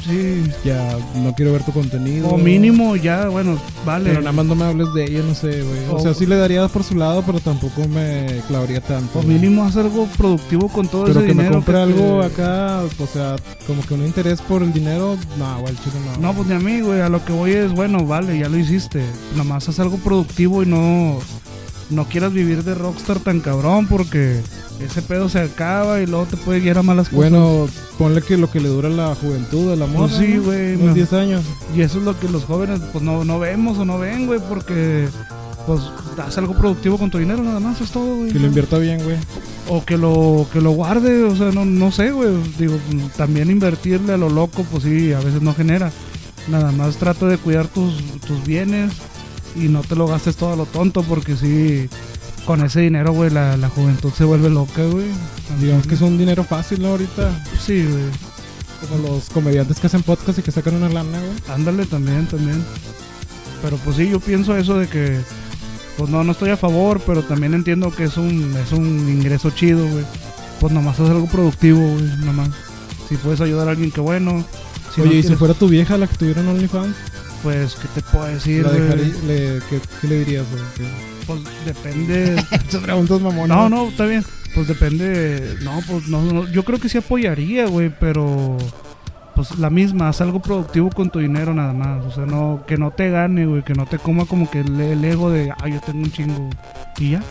Sí. 0.06 0.42
ya 0.64 0.96
no 1.16 1.34
quiero 1.34 1.52
ver 1.52 1.62
tu 1.64 1.72
contenido. 1.72 2.28
O 2.28 2.38
mínimo 2.38 2.96
ya, 2.96 3.28
bueno, 3.28 3.58
vale. 3.84 4.10
Pero 4.10 4.20
nada 4.20 4.32
más 4.32 4.46
no 4.46 4.54
me 4.54 4.64
hables 4.64 4.92
de 4.94 5.04
ella, 5.04 5.22
no 5.26 5.34
sé, 5.34 5.62
güey. 5.62 5.78
O 5.90 5.96
O- 5.96 6.00
sea, 6.00 6.14
sí 6.14 6.26
le 6.26 6.36
daría 6.36 6.66
por 6.68 6.82
su 6.84 6.94
lado, 6.94 7.22
pero 7.24 7.40
tampoco 7.40 7.86
me 7.88 8.26
clavaría 8.48 8.80
tanto. 8.80 9.18
O 9.18 9.22
mínimo 9.22 9.64
haz 9.64 9.76
algo 9.76 10.06
productivo 10.16 10.68
con 10.68 10.88
todo 10.88 11.04
Pero 11.04 11.20
ese 11.20 11.28
que 11.28 11.34
me 11.34 11.42
dinero. 11.44 11.54
compre 11.56 11.74
te- 11.74 11.80
algo 11.82 12.22
acá, 12.22 12.80
o 12.98 13.06
sea, 13.06 13.36
como 13.66 13.82
que 13.82 13.94
un 13.94 14.04
interés 14.06 14.40
por 14.42 14.62
el 14.62 14.72
dinero, 14.72 15.16
no, 15.38 15.60
güey, 15.60 15.72
el 15.72 15.78
chile 15.80 15.96
no. 16.16 16.20
No, 16.28 16.34
pues 16.34 16.48
ni 16.48 16.54
a 16.54 16.58
mí, 16.58 16.80
güey. 16.80 17.00
A 17.00 17.08
lo 17.08 17.24
que 17.24 17.32
voy 17.32 17.52
es, 17.52 17.72
bueno, 17.72 18.04
vale, 18.06 18.38
ya 18.38 18.48
lo 18.48 18.56
hiciste. 18.58 19.02
Nomás 19.36 19.68
haz 19.68 19.80
algo 19.80 19.96
productivo 19.98 20.62
y 20.62 20.66
no. 20.66 21.18
No 21.90 22.04
quieras 22.04 22.32
vivir 22.32 22.62
de 22.62 22.74
rockstar 22.76 23.18
tan 23.18 23.40
cabrón 23.40 23.88
porque 23.88 24.40
ese 24.84 25.02
pedo 25.02 25.28
se 25.28 25.40
acaba 25.40 26.00
y 26.00 26.06
luego 26.06 26.26
te 26.26 26.36
puede 26.36 26.60
guiar 26.60 26.78
a 26.78 26.82
malas 26.82 27.08
cosas. 27.08 27.30
Bueno, 27.30 27.68
ponle 27.98 28.22
que 28.22 28.36
lo 28.36 28.50
que 28.50 28.60
le 28.60 28.68
dura 28.68 28.88
la 28.88 29.14
juventud, 29.14 29.72
el 29.72 29.82
amor. 29.82 30.08
Pues 30.08 30.20
sí, 30.20 30.38
güey, 30.38 30.74
Unos 30.74 30.88
no. 30.88 30.94
10 30.94 31.12
años. 31.12 31.44
Y 31.76 31.82
eso 31.82 31.98
es 31.98 32.04
lo 32.04 32.18
que 32.18 32.28
los 32.28 32.44
jóvenes 32.44 32.80
pues 32.92 33.04
no, 33.04 33.24
no 33.24 33.38
vemos 33.38 33.78
o 33.78 33.84
no 33.84 33.98
ven, 33.98 34.26
güey, 34.26 34.40
porque 34.48 35.08
pues 35.66 35.80
haz 36.18 36.38
algo 36.38 36.54
productivo 36.54 36.98
con 36.98 37.10
tu 37.10 37.18
dinero, 37.18 37.42
nada 37.42 37.60
más, 37.60 37.80
es 37.80 37.90
todo, 37.90 38.16
güey. 38.16 38.32
Que 38.32 38.38
lo 38.38 38.46
invierta 38.46 38.78
bien, 38.78 39.02
güey. 39.04 39.16
O 39.68 39.84
que 39.84 39.96
lo, 39.96 40.46
que 40.52 40.60
lo 40.60 40.72
guarde, 40.72 41.24
o 41.24 41.36
sea, 41.36 41.52
no, 41.52 41.64
no 41.64 41.92
sé, 41.92 42.10
güey. 42.10 42.30
Digo, 42.58 42.76
también 43.16 43.50
invertirle 43.50 44.14
a 44.14 44.16
lo 44.16 44.28
loco, 44.30 44.64
pues 44.70 44.84
sí, 44.84 45.12
a 45.12 45.20
veces 45.20 45.42
no 45.42 45.54
genera. 45.54 45.92
Nada 46.48 46.72
más 46.72 46.96
trata 46.96 47.26
de 47.26 47.38
cuidar 47.38 47.68
tus, 47.68 47.94
tus 48.26 48.44
bienes 48.44 48.92
y 49.54 49.68
no 49.68 49.82
te 49.82 49.94
lo 49.94 50.06
gastes 50.06 50.36
todo 50.36 50.52
a 50.52 50.56
lo 50.56 50.66
tonto, 50.66 51.02
porque 51.02 51.36
sí, 51.36 51.88
con 52.46 52.64
ese 52.64 52.80
dinero, 52.80 53.12
güey, 53.12 53.30
la, 53.30 53.56
la 53.56 53.68
juventud 53.68 54.12
se 54.12 54.24
vuelve 54.24 54.50
loca, 54.50 54.82
güey. 54.84 55.06
Digamos 55.60 55.86
que 55.86 55.94
es 55.94 56.00
un 56.00 56.18
dinero 56.18 56.42
fácil, 56.44 56.82
¿no? 56.82 56.88
Ahorita. 56.88 57.30
Sí, 57.64 57.84
güey. 57.84 58.04
Como 58.88 59.08
los 59.08 59.28
comediantes 59.30 59.78
que 59.78 59.86
hacen 59.88 60.02
podcast 60.02 60.38
y 60.38 60.42
que 60.42 60.50
sacan 60.50 60.74
una 60.76 60.88
lana, 60.88 61.18
güey. 61.18 61.32
Ándale 61.54 61.84
también, 61.86 62.26
también. 62.26 62.64
Pero 63.62 63.76
pues 63.78 63.96
sí, 63.96 64.08
yo 64.08 64.20
pienso 64.20 64.56
eso 64.56 64.78
de 64.78 64.88
que, 64.88 65.20
pues 65.98 66.08
no, 66.10 66.24
no 66.24 66.32
estoy 66.32 66.50
a 66.50 66.56
favor, 66.56 67.00
pero 67.06 67.22
también 67.22 67.52
entiendo 67.54 67.94
que 67.94 68.04
es 68.04 68.16
un, 68.16 68.56
es 68.56 68.72
un 68.72 68.86
ingreso 69.08 69.50
chido, 69.50 69.86
güey. 69.86 70.04
Pues 70.60 70.72
nomás 70.72 70.98
es 70.98 71.10
algo 71.10 71.26
productivo, 71.26 71.78
güey, 71.80 72.04
nomás. 72.24 72.48
Si 73.08 73.16
puedes 73.16 73.40
ayudar 73.42 73.68
a 73.68 73.72
alguien, 73.72 73.90
que 73.90 74.00
bueno. 74.00 74.44
Si 74.94 75.00
no 75.02 75.08
Oye, 75.10 75.18
¿y 75.18 75.22
si 75.22 75.34
fuera 75.36 75.54
tu 75.54 75.68
vieja 75.68 75.96
la 75.98 76.06
que 76.06 76.16
tuviera 76.16 76.40
en 76.40 76.48
OnlyFans? 76.48 76.96
Pues, 77.42 77.74
¿qué 77.76 77.88
te 77.94 78.02
puedo 78.02 78.24
decir, 78.26 78.62
¿La 78.64 78.70
güey? 78.70 78.82
dejarí- 78.82 79.22
le- 79.26 79.60
¿qué, 79.70 79.80
qué 80.00 80.08
le 80.08 80.18
dirías, 80.20 80.44
güey? 80.50 80.62
¿Qué- 81.36 81.40
Pues 81.42 81.64
depende... 81.64 82.42
Preguntas, 82.82 83.20
mamón. 83.20 83.48
No, 83.48 83.68
no, 83.68 83.88
está 83.88 84.04
bien. 84.06 84.24
Pues 84.54 84.66
depende. 84.68 85.56
No, 85.62 85.78
pues 85.88 86.08
no, 86.08 86.20
no, 86.22 86.48
yo 86.50 86.64
creo 86.64 86.78
que 86.80 86.88
sí 86.88 86.98
apoyaría, 86.98 87.66
güey, 87.66 87.90
pero 88.00 88.56
pues 89.36 89.56
la 89.58 89.70
misma, 89.70 90.08
haz 90.08 90.20
algo 90.20 90.42
productivo 90.42 90.90
con 90.90 91.08
tu 91.08 91.18
dinero 91.20 91.54
nada 91.54 91.72
más. 91.72 92.04
O 92.04 92.10
sea, 92.10 92.26
no, 92.26 92.64
que 92.66 92.76
no 92.76 92.90
te 92.90 93.10
gane, 93.10 93.46
güey, 93.46 93.62
que 93.62 93.74
no 93.74 93.86
te 93.86 93.98
coma 93.98 94.24
como 94.26 94.50
que 94.50 94.60
el, 94.60 94.80
el 94.80 95.04
ego 95.04 95.30
de, 95.30 95.50
ah, 95.50 95.68
yo 95.68 95.80
tengo 95.80 96.00
un 96.00 96.10
chingo. 96.12 96.50
Y 96.98 97.10
ya. 97.12 97.22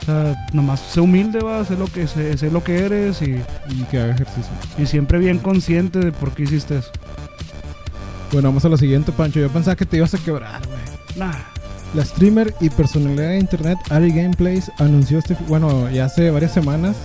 O 0.00 0.04
sea, 0.04 0.34
nomás 0.52 0.80
sé 0.80 1.00
humilde, 1.00 1.40
va, 1.40 1.64
sé 1.64 1.76
lo 1.76 1.86
que, 1.86 2.06
sé, 2.08 2.36
sé 2.38 2.50
lo 2.50 2.62
que 2.64 2.78
eres 2.84 3.22
y, 3.22 3.36
Y 3.70 3.82
que 3.90 4.00
haga 4.00 4.14
ejercicio. 4.14 4.50
y 4.78 4.86
siempre 4.86 5.18
bien 5.18 5.38
consciente 5.38 5.98
de 6.00 6.10
por 6.12 6.32
qué 6.32 6.44
hiciste 6.44 6.78
eso. 6.78 6.90
Bueno, 8.32 8.48
vamos 8.48 8.64
a 8.64 8.68
la 8.68 8.76
siguiente, 8.76 9.12
Pancho. 9.12 9.40
Yo 9.40 9.48
pensaba 9.50 9.76
que 9.76 9.84
te 9.84 9.98
ibas 9.98 10.14
a 10.14 10.18
quebrar, 10.18 10.60
güey. 10.66 10.78
Nah, 11.16 11.34
La 11.94 12.04
streamer 12.04 12.54
y 12.60 12.70
personalidad 12.70 13.28
de 13.28 13.38
internet 13.38 13.78
Ari 13.90 14.10
Gameplays 14.12 14.72
anunció 14.78 15.18
este, 15.18 15.36
bueno, 15.46 15.90
ya 15.90 16.06
hace 16.06 16.30
varias 16.30 16.52
semanas 16.52 16.96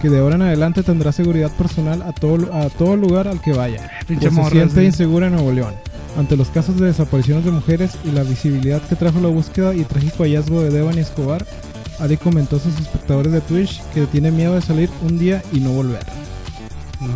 que 0.00 0.10
de 0.10 0.20
ahora 0.20 0.36
en 0.36 0.42
adelante 0.42 0.82
tendrá 0.82 1.12
seguridad 1.12 1.50
personal 1.52 2.02
a 2.02 2.12
todo, 2.12 2.52
a 2.52 2.68
todo 2.68 2.96
lugar 2.96 3.26
al 3.26 3.40
que 3.40 3.52
vaya. 3.52 3.90
pinche 4.06 4.30
Pues 4.30 4.46
se 4.46 4.52
siente 4.52 4.80
sí. 4.80 4.86
insegura 4.86 5.26
en 5.26 5.34
Nuevo 5.34 5.52
León. 5.52 5.74
Ante 6.16 6.36
los 6.36 6.48
casos 6.48 6.78
de 6.78 6.86
desapariciones 6.86 7.44
de 7.44 7.50
mujeres 7.50 7.92
y 8.04 8.10
la 8.10 8.22
visibilidad 8.22 8.82
que 8.82 8.96
trajo 8.96 9.20
la 9.20 9.28
búsqueda 9.28 9.74
y 9.74 9.84
trágico 9.84 10.24
hallazgo 10.24 10.60
de 10.60 10.70
Devani 10.70 11.00
Escobar, 11.00 11.46
Ari 11.98 12.16
comentó 12.16 12.56
a 12.56 12.60
sus 12.60 12.78
espectadores 12.80 13.32
de 13.32 13.40
Twitch 13.40 13.82
que 13.94 14.06
tiene 14.06 14.30
miedo 14.30 14.54
de 14.54 14.62
salir 14.62 14.90
un 15.02 15.18
día 15.18 15.42
y 15.52 15.60
no 15.60 15.70
volver. 15.70 16.04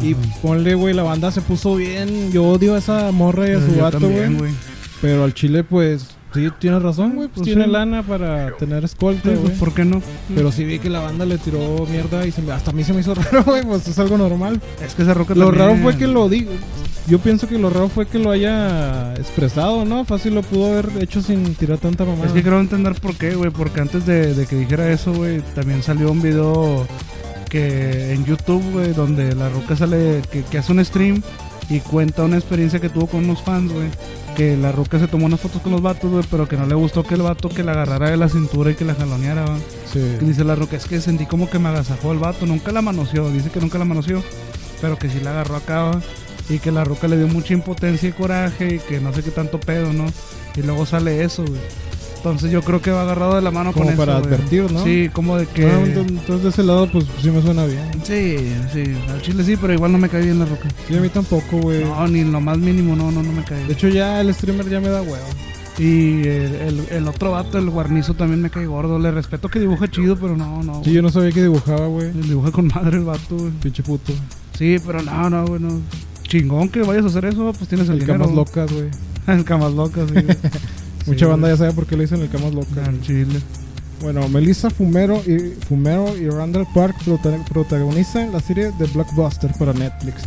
Y 0.00 0.14
ponle, 0.42 0.74
güey, 0.74 0.94
la 0.94 1.02
banda 1.02 1.30
se 1.30 1.40
puso 1.40 1.76
bien. 1.76 2.32
Yo 2.32 2.44
odio 2.44 2.74
a 2.74 2.78
esa 2.78 3.12
morra 3.12 3.48
y 3.48 3.52
a 3.52 3.61
su 3.61 3.98
también, 3.98 4.38
güey. 4.38 4.52
Pero 5.00 5.24
al 5.24 5.34
chile, 5.34 5.62
pues, 5.62 6.16
sí, 6.35 6.49
tienes 6.59 6.83
razón, 6.83 7.14
güey. 7.14 7.29
Pues, 7.29 7.37
Pues 7.39 7.45
tiene 7.47 7.64
sí. 7.64 7.70
lana 7.70 8.03
para 8.03 8.57
tener 8.57 8.85
escolta, 8.85 9.22
Sí, 9.31 9.37
güey. 9.37 9.47
pues, 9.49 9.59
¿Por 9.59 9.72
qué 9.74 9.85
no? 9.85 10.03
Pero 10.35 10.53
sí 10.53 10.64
vi 10.64 10.79
que 10.79 10.91
la 10.91 11.01
banda 11.01 11.24
le 11.24 11.39
tiró 11.39 11.87
mierda 11.91 12.27
y 12.27 12.33
se 12.33 12.43
me- 12.43 12.53
hasta 12.53 12.70
a 12.70 12.74
mí 12.74 12.85
se 12.85 12.93
me 12.93 13.01
hizo 13.01 13.14
raro, 13.14 13.43
güey. 13.45 13.62
Pues 13.64 13.87
es 13.89 13.99
algo 13.99 14.18
normal. 14.18 14.61
Es 14.85 14.95
que 14.95 15.03
esa 15.03 15.14
roca 15.14 15.35
Lo 15.35 15.47
también- 15.47 15.66
raro 15.68 15.77
fue 15.83 15.97
que 15.97 16.07
lo 16.07 16.29
digo. 16.29 16.51
Yo 17.09 17.20
pienso 17.20 17.47
que 17.47 17.57
lo 17.57 17.70
raro 17.70 17.89
fue 17.89 18.07
que 18.07 18.18
lo 18.18 18.31
haya 18.33 19.14
expresado, 19.14 19.85
¿no? 19.85 20.05
Fácil 20.05 20.35
lo 20.35 20.43
pudo 20.43 20.66
haber 20.72 20.89
hecho 21.01 21.22
sin 21.22 21.55
tirar 21.55 21.79
tanta 21.79 22.05
mamada. 22.05 22.27
Es 22.27 22.33
que 22.33 22.43
creo 22.43 22.59
entender 22.59 22.95
por 23.01 23.14
qué, 23.14 23.35
güey. 23.37 23.51
Porque 23.51 23.81
antes 23.81 24.05
de, 24.07 24.35
de 24.35 24.47
que 24.47 24.57
dijera 24.57 24.91
eso, 24.91 25.12
güey, 25.14 25.41
también 25.55 25.83
salió 25.85 26.11
un 26.11 26.20
video 26.20 26.85
que 27.49 28.12
en 28.12 28.24
YouTube, 28.24 28.62
güey, 28.72 28.93
donde 28.93 29.35
la 29.37 29.49
ruca 29.49 29.77
sale, 29.77 30.20
que, 30.33 30.43
que 30.43 30.59
hace 30.59 30.72
un 30.72 30.85
stream 30.85 31.22
y 31.69 31.81
cuenta 31.81 32.25
una 32.25 32.37
experiencia 32.37 32.81
que 32.81 32.89
tuvo 32.89 33.07
con 33.07 33.25
unos 33.25 33.43
fans, 33.43 33.73
güey. 33.73 33.89
Que 34.37 34.57
la 34.57 34.71
ruca 34.71 34.99
se 34.99 35.09
tomó 35.09 35.27
unas 35.27 35.41
fotos 35.41 35.62
con 35.62 35.73
los 35.73 35.83
vatos, 35.83 36.11
güey, 36.11 36.25
pero 36.31 36.47
que 36.49 36.57
no 36.57 36.67
le 36.67 36.75
gustó 36.75 37.03
que 37.03 37.14
el 37.14 37.23
vato 37.23 37.49
que 37.49 37.64
la 37.64 37.73
agarrara 37.73 38.11
de 38.11 38.17
la 38.17 38.29
cintura 38.29 38.71
y 38.71 38.75
que 38.75 38.85
la 38.85 38.95
jaloneara, 38.95 39.47
güey. 39.47 39.61
Sí. 39.93 40.19
Y 40.21 40.25
dice 40.25 40.45
la 40.45 40.55
ruca, 40.55 40.77
es 40.77 40.85
que 40.85 41.01
sentí 41.01 41.27
como 41.27 41.49
que 41.49 41.59
me 41.59 41.69
agasajó 41.69 42.12
el 42.12 42.19
vato, 42.19 42.47
nunca 42.47 42.71
la 42.71 42.83
manoseó, 42.83 43.31
dice 43.31 43.51
que 43.51 43.61
nunca 43.61 43.79
la 43.79 43.85
manoseó, 43.87 44.23
pero 44.81 44.99
que 44.99 45.09
sí 45.09 45.21
la 45.21 45.31
agarró 45.31 45.57
acá, 45.57 45.83
va, 45.85 46.03
y 46.49 46.59
que 46.59 46.71
la 46.71 46.85
ruca 46.85 47.09
le 47.09 47.17
dio 47.17 47.29
mucha 47.29 47.55
impotencia 47.55 48.09
y 48.09 48.12
coraje 48.12 48.75
y 48.77 48.79
que 48.79 49.01
no 49.01 49.12
sé 49.12 49.23
qué 49.23 49.31
tanto 49.31 49.59
pedo, 49.59 49.93
¿no? 49.93 50.07
Y 50.55 50.62
luego 50.62 50.87
sale 50.87 51.25
eso, 51.25 51.45
güey. 51.45 51.61
Entonces 52.31 52.51
yo 52.53 52.62
creo 52.62 52.81
que 52.83 52.91
va 52.91 53.03
agarrado 53.03 53.37
de 53.37 53.43
la 53.43 53.51
mano 53.51 53.72
Como 53.72 53.87
con 53.87 53.97
para 53.97 54.14
eso, 54.18 54.22
güey. 54.22 54.35
advertir, 54.35 54.72
¿no? 54.72 54.85
Sí, 54.85 55.09
como 55.12 55.37
de 55.37 55.47
que... 55.47 55.66
Ah, 55.66 55.81
entonces 55.85 56.43
de 56.43 56.49
ese 56.51 56.62
lado, 56.62 56.91
pues 56.91 57.05
sí 57.22 57.31
me 57.31 57.41
suena 57.43 57.64
bien. 57.66 57.83
Sí, 58.05 58.37
sí, 58.72 58.95
al 59.11 59.22
chile 59.22 59.45
sí, 59.45 59.57
pero 59.61 59.72
igual 59.72 59.93
no 59.93 59.99
me 59.99 60.09
cae 60.09 60.22
bien 60.22 60.39
la 60.39 60.45
roca. 60.47 60.68
Sí, 60.89 60.97
a 60.97 61.01
mí 61.01 61.09
tampoco, 61.09 61.59
güey. 61.59 61.85
No, 61.85 62.07
ni 62.09 62.24
lo 62.24 62.41
más 62.41 62.59
mínimo, 62.59 62.95
no, 62.97 63.11
no, 63.11 63.22
no 63.22 63.33
me 63.33 63.43
cae 63.45 63.64
De 63.66 63.72
hecho, 63.72 63.89
ya 63.89 64.20
el 64.20 64.33
streamer 64.35 64.68
ya 64.68 64.81
me 64.81 64.89
da 64.89 65.03
huevo. 65.03 65.16
Y 65.79 66.22
el, 66.27 66.55
el- 66.55 66.87
el 66.91 67.07
otro 67.09 67.33
vato, 67.33 67.59
el 67.59 67.68
guarnizo, 67.68 68.14
también 68.14 68.41
me 68.41 68.49
cae 68.49 68.64
gordo. 68.66 68.99
Le 68.99 69.11
respeto 69.11 69.49
que 69.49 69.61
dibuja 69.61 69.89
chido, 69.91 70.16
pero 70.16 70.35
no, 70.37 70.62
no. 70.62 70.83
Sí, 70.83 70.93
yo 70.93 71.03
no 71.03 71.11
sabía 71.11 71.33
que 71.33 71.43
dibujaba, 71.43 71.87
güey. 71.87 72.12
Dibuja 72.12 72.51
con 72.51 72.68
madre 72.68 72.97
el 72.97 73.05
vato, 73.05 73.37
güey. 73.37 73.51
Pinche 73.62 73.83
puto. 73.83 74.12
Sí, 74.57 74.79
pero 74.87 75.03
no, 75.03 75.29
no, 75.29 75.45
güey, 75.47 75.61
no. 75.61 75.81
Chingón 76.22 76.70
que 76.70 76.81
vayas 76.83 77.05
a 77.05 77.09
hacer 77.09 77.27
eso, 77.27 77.53
pues 77.53 77.68
tienes 77.68 77.89
el, 77.89 77.97
El 77.97 78.01
dinero. 78.01 78.20
camas 78.20 78.35
locas, 78.35 78.72
güey. 78.72 78.87
el 79.27 79.45
camas 79.45 79.72
locas, 79.74 80.09
sí. 80.09 80.14
güey. 80.14 80.27
Mucha 81.07 81.26
banda 81.26 81.48
ya 81.48 81.57
sabe 81.57 81.72
por 81.72 81.86
qué 81.86 81.96
le 81.96 82.02
dicen 82.04 82.20
el 82.20 82.28
camas 82.28 82.52
locas. 82.54 82.86
Al 82.88 83.00
chile. 83.02 83.40
Bueno, 84.02 84.28
Melissa 84.28 84.68
Fumero 84.70 85.22
y, 85.26 85.54
Fumero 85.68 86.16
y 86.16 86.28
Randall 86.28 86.66
Park 86.74 86.96
prota- 87.04 87.42
protagonizan 87.48 88.32
la 88.32 88.40
serie 88.40 88.70
The 88.78 88.84
Blockbuster 88.86 89.52
para 89.59 89.72
Netflix. 89.72 90.22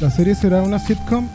La 0.00 0.10
serie 0.10 0.34
será 0.34 0.62
una 0.62 0.78
sitcom 0.78 1.28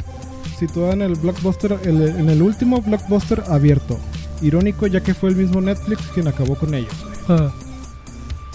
situada 0.59 0.93
en 0.93 1.01
el 1.03 1.15
blockbuster, 1.15 1.77
el- 1.85 2.01
en 2.01 2.29
el 2.29 2.41
último 2.41 2.81
blockbuster 2.81 3.43
abierto. 3.47 3.97
Irónico 4.41 4.85
ya 4.87 5.01
que 5.01 5.13
fue 5.13 5.29
el 5.29 5.35
mismo 5.35 5.61
Netflix 5.61 6.01
quien 6.13 6.27
acabó 6.27 6.55
con 6.55 6.73
ellos. 6.73 6.93
Ah, 7.29 7.51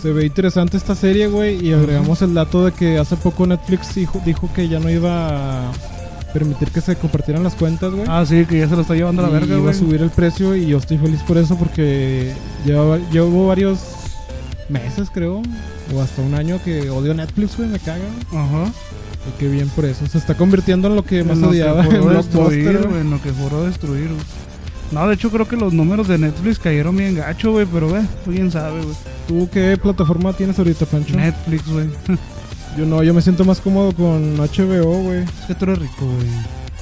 Se 0.01 0.11
ve 0.13 0.27
interesante 0.27 0.77
esta 0.77 0.97
serie, 0.97 1.29
güey, 1.29 1.65
y 1.65 1.73
agregamos 1.73 2.23
el 2.23 2.35
dato 2.35 2.65
de 2.65 2.73
que 2.73 2.99
hace 2.99 3.15
poco 3.17 3.47
Netflix 3.47 3.95
dijo, 3.95 4.21
dijo 4.27 4.51
que 4.53 4.67
ya 4.69 4.81
no 4.81 4.91
iba 4.91 5.69
a 5.69 5.73
permitir 6.33 6.69
que 6.71 6.81
se 6.81 6.97
compartieran 6.97 7.43
las 7.43 7.55
cuentas, 7.55 7.93
güey. 7.93 8.05
Ah, 8.09 8.25
sí, 8.27 8.45
que 8.47 8.59
ya 8.59 8.69
se 8.69 8.75
lo 8.77 8.83
está 8.83 8.95
llevando 8.95 9.23
a 9.23 9.27
la 9.27 9.31
Y 9.31 9.35
verga, 9.35 9.55
iba 9.55 9.57
a 9.59 9.61
güey. 9.63 9.75
subir 9.75 10.03
el 10.03 10.11
precio 10.11 10.57
y 10.57 10.67
yo 10.67 10.79
estoy 10.79 10.99
feliz 10.99 11.21
por 11.23 11.39
eso 11.39 11.57
porque 11.57 12.33
llevaba, 12.65 12.99
llevo 13.11 13.47
varios 13.49 13.81
meses, 14.69 15.09
creo, 15.13 15.43
o 15.95 16.01
hasta 16.01 16.23
un 16.23 16.35
año 16.35 16.59
que 16.65 16.89
odio 16.91 17.15
Netflix, 17.15 17.57
güey, 17.57 17.69
me 17.69 17.79
caga. 17.79 18.05
Ajá. 18.33 18.73
Y 19.29 19.39
qué 19.39 19.49
bien 19.49 19.69
por 19.69 19.85
eso. 19.85 20.07
Se 20.07 20.19
está 20.19 20.35
convirtiendo 20.35 20.89
en 20.89 20.97
lo 20.97 21.05
que 21.05 21.23
más 21.23 21.37
En 21.37 21.43
lo 21.43 21.51
que 21.51 21.63
odiaba 21.63 21.85
en 21.85 21.91
juró 22.03 22.15
destruir, 22.15 22.73
güey. 22.79 22.87
güey. 22.89 23.01
En 23.03 23.11
lo 23.11 23.23
que 23.23 23.31
juró 23.31 23.65
destruir, 23.65 24.09
güey. 24.09 24.21
No, 24.91 25.09
de 25.09 25.15
hecho 25.15 25.31
creo 25.31 25.47
que 25.49 25.57
los 25.57 25.73
números 25.73 26.07
de 26.09 26.19
Netflix 26.19 26.59
cayeron 26.59 26.97
bien 26.97 27.15
gacho, 27.15 27.53
güey, 27.53 27.67
pero 27.73 27.89
güey, 27.89 28.03
quién 28.25 28.51
sabe, 28.51 28.83
güey. 28.83 28.95
¿Tú 29.29 29.49
qué 29.53 29.79
plataforma 29.81 30.33
tienes 30.35 30.59
ahorita, 30.59 30.85
Pancho? 30.87 31.17
Netflix, 31.17 31.67
güey. 31.69 31.87
Yo 32.77 32.87
no, 32.87 33.03
yo 33.03 33.13
me 33.13 33.21
siento 33.23 33.45
más 33.45 33.61
cómodo 33.61 33.93
con 33.93 34.37
HBO, 34.39 35.03
güey. 35.03 35.25
Es 35.25 35.47
que 35.47 35.55
tú 35.55 35.65
eres 35.67 35.79
rico, 35.79 36.07
güey. 36.07 36.29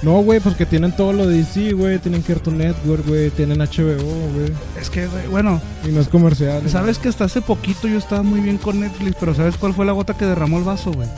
No, 0.02 0.22
güey, 0.22 0.40
porque 0.40 0.64
tienen 0.64 0.92
todo 0.92 1.12
lo 1.12 1.26
de 1.26 1.38
DC, 1.38 1.72
güey. 1.72 1.98
Tienen 1.98 2.22
Cartoon 2.22 2.58
Network, 2.58 3.06
güey. 3.06 3.30
Tienen 3.30 3.58
HBO, 3.58 4.02
güey. 4.34 4.52
Es 4.80 4.88
que, 4.88 5.06
güey, 5.06 5.26
bueno, 5.26 5.60
Y 5.86 5.88
no 5.88 6.00
es 6.00 6.08
comercial. 6.08 6.62
sabes 6.70 6.98
que 6.98 7.08
hasta 7.08 7.24
hace 7.24 7.42
poquito 7.42 7.86
yo 7.86 7.98
estaba 7.98 8.22
muy 8.22 8.40
bien 8.40 8.56
con 8.56 8.80
Netflix, 8.80 9.16
pero 9.20 9.34
¿sabes 9.34 9.56
cuál 9.56 9.74
fue 9.74 9.84
la 9.84 9.92
gota 9.92 10.14
que 10.14 10.24
derramó 10.24 10.58
el 10.58 10.64
vaso, 10.64 10.92
güey? 10.92 11.08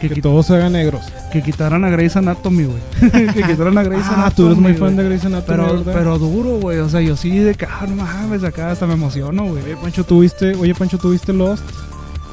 Que, 0.00 0.08
todos 0.22 0.46
se 0.46 0.54
hagan 0.54 0.72
negros. 0.72 1.02
que 1.30 1.42
quitaran 1.42 1.84
a 1.84 1.90
Grey's 1.90 2.16
Anatomy, 2.16 2.64
güey. 2.64 2.80
que 3.34 3.42
quitaran 3.42 3.76
a 3.76 3.82
Grey's 3.82 4.06
Anatomy. 4.06 4.24
Ah, 4.26 4.32
tú 4.34 4.46
eres 4.46 4.58
muy 4.58 4.72
fan 4.72 4.96
de 4.96 5.04
Grey's 5.04 5.26
Anatomy, 5.26 5.58
Pero, 5.58 5.76
¿verdad? 5.78 5.92
pero 5.94 6.18
duro, 6.18 6.58
güey. 6.58 6.78
O 6.78 6.88
sea, 6.88 7.02
yo 7.02 7.16
sí 7.16 7.36
de 7.38 7.54
que, 7.54 7.66
ah, 7.66 7.84
no 7.86 7.96
mames, 7.96 8.42
acá 8.42 8.70
hasta 8.70 8.86
me 8.86 8.94
emociono, 8.94 9.44
güey. 9.44 9.62
Oye, 9.62 9.76
Pancho, 9.76 10.04
¿tuviste, 10.04 10.54
oye, 10.54 10.74
Pancho, 10.74 10.96
¿tuviste 10.96 11.34
Lost? 11.34 11.62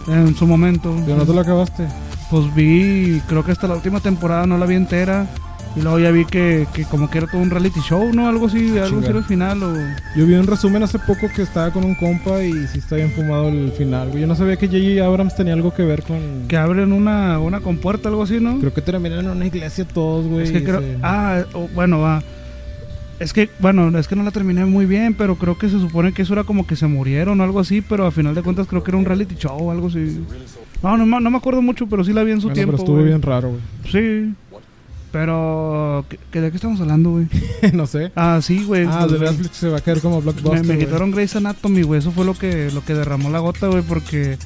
En 0.07 0.35
su 0.35 0.47
momento. 0.47 0.95
Pero 1.05 1.17
no 1.17 1.25
te 1.25 1.33
lo 1.33 1.41
acabaste. 1.41 1.87
Pues 2.29 2.53
vi, 2.55 3.21
creo 3.27 3.43
que 3.43 3.51
hasta 3.51 3.67
la 3.67 3.75
última 3.75 3.99
temporada 3.99 4.45
no 4.45 4.57
la 4.57 4.65
vi 4.65 4.75
entera. 4.75 5.27
Y 5.75 5.81
luego 5.81 5.99
ya 5.99 6.09
vi 6.09 6.25
que, 6.25 6.67
que 6.73 6.85
como 6.85 7.07
que 7.07 7.19
era 7.19 7.27
todo 7.27 7.39
un 7.39 7.51
reality 7.51 7.79
show, 7.81 8.11
¿no? 8.11 8.27
Algo 8.27 8.47
así, 8.47 8.79
algo 8.79 8.99
así 8.99 9.09
el 9.09 9.23
final. 9.23 9.61
O... 9.61 9.75
Yo 10.15 10.25
vi 10.25 10.33
un 10.33 10.47
resumen 10.47 10.81
hace 10.81 10.97
poco 10.97 11.27
que 11.35 11.43
estaba 11.43 11.71
con 11.71 11.85
un 11.85 11.93
compa 11.93 12.41
y 12.41 12.51
sí 12.67 12.79
está 12.79 12.95
bien 12.95 13.11
fumado 13.11 13.49
el 13.49 13.71
final. 13.73 14.11
Yo 14.11 14.25
no 14.25 14.35
sabía 14.35 14.55
que 14.55 14.65
J.J. 14.65 15.05
Abrams 15.05 15.35
tenía 15.35 15.53
algo 15.53 15.71
que 15.75 15.83
ver 15.83 16.01
con... 16.01 16.47
Que 16.47 16.57
abren 16.57 16.93
una, 16.93 17.37
una 17.37 17.59
compuerta, 17.59 18.09
algo 18.09 18.23
así, 18.23 18.39
¿no? 18.39 18.57
Creo 18.57 18.73
que 18.73 18.81
terminan 18.81 19.19
en 19.19 19.29
una 19.29 19.45
iglesia 19.45 19.85
todos, 19.85 20.25
güey. 20.25 20.45
es 20.45 20.51
que 20.51 20.63
creo... 20.63 20.81
Ah, 21.03 21.43
bueno, 21.75 21.99
va. 21.99 22.23
Es 23.19 23.33
que, 23.33 23.49
bueno, 23.59 23.97
es 23.97 24.07
que 24.07 24.15
no 24.15 24.23
la 24.23 24.31
terminé 24.31 24.65
muy 24.65 24.85
bien, 24.85 25.13
pero 25.15 25.35
creo 25.37 25.57
que 25.57 25.69
se 25.69 25.79
supone 25.79 26.13
que 26.13 26.21
eso 26.21 26.33
era 26.33 26.43
como 26.43 26.67
que 26.67 26.75
se 26.75 26.85
murieron 26.87 27.39
o 27.41 27.43
algo 27.43 27.59
así, 27.59 27.81
pero 27.81 28.05
a 28.05 28.11
final 28.11 28.35
de 28.35 28.43
cuentas 28.43 28.67
creo 28.67 28.83
que 28.83 28.91
era 28.91 28.97
un 28.97 29.05
reality 29.05 29.35
show 29.35 29.57
o 29.59 29.71
algo 29.71 29.87
así. 29.87 30.21
No, 30.83 30.95
no, 30.97 31.05
me- 31.07 31.19
no 31.19 31.31
me 31.31 31.37
acuerdo 31.37 31.61
mucho, 31.63 31.87
pero 31.87 32.03
sí 32.03 32.13
la 32.13 32.23
vi 32.23 32.31
en 32.33 32.41
su 32.41 32.47
Bueno, 32.47 32.53
tiempo. 32.55 32.71
pero 32.73 32.83
estuvo 32.83 33.03
bien 33.03 33.21
raro, 33.23 33.49
güey. 33.49 33.61
Sí. 33.91 34.33
Pero, 35.11 36.05
¿qué- 36.09 36.19
qué- 36.31 36.41
¿de 36.41 36.51
qué 36.51 36.57
estamos 36.57 36.79
hablando, 36.81 37.11
güey? 37.11 37.27
no 37.73 37.87
sé. 37.87 38.11
Ah, 38.15 38.39
sí, 38.41 38.63
güey. 38.65 38.85
Ah, 38.91 39.07
de 39.07 39.17
Netflix 39.17 39.55
se 39.57 39.69
va 39.69 39.77
a 39.77 39.81
caer 39.81 39.99
como 40.01 40.17
me, 40.17 40.21
blockbuster. 40.23 40.61
me 40.65 40.75
güey. 40.75 40.85
quitaron 40.85 41.11
Grey's 41.11 41.35
Anatomy, 41.35 41.81
güey. 41.83 41.99
Eso 41.99 42.11
fue 42.11 42.25
lo 42.25 42.33
que, 42.35 42.69
lo 42.71 42.83
que 42.83 42.93
derramó 42.93 43.29
la 43.29 43.39
gota, 43.39 43.67
güey, 43.67 43.81
porque 43.83 44.37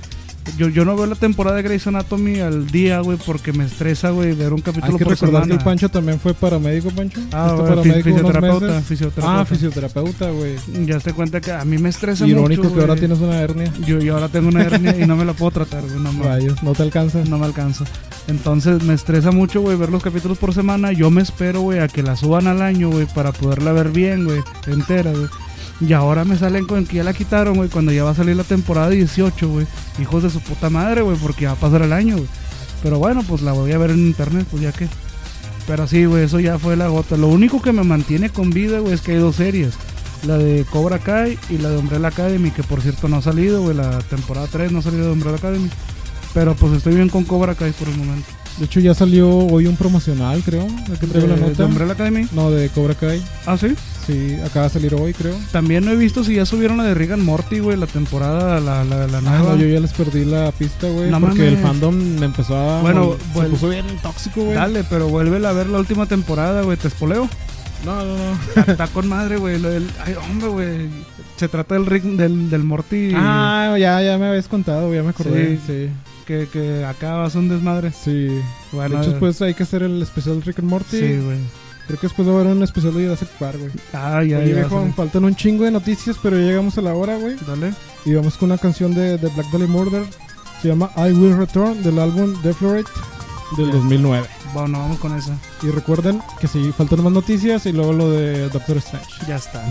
yo, 0.58 0.68
yo 0.70 0.86
no 0.86 0.96
veo 0.96 1.06
la 1.06 1.16
temporada 1.16 1.58
de 1.58 1.64
Grey's 1.64 1.86
Anatomy 1.88 2.40
al 2.40 2.68
día, 2.68 3.00
güey, 3.02 3.18
porque 3.26 3.54
me 3.54 3.66
estresa, 3.66 4.10
güey, 4.10 4.34
ver 4.34 4.54
un 4.54 4.60
Hay 4.60 4.64
capítulo 4.64 4.98
que 4.98 5.04
por 5.06 5.14
recordar 5.14 5.48
que 5.48 5.54
el 5.54 5.60
Pancho 5.60 5.90
también 5.90 6.20
fue 6.20 6.34
paramédico, 6.34 6.90
Pancho. 6.92 7.20
Ah, 7.32 7.54
güey, 7.54 7.58
fi- 7.58 7.70
paramédico 7.70 8.10
fisioterapeuta, 8.10 8.82
fisioterapeuta. 8.82 9.40
Ah, 9.42 9.46
fisioterapeuta, 9.46 10.30
güey. 10.32 10.56
Ya 10.86 11.00
te 11.00 11.14
cuenta 11.14 11.42
que 11.42 11.52
a 11.52 11.64
mí 11.66 11.78
me 11.78 11.90
estresa 11.90 12.26
Irónico 12.28 12.64
mucho, 12.64 12.76
que 12.76 12.82
ahora 12.82 12.96
tienes 12.96 13.20
una 13.20 13.40
hernia. 13.40 13.72
Yo, 13.86 14.00
yo 14.00 14.16
ahora 14.16 14.30
tengo 14.30 14.50
una 14.50 14.64
hernia 14.64 14.96
y 15.00 15.06
no 15.08 15.16
me 15.16 15.26
la 15.26 15.34
puedo 15.34 15.52
tratar, 15.52 15.84
güey, 15.84 16.00
no, 16.00 16.12
me- 16.14 16.24
Rayos, 16.24 16.62
no 16.64 16.74
te 16.74 16.84
alcanza. 16.84 17.24
no 17.28 17.38
me 17.38 17.46
alcanza. 17.46 17.86
Entonces 18.28 18.84
me 18.84 18.94
estresa 18.94 19.32
mucho, 19.32 19.62
güey, 19.62 19.78
ver 19.78 19.90
los 19.90 20.04
capítulos 20.04 20.38
por 20.38 20.54
semana. 20.54 20.92
Yo 20.92 21.10
me 21.10 21.22
espero, 21.22 21.62
güey, 21.62 21.80
a 21.80 21.88
que 21.88 22.04
la 22.04 22.16
suban 22.16 22.48
al 22.48 22.62
año, 22.62 22.90
güey, 22.90 23.06
para 23.06 23.32
poderla 23.32 23.72
ver 23.74 23.90
bien, 23.90 24.26
güey, 24.26 24.42
entera, 24.68 25.12
güey. 25.12 25.28
Y 25.82 25.94
ahora 25.94 26.26
me 26.26 26.38
salen 26.38 26.68
con 26.68 26.86
que 26.86 26.98
ya 26.98 27.04
la 27.04 27.14
quitaron, 27.14 27.56
güey, 27.56 27.70
cuando 27.70 27.92
ya 27.92 28.04
va 28.04 28.12
a 28.12 28.16
salir 28.16 28.36
la 28.36 28.44
temporada 28.44 28.90
18, 28.90 29.50
güey. 29.50 29.66
Hijos 30.00 30.22
de 30.22 30.30
su 30.30 30.40
puta 30.40 30.70
madre, 30.70 31.02
güey, 31.02 31.18
porque 31.18 31.48
va 31.48 31.54
a 31.54 31.56
pasar 31.56 31.82
el 31.82 31.92
año, 31.92 32.18
güey. 32.18 32.28
Pero 32.84 33.00
bueno, 33.00 33.24
pues 33.28 33.42
la 33.42 33.52
voy 33.52 33.72
a 33.72 33.78
ver 33.80 33.92
en 33.92 34.06
internet, 34.06 34.46
pues 34.50 34.62
ya 34.62 34.72
que. 34.72 34.88
Pero 35.66 35.88
sí, 35.88 36.06
güey, 36.06 36.26
eso 36.26 36.40
ya 36.40 36.60
fue 36.60 36.76
la 36.76 36.88
gota. 36.88 37.18
Lo 37.18 37.28
único 37.28 37.62
que 37.62 37.72
me 37.72 37.84
mantiene 37.84 38.30
con 38.30 38.52
vida, 38.52 38.80
güey, 38.80 38.94
es 38.94 39.02
que 39.02 39.14
hay 39.14 39.18
dos 39.18 39.38
series. 39.38 39.74
La 40.28 40.38
de 40.38 40.66
Cobra 40.70 41.00
Kai 41.00 41.40
y 41.50 41.58
la 41.58 41.70
de 41.70 41.78
Umbrella 41.78 42.10
Academy, 42.10 42.52
que 42.52 42.62
por 42.62 42.82
cierto 42.82 43.08
no 43.08 43.18
ha 43.18 43.22
salido, 43.24 43.64
güey. 43.64 43.76
La 43.76 44.00
temporada 44.02 44.48
3 44.52 44.72
no 44.72 44.80
ha 44.80 44.84
salido 44.84 45.06
de 45.06 45.14
Umbrella 45.14 45.38
Academy. 45.38 45.70
Pero 46.34 46.56
pues 46.56 46.74
estoy 46.74 46.94
bien 46.94 47.10
con 47.10 47.24
Cobra 47.24 47.56
Kai 47.56 47.72
por 47.72 47.88
el 47.88 47.98
momento. 47.98 48.41
De 48.58 48.66
hecho, 48.66 48.80
ya 48.80 48.94
salió 48.94 49.30
hoy 49.30 49.66
un 49.66 49.76
promocional, 49.76 50.42
creo. 50.44 50.68
¿De 50.88 50.98
qué 51.00 51.08
traigo 51.08 51.28
la 51.28 51.36
¿De- 51.36 51.42
de 51.42 51.48
nota? 51.50 51.66
Umbrella 51.66 51.94
Academy? 51.94 52.28
No, 52.34 52.52
de 52.52 52.70
Cobra 52.70 52.94
Kai. 52.96 53.22
Ah, 53.46 53.58
sí. 53.58 53.70
Sí, 54.06 54.36
acaba 54.46 54.66
de 54.68 54.74
salir 54.74 54.94
hoy, 54.96 55.14
creo. 55.14 55.36
También 55.52 55.86
no 55.86 55.92
he 55.92 55.96
visto 55.96 56.24
si 56.24 56.36
ya 56.36 56.46
subieron 56.46 56.78
la 56.78 56.84
de 56.84 57.14
and 57.14 57.24
Morty, 57.24 57.60
güey, 57.60 57.78
la 57.78 57.88
temporada, 57.88 58.60
la, 58.60 58.84
la, 58.84 59.08
la 59.08 59.18
Ah, 59.20 59.22
nueva. 59.22 59.54
no, 59.54 59.56
yo 59.56 59.68
ya 59.68 59.80
les 59.80 59.94
perdí 59.94 60.26
la 60.26 60.52
pista, 60.52 60.88
güey. 60.90 61.10
No 61.10 61.20
porque 61.20 61.38
mames. 61.40 61.54
el 61.54 61.58
fandom 61.60 61.96
me 61.96 62.26
empezó 62.26 62.56
a. 62.58 62.82
Bueno, 62.82 63.16
se 63.34 63.42
puso 63.44 63.70
bien 63.70 63.86
tóxico, 64.02 64.42
güey. 64.44 64.56
Dale, 64.56 64.84
pero 64.90 65.08
vuélvela 65.08 65.50
a 65.50 65.54
ver 65.54 65.68
la 65.70 65.80
última 65.80 66.06
temporada, 66.08 66.62
güey, 66.64 66.78
te 66.78 66.88
espoleo. 66.88 67.30
No, 67.86 67.96
no, 68.06 68.16
no. 68.18 68.62
Está, 68.68 68.88
con 68.88 69.08
madre, 69.08 69.38
güey. 69.38 69.56
Ay, 70.04 70.16
hombre, 70.30 70.50
güey. 70.50 70.90
Se 71.38 71.48
trata 71.48 71.74
del 71.76 72.18
del, 72.18 72.50
del 72.52 72.64
Morty 72.64 73.14
Ah, 73.16 73.76
ya, 73.80 74.02
ya 74.04 74.18
me 74.20 74.28
habías 74.28 74.48
contado, 74.48 74.94
ya 74.94 75.02
me 75.04 75.10
acordé. 75.10 75.58
Sí, 75.66 75.90
que, 76.22 76.48
que 76.52 76.86
acá 76.86 77.14
va 77.14 77.26
a 77.28 77.38
un 77.38 77.50
desmadre. 77.50 77.92
sí. 77.92 78.40
Bueno, 78.72 78.96
de 78.96 79.02
hecho, 79.02 79.12
después 79.12 79.42
hay 79.42 79.54
que 79.54 79.64
hacer 79.64 79.84
el 79.84 80.02
especial 80.02 80.42
Rick 80.42 80.60
and 80.60 80.70
Morty. 80.70 80.98
Sí, 81.00 81.18
güey. 81.18 81.38
Creo 81.88 82.00
que 82.00 82.08
después 82.08 82.28
va 82.28 82.32
a 82.32 82.36
haber 82.36 82.48
un 82.48 82.64
especial 82.64 82.94
de 82.94 83.04
Jurassic 83.04 83.28
Park, 83.40 83.58
güey. 83.60 83.72
Ah, 83.94 84.24
ya, 84.24 84.38
Oye, 84.38 84.50
ya. 84.50 84.56
viejo, 84.56 84.88
faltan 84.96 85.26
un 85.26 85.36
chingo 85.36 85.66
de 85.66 85.72
noticias, 85.72 86.16
pero 86.22 86.38
ya 86.40 86.46
llegamos 86.46 86.78
a 86.78 86.82
la 86.82 86.94
hora, 86.94 87.18
güey. 87.18 87.36
Dale. 87.46 87.74
Y 88.06 88.14
vamos 88.14 88.38
con 88.38 88.50
una 88.52 88.58
canción 88.58 88.94
de, 88.94 89.18
de 89.18 89.28
Black 89.30 89.52
Dahlia 89.52 89.68
Murder. 89.68 90.04
Se 90.62 90.70
llama 90.70 90.92
I 90.96 91.12
Will 91.12 91.36
Return 91.38 91.82
del 91.84 92.00
álbum 92.00 92.40
Deflorate 92.44 92.90
del 93.58 93.68
Ya. 93.68 93.74
2009. 93.74 94.28
Bueno, 94.54 94.80
vamos 94.80 95.00
con 95.00 95.18
esa. 95.18 95.38
Y 95.64 95.68
recuerden 95.70 96.22
que 96.40 96.48
sí, 96.48 96.72
faltan 96.78 97.04
más 97.04 97.12
noticias 97.14 97.66
y 97.66 97.72
luego 97.74 97.94
lo 97.94 98.12
de 98.12 98.48
Doctor 98.50 98.78
Strange. 98.78 99.10
Ya 99.28 99.36
está. 99.38 99.64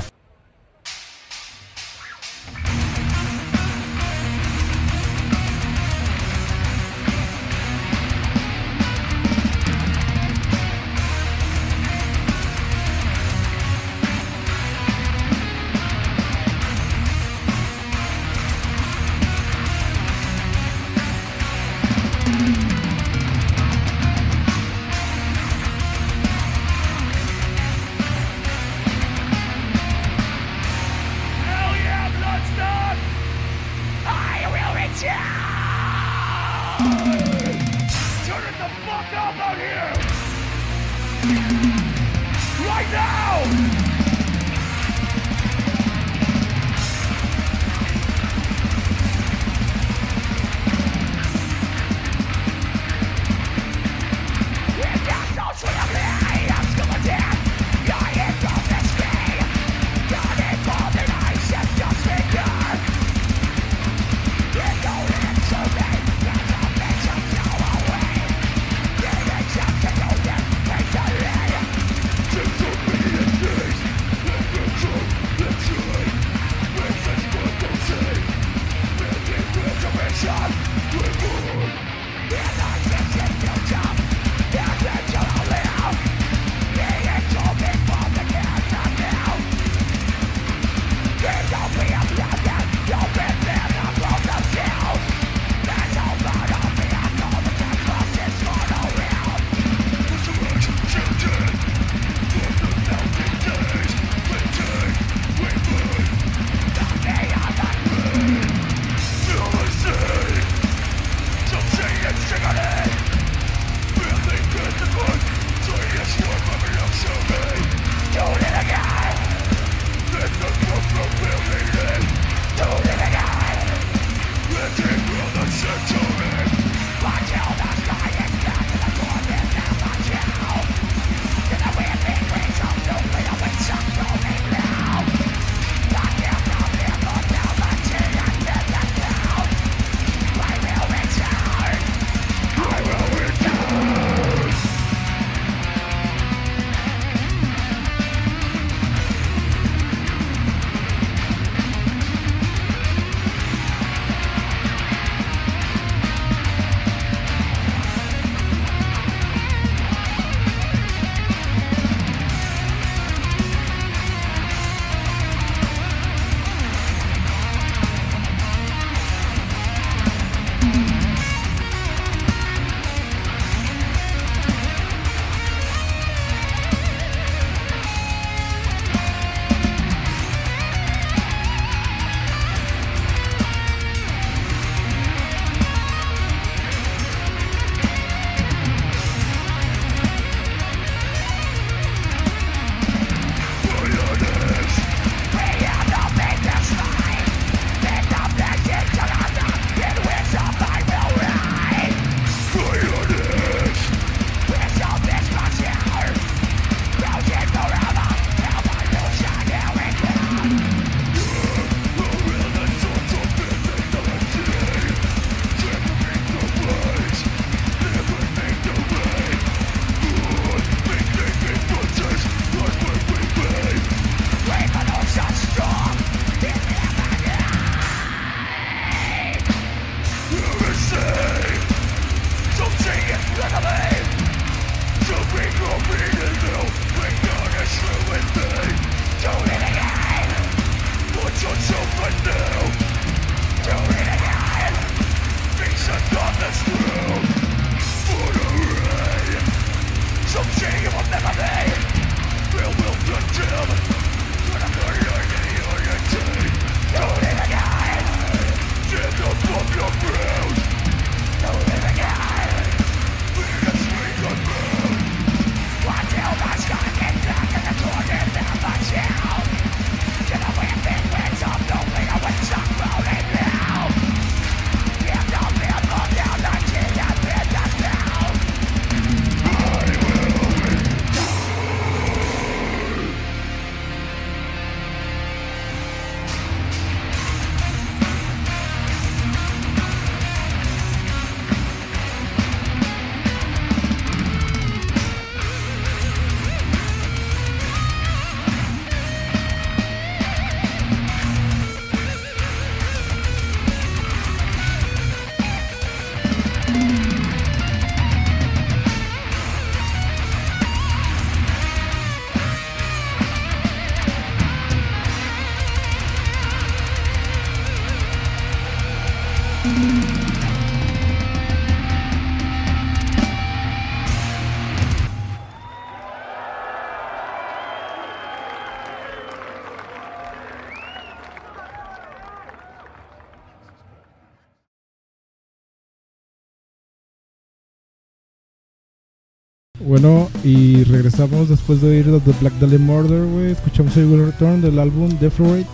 Regresamos 341.10 341.48
después 341.48 341.80
de 341.80 341.88
oír 341.90 342.04
The 342.24 342.32
Black 342.40 342.52
Dahlia 342.60 342.78
Murder, 342.78 343.24
güey. 343.26 343.50
Escuchamos 343.50 343.96
el 343.96 344.06
Will 344.06 344.26
Return 344.26 344.60
del 344.62 344.78
álbum 344.78 345.08
Deflorate. 345.18 345.66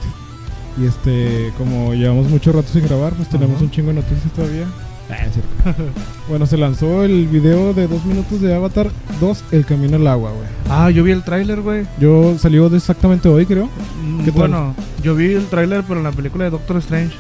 Y 0.81 0.87
este, 0.87 1.53
como 1.59 1.93
llevamos 1.95 2.29
mucho 2.31 2.53
rato 2.53 2.69
sin 2.73 2.85
grabar, 2.85 3.13
pues 3.15 3.29
tenemos 3.29 3.57
Ajá. 3.57 3.65
un 3.65 3.71
chingo 3.71 3.89
de 3.89 3.95
noticias 3.95 4.33
todavía. 4.35 4.65
Ah, 5.11 5.27
es 5.27 5.35
cierto. 5.35 5.93
bueno, 6.29 6.47
se 6.47 6.57
lanzó 6.57 7.03
el 7.03 7.27
video 7.29 7.75
de 7.75 7.87
dos 7.87 8.05
minutos 8.07 8.41
de 8.41 8.55
Avatar 8.55 8.89
2, 9.21 9.45
El 9.53 9.65
Camino 9.67 9.97
al 9.97 10.07
Agua, 10.07 10.31
güey. 10.31 10.49
Ah, 10.71 10.91
yo 10.91 11.05
vi 11.05 11.13
el 11.13 11.23
tráiler, 11.23 11.61
güey. 11.61 11.85
Yo 12.01 12.37
salió 12.39 12.69
de 12.71 12.79
exactamente 12.79 13.29
hoy, 13.29 13.45
creo. 13.45 13.69
Mm, 14.03 14.25
¿Qué 14.25 14.33
tal? 14.33 14.39
bueno, 14.41 14.75
yo 15.03 15.15
vi 15.15 15.35
el 15.35 15.47
tráiler, 15.47 15.85
pero 15.87 16.01
en 16.01 16.05
la 16.05 16.13
película 16.13 16.45
de 16.45 16.51
Doctor 16.51 16.79
Strange. 16.79 17.15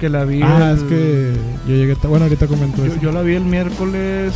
Que 0.00 0.08
la 0.08 0.24
vi. 0.24 0.40
Ah, 0.42 0.70
el- 0.70 0.78
es 0.78 0.82
que 0.84 1.32
yo 1.68 1.74
llegué. 1.74 1.94
Bueno, 2.08 2.24
ahorita 2.24 2.46
comento 2.46 2.78
Yo, 2.84 2.92
eso. 2.92 3.00
yo 3.02 3.12
la 3.12 3.20
vi 3.22 3.34
el 3.34 3.44
miércoles 3.44 4.32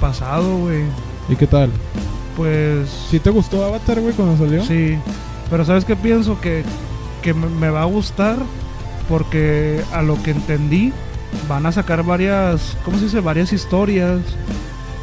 pasado, 0.00 0.58
güey. 0.58 0.82
¿Y 1.28 1.36
qué 1.36 1.46
tal? 1.46 1.70
Pues. 2.36 2.88
¿Sí 3.10 3.18
te 3.20 3.30
gustó 3.30 3.64
Avatar, 3.64 4.00
güey, 4.00 4.14
cuando 4.14 4.36
salió? 4.36 4.64
Sí, 4.64 4.96
pero 5.50 5.64
¿sabes 5.64 5.84
qué 5.84 5.96
pienso? 5.96 6.40
Que, 6.40 6.64
que 7.22 7.34
me, 7.34 7.70
va 7.70 7.82
a 7.82 7.86
gustar 7.86 8.36
porque 9.08 9.82
a 9.92 10.02
lo 10.02 10.20
que 10.22 10.30
entendí 10.32 10.92
van 11.48 11.66
a 11.66 11.72
sacar 11.72 12.02
varias, 12.04 12.76
¿cómo 12.84 12.98
se 12.98 13.04
dice? 13.04 13.20
Varias 13.20 13.52
historias 13.52 14.20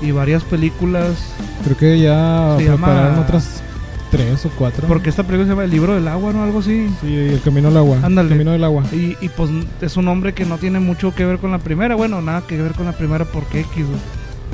y 0.01 0.11
varias 0.11 0.43
películas. 0.43 1.17
Creo 1.63 1.77
que 1.77 1.99
ya 1.99 2.55
Se 2.57 2.65
prepararon 2.65 3.11
llama- 3.11 3.21
otras 3.21 3.61
tres 4.09 4.45
o 4.45 4.49
cuatro. 4.57 4.87
Porque 4.87 5.09
esta 5.09 5.23
película 5.23 5.45
se 5.45 5.51
llama 5.51 5.63
El 5.63 5.71
libro 5.71 5.93
del 5.93 6.07
agua, 6.07 6.33
¿no? 6.33 6.43
Algo 6.43 6.59
así. 6.59 6.89
Sí, 7.01 7.15
El 7.15 7.41
Camino 7.41 7.69
al 7.69 7.77
Agua. 7.77 7.97
Ándale. 8.03 8.29
El 8.29 8.33
Camino 8.33 8.51
del 8.51 8.63
Agua. 8.63 8.83
Y, 8.91 9.15
y, 9.21 9.29
pues 9.29 9.49
es 9.81 9.95
un 9.97 10.05
nombre 10.05 10.33
que 10.33 10.45
no 10.45 10.57
tiene 10.57 10.79
mucho 10.79 11.13
que 11.15 11.25
ver 11.25 11.37
con 11.37 11.51
la 11.51 11.59
primera. 11.59 11.95
Bueno, 11.95 12.21
nada 12.21 12.43
que 12.47 12.61
ver 12.61 12.73
con 12.73 12.87
la 12.87 12.91
primera 12.93 13.25
porque 13.25 13.61
X. 13.61 13.85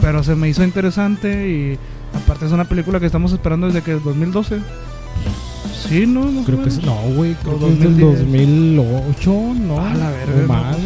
Pero 0.01 0.23
se 0.23 0.35
me 0.35 0.47
hizo 0.49 0.63
interesante 0.63 1.49
y 1.49 1.79
aparte 2.13 2.45
es 2.45 2.51
una 2.51 2.65
película 2.65 2.99
que 2.99 3.05
estamos 3.05 3.31
esperando 3.31 3.67
desde 3.67 3.81
que 3.81 3.93
2012. 3.93 4.59
Sí, 5.87 6.05
¿no? 6.05 6.21
Más 6.25 6.43
o 6.43 6.45
Creo 6.45 6.63
que 6.63 6.69
es. 6.69 6.83
No, 6.83 6.95
güey. 7.15 7.33
Creo 7.35 7.59
que 7.59 7.67
es 7.73 7.79
del 7.79 7.99
2010. 7.99 8.19
2008, 8.75 9.31
¿no? 9.67 9.79
Ah, 9.79 9.93
la 9.95 10.09
verga, 10.11 10.41
no, 10.41 10.47
más. 10.47 10.77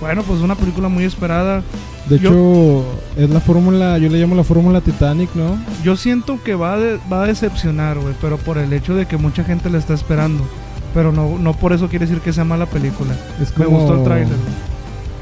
Bueno, 0.00 0.22
pues 0.22 0.40
una 0.40 0.54
película 0.54 0.88
muy 0.88 1.04
esperada. 1.04 1.62
De 2.08 2.18
Yo- 2.18 2.30
hecho, 2.30 3.22
es 3.22 3.30
la 3.30 3.40
fórmula. 3.40 3.96
Yo 3.98 4.08
le 4.10 4.18
llamo 4.18 4.34
la 4.34 4.44
fórmula 4.44 4.80
Titanic, 4.80 5.34
¿no? 5.34 5.56
Yo 5.82 5.96
siento 5.96 6.38
que 6.42 6.54
va 6.54 6.74
a, 6.74 6.78
de- 6.78 6.98
va 7.12 7.22
a 7.24 7.26
decepcionar, 7.26 7.98
güey, 7.98 8.14
pero 8.20 8.36
por 8.36 8.58
el 8.58 8.72
hecho 8.72 8.94
de 8.94 9.06
que 9.06 9.16
mucha 9.16 9.44
gente 9.44 9.70
la 9.70 9.78
está 9.78 9.94
esperando. 9.94 10.44
Pero 10.92 11.10
no, 11.10 11.38
no 11.38 11.54
por 11.54 11.72
eso 11.72 11.88
quiere 11.88 12.06
decir 12.06 12.20
que 12.20 12.32
sea 12.32 12.44
mala 12.44 12.66
película. 12.66 13.14
Es 13.40 13.56
Me 13.58 13.64
como- 13.64 13.78
gustó 13.78 13.94
el 13.98 14.04
tráiler. 14.04 14.36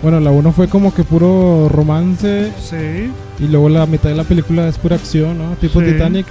Bueno, 0.02 0.18
la 0.20 0.30
1 0.30 0.52
fue 0.52 0.68
como 0.68 0.92
que 0.92 1.04
puro 1.04 1.68
romance. 1.68 2.52
Sí. 2.60 3.10
Y 3.38 3.48
luego 3.48 3.68
la 3.68 3.86
mitad 3.86 4.08
de 4.10 4.16
la 4.16 4.24
película 4.24 4.66
es 4.68 4.76
pura 4.78 4.96
acción, 4.96 5.38
¿no? 5.38 5.54
Tipo 5.60 5.80
Sí. 5.80 5.86
Titanic. 5.92 6.26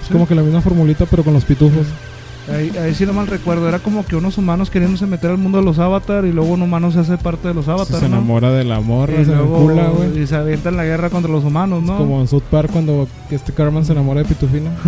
Es 0.00 0.06
Sí. 0.06 0.12
como 0.12 0.28
que 0.28 0.34
la 0.36 0.42
misma 0.42 0.60
formulita, 0.60 1.06
pero 1.06 1.24
con 1.24 1.34
los 1.34 1.44
pitufos. 1.44 1.86
Ahí, 2.48 2.70
ahí 2.80 2.94
sí 2.94 3.04
no 3.04 3.12
mal 3.12 3.26
recuerdo. 3.26 3.68
Era 3.68 3.80
como 3.80 4.06
que 4.06 4.14
unos 4.14 4.38
humanos 4.38 4.70
queriéndose 4.70 5.04
meter 5.06 5.30
al 5.32 5.38
mundo 5.38 5.58
de 5.58 5.64
los 5.64 5.80
avatar 5.80 6.24
y 6.24 6.30
luego 6.32 6.52
un 6.52 6.62
humano 6.62 6.92
se 6.92 7.00
hace 7.00 7.18
parte 7.18 7.48
de 7.48 7.54
los 7.54 7.66
avatar, 7.66 7.98
se 7.98 8.08
¿no? 8.08 8.18
enamora 8.18 8.52
de 8.52 8.62
la 8.62 8.78
morra, 8.78 9.20
y 9.20 9.24
se 9.24 9.32
encula, 9.32 9.88
güey. 9.88 10.22
y 10.22 10.26
se 10.28 10.36
avienta 10.36 10.68
en 10.68 10.76
la 10.76 10.84
guerra 10.84 11.10
contra 11.10 11.28
los 11.32 11.42
humanos, 11.42 11.82
¿no? 11.82 11.98
Como 11.98 12.20
en 12.20 12.28
South 12.28 12.44
Park 12.48 12.70
cuando 12.72 13.08
este 13.32 13.52
Carmen 13.52 13.84
se 13.84 13.90
enamora 13.92 14.20
de 14.22 14.26
Pitufina. 14.28 14.70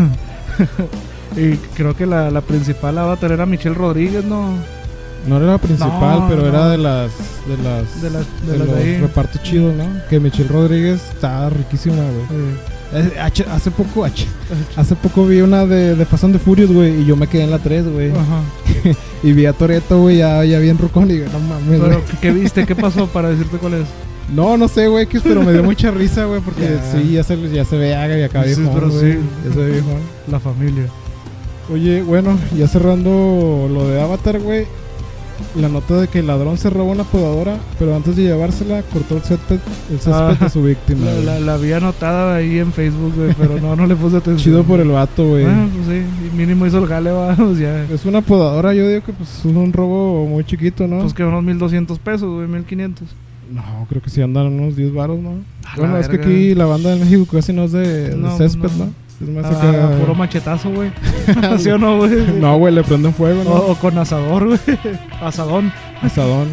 Y 1.37 1.57
creo 1.77 1.95
que 1.95 2.07
la, 2.07 2.31
la 2.31 2.41
principal 2.41 2.97
avatar 2.99 3.31
era 3.33 3.45
Michelle 3.47 3.75
Rodríguez, 3.75 4.25
¿no? 4.25 4.55
No 5.29 5.37
era 5.37 5.47
la 5.47 5.59
principal, 5.59 6.21
No, 6.21 6.29
pero 6.29 6.43
no. 6.43 6.49
era 6.49 6.69
de 6.71 6.79
las 6.79 7.11
de 7.47 7.57
las 7.63 8.03
De 8.03 8.11
las 8.11 8.27
de, 8.47 8.53
de 8.53 8.59
las 8.59 8.69
los 8.69 8.77
de 8.79 8.99
repartos 9.01 9.43
chidos, 9.43 9.75
¿no? 9.75 9.85
Que 10.09 10.19
Michelle 10.21 10.49
Rodríguez 10.49 11.01
está 11.13 11.49
riquísima, 11.51 11.97
güey. 11.97 12.27
Sí. 12.29 13.43
Hace 13.51 13.71
poco, 13.71 14.05
H- 14.07 14.27
hace 14.77 14.95
poco 14.97 15.27
vi 15.27 15.43
una 15.43 15.67
de, 15.67 15.95
de 15.95 16.07
Fast 16.07 16.25
the 16.33 16.39
Furious, 16.39 16.73
güey, 16.73 17.03
y 17.03 17.05
yo 17.05 17.17
me 17.17 17.27
quedé 17.27 17.45
en 17.45 17.51
la 17.51 17.59
3, 17.59 17.87
güey. 17.93 18.11
Ajá. 18.13 18.41
Y 19.23 19.33
vi 19.33 19.47
a 19.47 19.53
Toreto, 19.53 20.01
güey, 20.01 20.19
ya, 20.19 20.45
ya 20.45 20.59
bien 20.61 20.79
rucón 20.79 21.11
y 21.11 21.15
digo, 21.15 21.27
no 21.33 21.41
mames, 21.41 21.81
Pero. 21.81 22.01
¿qué, 22.23 22.31
viste? 22.31 22.65
¿Qué 22.65 22.75
pasó 22.77 23.07
para 23.09 23.29
decirte 23.31 23.59
cuál 23.59 23.75
es? 23.75 23.87
No, 24.33 24.57
no 24.57 24.69
sé, 24.69 24.87
güey, 24.89 25.07
que- 25.07 25.21
pero 25.21 25.43
me 25.43 25.53
dio 25.53 25.63
mucha 25.65 25.91
risa, 25.91 26.25
güey, 26.25 26.41
porque 26.41 26.79
sí, 26.93 27.13
ya 27.13 27.25
se, 27.25 27.37
ya 27.51 27.65
se 27.65 27.77
ve 27.77 27.95
haga 27.97 28.17
y 28.17 28.23
acá 28.23 28.45
Sí, 28.45 28.55
viejón, 28.61 28.75
pero 28.75 28.91
sí. 28.91 29.19
Ya 29.47 29.53
se 29.53 29.59
ve 29.59 29.71
viejón. 29.73 30.01
La 30.31 30.39
familia. 30.41 30.85
Oye, 31.73 32.01
bueno, 32.03 32.39
ya 32.57 32.67
cerrando 32.69 33.69
lo 33.71 33.89
de 33.89 34.01
Avatar, 34.01 34.39
güey. 34.41 34.67
La 35.57 35.69
nota 35.69 36.01
de 36.01 36.09
que 36.09 36.19
el 36.21 36.27
ladrón 36.27 36.59
se 36.59 36.71
robó 36.71 36.93
una 36.93 37.05
podadora, 37.05 37.57
pero 37.79 37.95
antes 37.97 38.17
de 38.17 38.25
llevársela 38.25 38.83
cortó 38.83 39.17
el 39.17 39.23
césped, 39.23 39.59
el 39.91 39.99
césped 39.99 40.13
Ah, 40.13 40.37
de 40.41 40.51
su 40.51 40.63
víctima. 40.63 41.07
La, 41.07 41.21
la, 41.21 41.41
la 41.41 41.57
vi 41.57 41.73
anotada 41.73 42.37
ahí 42.37 42.59
en 42.59 42.73
Facebook, 42.73 43.13
güey, 43.17 43.35
pero 43.39 43.59
no, 43.61 43.75
no 43.77 43.87
le 43.87 43.97
puse 43.97 44.17
atención. 44.19 44.39
Chido 44.39 44.65
por 44.65 44.81
el 44.81 44.89
vato, 44.89 45.27
güey. 45.29 45.45
Ah, 45.45 45.67
pues 45.75 45.87
sí, 45.87 46.05
y 46.33 46.37
mínimo 46.37 46.67
hizo 46.67 46.79
el 46.79 46.87
gale, 46.87 47.11
va, 47.11 47.35
pues 47.37 47.59
ya. 47.59 47.85
Es 47.85 48.05
una 48.05 48.21
podadora, 48.21 48.75
yo 48.75 48.89
digo 48.89 49.03
que 49.05 49.13
pues 49.13 49.39
es 49.39 49.45
un 49.45 49.73
robo 49.73 50.27
muy 50.27 50.45
chiquito, 50.45 50.87
¿no? 50.87 51.01
Pues 51.01 51.15
que 51.15 51.25
unos 51.25 51.43
1200 51.43 51.99
pesos, 51.99 52.35
güey, 52.35 52.47
1500. 52.49 53.09
No, 53.53 53.63
creo 53.89 54.03
que 54.03 54.11
sí 54.11 54.21
andan 54.21 54.47
unos 54.49 54.77
10 54.77 54.93
baros, 54.93 55.19
¿no? 55.19 55.31
A 55.67 55.77
Bueno, 55.77 55.97
es 55.97 56.09
que 56.09 56.17
aquí 56.17 56.55
la 56.55 56.67
banda 56.67 56.91
de 56.95 57.03
México 57.03 57.27
casi 57.33 57.53
no 57.55 57.65
es 57.65 57.73
de, 57.73 58.11
de 58.11 58.17
No, 58.17 58.37
césped, 58.37 58.71
no. 58.77 58.87
¿no? 58.87 58.93
Es 59.21 59.29
más 59.29 59.45
Ah, 59.47 59.71
acá... 59.71 59.97
puro 59.99 60.15
machetazo, 60.15 60.71
güey. 60.71 60.91
¿Sí 61.59 61.69
o 61.71 61.79
no, 61.79 61.97
güey? 61.99 62.11
No, 62.41 62.57
güey, 62.59 62.73
le 62.75 62.83
prenden 62.85 63.13
fuego, 63.13 63.43
¿no? 63.45 63.51
O, 63.51 63.73
o 63.73 63.75
con 63.77 63.97
asador, 63.99 64.47
güey. 64.47 64.59
Asadón. 65.21 65.73
Asadón. 66.03 66.49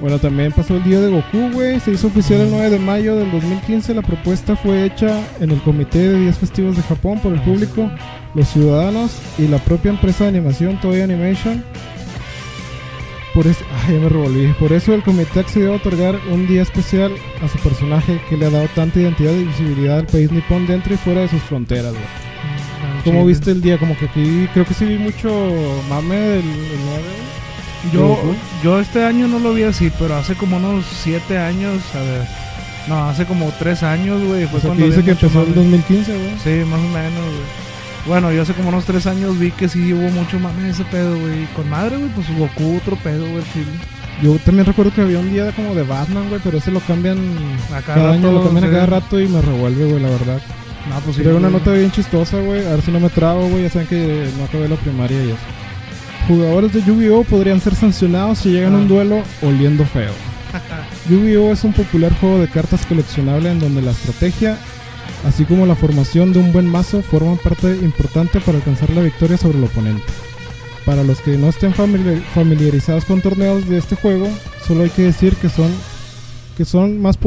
Bueno, 0.00 0.18
también 0.18 0.50
pasó 0.50 0.76
el 0.76 0.82
día 0.82 1.00
de 1.00 1.10
Goku, 1.10 1.50
güey. 1.52 1.78
Se 1.78 1.92
hizo 1.92 2.08
oficial 2.08 2.40
el 2.40 2.50
9 2.50 2.70
de 2.70 2.78
mayo 2.80 3.14
del 3.16 3.30
2015. 3.30 3.94
La 3.94 4.02
propuesta 4.02 4.56
fue 4.56 4.84
hecha 4.84 5.20
en 5.40 5.52
el 5.52 5.60
Comité 5.62 6.08
de 6.08 6.18
Días 6.20 6.38
Festivos 6.38 6.76
de 6.76 6.82
Japón 6.82 7.20
por 7.20 7.32
el 7.32 7.40
público, 7.42 7.88
los 8.34 8.48
ciudadanos 8.48 9.12
y 9.38 9.46
la 9.46 9.58
propia 9.58 9.90
empresa 9.92 10.24
de 10.24 10.30
animación 10.30 10.80
Toei 10.80 11.02
Animation. 11.02 11.62
Por 13.34 13.46
eso, 13.46 13.64
ay, 13.86 13.94
ya 13.94 14.00
me 14.00 14.08
revolví. 14.10 14.52
Por 14.58 14.72
eso 14.72 14.94
el 14.94 15.02
comité 15.02 15.40
accedió 15.40 15.72
a 15.72 15.76
otorgar 15.76 16.20
un 16.30 16.46
día 16.46 16.62
especial 16.62 17.14
a 17.42 17.48
su 17.48 17.58
personaje 17.58 18.20
que 18.28 18.36
le 18.36 18.46
ha 18.46 18.50
dado 18.50 18.68
tanta 18.74 19.00
identidad 19.00 19.32
y 19.32 19.44
visibilidad 19.44 20.00
al 20.00 20.06
país 20.06 20.30
nipón 20.30 20.66
dentro 20.66 20.92
y 20.92 20.98
fuera 20.98 21.22
de 21.22 21.28
sus 21.28 21.42
fronteras, 21.42 21.92
güey. 21.92 22.04
¿Cómo 23.04 23.20
Chile. 23.20 23.28
viste 23.28 23.50
el 23.52 23.62
día? 23.62 23.78
Como 23.78 23.96
que 23.96 24.04
aquí 24.04 24.48
creo 24.52 24.66
que 24.66 24.74
sí 24.74 24.84
vi 24.84 24.98
mucho 24.98 25.30
mame 25.88 26.14
del, 26.14 26.42
del 26.42 26.80
9. 26.84 27.02
Yo, 27.92 28.34
yo 28.62 28.78
este 28.80 29.04
año 29.04 29.26
no 29.26 29.38
lo 29.40 29.54
vi 29.54 29.64
así, 29.64 29.90
pero 29.98 30.14
hace 30.14 30.34
como 30.34 30.58
unos 30.58 30.84
7 31.02 31.36
años, 31.38 31.82
a 31.94 32.00
ver. 32.00 32.26
No, 32.86 33.08
hace 33.08 33.24
como 33.24 33.50
3 33.58 33.82
años, 33.82 34.22
güey. 34.24 34.46
Fue 34.46 34.58
O 34.58 34.60
sea, 34.60 34.68
cuando 34.70 34.84
aquí 34.84 34.90
dice 34.90 34.98
vi 34.98 35.04
que 35.06 35.10
empezó 35.12 35.42
en 35.42 35.48
mame. 35.48 35.54
2015, 35.56 36.16
güey. 36.16 36.30
Sí, 36.44 36.64
más 36.68 36.80
o 36.80 36.88
menos, 36.88 37.24
güey. 37.24 37.71
Bueno, 38.06 38.32
yo 38.32 38.42
hace 38.42 38.52
como 38.54 38.70
unos 38.70 38.84
3 38.84 39.06
años 39.06 39.38
vi 39.38 39.52
que 39.52 39.68
sí 39.68 39.92
hubo 39.92 40.08
mucho 40.10 40.38
mame 40.40 40.70
ese 40.70 40.84
pedo, 40.84 41.16
güey. 41.18 41.46
Con 41.54 41.68
madre, 41.70 41.96
güey, 41.96 42.10
pues 42.10 42.26
Goku 42.36 42.76
otro 42.78 42.96
pedo, 42.96 43.24
güey, 43.30 43.44
chile. 43.52 43.66
Yo 44.22 44.36
también 44.44 44.66
recuerdo 44.66 44.92
que 44.92 45.02
había 45.02 45.18
un 45.20 45.30
día 45.32 45.52
como 45.52 45.74
de 45.74 45.82
Batman, 45.84 46.28
güey, 46.28 46.40
pero 46.42 46.58
ese 46.58 46.70
lo 46.70 46.80
cambian 46.80 47.18
A 47.74 47.80
cada, 47.80 48.12
año, 48.12 48.32
lo 48.32 48.42
cambian 48.44 48.64
a 48.64 48.70
cada 48.70 48.86
rato 48.86 49.20
y 49.20 49.28
me 49.28 49.40
revuelve, 49.40 49.84
güey, 49.86 50.02
la 50.02 50.10
verdad. 50.10 50.40
No, 50.90 50.98
pues 51.00 51.16
sí. 51.16 51.22
Pero 51.24 51.36
una 51.36 51.48
nota 51.48 51.70
bien 51.72 51.92
chistosa, 51.92 52.40
güey, 52.40 52.66
a 52.66 52.70
ver 52.70 52.82
si 52.82 52.90
no 52.90 52.98
me 53.00 53.08
trabo, 53.08 53.48
güey, 53.48 53.62
ya 53.62 53.70
saben 53.70 53.86
que 53.88 54.28
no 54.36 54.44
acabé 54.44 54.68
la 54.68 54.76
primaria 54.76 55.18
y 55.24 55.28
eso. 55.30 55.38
Jugadores 56.28 56.72
de 56.72 56.82
Yu-Gi-Oh 56.82 57.24
podrían 57.24 57.60
ser 57.60 57.74
sancionados 57.76 58.38
si 58.40 58.50
llegan 58.50 58.74
a 58.74 58.78
un 58.78 58.84
Ah. 58.84 58.88
duelo 58.88 59.22
oliendo 59.42 59.84
feo. 59.84 60.12
Yu-Gi-Oh 61.08 61.52
es 61.52 61.62
un 61.64 61.72
popular 61.72 62.12
juego 62.20 62.40
de 62.40 62.48
cartas 62.48 62.84
coleccionable 62.86 63.50
en 63.50 63.60
donde 63.60 63.80
la 63.82 63.92
estrategia, 63.92 64.58
así 65.26 65.44
como 65.44 65.66
la 65.66 65.74
formación 65.76 66.32
de 66.32 66.38
un 66.40 66.52
buen 66.52 66.66
mazo, 66.68 67.02
forman 67.02 67.36
parte 67.38 67.76
importante 67.82 68.40
para 68.40 68.58
alcanzar 68.58 68.90
la 68.90 69.02
victoria 69.02 69.36
sobre 69.36 69.58
el 69.58 69.64
oponente. 69.64 70.02
Para 70.84 71.04
los 71.04 71.20
que 71.20 71.36
no 71.38 71.48
estén 71.48 71.72
familiar- 71.74 72.20
familiarizados 72.34 73.04
con 73.04 73.20
torneos 73.20 73.68
de 73.68 73.78
este 73.78 73.94
juego, 73.96 74.28
solo 74.66 74.82
hay 74.84 74.90
que 74.90 75.02
decir 75.02 75.34
que 75.36 75.48
son 75.48 75.70
que 76.56 76.66
son 76.66 77.00
más 77.00 77.18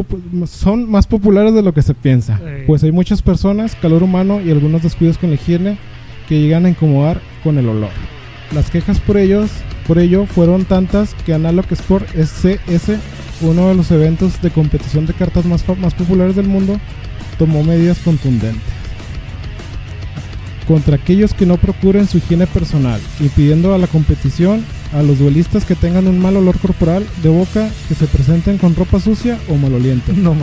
son 0.48 0.90
más 0.90 1.08
populares 1.08 1.54
de 1.56 1.64
lo 1.64 1.74
que 1.74 1.82
se 1.82 1.96
piensa, 1.96 2.40
pues 2.68 2.84
hay 2.84 2.92
muchas 2.92 3.24
personas, 3.24 3.74
calor 3.76 4.04
humano 4.04 4.40
y 4.40 4.52
algunos 4.52 4.84
descuidos 4.84 5.18
con 5.18 5.30
la 5.32 5.36
higiene 5.36 5.80
que 6.30 6.40
llegan 6.40 6.66
a 6.66 6.70
incomodar 6.70 7.20
con 7.44 7.58
el 7.58 7.68
olor. 7.68 7.90
Las 8.54 8.70
quejas 8.70 9.00
por 9.00 9.18
ellos, 9.18 9.50
por 9.88 9.98
ello 9.98 10.28
fueron 10.28 10.66
tantas 10.66 11.16
que 11.26 11.34
Analog 11.34 11.66
Sport 11.72 12.08
SCS, 12.16 13.00
uno 13.42 13.70
de 13.70 13.76
los 13.76 13.92
eventos 13.92 14.42
de 14.42 14.52
competición 14.52 15.06
de 15.06 15.14
cartas 15.14 15.46
más, 15.46 15.64
populares 15.64 16.36
del 16.36 16.48
mundo, 16.48 16.80
tomó 17.38 17.64
medidas 17.64 18.00
contundentes 18.00 18.76
contra 20.68 20.96
aquellos 20.96 21.34
que 21.34 21.46
no 21.46 21.58
procuren 21.58 22.08
su 22.08 22.18
higiene 22.18 22.48
personal, 22.48 23.00
impidiendo 23.20 23.76
a 23.76 23.78
la 23.78 23.88
competición 23.88 24.66
a 24.94 25.04
los 25.04 25.20
duelistas 25.20 25.66
que 25.66 25.76
tengan 25.76 26.08
un 26.08 26.20
mal 26.20 26.38
olor 26.38 26.58
corporal 26.58 27.06
de 27.22 27.30
boca, 27.30 27.70
que 27.88 27.96
se 27.96 28.08
presenten 28.08 28.58
con 28.58 28.76
ropa 28.76 29.00
sucia 29.00 29.38
o 29.48 29.56
maloliente. 29.56 30.14
No. 30.14 30.36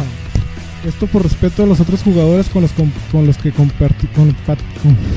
Esto 0.87 1.07
por 1.07 1.23
respeto 1.23 1.63
a 1.63 1.67
los 1.67 1.81
otros 1.81 2.03
jugadores 2.03 2.49
con 2.49 2.63
los, 2.63 2.73
con 2.73 3.27
los 3.27 3.37
que 3.37 3.53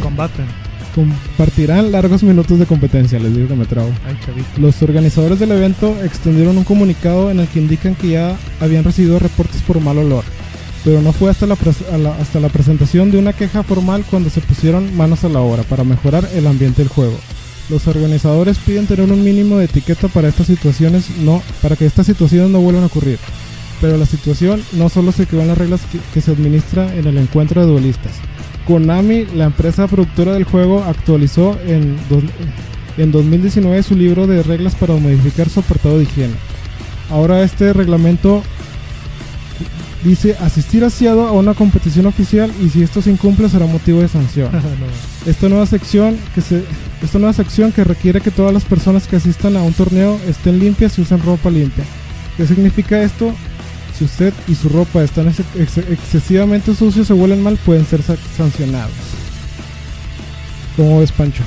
Combaten. 0.02 0.64
Compartirán 0.95 1.91
largos 1.91 2.23
minutos 2.23 2.57
de 2.57 2.65
competencia, 2.65 3.19
les 3.19 3.35
digo 3.35 3.47
que 3.49 3.55
me 3.55 3.65
trago. 3.65 3.89
Ay. 4.07 4.15
Los 4.57 4.81
organizadores 4.81 5.39
del 5.39 5.51
evento 5.51 5.95
extendieron 6.03 6.57
un 6.57 6.63
comunicado 6.63 7.30
en 7.30 7.39
el 7.39 7.47
que 7.47 7.59
indican 7.59 7.95
que 7.95 8.09
ya 8.09 8.38
habían 8.61 8.84
recibido 8.85 9.19
reportes 9.19 9.61
por 9.61 9.80
mal 9.81 9.97
olor, 9.97 10.23
pero 10.84 11.01
no 11.01 11.11
fue 11.13 11.30
hasta 11.31 11.45
la, 11.45 11.57
la- 12.01 12.15
hasta 12.15 12.39
la 12.39 12.49
presentación 12.49 13.11
de 13.11 13.17
una 13.17 13.34
queja 13.34 13.63
formal 13.63 14.05
cuando 14.09 14.30
se 14.30 14.41
pusieron 14.41 14.95
manos 14.95 15.23
a 15.23 15.30
la 15.30 15.39
obra 15.41 15.63
para 15.63 15.84
mejorar 15.84 16.27
el 16.34 16.47
ambiente 16.47 16.81
del 16.81 16.89
juego. 16.89 17.17
Los 17.69 17.88
organizadores 17.88 18.57
piden 18.59 18.85
tener 18.85 19.11
un 19.11 19.23
mínimo 19.23 19.57
de 19.57 19.65
etiqueta 19.65 20.07
para 20.07 20.27
estas 20.27 20.47
situaciones, 20.47 21.05
no, 21.22 21.41
para 21.61 21.76
que 21.76 21.85
estas 21.88 22.05
situaciones 22.05 22.49
no 22.51 22.59
vuelvan 22.61 22.84
a 22.84 22.88
ocurrir. 22.88 23.17
Pero 23.81 23.97
la 23.97 24.05
situación 24.05 24.61
no 24.73 24.88
solo 24.89 25.11
se 25.11 25.26
quedó 25.26 25.41
en 25.41 25.47
las 25.49 25.57
reglas 25.57 25.81
que, 25.91 25.99
que 26.13 26.22
se 26.22 26.31
administra 26.31 26.95
en 26.95 27.07
el 27.07 27.17
encuentro 27.17 27.61
de 27.61 27.67
duelistas. 27.72 28.13
Konami, 28.65 29.25
la 29.35 29.45
empresa 29.45 29.87
productora 29.87 30.33
del 30.33 30.43
juego, 30.43 30.83
actualizó 30.83 31.57
en, 31.65 31.95
dos- 32.09 32.23
en 32.97 33.11
2019 33.11 33.83
su 33.83 33.95
libro 33.95 34.27
de 34.27 34.41
reglas 34.43 34.75
para 34.75 34.95
modificar 34.95 35.49
su 35.49 35.59
apartado 35.59 35.97
de 35.97 36.03
higiene. 36.03 36.33
Ahora 37.09 37.41
este 37.43 37.71
reglamento 37.73 38.41
dice 40.03 40.35
asistir 40.41 40.83
asiado 40.83 41.27
a 41.27 41.31
una 41.31 41.53
competición 41.53 42.05
oficial 42.05 42.51
y 42.63 42.69
si 42.69 42.83
esto 42.83 43.01
se 43.01 43.09
incumple 43.11 43.49
será 43.49 43.65
motivo 43.65 44.01
de 44.01 44.07
sanción. 44.07 44.49
No. 44.55 45.31
Esta 45.31 45.49
nueva 45.49 45.65
sección 45.65 46.17
que 46.35 46.41
se 46.41 46.63
esta 47.03 47.17
nueva 47.19 47.33
sección 47.33 47.71
que 47.71 47.83
requiere 47.83 48.21
que 48.21 48.29
todas 48.31 48.53
las 48.53 48.63
personas 48.63 49.07
que 49.07 49.15
asistan 49.15 49.57
a 49.57 49.61
un 49.63 49.73
torneo 49.73 50.19
estén 50.27 50.59
limpias 50.59 50.97
y 50.97 51.01
usen 51.01 51.21
ropa 51.23 51.49
limpia. 51.49 51.83
¿Qué 52.37 52.45
significa 52.45 53.01
esto? 53.01 53.33
Si 53.97 54.03
usted 54.05 54.34
y 54.47 54.55
su 54.55 54.67
ropa 54.69 55.03
están 55.03 55.27
ex- 55.30 55.39
ex- 55.55 55.77
excesivamente 55.89 56.76
sucios 56.76 57.09
o 57.11 57.15
huelen 57.15 57.41
mal, 57.41 57.57
pueden 57.57 57.85
ser 57.85 58.01
sa- 58.03 58.17
sancionados. 58.35 58.91
¿Cómo 60.76 60.99
ves, 60.99 61.11
Pancho? 61.13 61.43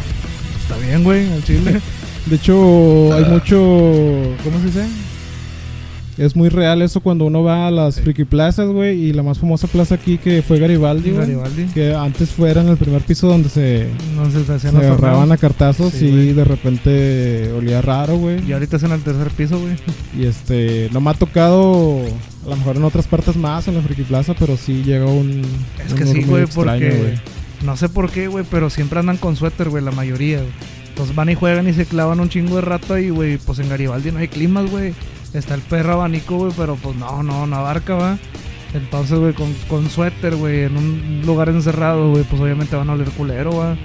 Está 0.63 0.77
bien, 0.79 1.05
güey, 1.05 1.31
al 1.33 1.45
chile. 1.45 1.81
De 2.27 2.37
hecho, 2.37 3.13
hay 3.13 3.25
mucho. 3.27 3.57
¿Cómo 4.45 4.59
se 4.61 4.67
dice? 4.67 4.87
Es 6.19 6.35
muy 6.35 6.49
real 6.49 6.83
eso 6.83 7.01
cuando 7.01 7.25
uno 7.27 7.45
va 7.45 7.69
a 7.69 7.71
las 7.71 7.95
Sí. 7.95 8.03
friki 8.03 8.25
plazas, 8.25 8.69
güey. 8.69 9.01
Y 9.01 9.13
la 9.13 9.23
más 9.23 9.39
famosa 9.39 9.69
plaza 9.69 9.95
aquí 9.95 10.19
que 10.19 10.43
fue 10.43 10.59
Garibaldi, 10.59 11.11
güey. 11.11 11.21
Garibaldi. 11.23 11.65
Que 11.73 11.95
antes 11.95 12.31
fuera 12.31 12.61
en 12.61 12.69
el 12.69 12.77
primer 12.77 13.03
piso 13.03 13.29
donde 13.29 13.49
se, 13.49 13.87
No 14.17 14.29
se 14.31 14.59
se 14.59 14.69
agarraban 14.69 15.31
a 15.31 15.37
cartazos 15.37 15.93
Sí, 15.93 16.07
y 16.07 16.33
de 16.33 16.45
repente 16.45 17.53
olía 17.57 17.81
raro, 17.83 18.17
güey. 18.17 18.45
Y 18.47 18.53
ahorita 18.53 18.77
es 18.77 18.83
en 18.83 18.93
el 18.93 19.01
tercer 19.03 19.29
piso, 19.31 19.59
güey. 19.61 19.75
Y 20.19 20.27
este, 20.27 20.89
no 20.93 21.01
me 21.01 21.11
ha 21.11 21.15
tocado, 21.15 22.01
a 22.45 22.49
lo 22.51 22.57
mejor 22.57 22.77
en 22.77 22.85
otras 22.85 23.07
partes 23.07 23.37
más, 23.37 23.69
en 23.69 23.75
la 23.77 23.81
Friki 23.83 24.03
Plaza, 24.03 24.35
pero 24.39 24.57
sí 24.57 24.83
llega 24.85 25.07
un. 25.07 25.43
Es 25.87 25.93
un 25.93 25.99
que 25.99 26.07
sí, 26.07 26.23
güey, 26.25 26.47
porque 26.53 27.15
no 27.65 27.77
sé 27.77 27.89
por 27.89 28.11
qué, 28.11 28.27
güey, 28.29 28.45
pero 28.51 28.71
siempre 28.71 28.99
andan 28.99 29.19
con 29.19 29.37
suéter, 29.37 29.69
güey, 29.69 29.85
la 29.85 29.93
mayoría, 29.93 30.39
güey. 30.39 30.51
Entonces 30.89 31.15
van 31.15 31.29
y 31.29 31.35
juegan 31.37 31.69
y 31.69 31.73
se 31.75 31.87
clavan 31.87 32.19
un 32.19 32.29
chingo 32.29 32.57
de 32.57 32.63
rato 32.63 32.95
ahí, 32.95 33.11
güey. 33.11 33.39
Pues 33.39 33.61
en 33.61 33.69
Garibaldi 33.69 34.11
no 34.11 34.19
hay 34.19 34.27
climas, 34.27 34.69
güey. 34.69 34.95
Está 35.35 35.55
el 35.55 35.61
perro 35.61 35.95
abanico, 35.95 36.37
güey, 36.39 36.53
pero 36.57 36.77
pues 36.77 36.97
no, 36.97 37.23
no, 37.23 37.47
no 37.47 37.57
abarca, 37.57 37.95
va. 37.95 38.19
Entonces, 38.75 39.19
güey, 39.19 39.33
con, 39.33 39.53
con 39.69 39.89
suéter, 39.89 40.37
güey, 40.37 40.65
en 40.65 40.77
un 40.77 41.23
lugar 41.25 41.49
encerrado, 41.49 42.11
güey, 42.11 42.25
pues 42.25 42.41
obviamente 42.41 42.77
van 42.77 42.91
a 42.91 42.95
oler 42.95 43.09
culero, 43.11 43.57
va. 43.57 43.77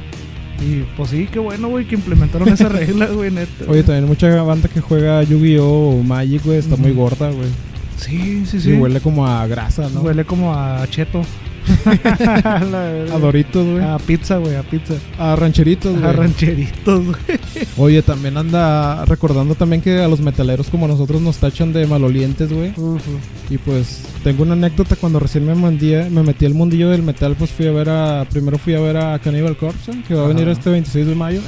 Y 0.62 0.84
pues 0.96 1.10
sí, 1.10 1.28
qué 1.32 1.40
bueno, 1.40 1.68
güey, 1.70 1.86
que 1.86 1.96
implementaron 1.96 2.48
esa 2.50 2.70
regla, 2.70 3.08
güey, 3.08 3.32
neta. 3.32 3.66
Oye, 3.68 3.84
también 3.84 4.06
mucha 4.06 4.30
banda 4.44 4.70
que 4.70 4.82
juega 4.82 5.24
Yu-Gi-Oh! 5.24 6.00
o 6.00 6.04
Magic, 6.04 6.44
güey, 6.44 6.60
está 6.60 6.76
muy 6.76 6.92
gorda, 6.94 7.30
güey. 7.32 7.50
Sí, 7.98 8.46
sí, 8.46 8.60
sí. 8.60 8.72
Y 8.72 8.74
huele 8.74 9.00
como 9.00 9.26
a 9.26 9.46
grasa, 9.48 9.90
¿no? 9.90 10.02
Huele 10.02 10.26
como 10.26 10.54
a 10.54 10.86
cheto. 10.88 11.22
A 13.14 13.18
Doritos, 13.20 13.66
güey. 13.66 13.84
A 13.84 13.98
pizza, 13.98 14.38
güey, 14.38 14.56
a 14.56 14.64
pizza. 14.64 14.96
A 15.18 15.36
rancheritos, 15.36 15.96
A 15.96 16.00
güey. 16.00 16.14
rancheritos, 16.14 17.06
güey. 17.06 17.40
Oye, 17.78 18.02
también 18.02 18.38
anda 18.38 19.06
recordando 19.06 19.56
también 19.56 19.82
que 19.82 20.02
a 20.02 20.08
los 20.08 20.20
metaleros 20.20 20.68
como 20.70 20.88
nosotros 20.88 21.22
nos 21.22 21.38
tachan 21.38 21.74
de 21.74 21.86
malolientes, 21.88 22.52
güey. 22.52 22.74
Uf, 22.78 23.02
Y 23.50 23.58
pues 23.58 24.04
tengo 24.24 24.44
una 24.44 24.54
anécdota 24.54 24.96
cuando 24.96 25.20
recién 25.20 25.46
me, 25.46 25.56
mandía- 25.56 26.10
me 26.10 26.24
metí 26.24 26.46
al 26.46 26.54
mundillo 26.54 26.90
del 26.90 27.04
metal, 27.04 27.36
pues 27.38 27.52
fui 27.52 27.68
a 27.68 27.72
ver 27.72 27.90
a 27.90 28.26
primero 28.30 28.58
fui 28.58 28.74
a 28.76 28.80
ver 28.80 28.98
a 28.98 29.20
Cannibal 29.20 29.58
Corpse, 29.58 29.92
que 30.08 30.16
va 30.16 30.26
a 30.26 30.28
venir 30.28 30.48
este 30.48 30.70
26 30.70 31.08
de 31.08 31.16
mayo 31.16 31.42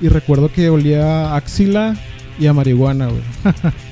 y 0.00 0.08
recuerdo 0.08 0.50
que 0.50 0.70
olía 0.70 1.26
a 1.32 1.36
axila 1.36 1.94
y 2.38 2.46
a 2.46 2.52
marihuana, 2.54 3.08
güey. 3.08 3.22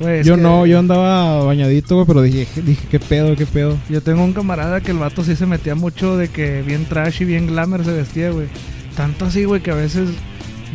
Yo 0.00 0.36
que 0.36 0.40
no, 0.42 0.66
yo 0.66 0.78
andaba 0.78 1.44
bañadito, 1.44 1.94
güey, 1.94 2.06
pero 2.06 2.22
dije, 2.22 2.46
dije, 2.62 2.86
qué 2.90 2.98
pedo, 3.00 3.36
qué 3.36 3.46
pedo. 3.46 3.76
Yo 3.88 4.00
tengo 4.02 4.24
un 4.24 4.32
camarada 4.32 4.80
que 4.80 4.90
el 4.90 4.98
vato 4.98 5.22
sí 5.22 5.36
se 5.36 5.46
metía 5.46 5.74
mucho 5.74 6.16
de 6.16 6.28
que 6.28 6.62
bien 6.62 6.84
trash 6.84 7.22
y 7.22 7.24
bien 7.24 7.46
glamour 7.46 7.84
se 7.84 7.92
vestía, 7.92 8.30
güey. 8.30 8.48
Tanto 8.96 9.26
así, 9.26 9.44
güey, 9.44 9.60
que 9.60 9.70
a 9.70 9.74
veces 9.74 10.08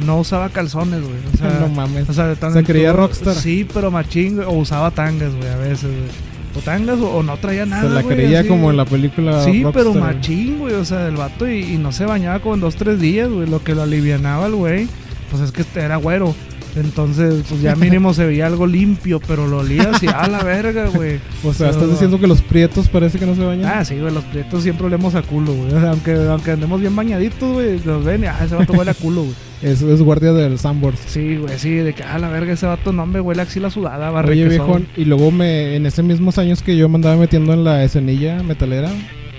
no 0.05 0.19
usaba 0.19 0.49
calzones, 0.49 1.01
güey. 1.01 1.15
O 1.33 1.37
sea, 1.37 1.59
no 1.59 1.67
mames. 1.69 2.09
o 2.09 2.13
sea, 2.13 2.27
de 2.27 2.35
tan 2.35 2.53
Se 2.53 2.63
creía 2.63 2.93
rockstar. 2.93 3.35
Sí, 3.35 3.67
pero 3.73 3.91
machín, 3.91 4.35
güey. 4.37 4.47
O 4.47 4.51
usaba 4.51 4.91
tangas, 4.91 5.33
güey, 5.35 5.49
a 5.49 5.57
veces, 5.57 5.83
güey. 5.83 6.29
O 6.55 6.61
tangas 6.61 6.99
o, 6.99 7.17
o 7.17 7.23
no 7.23 7.37
traía 7.37 7.65
nada, 7.65 7.83
Se 7.83 7.89
la 7.89 8.01
güey, 8.01 8.15
creía 8.15 8.39
así, 8.39 8.49
como 8.49 8.71
en 8.71 8.77
la 8.77 8.85
película. 8.85 9.43
Sí, 9.43 9.63
Rockstar, 9.63 9.83
pero 9.83 9.93
machín, 9.99 10.59
güey. 10.59 10.73
O 10.75 10.85
sea, 10.85 11.07
el 11.07 11.15
vato 11.15 11.47
y, 11.47 11.59
y 11.59 11.77
no 11.77 11.91
se 11.91 12.05
bañaba 12.05 12.39
como 12.39 12.55
en 12.55 12.61
dos, 12.61 12.75
tres 12.75 12.99
días, 12.99 13.29
güey. 13.29 13.47
Lo 13.47 13.63
que 13.63 13.75
lo 13.75 13.83
alivianaba 13.83 14.47
el 14.47 14.55
güey, 14.55 14.87
pues 15.29 15.43
es 15.43 15.51
que 15.51 15.65
era 15.79 15.97
güero. 15.97 16.33
Entonces, 16.75 17.43
pues 17.49 17.61
ya 17.61 17.75
mínimo 17.75 18.13
se 18.13 18.25
veía 18.25 18.45
algo 18.47 18.67
limpio, 18.67 19.19
pero 19.27 19.47
lo 19.47 19.59
olía 19.59 19.89
así 19.93 20.07
a 20.07 20.27
la 20.27 20.43
verga, 20.43 20.87
güey. 20.89 21.19
O 21.43 21.53
sea, 21.53 21.67
Pero- 21.67 21.71
estás 21.79 21.89
diciendo 21.91 22.19
que 22.19 22.27
los 22.27 22.41
prietos 22.41 22.87
parece 22.89 23.17
que 23.19 23.25
no 23.25 23.35
se 23.35 23.43
bañan. 23.43 23.71
Ah, 23.73 23.83
sí, 23.85 23.97
güey, 23.99 24.13
los 24.13 24.23
prietos 24.25 24.63
siempre 24.63 24.85
olemos 24.85 25.15
a 25.15 25.21
culo, 25.21 25.53
güey. 25.53 25.73
O 25.73 25.79
sea, 25.81 25.91
aunque, 25.91 26.13
aunque 26.13 26.51
andemos 26.51 26.79
bien 26.79 26.95
bañaditos, 26.95 27.53
güey, 27.53 27.81
nos 27.85 28.03
ven 28.05 28.23
y, 28.23 28.27
ah, 28.27 28.37
ese 28.45 28.55
vato 28.55 28.73
huele 28.73 28.91
a 28.91 28.93
culo, 28.93 29.21
güey. 29.23 29.33
Eso 29.61 29.91
es 29.93 30.01
guardia 30.01 30.31
del 30.31 30.57
Sandboard. 30.57 30.95
Sí, 31.05 31.35
güey, 31.35 31.57
sí, 31.59 31.71
de 31.71 31.93
que, 31.93 32.03
ah, 32.03 32.17
la 32.17 32.29
verga, 32.29 32.53
ese 32.53 32.65
vato 32.65 32.93
no 32.93 33.05
me 33.05 33.19
huele 33.19 33.41
a 33.41 33.43
axila 33.43 33.69
sudada, 33.69 34.09
barre 34.09 34.31
Oye, 34.31 34.55
son. 34.57 34.87
y 34.95 35.03
luego 35.05 35.31
me, 35.31 35.75
en 35.75 35.85
ese 35.85 36.01
mismos 36.01 36.37
años 36.37 36.61
que 36.61 36.77
yo 36.77 36.87
me 36.87 36.95
andaba 36.95 37.17
metiendo 37.17 37.51
en 37.53 37.63
la 37.65 37.83
escenilla 37.83 38.41
metalera, 38.43 38.89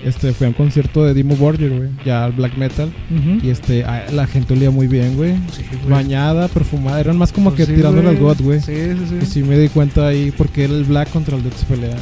este, 0.03 0.33
fui 0.33 0.45
a 0.45 0.49
un 0.49 0.53
concierto 0.53 1.03
de 1.05 1.13
Dimo 1.13 1.35
Borgir, 1.35 1.69
güey, 1.69 1.89
ya 2.05 2.25
al 2.25 2.31
black 2.31 2.57
metal, 2.57 2.91
y 3.43 3.49
este, 3.49 3.83
a- 3.83 4.09
la 4.11 4.27
gente 4.27 4.53
olía 4.53 4.71
muy 4.71 4.87
bien, 4.87 5.15
güey, 5.15 5.33
Sí, 5.51 5.63
bañada, 5.89 6.47
perfumada, 6.47 6.99
eran 6.99 7.17
más 7.17 7.31
como 7.31 7.51
Pues 7.51 7.61
que 7.61 7.65
sí, 7.67 7.75
tirándole 7.77 8.09
al 8.09 8.17
god, 8.17 8.37
güey. 8.41 8.59
Sí, 8.61 8.73
sí, 8.75 9.05
sí. 9.09 9.15
Y 9.21 9.25
sí 9.25 9.43
me 9.43 9.57
di 9.57 9.69
cuenta 9.69 10.07
ahí 10.07 10.31
porque 10.37 10.63
era 10.65 10.73
el 10.73 10.83
black 10.83 11.09
contra 11.11 11.35
el 11.37 11.43
death 11.43 11.55
se 11.55 11.65
pelean. 11.65 11.97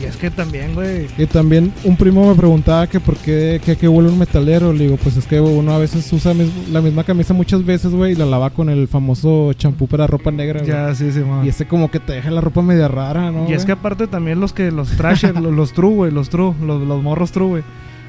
Y 0.00 0.04
es 0.04 0.16
que 0.16 0.30
también, 0.30 0.74
güey. 0.74 1.06
Y 1.18 1.26
también 1.26 1.72
un 1.84 1.96
primo 1.96 2.28
me 2.28 2.34
preguntaba 2.34 2.86
que 2.86 3.00
por 3.00 3.16
qué, 3.16 3.60
que, 3.64 3.76
que 3.76 3.88
huele 3.88 4.08
un 4.10 4.18
metalero. 4.18 4.72
Le 4.72 4.84
digo, 4.84 4.96
pues 4.96 5.16
es 5.16 5.26
que 5.26 5.40
uno 5.40 5.72
a 5.72 5.78
veces 5.78 6.10
usa 6.12 6.32
mis- 6.34 6.68
la 6.70 6.80
misma 6.80 7.04
camisa 7.04 7.34
muchas 7.34 7.64
veces, 7.64 7.92
güey, 7.92 8.12
y 8.12 8.14
la 8.16 8.26
lava 8.26 8.50
con 8.50 8.68
el 8.68 8.86
famoso 8.88 9.52
champú 9.54 9.86
para 9.88 10.06
ropa 10.06 10.30
negra. 10.30 10.62
Ya, 10.62 10.94
sí, 10.94 11.10
sí, 11.12 11.20
man. 11.20 11.44
Y 11.44 11.48
ese 11.48 11.66
como 11.66 11.90
que 11.90 11.98
te 12.00 12.12
deja 12.12 12.30
la 12.30 12.40
ropa 12.40 12.62
media 12.62 12.88
rara, 12.88 13.30
¿no? 13.30 13.48
Y 13.48 13.52
es 13.52 13.64
que 13.64 13.72
aparte 13.72 14.06
también 14.06 14.40
los 14.40 14.52
que 14.52 14.70
los 14.70 14.90
trasher, 14.96 15.34
los, 15.40 15.52
los 15.52 15.72
true, 15.72 15.94
güey, 15.94 16.12
los 16.12 16.28
true, 16.30 16.54
los, 16.64 16.80
los 16.86 17.02
morros 17.02 17.32
true, 17.32 17.46
güey. 17.48 17.62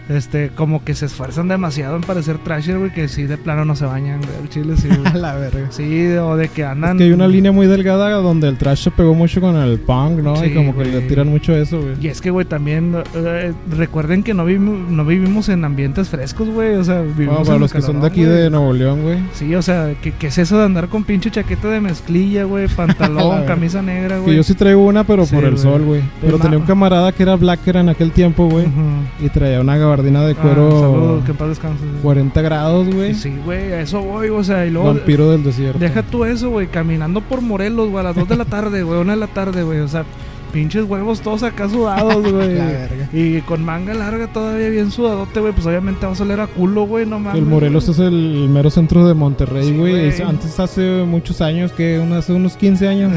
Este, 0.09 0.49
como 0.49 0.83
que 0.83 0.93
se 0.93 1.05
esfuerzan 1.05 1.47
demasiado 1.47 1.95
en 1.95 2.01
parecer 2.01 2.37
trasher, 2.39 2.77
güey, 2.79 2.91
que 2.91 3.07
sí 3.07 3.23
de 3.23 3.37
plano 3.37 3.63
no 3.65 3.75
se 3.75 3.85
bañan, 3.85 4.19
güey. 4.19 4.33
El 4.43 4.49
chile 4.49 4.75
sí, 4.75 4.89
A 5.05 5.09
güey. 5.11 5.21
la 5.21 5.35
verga. 5.35 5.67
Sí, 5.69 6.07
o 6.17 6.35
de 6.35 6.49
que 6.49 6.65
andan. 6.65 6.91
Es 6.91 6.97
que 6.97 7.03
hay 7.05 7.11
una 7.13 7.27
línea 7.27 7.51
muy 7.51 7.67
delgada 7.67 8.09
donde 8.15 8.49
el 8.49 8.57
trash 8.57 8.83
se 8.83 8.91
pegó 8.91 9.13
mucho 9.13 9.39
con 9.39 9.55
el 9.55 9.79
punk, 9.79 10.19
¿no? 10.19 10.35
Sí, 10.35 10.47
y 10.47 10.53
como 10.53 10.75
que 10.75 10.85
le 10.85 11.01
tiran 11.01 11.27
mucho 11.29 11.55
eso, 11.55 11.79
güey. 11.81 11.93
Y 12.01 12.07
es 12.07 12.19
que, 12.19 12.29
güey, 12.29 12.45
también 12.45 12.93
eh, 13.15 13.53
recuerden 13.69 14.23
que 14.23 14.33
no 14.33 14.43
vivimos, 14.45 14.89
no 14.89 15.05
vivimos 15.05 15.47
en 15.49 15.63
ambientes 15.63 16.09
frescos, 16.09 16.49
güey. 16.49 16.75
O 16.75 16.83
sea, 16.83 17.01
vivimos 17.01 17.35
Bueno, 17.35 17.43
para 17.45 17.55
en 17.55 17.61
los 17.61 17.71
que 17.73 17.81
son 17.81 18.01
de 18.01 18.07
aquí 18.07 18.25
güey. 18.25 18.35
de 18.37 18.49
Nuevo 18.49 18.73
León, 18.73 19.03
güey. 19.03 19.19
Sí, 19.33 19.53
o 19.55 19.61
sea, 19.61 19.93
¿qué, 20.01 20.11
qué 20.11 20.27
es 20.27 20.37
eso 20.37 20.57
de 20.57 20.65
andar 20.65 20.87
con 20.89 21.03
pinche 21.03 21.31
chaqueta 21.31 21.69
de 21.69 21.79
mezclilla, 21.79 22.43
güey? 22.43 22.67
Pantalón, 22.75 23.45
camisa 23.45 23.81
negra, 23.81 24.15
Que 24.17 24.21
güey. 24.21 24.35
yo 24.35 24.43
sí 24.43 24.55
traigo 24.55 24.85
una, 24.85 25.03
pero 25.05 25.25
Sí, 25.25 25.35
por 25.35 25.43
el 25.45 25.51
güey. 25.51 25.63
sol, 25.63 25.81
güey. 25.83 26.01
Pero 26.21 26.37
tenía 26.39 26.57
un 26.57 26.65
camarada 26.65 27.11
que 27.11 27.23
era 27.23 27.35
blacker 27.35 27.77
en 27.77 27.89
aquel 27.89 28.11
tiempo, 28.11 28.47
güey. 28.49 28.65
Ujú. 28.65 29.25
Y 29.25 29.29
traía 29.29 29.61
una 29.61 29.77
gabardina 29.91 30.25
de 30.25 30.31
Ah, 30.33 30.41
cuero 30.41 30.71
saludos, 30.71 31.25
que 31.25 31.31
en 31.31 31.37
paz 31.37 31.49
descanse. 31.49 31.83
40 32.01 32.41
grados, 32.41 32.93
güey. 32.93 33.13
Sí, 33.13 33.33
güey, 33.45 33.73
a 33.73 33.81
eso 33.81 34.01
voy, 34.01 34.29
o 34.29 34.43
sea, 34.43 34.65
y 34.65 34.71
luego. 34.71 34.87
Vampiro 34.87 35.29
del 35.31 35.43
desierto. 35.43 35.79
Deja 35.79 36.03
tú 36.03 36.25
eso, 36.25 36.49
güey, 36.49 36.67
caminando 36.67 37.21
por 37.21 37.41
Morelos, 37.41 37.89
güey, 37.89 37.99
a 37.99 38.03
las 38.09 38.15
2 38.15 38.27
de 38.27 38.37
la 38.37 38.45
tarde, 38.45 38.83
güey, 38.83 38.99
1 39.01 39.11
de 39.11 39.17
la 39.17 39.27
tarde, 39.27 39.63
güey, 39.63 39.79
o 39.79 39.87
sea, 39.87 40.05
pinches 40.51 40.83
huevos 40.85 41.21
todos 41.21 41.43
acá 41.43 41.69
sudados, 41.69 42.31
güey. 42.31 42.57
Y 43.13 43.41
con 43.41 43.63
manga 43.63 43.93
larga 43.93 44.27
todavía 44.31 44.69
bien 44.69 44.89
sudadote, 44.91 45.39
güey. 45.39 45.53
Pues 45.53 45.65
obviamente 45.65 46.05
va 46.05 46.13
a 46.13 46.21
oler 46.21 46.39
a 46.39 46.47
culo, 46.47 46.83
güey, 46.85 47.05
no 47.05 47.19
mames. 47.19 47.41
El 47.41 47.47
Morelos 47.47 47.89
es 47.89 47.99
el 47.99 48.47
mero 48.49 48.69
centro 48.69 49.07
de 49.07 49.13
Monterrey, 49.13 49.75
güey. 49.77 49.91
güey. 49.93 50.07
Es- 50.07 50.21
Antes, 50.21 50.59
hace 50.59 51.03
muchos 51.07 51.41
años, 51.41 51.71
que 51.71 51.97
hace 52.17 52.33
unos 52.33 52.55
15 52.57 52.87
años, 52.87 53.11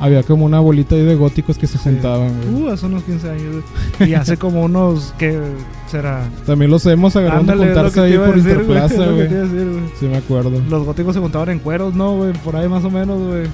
había 0.00 0.22
como 0.22 0.44
una 0.44 0.60
bolita 0.60 0.94
ahí 0.94 1.04
de 1.04 1.14
góticos 1.14 1.58
que 1.58 1.66
se 1.66 1.78
juntaban, 1.78 2.32
güey. 2.50 2.64
Uh, 2.64 2.68
hace 2.72 2.86
unos 2.86 3.02
15 3.04 3.30
años, 3.30 3.56
güey. 3.98 4.10
Y 4.10 4.14
hace 4.14 4.36
como 4.38 4.62
unos, 4.64 5.14
¿qué 5.18 5.38
será? 5.86 6.28
También 6.46 6.70
los 6.70 6.84
hemos 6.86 7.14
es 7.52 7.58
lo 7.58 7.64
juntarse 7.66 7.94
que 7.94 8.00
ahí 8.00 8.14
a 8.14 8.24
por 8.24 8.34
decir, 8.36 8.50
Interplaza, 8.50 8.94
que 9.04 9.10
güey. 9.12 9.26
a. 9.28 9.80
Sí, 10.00 10.06
me 10.06 10.16
acuerdo. 10.16 10.62
Los 10.68 10.84
góticos 10.84 11.14
se 11.14 11.20
juntaban 11.20 11.50
en 11.50 11.58
cueros, 11.60 11.94
¿no, 11.94 12.16
güey? 12.16 12.32
Por 12.44 12.56
ahí 12.56 12.68
más 12.68 12.84
o 12.84 12.90
menos, 12.90 13.20
güey. 13.22 13.46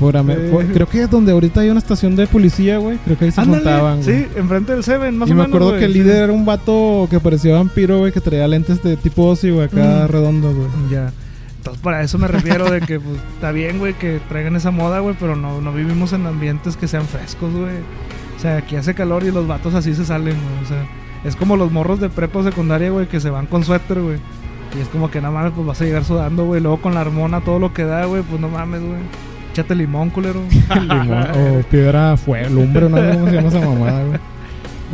Por- 0.50 0.66
creo 0.72 0.86
que 0.86 1.02
es 1.02 1.10
donde 1.10 1.32
ahorita 1.32 1.60
hay 1.60 1.68
una 1.70 1.78
estación 1.78 2.16
de 2.16 2.26
policía, 2.26 2.78
güey. 2.78 2.98
Creo 3.04 3.18
que 3.18 3.21
ahí 3.24 3.30
se 3.32 3.40
Ándale, 3.40 3.62
juntaban, 3.62 4.02
güey. 4.02 4.18
Sí, 4.18 4.26
enfrente 4.36 4.72
del 4.72 4.84
Seven, 4.84 5.18
más 5.18 5.28
y 5.28 5.32
o 5.32 5.34
me 5.34 5.42
menos. 5.42 5.48
acuerdo 5.54 5.68
güey, 5.70 5.78
que 5.80 5.84
el 5.86 5.92
sí. 5.92 5.98
líder 6.00 6.24
era 6.24 6.32
un 6.32 6.44
vato 6.44 7.06
que 7.10 7.20
parecía 7.20 7.54
vampiro, 7.54 7.98
güey, 7.98 8.12
que 8.12 8.20
traía 8.20 8.46
lentes 8.48 8.82
de 8.82 8.96
tipo 8.96 9.26
ocio, 9.26 9.54
güey, 9.54 9.66
acá 9.66 10.04
Mm. 10.06 10.08
redondos, 10.08 10.54
güey. 10.54 10.68
Ya. 10.90 11.12
Entonces, 11.58 11.80
para 11.82 12.02
eso 12.02 12.18
me 12.18 12.26
refiero 12.26 12.68
de 12.70 12.80
que, 12.80 12.98
pues, 12.98 13.16
está 13.34 13.52
bien, 13.52 13.78
güey, 13.78 13.94
que 13.94 14.20
traigan 14.28 14.56
esa 14.56 14.70
moda, 14.72 14.98
güey, 14.98 15.14
pero 15.20 15.36
no, 15.36 15.60
no 15.60 15.72
vivimos 15.72 16.12
en 16.12 16.26
ambientes 16.26 16.76
que 16.76 16.88
sean 16.88 17.04
frescos, 17.06 17.52
güey. 17.54 17.76
O 18.36 18.40
sea, 18.40 18.56
aquí 18.56 18.74
hace 18.76 18.94
calor 18.94 19.22
y 19.22 19.30
los 19.30 19.46
vatos 19.46 19.74
así 19.74 19.94
se 19.94 20.04
salen, 20.04 20.34
güey. 20.34 20.64
O 20.64 20.66
sea, 20.66 20.84
es 21.24 21.36
como 21.36 21.56
los 21.56 21.70
morros 21.70 22.00
de 22.00 22.08
prepa 22.08 22.40
o 22.40 22.42
secundaria, 22.42 22.90
güey, 22.90 23.06
que 23.06 23.20
se 23.20 23.30
van 23.30 23.46
con 23.46 23.62
suéter, 23.64 24.00
güey. 24.00 24.18
Y 24.76 24.80
es 24.80 24.88
como 24.88 25.08
que 25.10 25.20
nada 25.20 25.32
más, 25.32 25.52
pues 25.54 25.64
vas 25.66 25.80
a 25.80 25.84
llegar 25.84 26.04
sudando, 26.04 26.46
güey. 26.46 26.60
Luego 26.60 26.80
con 26.80 26.94
la 26.94 27.02
hormona, 27.02 27.42
todo 27.42 27.60
lo 27.60 27.72
que 27.72 27.84
da, 27.84 28.06
güey, 28.06 28.22
pues 28.22 28.40
no 28.40 28.48
mames, 28.48 28.80
güey. 28.80 28.98
Échate 29.52 29.74
limón, 29.74 30.10
culero. 30.10 30.40
Limón, 30.80 31.26
o 31.30 31.62
piedra 31.70 32.16
fue, 32.16 32.48
lumbre, 32.48 32.88
no 32.88 32.96
sé 32.96 33.10
cómo 33.12 33.28
se 33.28 33.34
llama 33.36 33.48
esa 33.48 33.60
mamada, 33.60 34.04
güey. 34.04 34.18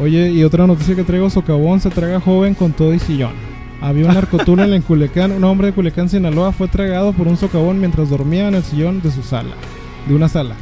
Oye, 0.01 0.31
y 0.31 0.45
otra 0.45 0.67
noticia 0.67 0.95
que 0.95 1.05
traigo, 1.05 1.29
Socavón 1.31 1.81
se 1.81 1.91
traga 1.91 2.21
joven 2.21 2.55
con 2.55 2.73
todo 2.73 2.93
y 2.95 2.99
sillón. 2.99 3.33
Había 3.81 4.07
un 4.07 4.15
narcotúnel 4.15 4.73
en 4.75 4.83
Culiacán, 4.83 5.31
un 5.33 5.45
hombre 5.45 5.69
de 5.69 5.73
Culiacán, 5.73 6.09
Sinaloa, 6.09 6.53
fue 6.53 6.67
tragado 6.69 7.13
por 7.13 7.29
un 7.29 7.37
socavón 7.37 7.79
mientras 7.79 8.11
dormía 8.11 8.49
en 8.49 8.55
el 8.57 8.65
sillón 8.65 9.01
de 9.01 9.11
su 9.13 9.23
sala, 9.23 9.55
de 10.09 10.15
una 10.17 10.29
sala. 10.29 10.55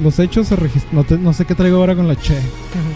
Los 0.00 0.20
hechos 0.20 0.46
se 0.46 0.54
registraron, 0.54 0.96
no, 0.96 1.02
te- 1.04 1.18
no 1.18 1.32
sé 1.32 1.44
qué 1.44 1.56
traigo 1.56 1.78
ahora 1.78 1.96
con 1.96 2.06
la 2.06 2.14
che. 2.14 2.38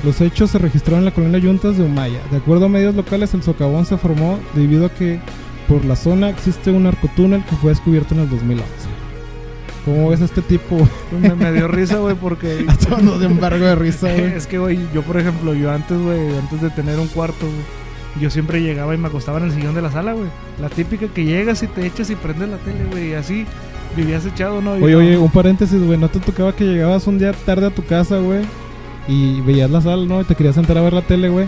Los 0.05 0.21
hechos 0.21 0.51
se 0.53 0.59
registraron 0.59 1.01
en 1.01 1.07
la 1.07 1.11
colonia 1.11 1.39
Yuntas 1.41 1.77
de 1.77 1.83
Humaya. 1.85 2.21
De 2.31 2.37
acuerdo 2.37 2.67
a 2.67 2.69
medios 2.69 2.95
locales, 2.95 3.35
el 3.35 3.43
socavón 3.43 3.87
se 3.87 3.97
formó 3.97 4.39
debido 4.55 4.87
a 4.87 4.91
que 4.91 5.19
por 5.67 5.85
la 5.85 5.97
zona 5.97 6.29
existe 6.31 6.71
un 6.71 6.85
narcotúnel 6.85 7.43
que 7.45 7.57
fue 7.57 7.71
descubierto 7.71 8.15
en 8.15 8.21
el 8.21 8.31
2011. 8.31 8.65
¿Cómo 9.85 10.11
ves 10.11 10.21
a 10.21 10.27
este 10.27 10.43
tipo? 10.43 10.77
me, 11.21 11.35
me 11.35 11.53
dio 11.53 11.69
risa, 11.69 11.99
güey, 11.99 12.15
porque... 12.15 12.67
Todo 12.89 13.19
de 13.19 13.27
embargo 13.27 13.65
de 13.65 13.75
risa, 13.75 14.13
güey. 14.13 14.33
es 14.37 14.47
que, 14.47 14.59
güey, 14.59 14.79
yo, 14.95 15.03
por 15.03 15.19
ejemplo, 15.19 15.55
yo 15.55 15.71
antes, 15.71 15.99
güey, 15.99 16.37
antes 16.39 16.61
de 16.61 16.71
tener 16.71 16.99
un 16.99 17.09
cuarto, 17.09 17.47
güey, 17.47 18.21
yo 18.21 18.31
siempre 18.31 18.61
llegaba 18.61 18.95
y 18.95 18.99
me 18.99 19.09
acostaba 19.09 19.39
en 19.39 19.45
el 19.45 19.53
sillón 19.53 19.75
de 19.75 19.83
la 19.83 19.91
sala, 19.91 20.13
güey. 20.13 20.29
La 20.61 20.69
típica 20.69 21.07
que 21.09 21.25
llegas 21.25 21.63
y 21.63 21.67
te 21.67 21.87
echas 21.87 22.11
y 22.11 22.17
prendes 22.17 22.49
la 22.49 22.57
tele, 22.59 22.85
güey, 22.91 23.11
y 23.11 23.15
así 23.15 23.47
vivías 23.97 24.27
echado, 24.27 24.61
¿no? 24.61 24.73
Oye, 24.73 24.95
oye, 24.95 25.19
un 25.19 25.31
paréntesis, 25.31 25.83
güey. 25.83 25.99
¿No 25.99 26.09
te 26.09 26.21
tocaba 26.21 26.55
que 26.55 26.65
llegabas 26.65 27.07
un 27.07 27.19
día 27.19 27.33
tarde 27.33 27.67
a 27.67 27.71
tu 27.71 27.85
casa, 27.85 28.19
güey? 28.19 28.43
Y 29.09 29.41
veías 29.41 29.71
la 29.71 29.81
sala, 29.81 30.05
¿no? 30.05 30.21
Y 30.21 30.25
te 30.25 30.35
querías 30.35 30.55
sentar 30.55 30.79
a 30.79 30.83
ver 30.83 30.93
la 30.93 31.03
tele, 31.03 31.29
güey. 31.29 31.47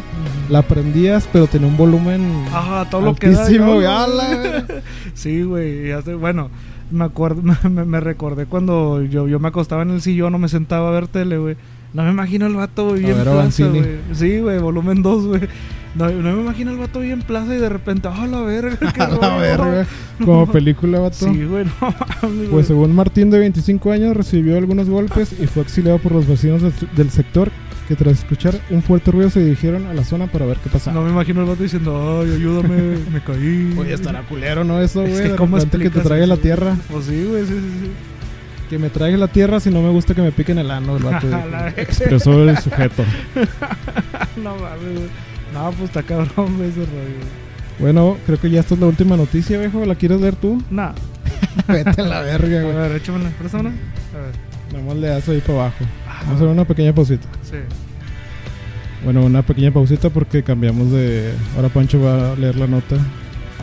La 0.48 0.62
prendías, 0.62 1.28
pero 1.32 1.46
tenía 1.46 1.68
un 1.68 1.76
volumen 1.76 2.44
Ajá, 2.52 2.88
todo 2.90 3.02
lo 3.02 3.14
que 3.14 3.30
da. 3.30 3.46
Sí, 5.14 5.42
güey. 5.42 5.92
Bueno, 6.16 6.50
me 6.92 7.04
acuerdo, 7.04 7.42
me, 7.70 7.84
me 7.84 8.00
recordé 8.00 8.46
cuando 8.46 9.02
yo, 9.02 9.28
yo 9.28 9.38
me 9.40 9.48
acostaba 9.48 9.82
en 9.82 9.90
el 9.90 10.02
sillón 10.02 10.34
o 10.34 10.38
me 10.38 10.48
sentaba 10.48 10.88
a 10.88 10.92
ver 10.92 11.08
tele, 11.08 11.38
güey. 11.38 11.56
No 11.94 12.04
me 12.04 12.10
imagino 12.10 12.46
el 12.46 12.54
vato 12.54 12.88
güey, 12.88 13.02
bien 13.02 13.18
plaza, 13.22 13.66
güey. 13.66 13.84
Sí, 14.12 14.38
güey, 14.40 14.58
volumen 14.58 15.02
2, 15.02 15.26
güey. 15.26 15.42
No, 15.94 16.08
no 16.08 16.32
me 16.34 16.40
imagino 16.40 16.70
el 16.70 16.78
vato 16.78 17.00
bien 17.00 17.20
plaza 17.20 17.54
y 17.54 17.58
de 17.58 17.68
repente, 17.68 18.08
¡ah, 18.10 18.26
la 18.26 18.40
verga! 18.40 18.78
qué 18.94 19.02
A 19.02 19.08
la 19.10 19.16
rollo". 19.16 19.40
verga. 19.40 19.86
Como 20.24 20.46
película, 20.46 21.00
vato. 21.00 21.16
Sí, 21.30 21.44
güey, 21.44 21.66
no. 21.66 21.94
Pues 22.50 22.68
según 22.68 22.94
Martín, 22.94 23.28
de 23.28 23.38
25 23.38 23.92
años, 23.92 24.16
recibió 24.16 24.56
algunos 24.56 24.88
golpes 24.88 25.38
y 25.38 25.46
fue 25.46 25.64
auxiliado 25.64 25.98
por 25.98 26.12
los 26.12 26.26
vecinos 26.26 26.62
del, 26.62 26.72
del 26.96 27.10
sector 27.10 27.50
que 27.92 28.04
tras 28.04 28.20
escuchar 28.20 28.58
un 28.70 28.82
fuerte 28.82 29.10
ruido 29.10 29.28
se 29.28 29.40
dirigieron 29.40 29.86
a 29.86 29.92
la 29.92 30.02
zona 30.02 30.26
para 30.26 30.46
ver 30.46 30.56
qué 30.58 30.70
pasaba. 30.70 30.94
No 30.94 31.04
me 31.04 31.10
imagino 31.10 31.42
el 31.42 31.46
vato 31.46 31.62
diciendo, 31.62 32.22
ay, 32.22 32.32
ayúdame, 32.36 32.96
me 33.12 33.20
caí. 33.20 33.74
Oye, 33.78 33.92
estará 33.92 34.22
culero, 34.22 34.64
¿no? 34.64 34.80
Eso, 34.80 35.00
güey. 35.02 35.12
Es 35.12 35.20
que 35.20 35.36
¿cómo 35.36 35.58
que 35.58 35.66
te 35.90 36.00
traiga 36.00 36.26
la 36.26 36.38
tierra. 36.38 36.74
Pues 36.90 37.04
sí, 37.04 37.24
güey, 37.24 37.44
sí, 37.44 37.52
sí, 37.52 37.70
sí. 37.82 37.90
Que 38.70 38.78
me 38.78 38.88
traiga 38.88 39.18
la 39.18 39.28
tierra 39.28 39.60
si 39.60 39.68
no 39.70 39.82
me 39.82 39.90
gusta 39.90 40.14
que 40.14 40.22
me 40.22 40.32
piquen 40.32 40.56
el 40.58 40.70
ano, 40.70 40.96
el 40.96 41.02
vato. 41.02 41.26
A. 41.34 41.68
Expresó 41.76 42.48
el 42.48 42.56
sujeto. 42.58 43.04
no 44.42 44.56
mames, 44.56 44.94
güey. 44.94 45.08
No, 45.52 45.70
pues 45.72 45.90
está 45.90 46.02
cabrón, 46.02 46.56
güey, 46.56 46.70
ese 46.70 46.80
rollo. 46.80 47.26
Bueno, 47.78 48.16
creo 48.24 48.40
que 48.40 48.48
ya 48.48 48.60
esta 48.60 48.72
es 48.74 48.80
la 48.80 48.86
última 48.86 49.18
noticia, 49.18 49.58
viejo. 49.58 49.84
¿La 49.84 49.96
quieres 49.96 50.18
leer 50.18 50.36
tú? 50.36 50.62
Nah. 50.70 50.92
Vete 51.68 52.00
a 52.00 52.04
la 52.04 52.20
verga, 52.22 52.60
A 52.60 52.62
güey. 52.62 52.74
ver, 52.74 52.92
échamela, 52.92 53.28
préstamela. 53.38 53.70
A 54.14 54.18
ver. 54.18 54.34
Nada 54.72 54.84
más 54.86 54.96
le 54.96 55.08
das 55.08 55.28
ahí 55.28 55.40
para 55.42 55.58
abajo. 55.60 55.84
Vamos 56.22 56.32
a 56.32 56.34
hacer 56.36 56.48
una 56.48 56.64
pequeña 56.64 56.94
pausita. 56.94 57.26
Sí. 57.42 57.56
Bueno, 59.04 59.24
una 59.24 59.42
pequeña 59.42 59.72
pausita 59.72 60.10
porque 60.10 60.42
cambiamos 60.42 60.92
de... 60.92 61.32
Ahora 61.56 61.68
Pancho 61.68 62.00
va 62.00 62.32
a 62.32 62.36
leer 62.36 62.56
la 62.56 62.66
nota 62.66 62.96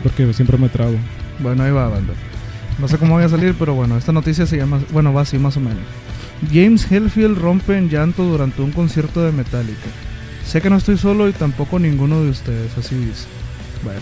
porque 0.02 0.32
siempre 0.34 0.58
me 0.58 0.68
trago. 0.68 0.96
Bueno, 1.38 1.62
ahí 1.62 1.70
va, 1.70 1.88
banda. 1.88 2.12
No 2.78 2.88
sé 2.88 2.98
cómo 2.98 3.14
voy 3.14 3.24
a 3.24 3.28
salir, 3.28 3.54
pero 3.58 3.74
bueno, 3.74 3.96
esta 3.96 4.12
noticia 4.12 4.46
se 4.46 4.56
llama. 4.56 4.80
Bueno, 4.92 5.12
va 5.12 5.22
así 5.22 5.38
más 5.38 5.56
o 5.56 5.60
menos. 5.60 5.82
James 6.52 6.90
Hetfield 6.90 7.38
rompe 7.38 7.76
en 7.76 7.88
llanto 7.88 8.24
durante 8.24 8.62
un 8.62 8.72
concierto 8.72 9.22
de 9.22 9.32
Metallica. 9.32 9.88
Sé 10.44 10.60
que 10.60 10.70
no 10.70 10.76
estoy 10.76 10.96
solo 10.96 11.28
y 11.28 11.32
tampoco 11.32 11.78
ninguno 11.78 12.22
de 12.22 12.30
ustedes, 12.30 12.76
así 12.78 12.94
dice. 12.94 13.26
Bueno, 13.84 14.00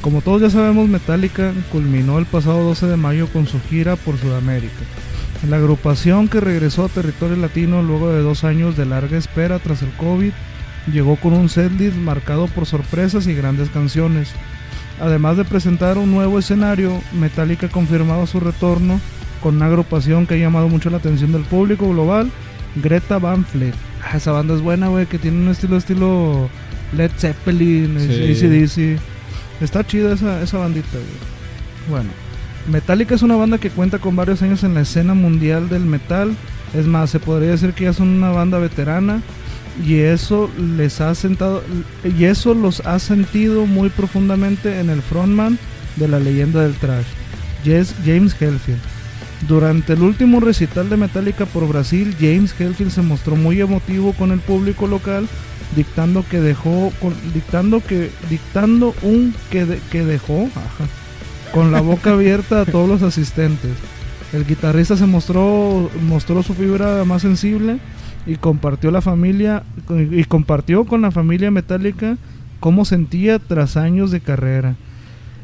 como 0.00 0.20
todos 0.20 0.42
ya 0.42 0.50
sabemos, 0.50 0.88
Metallica 0.88 1.52
culminó 1.72 2.18
el 2.18 2.26
pasado 2.26 2.62
12 2.64 2.86
de 2.86 2.96
mayo 2.96 3.28
con 3.28 3.46
su 3.46 3.60
gira 3.60 3.96
por 3.96 4.18
Sudamérica. 4.18 4.84
La 5.48 5.56
agrupación 5.56 6.28
que 6.28 6.40
regresó 6.40 6.84
a 6.84 6.88
territorio 6.88 7.36
latino 7.36 7.82
luego 7.82 8.10
de 8.10 8.22
dos 8.22 8.44
años 8.44 8.76
de 8.76 8.86
larga 8.86 9.16
espera 9.16 9.58
tras 9.58 9.82
el 9.82 9.90
COVID 9.92 10.32
llegó 10.92 11.16
con 11.16 11.32
un 11.32 11.48
setlist 11.48 11.96
marcado 11.96 12.46
por 12.48 12.66
sorpresas 12.66 13.26
y 13.26 13.34
grandes 13.34 13.68
canciones. 13.70 14.30
Además 15.00 15.36
de 15.36 15.44
presentar 15.44 15.96
un 15.96 16.10
nuevo 16.10 16.38
escenario, 16.40 17.00
Metallica 17.12 17.68
confirmaba 17.68 18.26
su 18.26 18.40
retorno 18.40 19.00
con 19.42 19.56
una 19.56 19.66
agrupación 19.66 20.26
que 20.26 20.34
ha 20.34 20.38
llamado 20.38 20.68
mucho 20.68 20.90
la 20.90 20.96
atención 20.96 21.30
del 21.30 21.42
público 21.42 21.88
global, 21.88 22.30
Greta 22.74 23.18
Van 23.18 23.44
Fleet. 23.44 23.74
Ah, 24.02 24.16
esa 24.16 24.32
banda 24.32 24.54
es 24.54 24.60
buena, 24.60 24.88
güey, 24.88 25.06
que 25.06 25.18
tiene 25.18 25.38
un 25.38 25.48
estilo 25.48 25.76
estilo 25.76 26.48
Led 26.96 27.12
Zeppelin, 27.16 27.96
Sí. 28.00 28.32
ACDC. 28.32 29.00
Está 29.60 29.86
chida 29.86 30.14
esa, 30.14 30.42
esa 30.42 30.58
bandita, 30.58 30.88
güey. 30.92 31.04
Bueno, 31.90 32.10
Metallica 32.68 33.14
es 33.14 33.22
una 33.22 33.36
banda 33.36 33.58
que 33.58 33.70
cuenta 33.70 33.98
con 33.98 34.14
varios 34.14 34.42
años 34.42 34.62
en 34.62 34.74
la 34.74 34.82
escena 34.82 35.14
mundial 35.14 35.68
del 35.68 35.86
metal. 35.86 36.36
Es 36.74 36.86
más, 36.86 37.10
se 37.10 37.18
podría 37.18 37.50
decir 37.50 37.72
que 37.72 37.84
ya 37.84 37.92
son 37.94 38.08
una 38.08 38.30
banda 38.30 38.58
veterana 38.58 39.22
y 39.86 39.96
eso 39.96 40.50
les 40.76 41.00
ha 41.00 41.14
sentado 41.14 41.62
y 42.04 42.24
eso 42.24 42.52
los 42.52 42.80
ha 42.80 42.98
sentido 42.98 43.64
muy 43.64 43.88
profundamente 43.88 44.80
en 44.80 44.90
el 44.90 45.00
frontman 45.00 45.58
de 45.96 46.08
la 46.08 46.18
leyenda 46.18 46.62
del 46.62 46.74
trash, 46.74 47.06
James 47.64 48.34
Hetfield. 48.34 48.80
Durante 49.46 49.92
el 49.92 50.02
último 50.02 50.40
recital 50.40 50.90
de 50.90 50.96
Metallica 50.96 51.46
por 51.46 51.66
Brasil, 51.68 52.14
James 52.18 52.52
Hetfield 52.58 52.90
se 52.90 53.02
mostró 53.02 53.36
muy 53.36 53.60
emotivo 53.60 54.12
con 54.12 54.32
el 54.32 54.40
público 54.40 54.86
local, 54.88 55.28
dictando 55.76 56.24
que 56.28 56.40
dejó 56.40 56.92
dictando 57.32 57.80
que 57.80 58.10
dictando 58.28 58.94
un 59.02 59.34
que, 59.50 59.78
que 59.90 60.04
dejó 60.04 60.50
con 61.58 61.72
la 61.72 61.80
boca 61.80 62.12
abierta 62.12 62.60
a 62.60 62.64
todos 62.66 62.88
los 62.88 63.02
asistentes. 63.02 63.72
El 64.32 64.46
guitarrista 64.46 64.96
se 64.96 65.06
mostró 65.06 65.90
mostró 66.02 66.44
su 66.44 66.54
fibra 66.54 67.04
más 67.04 67.22
sensible 67.22 67.80
y 68.26 68.36
compartió 68.36 68.92
la 68.92 69.00
familia 69.00 69.64
y 70.12 70.22
compartió 70.22 70.84
con 70.84 71.02
la 71.02 71.10
familia 71.10 71.50
metálica 71.50 72.16
cómo 72.60 72.84
sentía 72.84 73.40
tras 73.40 73.76
años 73.76 74.12
de 74.12 74.20
carrera. 74.20 74.76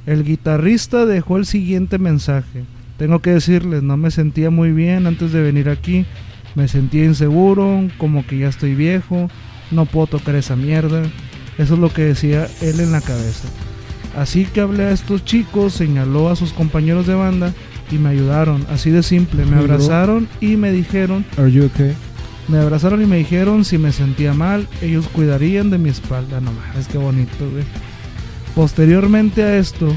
El 0.07 0.23
guitarrista 0.23 1.05
dejó 1.05 1.37
el 1.37 1.47
siguiente 1.47 1.99
mensaje. 1.99 2.63
Tengo 2.97 3.19
que 3.19 3.31
decirles, 3.31 3.83
no 3.83 3.97
me 3.97 4.13
sentía 4.13 4.51
muy 4.51 4.71
bien 4.71 5.09
antes 5.09 5.33
de 5.33 5.43
venir 5.43 5.69
aquí. 5.69 6.07
Me 6.55 6.69
sentía 6.69 7.07
inseguro, 7.07 7.89
como 7.99 8.25
que 8.25 8.39
ya 8.39 8.51
estoy 8.51 8.77
viejo, 8.77 9.29
no 9.73 9.85
puedo 9.85 10.07
tocar 10.07 10.37
esa 10.37 10.55
mierda. 10.55 11.03
Eso 11.59 11.75
es 11.75 11.81
lo 11.81 11.93
que 11.93 12.03
decía 12.03 12.47
él 12.61 12.79
en 12.79 12.93
la 12.93 13.01
cabeza. 13.01 13.49
Así 14.17 14.45
que 14.45 14.61
hablé 14.61 14.85
a 14.85 14.91
estos 14.93 15.25
chicos, 15.25 15.73
señaló 15.73 16.31
a 16.31 16.37
sus 16.37 16.53
compañeros 16.53 17.07
de 17.07 17.15
banda 17.15 17.53
y 17.91 17.97
me 17.97 18.11
ayudaron, 18.11 18.67
así 18.71 18.91
de 18.91 19.03
simple. 19.03 19.45
Me 19.45 19.57
abrazaron 19.57 20.29
y 20.41 20.57
me 20.57 20.73
dijeron, 20.73 21.25
Are 21.37 21.51
you 21.51 21.65
okay? 21.67 21.95
me 22.49 22.59
abrazaron 22.59 23.03
y 23.03 23.07
me 23.07 23.17
dijeron 23.17 23.65
si 23.65 23.79
me 23.79 23.93
sentía 23.93 24.35
mal, 24.35 24.69
ellos 24.83 25.09
cuidarían 25.09 25.71
de 25.71 25.79
mi 25.79 25.89
espalda. 25.89 26.41
No 26.41 26.53
mames, 26.53 26.89
qué 26.89 26.99
bonito, 26.99 27.51
güey. 27.51 27.65
Posteriormente 28.55 29.43
a 29.43 29.57
esto, 29.59 29.95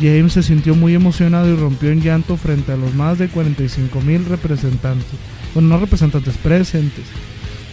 James 0.00 0.32
se 0.32 0.42
sintió 0.42 0.74
muy 0.74 0.94
emocionado 0.94 1.48
y 1.48 1.56
rompió 1.56 1.90
en 1.90 2.00
llanto 2.00 2.36
frente 2.36 2.72
a 2.72 2.76
los 2.76 2.94
más 2.94 3.18
de 3.18 3.28
45 3.28 4.00
mil 4.00 4.24
representantes. 4.24 5.06
Bueno, 5.54 5.70
no 5.70 5.80
representantes, 5.80 6.36
presentes. 6.38 7.04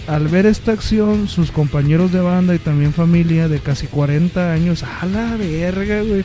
Al 0.07 0.27
ver 0.27 0.45
esta 0.45 0.71
acción, 0.71 1.27
sus 1.27 1.51
compañeros 1.51 2.11
de 2.11 2.21
banda 2.21 2.53
y 2.55 2.59
también 2.59 2.93
familia 2.93 3.47
de 3.47 3.59
casi 3.59 3.87
40 3.87 4.53
años, 4.53 4.83
a 4.83 5.05
la 5.05 5.35
verga, 5.35 6.01
güey. 6.01 6.23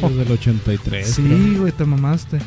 Desde 0.00 0.22
el 0.22 0.32
83. 0.32 1.06
Sí, 1.06 1.56
güey, 1.58 1.72
te 1.72 1.84
mamaste. 1.84 2.38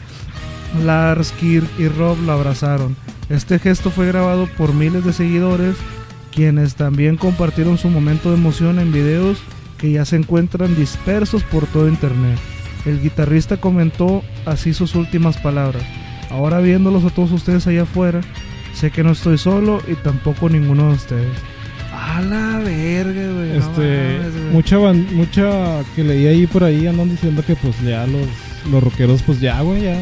Lars, 0.85 1.31
Kirk 1.33 1.67
y 1.77 1.87
Rob 1.87 2.17
lo 2.25 2.31
abrazaron. 2.31 2.95
Este 3.29 3.59
gesto 3.59 3.89
fue 3.89 4.07
grabado 4.07 4.47
por 4.57 4.73
miles 4.73 5.05
de 5.05 5.13
seguidores, 5.13 5.75
quienes 6.33 6.75
también 6.75 7.17
compartieron 7.17 7.77
su 7.77 7.89
momento 7.89 8.29
de 8.29 8.37
emoción 8.37 8.79
en 8.79 8.91
videos 8.91 9.39
que 9.77 9.91
ya 9.91 10.05
se 10.05 10.15
encuentran 10.15 10.75
dispersos 10.75 11.43
por 11.43 11.65
todo 11.67 11.87
internet. 11.87 12.37
El 12.85 13.01
guitarrista 13.01 13.57
comentó 13.57 14.23
así 14.45 14.73
sus 14.73 14.95
últimas 14.95 15.37
palabras. 15.37 15.83
Ahora 16.29 16.59
viéndolos 16.59 17.03
a 17.03 17.09
todos 17.09 17.31
ustedes 17.31 17.67
allá 17.67 17.83
afuera, 17.83 18.21
sé 18.73 18.91
que 18.91 19.03
no 19.03 19.11
estoy 19.11 19.37
solo 19.37 19.81
y 19.87 19.95
tampoco 19.95 20.49
ninguno 20.49 20.89
de 20.89 20.93
ustedes. 20.95 21.37
A 21.93 22.21
la 22.21 22.59
verga, 22.59 23.31
güey. 23.33 23.49
no 23.49 23.55
Este, 23.55 24.17
mames, 24.19 24.53
mucha, 24.53 24.77
ban- 24.77 25.07
mucha 25.13 25.83
que 25.95 26.03
leí 26.03 26.27
ahí 26.27 26.47
por 26.47 26.63
ahí 26.63 26.87
andan 26.87 27.09
diciendo 27.09 27.43
que 27.45 27.55
pues 27.55 27.79
ya 27.81 28.05
los, 28.07 28.25
los 28.71 28.81
rockeros 28.83 29.21
pues 29.23 29.39
ya, 29.39 29.61
güey, 29.61 29.83
ya, 29.83 29.95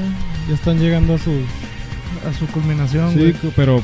ya 0.48 0.54
están 0.56 0.80
llegando 0.80 1.16
a 1.16 1.18
sus... 1.18 1.42
a 2.30 2.34
su 2.38 2.46
culminación, 2.48 3.12
Sí, 3.14 3.20
güey. 3.20 3.34
cu- 3.34 3.52
pero 3.56 3.82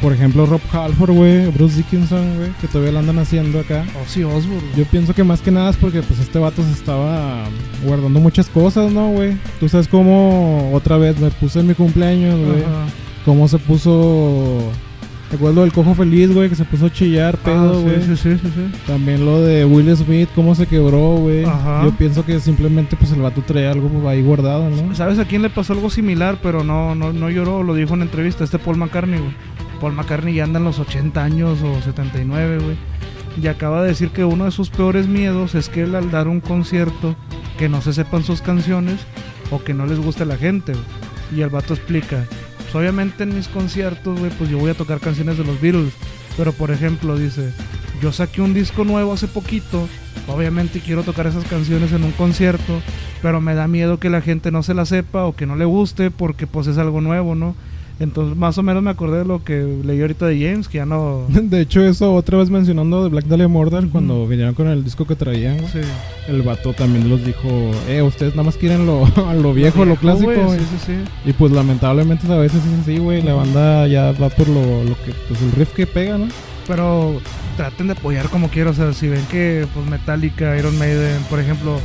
por 0.00 0.12
ejemplo 0.12 0.46
Rob 0.46 0.60
Halford, 0.72 1.10
güey, 1.10 1.46
Bruce 1.50 1.76
Dickinson, 1.76 2.36
güey, 2.36 2.50
que 2.60 2.68
todavía 2.68 2.92
lo 2.92 3.00
andan 3.00 3.18
haciendo 3.18 3.60
acá. 3.60 3.84
Ozzy 4.02 4.22
Osbourne. 4.24 4.68
Yo 4.76 4.84
pienso 4.84 5.12
que 5.14 5.24
más 5.24 5.40
que 5.40 5.50
nada 5.50 5.70
es 5.70 5.76
porque 5.76 6.02
pues 6.02 6.20
este 6.20 6.38
vato 6.38 6.62
se 6.62 6.72
estaba 6.72 7.44
guardando 7.84 8.20
muchas 8.20 8.48
cosas, 8.48 8.90
¿no, 8.92 9.10
güey? 9.10 9.36
Tú 9.60 9.68
sabes 9.68 9.86
cómo 9.88 10.70
otra 10.72 10.96
vez 10.98 11.18
me 11.18 11.30
puse 11.30 11.60
en 11.60 11.66
mi 11.68 11.74
cumpleaños, 11.74 12.38
güey. 12.38 12.62
Ajá. 12.62 12.86
Cómo 13.28 13.46
se 13.46 13.58
puso... 13.58 14.70
¿Te 15.28 15.36
acuerdas 15.36 15.56
lo 15.56 15.60
del 15.64 15.72
cojo 15.74 15.94
feliz, 15.94 16.32
güey? 16.32 16.48
Que 16.48 16.54
se 16.54 16.64
puso 16.64 16.86
a 16.86 16.90
chillar, 16.90 17.36
pedo, 17.36 17.76
Ah, 17.76 17.80
güey. 17.82 17.96
sí, 18.02 18.16
sí, 18.16 18.16
sí, 18.16 18.38
sí, 18.42 18.48
sí. 18.54 18.80
También 18.86 19.26
lo 19.26 19.42
de 19.42 19.66
Will 19.66 19.94
Smith, 19.94 20.30
cómo 20.34 20.54
se 20.54 20.64
quebró, 20.66 21.16
güey. 21.16 21.44
Ajá. 21.44 21.82
Yo 21.84 21.90
pienso 21.90 22.24
que 22.24 22.40
simplemente 22.40 22.96
pues 22.96 23.12
el 23.12 23.20
vato 23.20 23.42
traía 23.42 23.70
algo 23.72 24.08
ahí 24.08 24.22
guardado, 24.22 24.70
¿no? 24.70 24.94
¿Sabes 24.94 25.18
a 25.18 25.26
quién 25.26 25.42
le 25.42 25.50
pasó 25.50 25.74
algo 25.74 25.90
similar, 25.90 26.38
pero 26.42 26.64
no, 26.64 26.94
no, 26.94 27.12
no 27.12 27.28
lloró? 27.28 27.62
Lo 27.62 27.74
dijo 27.74 27.92
en 27.92 28.00
entrevista, 28.00 28.44
este 28.44 28.58
Paul 28.58 28.78
McCartney, 28.78 29.18
güey. 29.20 29.32
Paul 29.78 29.92
McCartney 29.92 30.32
ya 30.32 30.44
anda 30.44 30.58
en 30.58 30.64
los 30.64 30.78
80 30.78 31.22
años 31.22 31.58
o 31.62 31.82
79, 31.82 32.60
güey. 32.64 32.76
Y 33.38 33.48
acaba 33.48 33.82
de 33.82 33.88
decir 33.88 34.08
que 34.08 34.24
uno 34.24 34.46
de 34.46 34.50
sus 34.52 34.70
peores 34.70 35.06
miedos 35.06 35.54
es 35.54 35.68
que 35.68 35.82
él 35.82 35.94
al 35.94 36.10
dar 36.10 36.28
un 36.28 36.40
concierto 36.40 37.14
que 37.58 37.68
no 37.68 37.82
se 37.82 37.92
sepan 37.92 38.24
sus 38.24 38.40
canciones 38.40 38.96
o 39.50 39.62
que 39.62 39.74
no 39.74 39.84
les 39.84 39.98
guste 40.00 40.22
a 40.22 40.26
la 40.26 40.38
gente, 40.38 40.72
güey. 40.72 40.84
Y 41.36 41.42
el 41.42 41.50
vato 41.50 41.74
explica, 41.74 42.24
pues 42.68 42.74
obviamente 42.74 43.22
en 43.22 43.34
mis 43.34 43.48
conciertos, 43.48 44.18
güey, 44.18 44.30
pues 44.32 44.50
yo 44.50 44.58
voy 44.58 44.70
a 44.70 44.74
tocar 44.74 45.00
canciones 45.00 45.38
de 45.38 45.44
los 45.44 45.58
Beatles. 45.58 45.94
Pero 46.36 46.52
por 46.52 46.70
ejemplo, 46.70 47.16
dice, 47.16 47.50
yo 48.02 48.12
saqué 48.12 48.42
un 48.42 48.52
disco 48.52 48.84
nuevo 48.84 49.14
hace 49.14 49.26
poquito, 49.26 49.88
obviamente 50.26 50.80
quiero 50.80 51.02
tocar 51.02 51.26
esas 51.26 51.44
canciones 51.44 51.92
en 51.92 52.04
un 52.04 52.12
concierto, 52.12 52.82
pero 53.22 53.40
me 53.40 53.54
da 53.54 53.68
miedo 53.68 53.98
que 53.98 54.10
la 54.10 54.20
gente 54.20 54.50
no 54.50 54.62
se 54.62 54.74
la 54.74 54.84
sepa 54.84 55.24
o 55.24 55.34
que 55.34 55.46
no 55.46 55.56
le 55.56 55.64
guste 55.64 56.10
porque 56.10 56.46
pues 56.46 56.66
es 56.66 56.76
algo 56.76 57.00
nuevo, 57.00 57.34
¿no? 57.34 57.54
Entonces 58.00 58.36
más 58.36 58.56
o 58.58 58.62
menos 58.62 58.82
me 58.82 58.90
acordé 58.90 59.18
de 59.18 59.24
lo 59.24 59.42
que 59.42 59.80
leí 59.84 60.00
ahorita 60.00 60.26
de 60.26 60.38
James, 60.38 60.68
que 60.68 60.78
ya 60.78 60.86
no... 60.86 61.26
De 61.28 61.60
hecho, 61.60 61.82
eso 61.82 62.14
otra 62.14 62.38
vez 62.38 62.48
mencionando 62.48 63.02
de 63.02 63.10
Black 63.10 63.24
Dahlia 63.26 63.48
Murder, 63.48 63.88
cuando 63.88 64.26
vinieron 64.26 64.54
con 64.54 64.68
el 64.68 64.84
disco 64.84 65.06
que 65.06 65.16
traían, 65.16 65.58
Sí. 65.68 65.80
el 66.28 66.42
vato 66.42 66.72
también 66.72 67.08
los 67.08 67.24
dijo, 67.24 67.48
eh, 67.88 68.02
ustedes 68.02 68.34
nada 68.34 68.44
más 68.44 68.56
quieren 68.56 68.86
lo, 68.86 69.04
lo 69.42 69.52
viejo, 69.52 69.84
lo, 69.84 69.96
clásico, 69.96 70.30
güey. 70.32 70.58
Sí, 70.58 70.64
sí, 70.64 70.92
sí. 70.92 71.28
Y 71.30 71.32
pues 71.32 71.52
lamentablemente 71.52 72.32
a 72.32 72.36
veces 72.36 72.62
es 72.64 72.80
así, 72.82 72.98
güey, 72.98 73.22
la 73.22 73.34
banda 73.34 73.86
ya 73.88 74.12
va 74.12 74.28
por 74.28 74.48
lo, 74.48 74.84
lo 74.84 74.94
que, 75.04 75.12
pues 75.28 75.42
el 75.42 75.52
riff 75.52 75.72
que 75.74 75.86
pega, 75.86 76.18
¿no? 76.18 76.28
Pero 76.68 77.20
traten 77.56 77.88
de 77.88 77.94
apoyar 77.94 78.28
como 78.28 78.48
quiera, 78.48 78.70
o 78.70 78.74
sea, 78.74 78.92
si 78.92 79.08
ven 79.08 79.24
que 79.30 79.66
pues 79.74 79.86
Metallica, 79.86 80.56
Iron 80.56 80.78
Maiden, 80.78 81.20
por 81.28 81.40
ejemplo, 81.40 81.80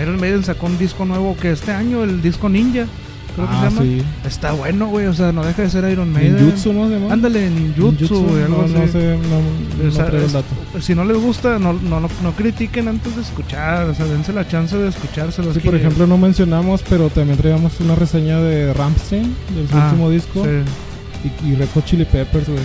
Iron 0.00 0.18
Maiden 0.18 0.44
sacó 0.44 0.66
un 0.66 0.78
disco 0.78 1.04
nuevo 1.04 1.36
que 1.36 1.50
este 1.50 1.72
año, 1.72 2.04
el 2.04 2.22
disco 2.22 2.48
Ninja, 2.48 2.86
creo 3.34 3.46
que 3.48 3.52
ah, 3.54 3.58
se 3.58 3.64
llama. 3.74 3.82
sí. 3.82 4.02
Está 4.26 4.52
bueno, 4.52 4.86
güey, 4.88 5.06
o 5.06 5.14
sea, 5.14 5.32
no 5.32 5.44
deja 5.44 5.62
de 5.62 5.70
ser 5.70 5.90
Iron 5.90 6.12
Maiden. 6.12 6.36
Ninjutsu, 6.36 6.72
¿no? 6.72 6.88
Se 6.88 6.94
llama? 6.98 7.12
Ándale, 7.12 7.50
ninjutsu, 7.50 8.22
güey, 8.24 8.42
algo 8.44 8.62
no, 8.62 8.68
no 8.68 8.82
así. 8.84 8.92
sé, 8.92 9.16
no, 9.18 9.88
O 9.88 9.90
sea, 9.90 10.06
el 10.06 10.32
dato. 10.32 10.46
si 10.80 10.94
no 10.94 11.04
les 11.04 11.16
gusta, 11.16 11.58
no, 11.58 11.72
no, 11.72 12.00
no, 12.00 12.32
critiquen 12.36 12.88
antes 12.88 13.16
de 13.16 13.22
escuchar, 13.22 13.88
o 13.88 13.94
sea, 13.94 14.04
dense 14.06 14.32
la 14.32 14.46
chance 14.48 14.76
de 14.76 14.88
escuchárselo. 14.88 15.52
Sí, 15.54 15.60
que- 15.60 15.66
por 15.70 15.74
ejemplo, 15.78 16.06
no 16.06 16.18
mencionamos, 16.18 16.82
pero 16.88 17.08
también 17.10 17.38
traíamos 17.38 17.78
una 17.80 17.94
reseña 17.94 18.40
de 18.40 18.72
Rammstein, 18.72 19.34
del 19.54 19.66
Ah, 19.72 19.86
último 19.90 20.10
disco, 20.10 20.44
sí. 20.44 21.30
y, 21.44 21.50
y 21.52 21.54
Red 21.54 21.68
Hot 21.74 21.84
Chili 21.84 22.04
Peppers, 22.04 22.48
güey. 22.48 22.60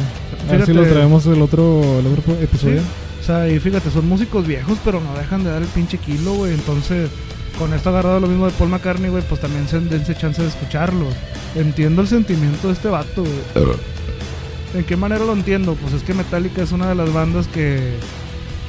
A 0.50 0.52
ver 0.54 0.66
si 0.66 0.74
lo 0.74 0.84
traemos 0.84 1.26
el 1.26 1.42
otro, 1.42 2.00
el 2.00 2.08
otro 2.08 2.34
episodio. 2.42 2.82
O 3.22 3.26
sea, 3.26 3.48
y 3.48 3.58
fíjate, 3.58 3.90
son 3.90 4.10
músicos 4.10 4.46
viejos, 4.46 4.78
pero 4.84 5.00
no 5.00 5.18
dejan 5.18 5.46
de 5.46 5.50
dar 5.52 5.62
el 5.62 5.68
pinche 5.70 5.98
kilo, 5.98 6.34
güey. 6.34 6.54
Entonces, 6.54 7.10
con 7.58 7.74
esto 7.74 7.90
agarrado 7.90 8.20
lo 8.20 8.28
mismo 8.28 8.46
de 8.46 8.52
Paul 8.54 8.70
McCartney, 8.70 9.10
güey, 9.10 9.24
pues 9.24 9.42
también 9.42 9.68
se 9.68 9.80
dense 9.80 10.16
chance 10.16 10.42
de 10.42 10.48
escucharlo. 10.48 11.08
Entiendo 11.56 12.02
el 12.02 12.08
sentimiento 12.08 12.68
de 12.68 12.74
este 12.74 12.90
vato, 12.90 13.24
güey. 13.24 13.76
¿En 14.74 14.84
qué 14.84 14.96
manera 14.98 15.24
lo 15.24 15.34
entiendo? 15.34 15.76
Pues 15.76 15.94
es 15.94 16.04
que 16.04 16.14
Metallica 16.14 16.64
es 16.64 16.72
una 16.72 16.90
de 16.90 16.96
las 16.96 17.14
bandas 17.14 17.48
que, 17.48 17.94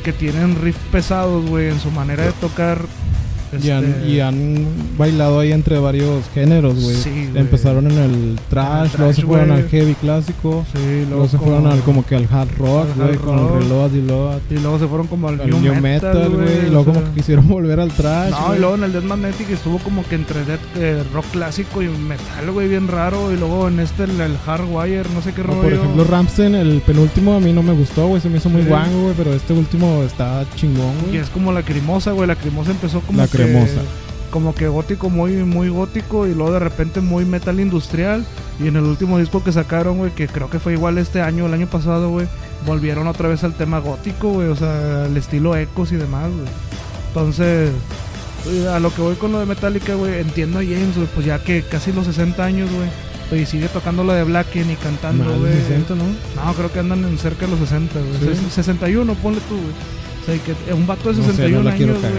que 0.05 0.12
tienen 0.12 0.61
riff 0.61 0.77
pesados, 0.93 1.48
güey, 1.48 1.69
en 1.69 1.81
su 1.81 1.90
manera 1.90 2.24
de 2.24 2.32
tocar. 2.32 2.78
Y, 3.62 3.70
han, 3.70 3.85
este, 3.85 4.09
y 4.09 4.20
han 4.20 4.66
bailado 4.97 5.40
ahí 5.40 5.52
entre 5.52 5.78
varios 5.78 6.24
géneros, 6.35 6.74
güey. 6.82 6.97
Sí. 6.97 7.28
Empezaron 7.35 7.90
en 7.90 7.98
el 7.98 8.39
trash, 8.48 8.93
luego 8.97 9.12
se 9.12 9.22
fueron 9.22 9.48
güey. 9.48 9.60
al 9.62 9.68
heavy 9.68 9.94
clásico, 9.94 10.64
Sí, 10.72 11.05
luego 11.09 11.28
se 11.28 11.39
fueron 11.39 11.66
al 11.66 11.81
como 11.81 12.05
que 12.06 12.16
al 12.16 12.26
hard 12.31 12.48
rock, 12.59 12.86
güey, 12.97 13.16
con 13.16 13.39
el 13.39 13.48
reload 13.62 13.93
y 13.93 14.02
load, 14.02 14.39
Y 14.51 14.55
luego 14.55 14.78
se 14.78 14.86
fueron 14.86 15.06
como 15.06 15.28
al, 15.28 15.40
al 15.40 15.51
new, 15.62 15.74
metal, 15.81 16.31
güey, 16.31 16.66
y 16.66 16.70
luego 16.70 16.85
como 16.86 17.01
sea. 17.01 17.09
que 17.10 17.14
quisieron 17.20 17.48
volver 17.48 17.81
al 17.81 17.90
trash. 17.93 18.31
No, 18.31 18.47
güey. 18.47 18.56
y 18.56 18.60
luego 18.60 18.74
en 18.76 18.85
el 18.85 18.93
Death 18.93 19.05
Magnetic 19.05 19.51
estuvo 19.51 19.78
como 19.78 20.05
que 20.06 20.14
entre 20.14 20.44
death, 20.44 20.60
eh, 20.76 21.02
rock 21.12 21.24
clásico 21.32 21.82
y 21.82 21.89
metal, 21.89 22.51
güey, 22.52 22.68
bien 22.68 22.89
raro. 22.89 23.32
Y 23.32 23.36
luego 23.36 23.68
en 23.68 23.81
este, 23.81 24.05
el, 24.05 24.20
el 24.20 24.36
Hardwire, 24.39 25.09
no 25.14 25.20
sé 25.22 25.32
qué 25.32 25.43
rollo. 25.43 25.62
por 25.62 25.72
ejemplo, 25.72 26.05
Ramstein, 26.05 26.55
el 26.55 26.81
penúltimo 26.81 27.35
a 27.35 27.40
mí 27.40 27.52
no 27.52 27.62
me 27.62 27.72
gustó, 27.72 28.06
güey, 28.06 28.20
se 28.20 28.28
me 28.28 28.39
hizo 28.39 28.48
muy 28.48 28.62
Sí. 28.62 28.68
guango, 28.68 29.02
güey, 29.02 29.14
pero 29.16 29.35
este 29.35 29.52
último 29.52 30.02
está 30.05 30.44
chingón, 30.56 30.93
Y 31.06 31.09
güey. 31.10 31.16
es 31.18 31.28
como 31.31 31.52
la 31.52 31.62
cremosa, 31.62 32.12
güey. 32.12 32.26
La 32.28 32.36
cremosa 32.36 32.70
empezó 32.70 33.01
como 33.01 33.18
La 33.18 33.28
que- 33.28 33.39
Cremosa. 33.44 33.80
Como 34.30 34.54
que 34.54 34.66
gótico, 34.66 35.10
muy, 35.10 35.32
muy 35.44 35.68
gótico. 35.68 36.26
Y 36.26 36.34
luego 36.34 36.52
de 36.52 36.58
repente 36.58 37.00
muy 37.00 37.24
metal 37.24 37.60
industrial. 37.60 38.24
Y 38.60 38.68
en 38.68 38.76
el 38.76 38.84
último 38.84 39.18
disco 39.18 39.42
que 39.44 39.52
sacaron, 39.52 39.98
güey, 39.98 40.10
que 40.12 40.26
creo 40.28 40.50
que 40.50 40.58
fue 40.58 40.72
igual 40.72 40.98
este 40.98 41.20
año, 41.20 41.46
el 41.46 41.54
año 41.54 41.66
pasado, 41.66 42.10
güey. 42.10 42.26
Volvieron 42.66 43.06
otra 43.06 43.28
vez 43.28 43.44
al 43.44 43.54
tema 43.54 43.78
gótico, 43.78 44.30
güey. 44.30 44.48
O 44.48 44.56
sea, 44.56 45.04
al 45.04 45.16
estilo 45.16 45.56
ecos 45.56 45.92
y 45.92 45.96
demás, 45.96 46.30
güey. 46.32 46.46
Entonces, 47.08 47.70
eh, 48.48 48.68
a 48.68 48.78
lo 48.80 48.92
que 48.92 49.02
voy 49.02 49.14
con 49.16 49.32
lo 49.32 49.38
de 49.40 49.46
Metallica, 49.46 49.94
güey, 49.94 50.20
entiendo 50.20 50.58
a 50.58 50.62
James, 50.62 50.96
güey, 50.96 51.08
pues 51.14 51.26
ya 51.26 51.38
que 51.38 51.62
casi 51.62 51.92
los 51.92 52.06
60 52.06 52.44
años, 52.44 52.68
güey. 52.72 53.40
Y 53.40 53.46
sigue 53.46 53.68
tocando 53.68 54.04
la 54.04 54.14
de 54.14 54.24
Blacken 54.24 54.70
y 54.70 54.74
cantando, 54.76 55.24
güey. 55.38 55.52
de 55.52 55.60
60, 55.62 55.94
¿no? 55.94 56.04
No, 56.44 56.52
creo 56.54 56.70
que 56.72 56.78
andan 56.80 57.04
en 57.04 57.18
cerca 57.18 57.46
de 57.46 57.52
los 57.52 57.60
60, 57.60 57.98
güey. 57.98 58.34
Sí. 58.34 58.40
Ses- 58.42 58.50
61, 58.52 59.14
ponle 59.14 59.40
tú, 59.48 59.54
güey. 59.56 59.72
O 60.22 60.24
sea, 60.26 60.34
y 60.34 60.38
que 60.40 60.72
un 60.74 60.86
vato 60.86 61.10
de 61.12 61.16
No 61.18 61.22
sé, 61.24 61.30
61 61.30 61.62
no 61.64 61.70
la 61.70 61.76
quiero 61.76 61.92
años, 61.94 62.02
güey. 62.02 62.12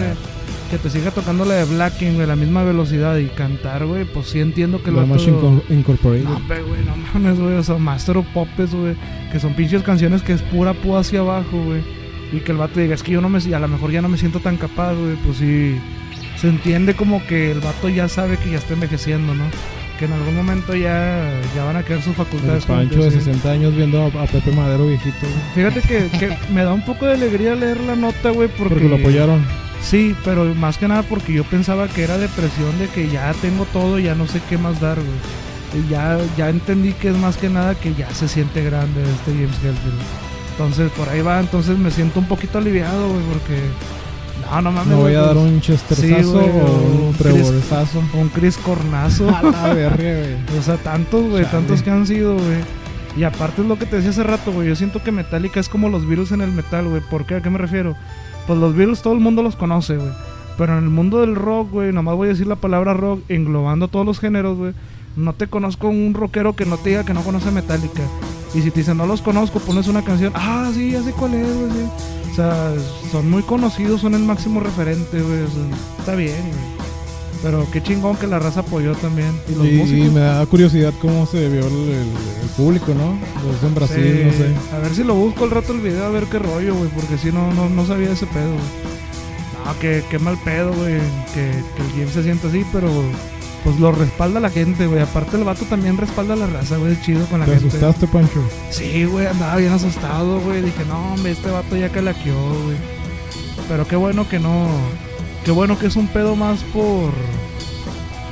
Que 0.69 0.77
te 0.77 0.89
siga 0.89 1.11
tocando 1.11 1.45
la 1.45 1.55
de 1.55 1.65
Blacking, 1.65 2.15
güey, 2.15 2.27
la 2.27 2.35
misma 2.35 2.63
velocidad 2.63 3.17
y 3.17 3.25
cantar, 3.27 3.85
güey, 3.85 4.05
pues 4.05 4.27
sí 4.29 4.39
entiendo 4.39 4.81
que 4.81 4.89
el 4.89 4.95
vato... 4.95 5.07
Machine 5.07 5.37
Incor- 5.37 5.61
Incorporated. 5.69 6.23
No, 6.25 6.39
güey, 6.47 6.83
no 6.85 6.95
mames, 7.13 7.39
güey, 7.39 7.53
o 7.55 7.63
sea, 7.63 7.77
Master 7.77 8.17
of 8.17 8.25
Puppets, 8.33 8.73
güey, 8.73 8.95
que 9.31 9.39
son 9.39 9.53
pinches 9.53 9.83
canciones 9.83 10.21
que 10.23 10.33
es 10.33 10.41
pura 10.41 10.73
púa 10.73 10.99
hacia 11.01 11.19
abajo, 11.19 11.61
güey. 11.63 11.81
Y 12.33 12.39
que 12.39 12.51
el 12.51 12.57
vato 12.57 12.79
diga, 12.79 12.95
es 12.95 13.03
que 13.03 13.11
yo 13.11 13.21
no 13.21 13.29
me, 13.29 13.37
a 13.37 13.59
lo 13.59 13.67
mejor 13.67 13.91
ya 13.91 14.01
no 14.01 14.09
me 14.09 14.17
siento 14.17 14.39
tan 14.39 14.57
capaz, 14.57 14.93
güey, 14.95 15.15
pues 15.23 15.37
sí, 15.37 15.75
se 16.37 16.49
entiende 16.49 16.95
como 16.95 17.25
que 17.27 17.51
el 17.51 17.59
vato 17.59 17.87
ya 17.87 18.07
sabe 18.09 18.37
que 18.37 18.49
ya 18.51 18.57
está 18.57 18.73
envejeciendo, 18.73 19.33
¿no? 19.35 19.43
Que 19.99 20.05
en 20.05 20.11
algún 20.13 20.35
momento 20.35 20.75
ya, 20.75 21.31
ya 21.55 21.63
van 21.63 21.77
a 21.77 21.83
caer 21.83 21.99
sus 21.99 22.07
el 22.09 22.15
facultades. 22.15 22.65
como 22.65 22.79
Pancho 22.79 23.01
de 23.03 23.11
sí. 23.11 23.17
60 23.19 23.49
años 23.51 23.75
viendo 23.75 24.01
a, 24.01 24.07
a 24.07 24.25
Pepe 24.25 24.51
Madero 24.51 24.87
viejito, 24.87 25.15
güey. 25.21 25.33
Fíjate 25.71 25.81
que, 25.87 26.17
que 26.17 26.37
me 26.53 26.63
da 26.63 26.73
un 26.73 26.83
poco 26.83 27.05
de 27.05 27.13
alegría 27.13 27.55
leer 27.55 27.79
la 27.81 27.95
nota, 27.95 28.31
güey, 28.31 28.49
porque... 28.49 28.73
Porque 28.73 28.89
lo 28.89 28.95
apoyaron. 28.97 29.45
Sí, 29.85 30.15
pero 30.25 30.45
más 30.55 30.77
que 30.79 30.87
nada 30.87 31.03
porque 31.03 31.31
yo 31.31 31.43
pensaba 31.43 31.87
que 31.87 32.03
era 32.03 32.17
depresión 32.17 32.77
de 32.79 32.87
que 32.87 33.07
ya 33.09 33.33
tengo 33.33 33.65
todo, 33.71 33.99
ya 33.99 34.15
no 34.15 34.27
sé 34.27 34.41
qué 34.49 34.57
más 34.57 34.81
dar, 34.81 34.97
güey. 34.97 35.83
Y 35.83 35.89
ya, 35.89 36.17
ya 36.35 36.49
entendí 36.49 36.93
que 36.93 37.09
es 37.09 37.15
más 37.15 37.37
que 37.37 37.49
nada 37.49 37.75
que 37.75 37.93
ya 37.93 38.09
se 38.13 38.27
siente 38.27 38.63
grande 38.63 39.03
este 39.03 39.31
James 39.31 39.55
Hetfield. 39.57 39.99
Entonces, 40.51 40.91
por 40.91 41.07
ahí 41.09 41.21
va, 41.21 41.39
entonces 41.39 41.77
me 41.77 41.91
siento 41.91 42.19
un 42.19 42.25
poquito 42.25 42.57
aliviado, 42.57 43.09
güey, 43.09 43.23
porque... 43.25 43.61
No, 44.49 44.61
no 44.61 44.71
mames, 44.71 44.95
Me 44.95 44.95
voy 44.95 45.15
a 45.15 45.21
dar 45.21 45.33
pues, 45.33 45.45
un 45.45 45.61
Chesterzazo 45.61 46.07
sí, 46.07 46.23
güey, 46.23 46.49
o 46.49 47.07
un 47.07 47.13
Trevorzazo. 47.17 48.03
Un 48.13 48.29
Chris 48.29 48.57
Cornazo. 48.57 49.29
A 49.35 49.43
la 49.43 49.73
verga, 49.73 49.97
güey. 49.97 50.59
O 50.59 50.63
sea, 50.63 50.77
tantos, 50.77 51.29
güey, 51.29 51.45
tantos 51.45 51.81
que 51.81 51.91
han 51.91 52.07
sido, 52.07 52.35
güey. 52.35 52.63
Y 53.17 53.23
aparte 53.23 53.61
es 53.61 53.67
lo 53.67 53.77
que 53.77 53.85
te 53.85 53.97
decía 53.97 54.11
hace 54.11 54.23
rato, 54.23 54.51
güey. 54.51 54.67
Yo 54.67 54.75
siento 54.75 55.01
que 55.03 55.11
Metallica 55.11 55.59
es 55.59 55.69
como 55.69 55.89
los 55.89 56.07
virus 56.07 56.31
en 56.31 56.41
el 56.41 56.51
metal, 56.51 56.87
güey. 56.87 57.01
¿Por 57.01 57.25
qué? 57.25 57.35
¿A 57.35 57.41
qué 57.41 57.49
me 57.49 57.57
refiero? 57.57 57.95
Pues 58.47 58.59
los 58.59 58.75
virus 58.75 59.01
todo 59.01 59.13
el 59.13 59.19
mundo 59.19 59.41
los 59.43 59.55
conoce, 59.55 59.97
güey. 59.97 60.11
Pero 60.57 60.77
en 60.77 60.83
el 60.83 60.89
mundo 60.89 61.21
del 61.21 61.35
rock, 61.35 61.71
güey, 61.71 61.91
nomás 61.91 62.15
voy 62.15 62.27
a 62.27 62.31
decir 62.31 62.47
la 62.47 62.55
palabra 62.55 62.93
rock, 62.93 63.21
englobando 63.29 63.87
todos 63.87 64.05
los 64.05 64.19
géneros, 64.19 64.57
güey. 64.57 64.73
No 65.15 65.33
te 65.33 65.47
conozco 65.47 65.87
un 65.87 66.13
rockero 66.13 66.55
que 66.55 66.65
no 66.65 66.77
te 66.77 66.89
diga 66.89 67.03
que 67.05 67.13
no 67.13 67.23
conoce 67.23 67.51
Metallica. 67.51 68.03
Y 68.53 68.61
si 68.61 68.71
te 68.71 68.79
dicen, 68.79 68.97
no 68.97 69.05
los 69.05 69.21
conozco, 69.21 69.59
pones 69.59 69.87
una 69.87 70.03
canción, 70.03 70.31
ah, 70.35 70.69
sí, 70.73 70.91
ya 70.91 71.03
sé 71.03 71.11
cuál 71.11 71.33
es, 71.33 71.47
güey. 71.47 71.71
sí". 71.71 72.31
O 72.31 72.35
sea, 72.35 72.73
son 73.11 73.29
muy 73.29 73.43
conocidos, 73.43 74.01
son 74.01 74.13
el 74.13 74.23
máximo 74.23 74.59
referente, 74.59 75.21
güey. 75.21 75.39
está 75.99 76.15
bien, 76.15 76.35
güey. 76.41 76.74
Pero 77.45 77.67
qué 77.71 77.83
chingón 77.83 78.15
que 78.15 78.25
la 78.25 78.39
raza 78.39 78.61
apoyó 78.61 78.95
también. 78.95 79.29
Y 79.47 79.53
los 79.53 79.67
Y, 79.67 79.71
músicos. 79.73 80.13
me 80.13 80.19
da 80.21 80.43
curiosidad 80.47 80.91
cómo 80.99 81.27
se 81.27 81.47
vio 81.47 81.67
el, 81.67 81.73
el- 81.89 81.91
el 82.41 82.49
público, 82.57 82.87
¿no? 82.95 83.19
Los 83.47 83.61
en 83.63 83.75
Brasil, 83.75 84.03
Sí, 84.03 84.23
no 84.25 84.31
sé. 84.33 84.75
A 84.75 84.79
ver 84.79 84.95
si 84.95 85.03
lo 85.03 85.13
busco 85.13 85.45
el 85.45 85.51
rato 85.51 85.71
el 85.71 85.79
video, 85.81 86.05
a 86.05 86.09
ver 86.09 86.23
qué 86.23 86.39
rollo, 86.39 86.73
güey. 86.73 86.89
Porque 86.89 87.19
si 87.19 87.31
no, 87.31 87.53
no, 87.53 87.69
no 87.69 87.85
sabía 87.85 88.11
ese 88.13 88.25
pedo, 88.25 88.47
güey. 88.49 89.63
No, 89.63 89.79
que 89.79 90.03
qué 90.09 90.17
mal 90.17 90.39
pedo, 90.43 90.73
güey. 90.73 90.95
Que, 91.35 91.51
que 91.75 91.81
el 91.83 91.99
game 91.99 92.11
se 92.11 92.23
sienta 92.23 92.47
así, 92.47 92.65
pero 92.73 92.89
pues 93.63 93.79
lo 93.79 93.91
respalda 93.91 94.39
la 94.39 94.49
gente, 94.49 94.87
güey. 94.87 95.01
Aparte 95.01 95.37
el 95.37 95.43
vato 95.43 95.65
también 95.65 95.97
respalda 95.97 96.33
a 96.33 96.37
la 96.37 96.47
raza, 96.47 96.77
güey. 96.77 96.93
Es 96.93 97.01
chido 97.03 97.27
con 97.27 97.41
la 97.41 97.45
¿Te 97.45 97.51
gente. 97.59 97.67
asustaste, 97.67 98.07
Pancho? 98.07 98.41
Sí, 98.71 99.05
güey, 99.05 99.27
andaba 99.27 99.57
bien 99.57 99.71
asustado, 99.71 100.39
güey. 100.41 100.63
Dije, 100.63 100.83
no, 100.87 101.13
hombre, 101.13 101.31
este 101.33 101.51
vato 101.51 101.75
ya 101.77 101.89
calaqueó, 101.89 102.33
güey. 102.63 102.77
Pero 103.69 103.87
qué 103.87 103.95
bueno 103.95 104.27
que 104.27 104.39
no. 104.39 104.67
Qué 105.45 105.51
bueno 105.51 105.77
que 105.77 105.87
es 105.87 105.95
un 105.95 106.07
pedo 106.07 106.35
más 106.35 106.59
por. 106.73 107.11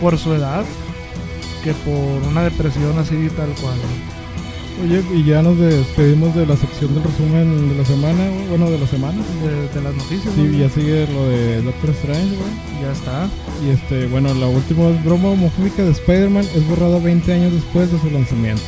por 0.02 0.18
su 0.18 0.34
edad 0.34 0.66
que 1.64 1.72
por 1.74 2.28
una 2.30 2.44
depresión 2.44 2.98
así 3.00 3.30
tal 3.38 3.50
cual. 3.62 3.78
Oye, 4.84 5.04
y 5.16 5.24
ya 5.24 5.44
nos 5.44 5.58
despedimos 5.60 6.34
de 6.36 6.48
la 6.48 6.58
sección 6.58 6.94
del 6.96 7.04
resumen 7.04 7.70
de 7.70 7.76
la 7.76 7.86
semana. 7.86 8.24
Bueno, 8.50 8.70
de 8.72 8.80
la 8.80 8.88
semana. 8.88 9.22
De, 9.44 9.70
de 9.70 9.82
las 9.84 9.96
noticias, 9.96 10.34
Sí, 10.34 10.42
güey. 10.48 10.58
ya 10.60 10.70
sigue 10.70 11.08
lo 11.14 11.30
de 11.30 11.62
Doctor 11.62 11.92
Strange, 11.92 12.36
güey. 12.36 12.82
Ya 12.82 12.92
está. 12.92 13.30
Y 13.66 13.70
este, 13.70 14.08
bueno, 14.08 14.34
la 14.34 14.48
última 14.48 14.90
broma 15.06 15.30
homofóbica 15.30 15.84
de 15.84 15.92
Spider-Man 15.92 16.44
es 16.56 16.68
borrada 16.68 16.98
20 17.00 17.32
años 17.32 17.54
después 17.54 17.92
de 17.92 18.00
su 18.00 18.10
lanzamiento. 18.10 18.64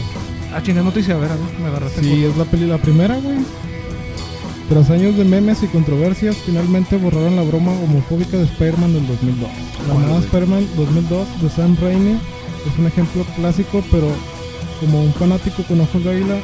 Ah, 0.54 0.62
chingada 0.62 0.86
noticia, 0.86 1.16
a 1.16 1.18
ver, 1.18 1.32
a 1.32 1.36
ver, 1.36 1.60
me 1.60 1.68
agarraste. 1.68 2.02
Sí, 2.02 2.24
es 2.24 2.38
la 2.38 2.46
peli 2.46 2.68
la 2.68 2.78
primera, 2.78 3.16
güey. 3.18 3.38
Tras 4.70 4.90
años 4.90 5.16
de 5.16 5.24
memes 5.26 5.62
y 5.62 5.68
controversias, 5.68 6.38
finalmente 6.38 6.98
borraron 6.98 7.36
la 7.36 7.44
broma 7.44 7.72
homofóbica 7.72 8.38
de 8.38 8.46
Spider-Man 8.46 8.94
del 8.94 9.08
2002. 9.08 9.50
La 9.88 9.94
¿Cuál, 9.94 10.06
nueva? 10.06 10.20
Spider-Man 10.20 10.68
2002 10.76 11.42
de 11.42 11.50
Sam 11.52 11.78
Raimi 11.80 12.14
es 12.14 12.80
un 12.80 12.88
ejemplo 12.88 13.24
clásico, 13.36 13.84
pero 13.92 14.08
como 14.80 15.04
un 15.04 15.14
fanático 15.14 15.62
con 15.64 15.82
ojos 15.82 16.04
de 16.04 16.10
águila... 16.10 16.40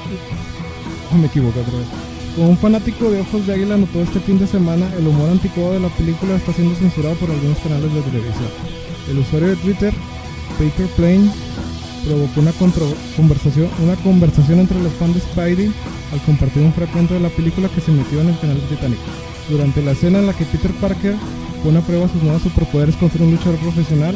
Oh, 1.11 1.17
me 1.17 1.25
equivoqué 1.25 1.61
otra 1.61 1.79
vez. 1.79 1.87
Como 2.35 2.49
un 2.49 2.57
fanático 2.57 3.09
de 3.09 3.21
ojos 3.21 3.47
de 3.47 3.53
águila 3.53 3.77
notó 3.77 4.01
este 4.01 4.19
fin 4.19 4.37
de 4.37 4.45
semana, 4.45 4.87
el 4.99 5.07
humor 5.07 5.29
anticuado 5.31 5.73
de 5.73 5.79
la 5.79 5.89
película 5.89 6.35
está 6.35 6.53
siendo 6.53 6.75
censurado 6.75 7.15
por 7.15 7.31
algunos 7.31 7.57
canales 7.57 7.91
de 7.91 8.01
televisión. 8.01 8.49
El 9.09 9.17
usuario 9.17 9.49
de 9.49 9.55
Twitter, 9.55 9.93
Paper 10.59 10.87
Plane, 10.95 11.31
provocó 12.05 12.39
una 12.39 12.53
conversación, 13.17 13.67
una 13.83 13.95
conversación 13.95 14.59
entre 14.59 14.81
los 14.81 14.93
fans 14.93 15.15
de 15.15 15.21
Spidey 15.21 15.71
al 16.11 16.19
compartir 16.21 16.61
un 16.63 16.73
fragmento 16.73 17.13
de 17.13 17.19
la 17.21 17.29
película 17.29 17.69
que 17.69 17.81
se 17.81 17.91
emitió 17.91 18.21
en 18.21 18.29
el 18.29 18.39
canal 18.39 18.57
británico. 18.67 19.01
Durante 19.49 19.81
la 19.81 19.91
escena 19.91 20.19
en 20.19 20.27
la 20.27 20.33
que 20.33 20.45
Peter 20.45 20.71
Parker 20.73 21.15
pone 21.63 21.77
a 21.79 21.81
prueba 21.81 22.07
sus 22.07 22.21
nuevos 22.23 22.41
superpoderes 22.41 22.95
contra 22.95 23.23
un 23.23 23.31
luchador 23.31 23.57
profesional, 23.59 24.15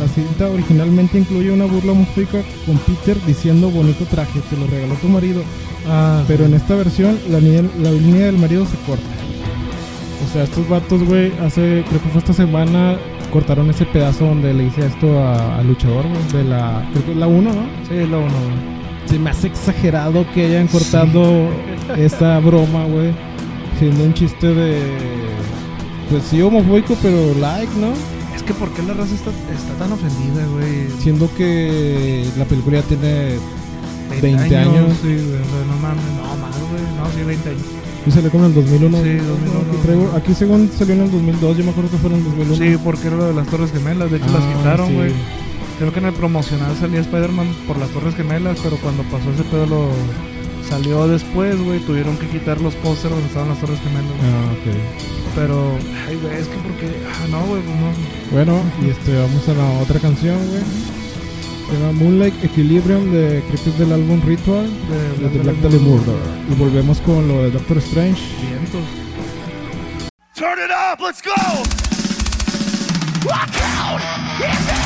la 0.00 0.08
cinta 0.08 0.48
originalmente 0.48 1.18
incluye 1.18 1.50
una 1.52 1.66
burla 1.66 1.92
homofóbica 1.92 2.42
con 2.66 2.76
Peter 2.78 3.16
diciendo 3.26 3.70
bonito 3.70 4.04
traje, 4.06 4.40
te 4.50 4.56
lo 4.56 4.66
regaló 4.66 4.94
tu 4.94 5.08
marido, 5.08 5.42
Ah, 5.88 6.22
pero 6.28 6.44
en 6.46 6.54
esta 6.54 6.76
versión 6.76 7.18
la, 7.28 7.40
línea- 7.40 7.64
la 7.82 7.90
línea 7.90 8.26
del 8.26 8.38
marido 8.38 8.64
se 8.66 8.76
corta. 8.86 9.02
O 10.24 10.32
sea, 10.32 10.44
estos 10.44 10.68
vatos, 10.68 11.02
güey, 11.04 11.32
hace, 11.44 11.84
creo 11.88 12.00
que 12.02 12.08
fue 12.10 12.18
esta 12.20 12.32
semana, 12.32 12.96
cortaron 13.32 13.68
ese 13.68 13.84
pedazo 13.86 14.26
donde 14.26 14.54
le 14.54 14.66
hice 14.66 14.86
esto 14.86 15.22
al 15.28 15.66
luchador, 15.66 16.04
güey, 16.08 16.42
de 16.44 16.48
la, 16.48 16.88
creo 16.92 17.04
que 17.04 17.10
es 17.12 17.16
la 17.16 17.26
1, 17.26 17.52
¿no? 17.52 17.62
Sí, 17.88 17.94
es 17.94 18.08
lo 18.08 18.20
uno, 18.20 18.28
güey. 18.32 18.81
Se 19.06 19.18
me 19.18 19.30
hace 19.30 19.48
exagerado 19.48 20.24
que 20.32 20.46
hayan 20.46 20.68
cortado 20.68 21.48
esa 21.96 22.38
broma, 22.40 22.84
güey. 22.86 23.12
Siendo 23.78 24.04
un 24.04 24.14
chiste 24.14 24.46
de. 24.54 24.80
Pues 26.10 26.22
sí, 26.24 26.40
homofóbico, 26.42 26.96
pero 27.02 27.34
like, 27.38 27.72
¿no? 27.78 27.92
Es 28.34 28.42
que 28.42 28.54
¿por 28.54 28.70
qué 28.70 28.82
la 28.82 28.94
raza 28.94 29.14
está, 29.14 29.30
está 29.52 29.74
tan 29.78 29.92
ofendida, 29.92 30.44
güey? 30.52 30.88
Siendo 31.00 31.32
que 31.34 32.24
la 32.38 32.44
película 32.44 32.80
ya 32.80 32.86
tiene 32.86 33.36
20 34.20 34.56
años. 34.56 34.96
Sí, 35.02 35.08
güey, 35.08 35.66
no 35.68 35.76
mames, 35.80 36.04
no 36.16 36.36
más, 36.40 36.54
güey. 36.70 36.82
No, 36.96 37.06
sí, 37.16 37.24
20 37.26 37.48
años. 37.50 37.62
Y 38.06 38.10
salió 38.10 38.30
como 38.30 38.44
en 38.46 38.50
el 38.50 38.54
2001. 38.56 38.98
Sí, 39.02 39.08
¿no? 39.10 39.28
2001. 39.28 39.60
Aquí, 39.60 39.76
traigo- 39.86 40.16
aquí 40.16 40.34
según 40.34 40.70
salió 40.76 40.94
en 40.94 41.00
el 41.02 41.10
2002, 41.12 41.56
yo 41.58 41.64
me 41.64 41.70
acuerdo 41.70 41.90
que 41.90 41.96
fue 41.98 42.10
en 42.10 42.16
el 42.16 42.24
2001. 42.24 42.56
Sí, 42.56 42.80
porque 42.82 43.06
era 43.08 43.16
lo 43.16 43.24
de 43.26 43.34
las 43.34 43.46
Torres 43.46 43.70
Gemelas. 43.72 44.10
De 44.10 44.16
hecho, 44.16 44.26
las 44.26 44.42
Ah, 44.42 44.54
quitaron, 44.56 44.88
sí. 44.88 44.94
Creo 45.82 45.92
que 45.92 45.98
en 45.98 46.06
el 46.06 46.12
promocional 46.12 46.76
salía 46.76 47.00
Spider-Man 47.00 47.56
por 47.66 47.76
las 47.76 47.90
Torres 47.90 48.14
Gemelas, 48.14 48.56
pero 48.62 48.76
cuando 48.76 49.02
pasó 49.02 49.32
ese 49.32 49.42
pedo 49.42 49.66
lo 49.66 49.90
salió 50.68 51.08
después, 51.08 51.60
güey. 51.60 51.80
Tuvieron 51.80 52.16
que 52.18 52.28
quitar 52.28 52.60
los 52.60 52.76
pósters 52.76 53.10
donde 53.10 53.26
estaban 53.26 53.48
las 53.48 53.58
Torres 53.58 53.80
Gemelas. 53.80 54.12
Ah, 54.22 54.52
ok. 54.52 54.76
Pero, 55.34 55.76
ay, 56.06 56.20
güey, 56.22 56.36
es 56.36 56.46
que 56.46 56.56
porque. 56.58 56.86
Ah, 57.04 57.26
no, 57.32 57.40
güey, 57.46 57.62
no. 57.64 57.90
Bueno, 58.30 58.62
y 58.80 58.90
este, 58.90 59.18
vamos 59.18 59.48
a 59.48 59.54
la 59.54 59.80
otra 59.80 59.98
canción, 59.98 60.38
güey. 60.50 60.62
Se 61.66 61.76
llama 61.76 61.92
Moonlight 61.98 62.44
Equilibrium, 62.44 63.10
de, 63.10 63.42
creo 63.48 63.64
que 63.64 63.70
es 63.70 63.78
del 63.80 63.92
álbum 63.92 64.22
Ritual, 64.24 64.70
de, 64.88 65.28
de 65.30 65.38
Black 65.40 65.56
Dahlia 65.56 65.80
Murder. 65.80 66.14
Y 66.48 66.54
volvemos 66.54 67.00
con 67.00 67.26
lo 67.26 67.42
de 67.42 67.50
Doctor 67.50 67.78
Strange. 67.78 68.22
Vientos. 68.40 68.84
Turn 70.36 70.60
it 70.60 70.70
up, 70.70 71.00
let's 71.04 71.20
go! 71.20 71.34
Rock 73.24 73.50
out! 73.80 74.81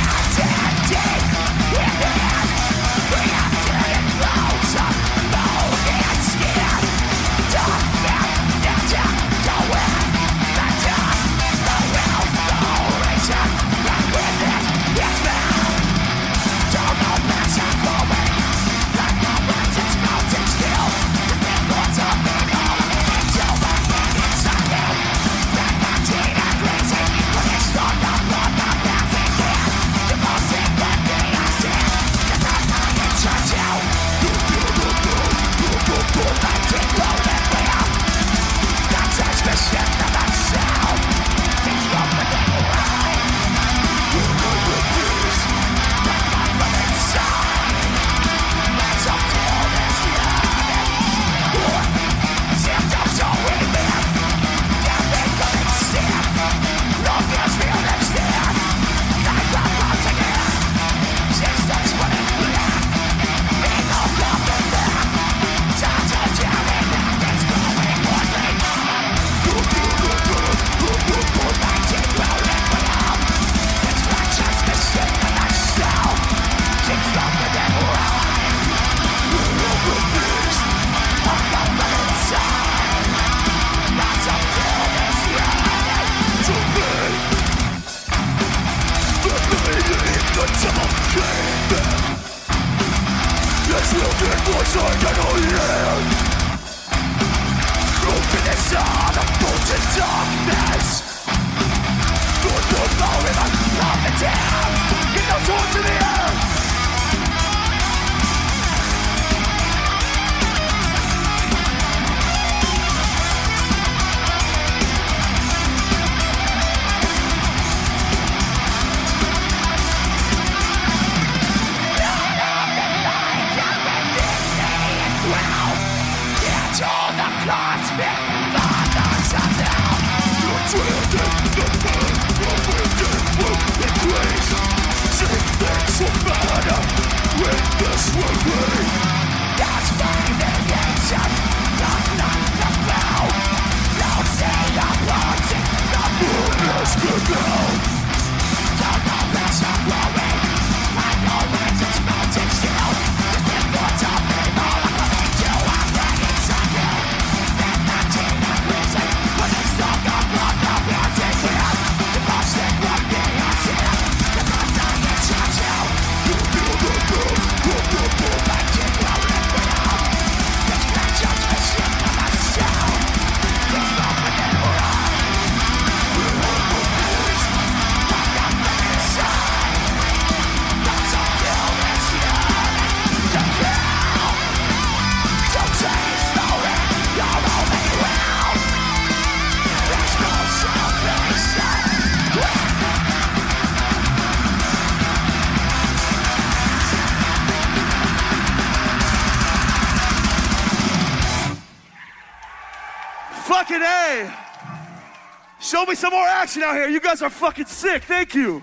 Action 206.46 206.62
out 206.62 206.74
here. 206.76 206.88
You 206.88 207.00
guys 207.00 207.22
are 207.22 207.30
fucking 207.30 207.66
sick. 207.66 208.02
Thank 208.06 208.34
you. 208.34 208.62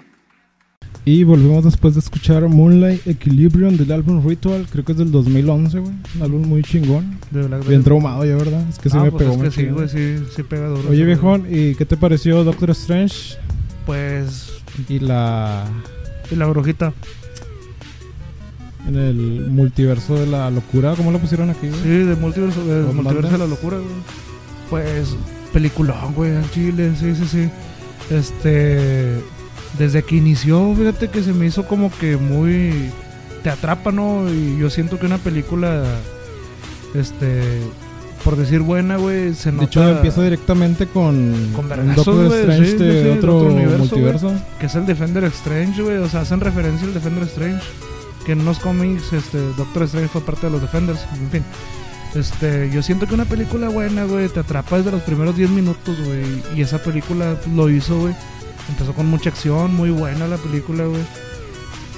Y 1.05 1.25
volvemos 1.25 1.65
después 1.65 1.95
de 1.95 1.99
escuchar 1.99 2.47
Moonlight 2.47 3.05
Equilibrium 3.05 3.75
del 3.75 3.91
álbum 3.91 4.25
Ritual, 4.25 4.65
creo 4.71 4.85
que 4.85 4.93
es 4.93 4.97
del 4.97 5.11
2011, 5.11 5.79
güey. 5.79 5.93
Un 6.15 6.21
álbum 6.21 6.47
muy 6.47 6.63
chingón. 6.63 7.19
De 7.29 7.41
Black 7.43 7.67
Bien 7.67 7.83
traumado 7.83 8.23
ya, 8.23 8.37
¿verdad? 8.37 8.63
Es 8.69 8.79
que 8.79 8.89
sí 8.89 8.95
Ah, 8.97 9.03
me 9.03 9.11
pues 9.11 9.23
pegó 9.23 9.33
es 9.43 9.53
que 9.55 9.69
mucho. 9.69 9.89
sí, 9.89 9.97
güey, 9.97 10.17
sí, 10.17 10.23
sí 10.33 10.43
pega 10.43 10.67
duro. 10.67 10.89
Oye, 10.89 11.03
viejón, 11.03 11.45
¿y 11.49 11.75
qué 11.75 11.85
te 11.85 11.97
pareció 11.97 12.45
Doctor 12.45 12.69
Strange. 12.71 13.35
Pues. 13.85 14.53
y 14.87 14.99
la 14.99 15.65
Y 16.31 16.35
la 16.37 16.45
brujita. 16.45 16.93
en 18.87 18.95
el 18.95 19.15
multiverso 19.49 20.15
de 20.15 20.27
la 20.27 20.49
locura? 20.51 20.93
¿Cómo 20.95 21.11
lo 21.11 21.19
pusieron 21.19 21.49
aquí, 21.49 21.67
güey? 21.67 21.81
Sí, 21.81 21.89
de 21.89 22.15
multiverso, 22.15 22.65
de 22.65 22.93
multiverso 22.93 23.31
de 23.31 23.37
la 23.39 23.47
locura, 23.47 23.75
güey. 23.77 23.89
Pues, 24.69 25.17
peliculón, 25.51 26.13
güey, 26.15 26.31
en 26.31 26.49
Chile, 26.51 26.93
sí, 26.97 27.13
sí, 27.13 27.25
sí. 27.29 27.49
Este. 28.09 29.19
Desde 29.77 30.03
que 30.03 30.15
inició, 30.15 30.73
fíjate 30.75 31.09
que 31.09 31.23
se 31.23 31.33
me 31.33 31.45
hizo 31.45 31.65
como 31.65 31.91
que 31.91 32.17
muy. 32.17 32.91
Te 33.43 33.49
atrapa, 33.49 33.91
¿no? 33.91 34.31
Y 34.31 34.57
yo 34.57 34.69
siento 34.69 34.99
que 34.99 35.05
una 35.05 35.17
película. 35.17 35.83
Este. 36.93 37.61
Por 38.23 38.37
decir 38.37 38.61
buena, 38.61 38.95
güey, 38.95 39.33
se 39.33 39.51
nota. 39.51 39.65
De 39.65 39.65
hecho, 39.65 39.89
empieza 39.89 40.23
directamente 40.23 40.87
con, 40.87 41.51
Con 41.53 41.67
Doctor 41.93 42.27
güey, 42.27 42.39
Strange 42.39 42.71
sí, 42.71 42.77
de 42.77 43.03
sí, 43.03 43.09
otro, 43.17 43.37
otro 43.37 43.53
universo, 43.53 43.77
multiverso. 43.79 44.33
que 44.59 44.67
es 44.67 44.75
el 44.75 44.85
Defender 44.85 45.25
Strange, 45.25 45.81
güey. 45.81 45.97
O 45.97 46.07
sea, 46.07 46.21
hacen 46.21 46.39
referencia 46.39 46.87
al 46.87 46.93
Defender 46.93 47.23
Strange. 47.23 47.61
Que 48.25 48.31
en 48.31 48.39
unos 48.39 48.59
cómics, 48.59 49.11
este, 49.11 49.39
Doctor 49.57 49.83
Strange 49.83 50.07
fue 50.07 50.21
parte 50.21 50.45
de 50.45 50.53
los 50.53 50.61
Defenders. 50.61 51.01
En 51.19 51.29
fin. 51.31 51.43
Este, 52.15 52.69
yo 52.71 52.83
siento 52.83 53.07
que 53.07 53.15
una 53.15 53.25
película 53.25 53.69
buena, 53.69 54.03
güey, 54.05 54.29
te 54.29 54.39
atrapa 54.41 54.77
desde 54.77 54.91
los 54.91 55.01
primeros 55.01 55.35
10 55.35 55.49
minutos, 55.49 55.95
güey. 56.05 56.23
Y 56.55 56.61
esa 56.61 56.77
película 56.77 57.35
lo 57.55 57.69
hizo, 57.69 57.99
güey. 57.99 58.13
Empezó 58.69 58.93
con 58.93 59.07
mucha 59.07 59.29
acción, 59.29 59.75
muy 59.75 59.89
buena 59.89 60.27
la 60.27 60.37
película, 60.37 60.85
güey. 60.85 61.01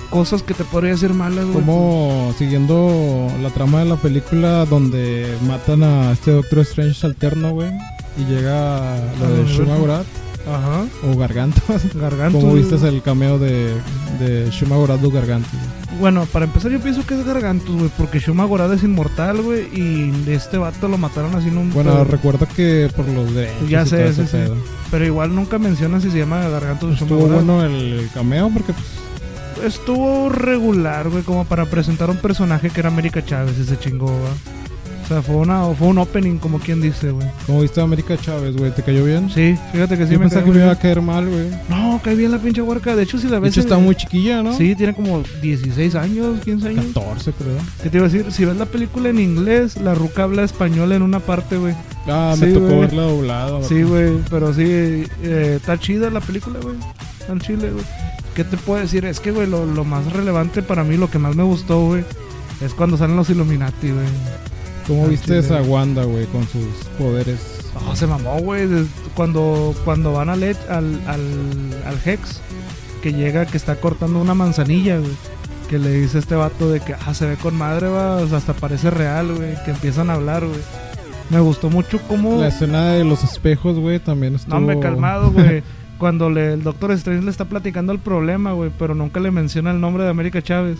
Cosas 0.09 0.41
que 0.43 0.53
te 0.53 0.63
podría 0.63 0.91
decir 0.91 1.13
malas, 1.13 1.43
güey. 1.45 1.55
Como 1.55 2.33
siguiendo 2.37 3.27
la 3.41 3.49
trama 3.49 3.79
de 3.79 3.85
la 3.85 3.95
película 3.97 4.65
donde 4.65 5.35
matan 5.47 5.83
a 5.83 6.11
este 6.13 6.31
Doctor 6.31 6.59
Strange 6.59 7.05
alterno, 7.05 7.51
güey. 7.51 7.71
Y 8.17 8.23
llega 8.23 8.95
lo 9.19 9.29
de 9.35 9.41
Ah, 9.41 9.45
Shuma 9.45 9.75
Gorath 9.75 10.05
Ajá. 10.47 10.85
o 11.11 11.17
Gargantos. 11.17 11.63
Gargantos. 11.95 12.41
¿Cómo 12.41 12.53
viste 12.55 12.75
el 12.87 13.01
cameo 13.01 13.37
de, 13.37 13.73
de 14.19 14.49
Shuma 14.51 14.77
Gorath 14.77 15.03
o 15.03 15.11
Gargantos? 15.11 15.51
Bueno, 15.99 16.25
para 16.31 16.45
empezar 16.45 16.71
yo 16.71 16.79
pienso 16.79 17.05
que 17.05 17.13
es 17.15 17.25
Gargantos, 17.25 17.75
güey, 17.75 17.89
porque 17.97 18.19
Shuma 18.19 18.45
Gorath 18.45 18.73
es 18.73 18.83
inmortal, 18.83 19.41
güey, 19.41 19.67
y 19.73 20.11
este 20.27 20.57
vato 20.57 20.87
lo 20.87 20.97
mataron 20.97 21.35
así 21.35 21.47
en 21.47 21.57
un... 21.57 21.71
Bueno, 21.71 21.91
pero, 21.91 22.03
recuerda 22.03 22.45
que 22.45 22.89
por 22.95 23.07
los 23.07 23.33
derechos 23.33 23.69
Ya 23.69 23.85
sé, 23.85 24.07
ese 24.07 24.25
sí, 24.25 24.31
pedo. 24.33 24.57
pero 24.91 25.05
igual 25.05 25.33
nunca 25.33 25.57
mencionan 25.57 26.01
si 26.01 26.11
se 26.11 26.17
llama 26.17 26.47
Gargantos 26.49 27.01
o 27.01 27.05
Shuma 27.05 27.25
bueno 27.25 27.63
el 27.63 28.09
cameo 28.13 28.49
porque 28.49 28.73
pues, 28.73 29.05
Estuvo 29.63 30.29
regular, 30.29 31.09
güey, 31.09 31.23
como 31.23 31.45
para 31.45 31.65
presentar 31.65 32.09
un 32.09 32.17
personaje 32.17 32.69
que 32.69 32.81
era 32.81 32.89
América 32.89 33.23
Chávez 33.23 33.57
y 33.57 33.63
se 33.63 33.79
chingó, 33.79 34.07
¿va? 34.07 34.29
O 35.05 35.07
sea, 35.07 35.21
fue, 35.21 35.35
una, 35.35 35.63
fue 35.75 35.89
un 35.89 35.99
opening, 35.99 36.37
como 36.37 36.57
quien 36.57 36.81
dice, 36.81 37.11
güey. 37.11 37.27
¿cómo 37.45 37.61
viste 37.61 37.79
a 37.79 37.83
América 37.83 38.17
Chávez, 38.17 38.57
güey? 38.57 38.73
¿Te 38.73 38.81
cayó 38.81 39.05
bien? 39.05 39.29
Sí, 39.29 39.55
fíjate 39.71 39.99
que 39.99 40.07
sí 40.07 40.13
Yo 40.13 40.19
me 40.19 40.25
pensaba 40.25 40.41
cae 40.41 40.51
que 40.51 40.57
me 40.57 40.63
iba 40.65 40.73
a 40.73 40.79
caer 40.79 41.01
mal, 41.01 41.27
güey. 41.29 41.49
No, 41.69 42.01
cae 42.03 42.15
bien 42.15 42.31
la 42.31 42.39
pinche 42.39 42.63
huarca. 42.63 42.95
De 42.95 43.03
hecho, 43.03 43.19
si 43.19 43.27
la 43.27 43.35
De 43.35 43.41
ves... 43.41 43.51
hecho 43.51 43.59
está 43.59 43.77
muy 43.77 43.93
chiquilla, 43.93 44.41
¿no? 44.41 44.57
Sí, 44.57 44.75
tiene 44.75 44.95
como 44.95 45.21
16 45.43 45.93
años, 45.93 46.39
15 46.43 46.69
años. 46.69 46.85
14, 46.87 47.33
creo. 47.33 47.57
¿Qué 47.83 47.89
te 47.91 47.97
iba 47.97 48.07
a 48.07 48.09
decir? 48.09 48.31
Si 48.31 48.45
ves 48.45 48.57
la 48.57 48.65
película 48.65 49.09
en 49.09 49.19
inglés, 49.19 49.77
la 49.79 49.93
ruca 49.93 50.23
habla 50.23 50.43
español 50.43 50.91
en 50.91 51.03
una 51.03 51.19
parte, 51.19 51.57
güey. 51.57 51.75
Ah, 52.07 52.35
me 52.39 52.47
tocó 52.47 52.79
verla 52.79 53.03
doblada. 53.03 53.61
Sí, 53.61 53.83
güey, 53.83 54.13
pero 54.31 54.55
sí, 54.55 54.63
eh, 54.65 55.53
está 55.57 55.79
chida 55.79 56.09
la 56.09 56.19
película, 56.19 56.59
güey. 56.63 56.77
Está 57.19 57.33
en 57.33 57.39
Chile, 57.41 57.69
güey. 57.69 57.85
¿Qué 58.33 58.43
te 58.43 58.57
puedo 58.57 58.81
decir? 58.81 59.05
Es 59.05 59.19
que, 59.19 59.29
güey, 59.29 59.47
lo, 59.47 59.67
lo 59.67 59.83
más 59.83 60.11
relevante 60.11 60.63
para 60.63 60.83
mí, 60.83 60.97
lo 60.97 61.11
que 61.11 61.19
más 61.19 61.35
me 61.35 61.43
gustó, 61.43 61.85
güey, 61.85 62.03
es 62.59 62.73
cuando 62.73 62.97
salen 62.97 63.15
los 63.15 63.29
Illuminati, 63.29 63.91
güey. 63.91 64.05
¿Cómo 64.87 65.05
Ah, 65.05 65.07
viste 65.07 65.37
esa 65.39 65.61
Wanda, 65.61 66.03
güey, 66.03 66.25
con 66.27 66.43
sus 66.47 66.65
poderes? 66.97 67.39
No, 67.85 67.95
se 67.95 68.07
mamó, 68.07 68.39
güey. 68.39 68.67
Cuando, 69.15 69.73
cuando 69.83 70.13
van 70.13 70.29
al, 70.29 70.43
al, 70.43 70.55
al, 70.69 71.21
al 71.85 71.99
Hex, 72.05 72.39
que 73.01 73.13
llega, 73.13 73.45
que 73.45 73.57
está 73.57 73.75
cortando 73.75 74.19
una 74.19 74.33
manzanilla, 74.33 74.97
güey. 74.99 75.11
Que 75.69 75.79
le 75.79 75.91
dice 75.91 76.19
este 76.19 76.35
vato 76.35 76.69
de 76.69 76.79
que, 76.79 76.93
ah, 76.93 77.13
se 77.13 77.25
ve 77.25 77.35
con 77.37 77.55
madre, 77.55 77.87
va. 77.87 78.17
O 78.17 78.27
sea, 78.27 78.37
hasta 78.37 78.53
parece 78.53 78.91
real, 78.91 79.33
güey. 79.35 79.55
Que 79.65 79.71
empiezan 79.71 80.09
a 80.09 80.13
hablar, 80.13 80.45
güey. 80.45 80.59
Me 81.31 81.39
gustó 81.39 81.69
mucho 81.71 81.99
cómo. 82.07 82.39
La 82.39 82.49
escena 82.49 82.91
de 82.91 83.03
los 83.03 83.23
espejos, 83.23 83.79
güey, 83.79 83.99
también 83.99 84.35
estuvo... 84.35 84.59
No, 84.59 84.61
me 84.65 84.79
calmado, 84.79 85.31
güey. 85.31 85.63
Cuando 85.97 86.29
le, 86.29 86.53
el 86.53 86.61
Doctor 86.63 86.91
Strange 86.91 87.23
le 87.23 87.31
está 87.31 87.45
platicando 87.45 87.91
el 87.93 87.99
problema, 87.99 88.51
güey, 88.51 88.69
pero 88.77 88.93
nunca 88.93 89.19
le 89.19 89.31
menciona 89.31 89.71
el 89.71 89.79
nombre 89.81 90.03
de 90.03 90.09
América 90.11 90.41
Chávez. 90.41 90.77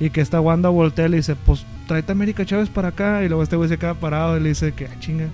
Y 0.00 0.08
que 0.10 0.20
esta 0.22 0.40
Wanda 0.40 0.70
voltea 0.70 1.06
y 1.06 1.08
le 1.10 1.16
dice, 1.18 1.36
pues 1.36 1.66
tráete 1.86 2.12
a 2.12 2.14
América 2.14 2.44
Chávez 2.44 2.68
para 2.68 2.88
acá. 2.88 3.22
Y 3.24 3.28
luego 3.28 3.42
este 3.42 3.56
güey 3.56 3.68
se 3.68 3.78
queda 3.78 3.94
parado 3.94 4.36
y 4.36 4.40
le 4.40 4.50
dice 4.50 4.72
que, 4.72 4.86
ah, 4.86 4.96
chinga. 5.00 5.26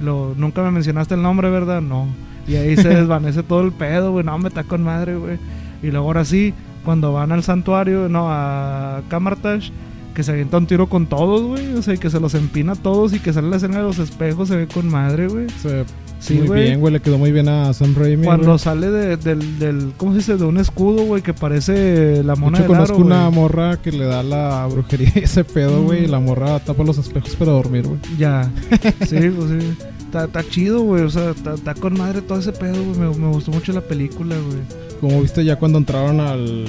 Lo, 0.00 0.34
nunca 0.36 0.62
me 0.62 0.70
mencionaste 0.70 1.14
el 1.14 1.22
nombre, 1.22 1.50
¿verdad? 1.50 1.80
No. 1.80 2.06
Y 2.46 2.56
ahí 2.56 2.76
se 2.76 2.88
desvanece 2.94 3.42
todo 3.42 3.62
el 3.62 3.72
pedo, 3.72 4.12
güey. 4.12 4.24
No, 4.24 4.38
me 4.38 4.48
está 4.48 4.64
con 4.64 4.82
madre, 4.82 5.16
güey. 5.16 5.38
Y 5.82 5.90
luego 5.90 6.06
ahora 6.06 6.24
sí, 6.24 6.52
cuando 6.84 7.12
van 7.12 7.32
al 7.32 7.42
santuario, 7.42 8.08
no, 8.08 8.26
a 8.28 9.02
Camartage, 9.08 9.70
que 10.14 10.22
se 10.22 10.32
avienta 10.32 10.58
un 10.58 10.66
tiro 10.66 10.88
con 10.88 11.06
todos, 11.06 11.42
güey. 11.42 11.74
O 11.74 11.82
sea, 11.82 11.94
y 11.94 11.98
que 11.98 12.10
se 12.10 12.20
los 12.20 12.34
empina 12.34 12.72
a 12.72 12.76
todos 12.76 13.12
y 13.12 13.20
que 13.20 13.32
sale 13.32 13.48
la 13.48 13.56
escena 13.56 13.78
de 13.78 13.82
los 13.84 13.98
espejos, 13.98 14.48
se 14.48 14.56
ve 14.56 14.66
con 14.66 14.88
madre, 14.88 15.28
güey. 15.28 15.48
Se- 15.60 15.84
Sí, 16.26 16.34
muy 16.34 16.62
bien, 16.62 16.80
güey, 16.80 16.92
le 16.92 17.00
quedó 17.00 17.18
muy 17.18 17.32
bien 17.32 17.48
a 17.48 17.72
Sam 17.74 17.94
Raimi, 17.94 18.24
Cuando 18.24 18.56
sale 18.58 18.90
de- 18.90 19.16
del, 19.16 19.58
del, 19.58 19.92
¿cómo 19.96 20.12
se 20.12 20.18
dice? 20.18 20.36
De 20.36 20.44
un 20.44 20.56
escudo, 20.58 21.04
güey, 21.04 21.22
que 21.22 21.34
parece 21.34 22.22
la 22.24 22.34
De 22.34 22.40
mona 22.40 22.58
hecho, 22.58 22.68
del 22.68 22.76
aro, 22.76 22.84
conozco 22.86 22.96
una 23.06 23.28
morra 23.30 23.76
que 23.82 23.92
le 23.92 24.06
da 24.06 24.22
la 24.22 24.66
brujería 24.70 25.12
y 25.14 25.18
ese 25.20 25.44
pedo, 25.44 25.82
güey, 25.82 26.00
Mm. 26.00 26.04
y 26.04 26.06
la 26.08 26.20
morra 26.20 26.58
tapa 26.60 26.82
los 26.84 26.98
espejos 26.98 27.36
para 27.36 27.52
dormir, 27.52 27.86
güey. 27.86 27.98
Ya. 28.18 28.50
Sí, 29.06 29.18
pues 29.30 29.50
sí. 29.62 29.74
Está, 30.04 30.24
está 30.26 30.44
chido, 30.48 30.80
güey. 30.82 31.02
O 31.02 31.10
sea, 31.10 31.30
está, 31.30 31.54
está 31.54 31.74
con 31.74 31.98
madre 31.98 32.22
todo 32.22 32.38
ese 32.38 32.52
pedo, 32.52 32.74
güey. 32.82 32.98
Me, 32.98 33.08
me 33.18 33.28
gustó 33.32 33.50
mucho 33.50 33.72
la 33.72 33.80
película, 33.80 34.36
güey. 34.36 34.58
Como 35.00 35.20
viste 35.20 35.44
ya 35.44 35.56
cuando 35.56 35.76
entraron 35.78 36.20
al... 36.20 36.64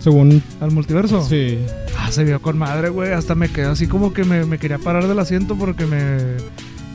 Según... 0.00 0.42
¿Al 0.60 0.70
multiverso? 0.70 1.22
Sí. 1.26 1.58
Ah, 1.98 2.12
se 2.12 2.24
vio 2.24 2.40
con 2.42 2.58
madre, 2.58 2.90
güey. 2.90 3.12
Hasta 3.12 3.34
me 3.34 3.48
quedé 3.48 3.66
así 3.66 3.86
como 3.86 4.12
que 4.12 4.22
me, 4.24 4.44
me 4.44 4.58
quería 4.58 4.78
parar 4.78 5.08
del 5.08 5.18
asiento 5.18 5.56
porque 5.56 5.86
me... 5.86 6.18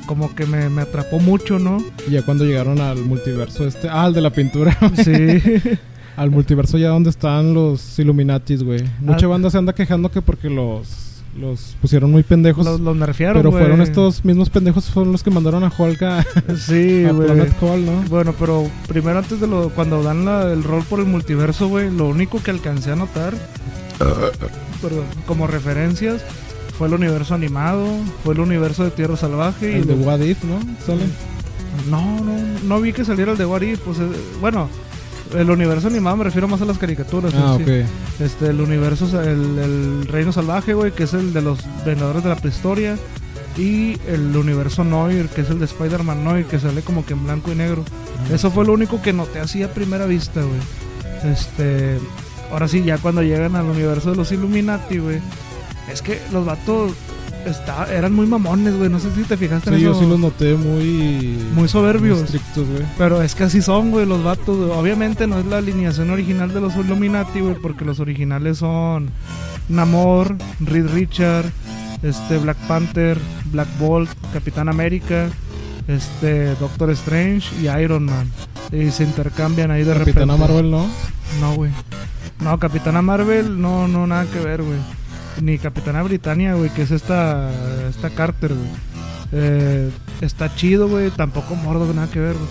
Como 0.08 0.34
que 0.36 0.46
me, 0.46 0.70
me 0.70 0.82
atrapó 0.84 1.20
mucho, 1.20 1.58
¿no? 1.60 1.78
Ya 2.10 2.22
cuando 2.24 2.44
llegaron 2.46 2.80
al 2.80 3.00
multiverso 3.04 3.66
este... 3.68 3.90
Ah, 3.90 4.04
al 4.04 4.14
de 4.14 4.22
la 4.22 4.30
pintura. 4.32 4.78
Sí. 5.04 5.12
al 6.18 6.32
multiverso 6.32 6.78
ya 6.78 6.90
donde 6.90 7.10
están 7.10 7.54
los 7.54 7.98
Illuminatis, 8.00 8.64
güey. 8.64 8.84
Mucha 9.02 9.26
Ah. 9.26 9.30
banda 9.30 9.50
se 9.50 9.58
anda 9.58 9.74
quejando 9.74 10.10
que 10.12 10.22
porque 10.22 10.50
los... 10.50 11.24
los 11.38 11.76
pusieron 11.82 12.12
muy 12.12 12.24
pendejos. 12.24 12.66
Los, 12.66 12.80
los 12.80 12.96
nerfearon, 12.96 13.42
pero 13.42 13.52
fueron 13.52 13.82
estos 13.82 14.24
mismos 14.24 14.50
pendejos 14.50 14.86
fueron 14.92 15.12
los 15.12 15.24
que 15.24 15.32
mandaron 15.32 15.64
a 15.64 15.72
Hulk 15.78 16.02
a, 16.04 16.26
Sí, 16.58 17.04
a. 17.04 17.12
Planet 17.14 17.54
Hall, 17.62 17.86
¿no? 17.86 18.02
Bueno, 18.10 18.34
pero 18.40 18.70
primero 18.88 19.18
antes 19.20 19.40
de 19.42 19.48
lo 19.48 19.70
cuando 19.70 20.02
dan 20.04 20.24
la- 20.24 20.54
el 20.54 20.64
rol 20.64 20.84
por 20.90 21.00
el 21.00 21.06
multiverso, 21.08 21.68
güey, 21.68 21.90
lo 21.92 22.08
único 22.08 22.42
que 22.42 22.52
alcancé 22.52 22.92
a 22.92 22.96
notar, 22.96 23.34
perdón, 24.82 25.06
como 25.28 25.48
referencias, 25.48 26.22
fue 26.78 26.88
el 26.88 26.94
universo 26.94 27.34
animado, 27.36 27.86
fue 28.24 28.34
el 28.34 28.40
universo 28.42 28.84
de 28.84 28.92
Tierra 28.92 29.16
Salvaje 29.18 29.72
y 29.72 29.76
El 29.76 29.88
de 29.88 29.96
lo- 29.96 30.04
What 30.04 30.20
If, 30.20 30.44
¿no? 30.44 30.60
Sale. 30.86 31.04
no, 31.90 32.20
no, 32.24 32.34
no 32.64 32.82
vi 32.82 32.94
que 32.94 33.06
saliera 33.06 33.32
el 33.34 33.38
de 33.38 33.46
What 33.46 33.62
If, 33.62 33.80
pues 33.80 34.00
eh, 34.00 34.04
bueno, 34.42 34.70
el 35.36 35.50
universo 35.50 35.88
animado 35.88 36.18
me 36.18 36.24
refiero 36.26 36.48
más 36.48 36.62
a 36.62 36.66
las 36.66 36.78
caricaturas. 36.78 37.34
Ah, 37.36 37.58
sí. 37.58 37.84
Este, 38.24 38.48
el 38.48 38.62
universo, 38.62 39.22
el, 39.22 39.58
el 39.60 40.08
reino 40.08 40.32
salvaje, 40.32 40.74
güey, 40.74 40.92
que 40.92 41.04
es 41.04 41.14
el 41.14 41.34
de 41.34 41.42
los 41.42 41.60
Vengadores 41.86 42.24
de 42.24 42.30
la 42.30 42.36
Prehistoria. 42.36 42.98
Y 43.58 43.98
el 44.08 44.36
universo 44.36 44.84
Noir, 44.84 45.28
que 45.30 45.42
es 45.42 45.50
el 45.50 45.60
de 45.60 45.66
Spider-Man 45.66 46.24
Noir, 46.26 46.46
que 46.46 46.60
sale 46.60 46.82
como 46.82 47.06
que 47.06 47.14
en 47.14 47.24
blanco 47.24 47.52
y 47.54 47.56
negro. 47.56 47.86
Eso 48.32 48.52
fue 48.52 48.66
lo 48.66 48.74
único 48.74 49.02
que 49.02 49.14
noté 49.14 49.40
así 49.40 49.64
a 49.64 49.74
primera 49.74 50.06
vista, 50.06 50.42
güey. 50.42 51.32
Este. 51.34 51.98
Ahora 52.52 52.68
sí, 52.68 52.84
ya 52.84 52.98
cuando 52.98 53.24
llegan 53.24 53.56
al 53.56 53.66
universo 53.66 54.12
de 54.12 54.18
los 54.18 54.32
Illuminati, 54.32 54.98
güey. 55.00 55.20
Es 55.92 56.02
que 56.02 56.20
los 56.32 56.46
vatos 56.46 56.94
está, 57.46 57.94
eran 57.94 58.14
muy 58.14 58.26
mamones, 58.28 58.76
güey. 58.78 58.90
No 58.90 59.00
sé 59.00 59.14
si 59.14 59.24
te 59.24 59.38
fijaste 59.38 59.70
en 59.70 59.76
Sí, 59.78 59.82
yo 59.84 59.92
eso. 59.92 60.00
sí 60.02 60.08
los 60.08 60.20
noté 60.20 60.56
muy... 60.56 61.38
Muy 61.54 61.68
soberbios. 61.68 62.22
estrictos, 62.22 62.68
güey. 62.68 62.84
Pero 62.98 63.22
es 63.22 63.36
que 63.36 63.44
así 63.44 63.62
son, 63.62 63.92
güey, 63.92 64.06
los 64.06 64.24
vatos. 64.24 64.58
güey. 64.58 64.72
Obviamente 64.72 65.28
no 65.28 65.40
es 65.40 65.46
la 65.46 65.58
alineación 65.58 66.10
original 66.10 66.54
de 66.54 66.62
los 66.62 66.76
Illuminati, 66.76 67.40
güey, 67.42 67.56
porque 67.56 67.86
los 67.86 68.00
originales 68.00 68.58
son 68.58 69.10
Namor, 69.70 70.36
Reed 70.60 70.88
Richard, 70.94 71.46
este 72.04 72.38
Black 72.38 72.58
Panther, 72.68 73.18
Black 73.52 73.68
Bolt, 73.80 74.10
Capitán 74.34 74.70
América, 74.70 75.30
este 75.88 76.56
Doctor 76.56 76.90
Strange 76.92 77.50
y 77.62 77.68
Iron 77.82 78.06
Man. 78.06 78.32
Y 78.72 78.90
se 78.90 79.04
intercambian 79.04 79.70
ahí 79.70 79.84
de 79.84 79.94
Capitana 79.94 80.34
repente. 80.34 80.54
Marvel, 80.54 80.72
¿no? 80.72 80.88
No, 81.40 81.54
güey. 81.56 81.72
No, 82.40 82.58
Capitana 82.60 83.02
Marvel, 83.04 83.62
no, 83.62 83.88
no, 83.88 84.08
nada 84.08 84.26
que 84.26 84.40
ver, 84.40 84.64
güey. 84.64 84.78
Ni 85.42 85.58
Capitana 85.58 86.02
Britannia, 86.04 86.54
güey, 86.56 86.70
que 86.70 86.84
es 86.84 86.92
esta, 86.92 87.50
esta 87.90 88.10
Carter, 88.10 88.54
güey. 88.54 88.70
Eh, 89.34 89.90
está 90.22 90.54
chido, 90.56 90.88
güey. 90.88 91.10
Tampoco 91.12 91.56
Mordo, 91.56 91.94
nada 91.94 92.10
que 92.10 92.20
ver, 92.20 92.34
güey. 92.34 92.48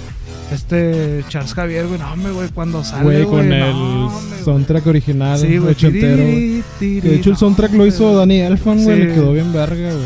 Este 0.52 1.24
Charles 1.28 1.54
Javier, 1.54 1.86
güey, 1.86 1.98
no, 1.98 2.12
hombre, 2.12 2.32
güey, 2.32 2.48
cuando 2.50 2.84
sale, 2.84 3.02
Güey, 3.04 3.24
güey. 3.24 3.36
con 3.38 3.48
no, 3.48 3.54
el 3.54 3.62
hombre, 3.72 4.30
güey. 4.34 4.44
soundtrack 4.44 4.86
original, 4.86 5.38
Sí, 5.38 5.56
güey. 5.56 5.70
ochentero, 5.72 6.16
güey. 6.22 6.34
tiri, 6.34 6.64
tiri, 6.78 7.00
Que 7.00 7.08
de 7.08 7.14
hecho 7.16 7.30
el 7.30 7.36
soundtrack 7.38 7.72
lo 7.72 7.86
hizo 7.86 8.14
Danny 8.14 8.40
Elfman, 8.40 8.84
güey, 8.84 8.96
Sí. 9.00 9.06
le 9.06 9.14
quedó 9.14 9.32
bien 9.32 9.52
verga, 9.52 9.90
güey. 9.92 10.04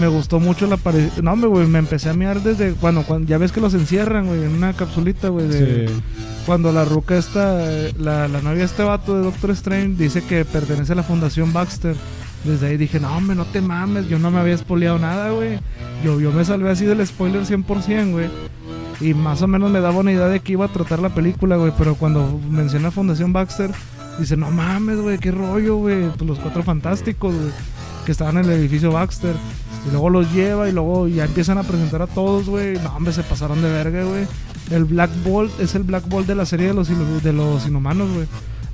Me 0.00 0.08
gustó 0.08 0.40
mucho 0.40 0.66
la 0.66 0.74
aparición. 0.74 1.24
No, 1.24 1.32
hombre, 1.32 1.48
güey, 1.48 1.66
me 1.68 1.78
empecé 1.78 2.08
a 2.10 2.14
mirar 2.14 2.42
desde 2.42 2.72
cuando, 2.72 3.04
cuando 3.04 3.28
ya 3.28 3.38
ves 3.38 3.52
que 3.52 3.60
los 3.60 3.74
encierran, 3.74 4.26
güey, 4.26 4.42
en 4.42 4.50
una 4.56 4.72
capsulita, 4.72 5.28
güey, 5.28 5.46
de, 5.46 5.86
Sí. 5.88 5.94
Cuando 6.46 6.72
la 6.72 6.84
ruca 6.84 7.16
esta, 7.16 7.58
la, 7.98 8.28
la 8.28 8.42
novia 8.42 8.58
de 8.58 8.64
este 8.64 8.82
vato 8.82 9.16
de 9.16 9.22
Doctor 9.22 9.50
Strange 9.52 9.94
dice 9.96 10.22
que 10.22 10.44
pertenece 10.44 10.92
a 10.92 10.96
la 10.96 11.02
Fundación 11.02 11.52
Baxter. 11.54 11.96
Desde 12.44 12.66
ahí 12.66 12.76
dije, 12.76 13.00
no, 13.00 13.16
hombre, 13.16 13.34
no 13.34 13.46
te 13.46 13.62
mames, 13.62 14.08
yo 14.08 14.18
no 14.18 14.30
me 14.30 14.38
había 14.38 14.54
espoleado 14.54 14.98
nada, 14.98 15.30
güey. 15.30 15.58
Yo, 16.04 16.20
yo 16.20 16.30
me 16.32 16.44
salvé 16.44 16.70
así 16.70 16.84
del 16.84 17.06
spoiler 17.06 17.44
100%, 17.46 18.12
güey. 18.12 18.28
Y 19.00 19.14
más 19.14 19.40
o 19.40 19.46
menos 19.46 19.70
me 19.70 19.80
daba 19.80 20.00
una 20.00 20.12
idea 20.12 20.28
de 20.28 20.40
que 20.40 20.52
iba 20.52 20.66
a 20.66 20.72
tratar 20.72 20.98
la 21.00 21.14
película, 21.14 21.56
güey. 21.56 21.72
Pero 21.78 21.94
cuando 21.94 22.38
menciona 22.50 22.90
Fundación 22.90 23.32
Baxter, 23.32 23.70
dice, 24.18 24.36
no 24.36 24.50
mames, 24.50 24.98
güey, 24.98 25.18
qué 25.18 25.30
rollo, 25.30 25.76
güey. 25.76 26.10
Pues 26.10 26.28
los 26.28 26.38
cuatro 26.38 26.62
fantásticos, 26.62 27.34
güey, 27.34 27.52
que 28.04 28.12
estaban 28.12 28.36
en 28.36 28.44
el 28.44 28.52
edificio 28.52 28.92
Baxter. 28.92 29.34
Y 29.88 29.90
luego 29.92 30.10
los 30.10 30.30
lleva 30.32 30.68
y 30.68 30.72
luego 30.72 31.08
ya 31.08 31.24
empiezan 31.24 31.56
a 31.56 31.62
presentar 31.62 32.02
a 32.02 32.06
todos, 32.06 32.46
güey. 32.46 32.74
No, 32.74 32.94
hombre, 32.94 33.14
se 33.14 33.22
pasaron 33.22 33.62
de 33.62 33.70
verga, 33.70 34.04
güey. 34.04 34.26
El 34.70 34.84
Black 34.84 35.10
Bolt 35.24 35.58
es 35.60 35.74
el 35.74 35.82
Black 35.82 36.08
Bolt 36.08 36.26
de 36.26 36.34
la 36.34 36.46
serie 36.46 36.68
de 36.68 36.74
los, 36.74 36.88
de 37.22 37.32
los 37.32 37.66
inhumanos, 37.66 38.10
güey. 38.12 38.26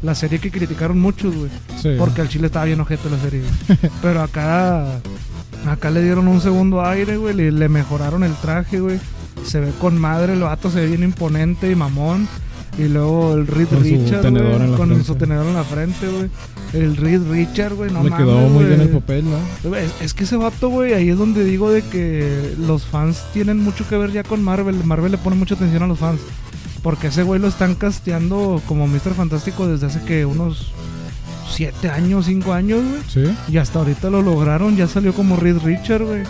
La 0.03 0.15
serie 0.15 0.39
que 0.39 0.51
criticaron 0.51 0.99
muchos, 0.99 1.35
güey. 1.35 1.51
Sí. 1.81 1.91
Porque 1.99 2.21
al 2.23 2.29
chile 2.29 2.47
estaba 2.47 2.65
bien 2.65 2.81
ojete 2.81 3.11
la 3.11 3.19
serie. 3.19 3.43
güey. 3.43 3.79
Pero 4.03 4.23
acá, 4.23 5.01
acá 5.67 5.91
le 5.91 6.03
dieron 6.03 6.27
un 6.29 6.41
segundo 6.41 6.85
aire, 6.85 7.17
güey. 7.17 7.35
Le, 7.35 7.51
le 7.53 7.69
mejoraron 7.69 8.23
el 8.25 8.35
traje, 8.37 8.81
güey. 8.81 8.99
Se 9.45 9.61
ve 9.61 9.73
con 9.81 9.99
madre, 9.99 10.35
el 10.35 10.41
vato 10.41 10.71
se 10.71 10.81
ve 10.81 10.87
bien 10.87 11.03
imponente 11.03 11.71
y 11.71 11.75
mamón. 11.75 12.29
Y 12.81 12.89
luego 12.89 13.35
el 13.35 13.47
Reed 13.47 13.67
Con 13.69 13.79
su 13.79 13.85
Richard, 13.85 14.33
la 14.33 14.77
con 14.77 14.89
frente. 14.89 15.05
su 15.05 15.15
tenedor 15.17 15.47
en 15.47 15.55
la 15.55 15.65
frente, 15.65 16.09
güey. 16.09 16.31
El 16.73 16.97
Reed 16.97 17.21
Richard, 17.31 17.75
güey, 17.75 17.91
no 17.91 18.03
le 18.03 18.11
mames, 18.11 18.27
quedó 18.27 18.49
muy 18.49 18.65
bien 18.65 18.81
el 18.81 18.89
papel, 18.89 19.25
¿no? 19.29 19.77
Es, 19.77 19.93
es 20.01 20.15
que 20.15 20.25
ese 20.25 20.37
vato, 20.37 20.71
güey, 20.71 20.95
ahí 20.95 21.11
es 21.11 21.19
donde 21.19 21.45
digo 21.45 21.71
de 21.71 21.83
que 21.83 22.55
los 22.59 22.85
fans 22.87 23.23
tienen 23.35 23.59
mucho 23.59 23.87
que 23.87 23.99
ver 23.99 24.13
ya 24.13 24.23
con 24.23 24.43
Marvel. 24.43 24.83
Marvel 24.85 25.13
le 25.13 25.19
pone 25.19 25.37
mucha 25.37 25.57
atención 25.57 25.83
a 25.83 25.87
los 25.87 25.99
fans. 25.99 26.21
Porque 26.83 27.09
ese 27.09 27.23
güey 27.23 27.39
lo 27.39 27.49
están 27.49 27.75
casteando 27.75 28.63
como 28.67 28.87
Mr. 28.87 29.15
Fantástico 29.15 29.69
desde 29.69 29.89
hace 29.89 30.01
que 30.03 30.25
unos 30.25 30.73
7 31.51 31.91
años, 31.91 32.25
5 32.27 32.53
años, 32.55 32.81
güey. 32.83 33.03
Sí. 33.27 33.37
Y 33.53 33.59
hasta 33.59 33.81
ahorita 33.81 34.09
lo 34.09 34.23
lograron, 34.23 34.77
ya 34.77 34.87
salió 34.89 35.13
como 35.13 35.37
Reed 35.37 35.59
Richard, 35.59 36.05
güey. 36.05 36.23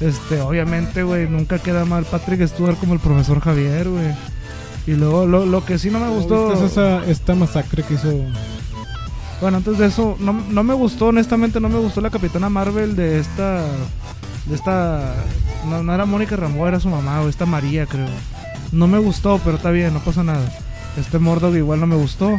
Este, 0.00 0.40
obviamente, 0.40 1.02
güey, 1.02 1.28
nunca 1.28 1.58
queda 1.58 1.84
mal 1.84 2.04
Patrick 2.04 2.46
Stewart 2.46 2.76
como 2.78 2.94
el 2.94 3.00
profesor 3.00 3.40
Javier, 3.40 3.88
güey. 3.88 4.14
Y 4.86 4.92
luego, 4.92 5.26
lo, 5.26 5.46
lo 5.46 5.64
que 5.64 5.78
sí 5.78 5.90
no 5.90 6.00
me 6.00 6.08
gustó. 6.08 6.50
¿Viste 6.50 6.66
esa, 6.66 7.04
esta 7.06 7.34
masacre 7.34 7.82
que 7.82 7.94
hizo? 7.94 8.12
Bueno, 9.40 9.58
antes 9.58 9.78
de 9.78 9.86
eso, 9.86 10.16
no, 10.20 10.32
no 10.32 10.62
me 10.62 10.74
gustó, 10.74 11.06
honestamente, 11.06 11.60
no 11.60 11.68
me 11.68 11.78
gustó 11.78 12.00
la 12.00 12.10
Capitana 12.10 12.48
Marvel 12.48 12.96
de 12.96 13.18
esta. 13.18 13.64
De 14.46 14.54
esta. 14.54 15.14
No, 15.68 15.82
no 15.82 15.94
era 15.94 16.04
Mónica 16.04 16.36
Rambo, 16.36 16.66
era 16.66 16.80
su 16.80 16.88
mamá, 16.88 17.20
o 17.20 17.28
esta 17.28 17.46
María, 17.46 17.86
creo. 17.86 18.08
No 18.72 18.86
me 18.86 18.98
gustó, 18.98 19.40
pero 19.44 19.56
está 19.56 19.70
bien, 19.70 19.94
no 19.94 20.00
pasa 20.00 20.22
nada. 20.22 20.46
Este 20.96 21.18
Mordog 21.18 21.56
igual 21.56 21.80
no 21.80 21.86
me 21.86 21.96
gustó. 21.96 22.36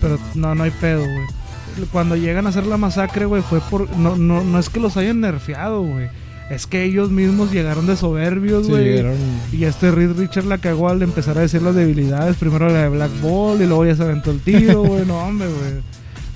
Pero 0.00 0.18
no, 0.34 0.54
no 0.54 0.64
hay 0.64 0.70
pedo, 0.70 1.00
güey. 1.00 1.88
Cuando 1.92 2.16
llegan 2.16 2.46
a 2.46 2.50
hacer 2.50 2.66
la 2.66 2.76
masacre, 2.76 3.26
güey, 3.26 3.42
fue 3.42 3.60
por. 3.60 3.90
No, 3.96 4.16
no, 4.16 4.42
no 4.42 4.58
es 4.58 4.68
que 4.68 4.80
los 4.80 4.96
hayan 4.96 5.20
nerfeado, 5.20 5.82
güey. 5.82 6.08
Es 6.50 6.66
que 6.66 6.84
ellos 6.84 7.10
mismos 7.10 7.50
llegaron 7.52 7.86
de 7.86 7.96
soberbios, 7.96 8.66
Sí, 8.66 8.70
güey. 8.72 8.84
llegaron- 8.84 9.16
Y 9.52 9.64
este 9.64 9.90
Reed 9.90 10.12
Richard 10.16 10.44
la 10.44 10.58
cagó 10.58 10.88
al 10.88 11.02
empezar 11.02 11.36
a 11.38 11.40
decir 11.40 11.60
las 11.62 11.74
debilidades. 11.74 12.36
Primero 12.36 12.68
la 12.68 12.82
de 12.82 12.88
Black 12.88 13.10
Ball 13.20 13.60
y 13.60 13.66
luego 13.66 13.84
ya 13.84 13.96
se 13.96 14.02
aventó 14.04 14.30
el 14.30 14.40
tiro, 14.40 14.82
güey. 14.84 15.04
No, 15.06 15.18
hombre, 15.18 15.48
güey. 15.48 15.72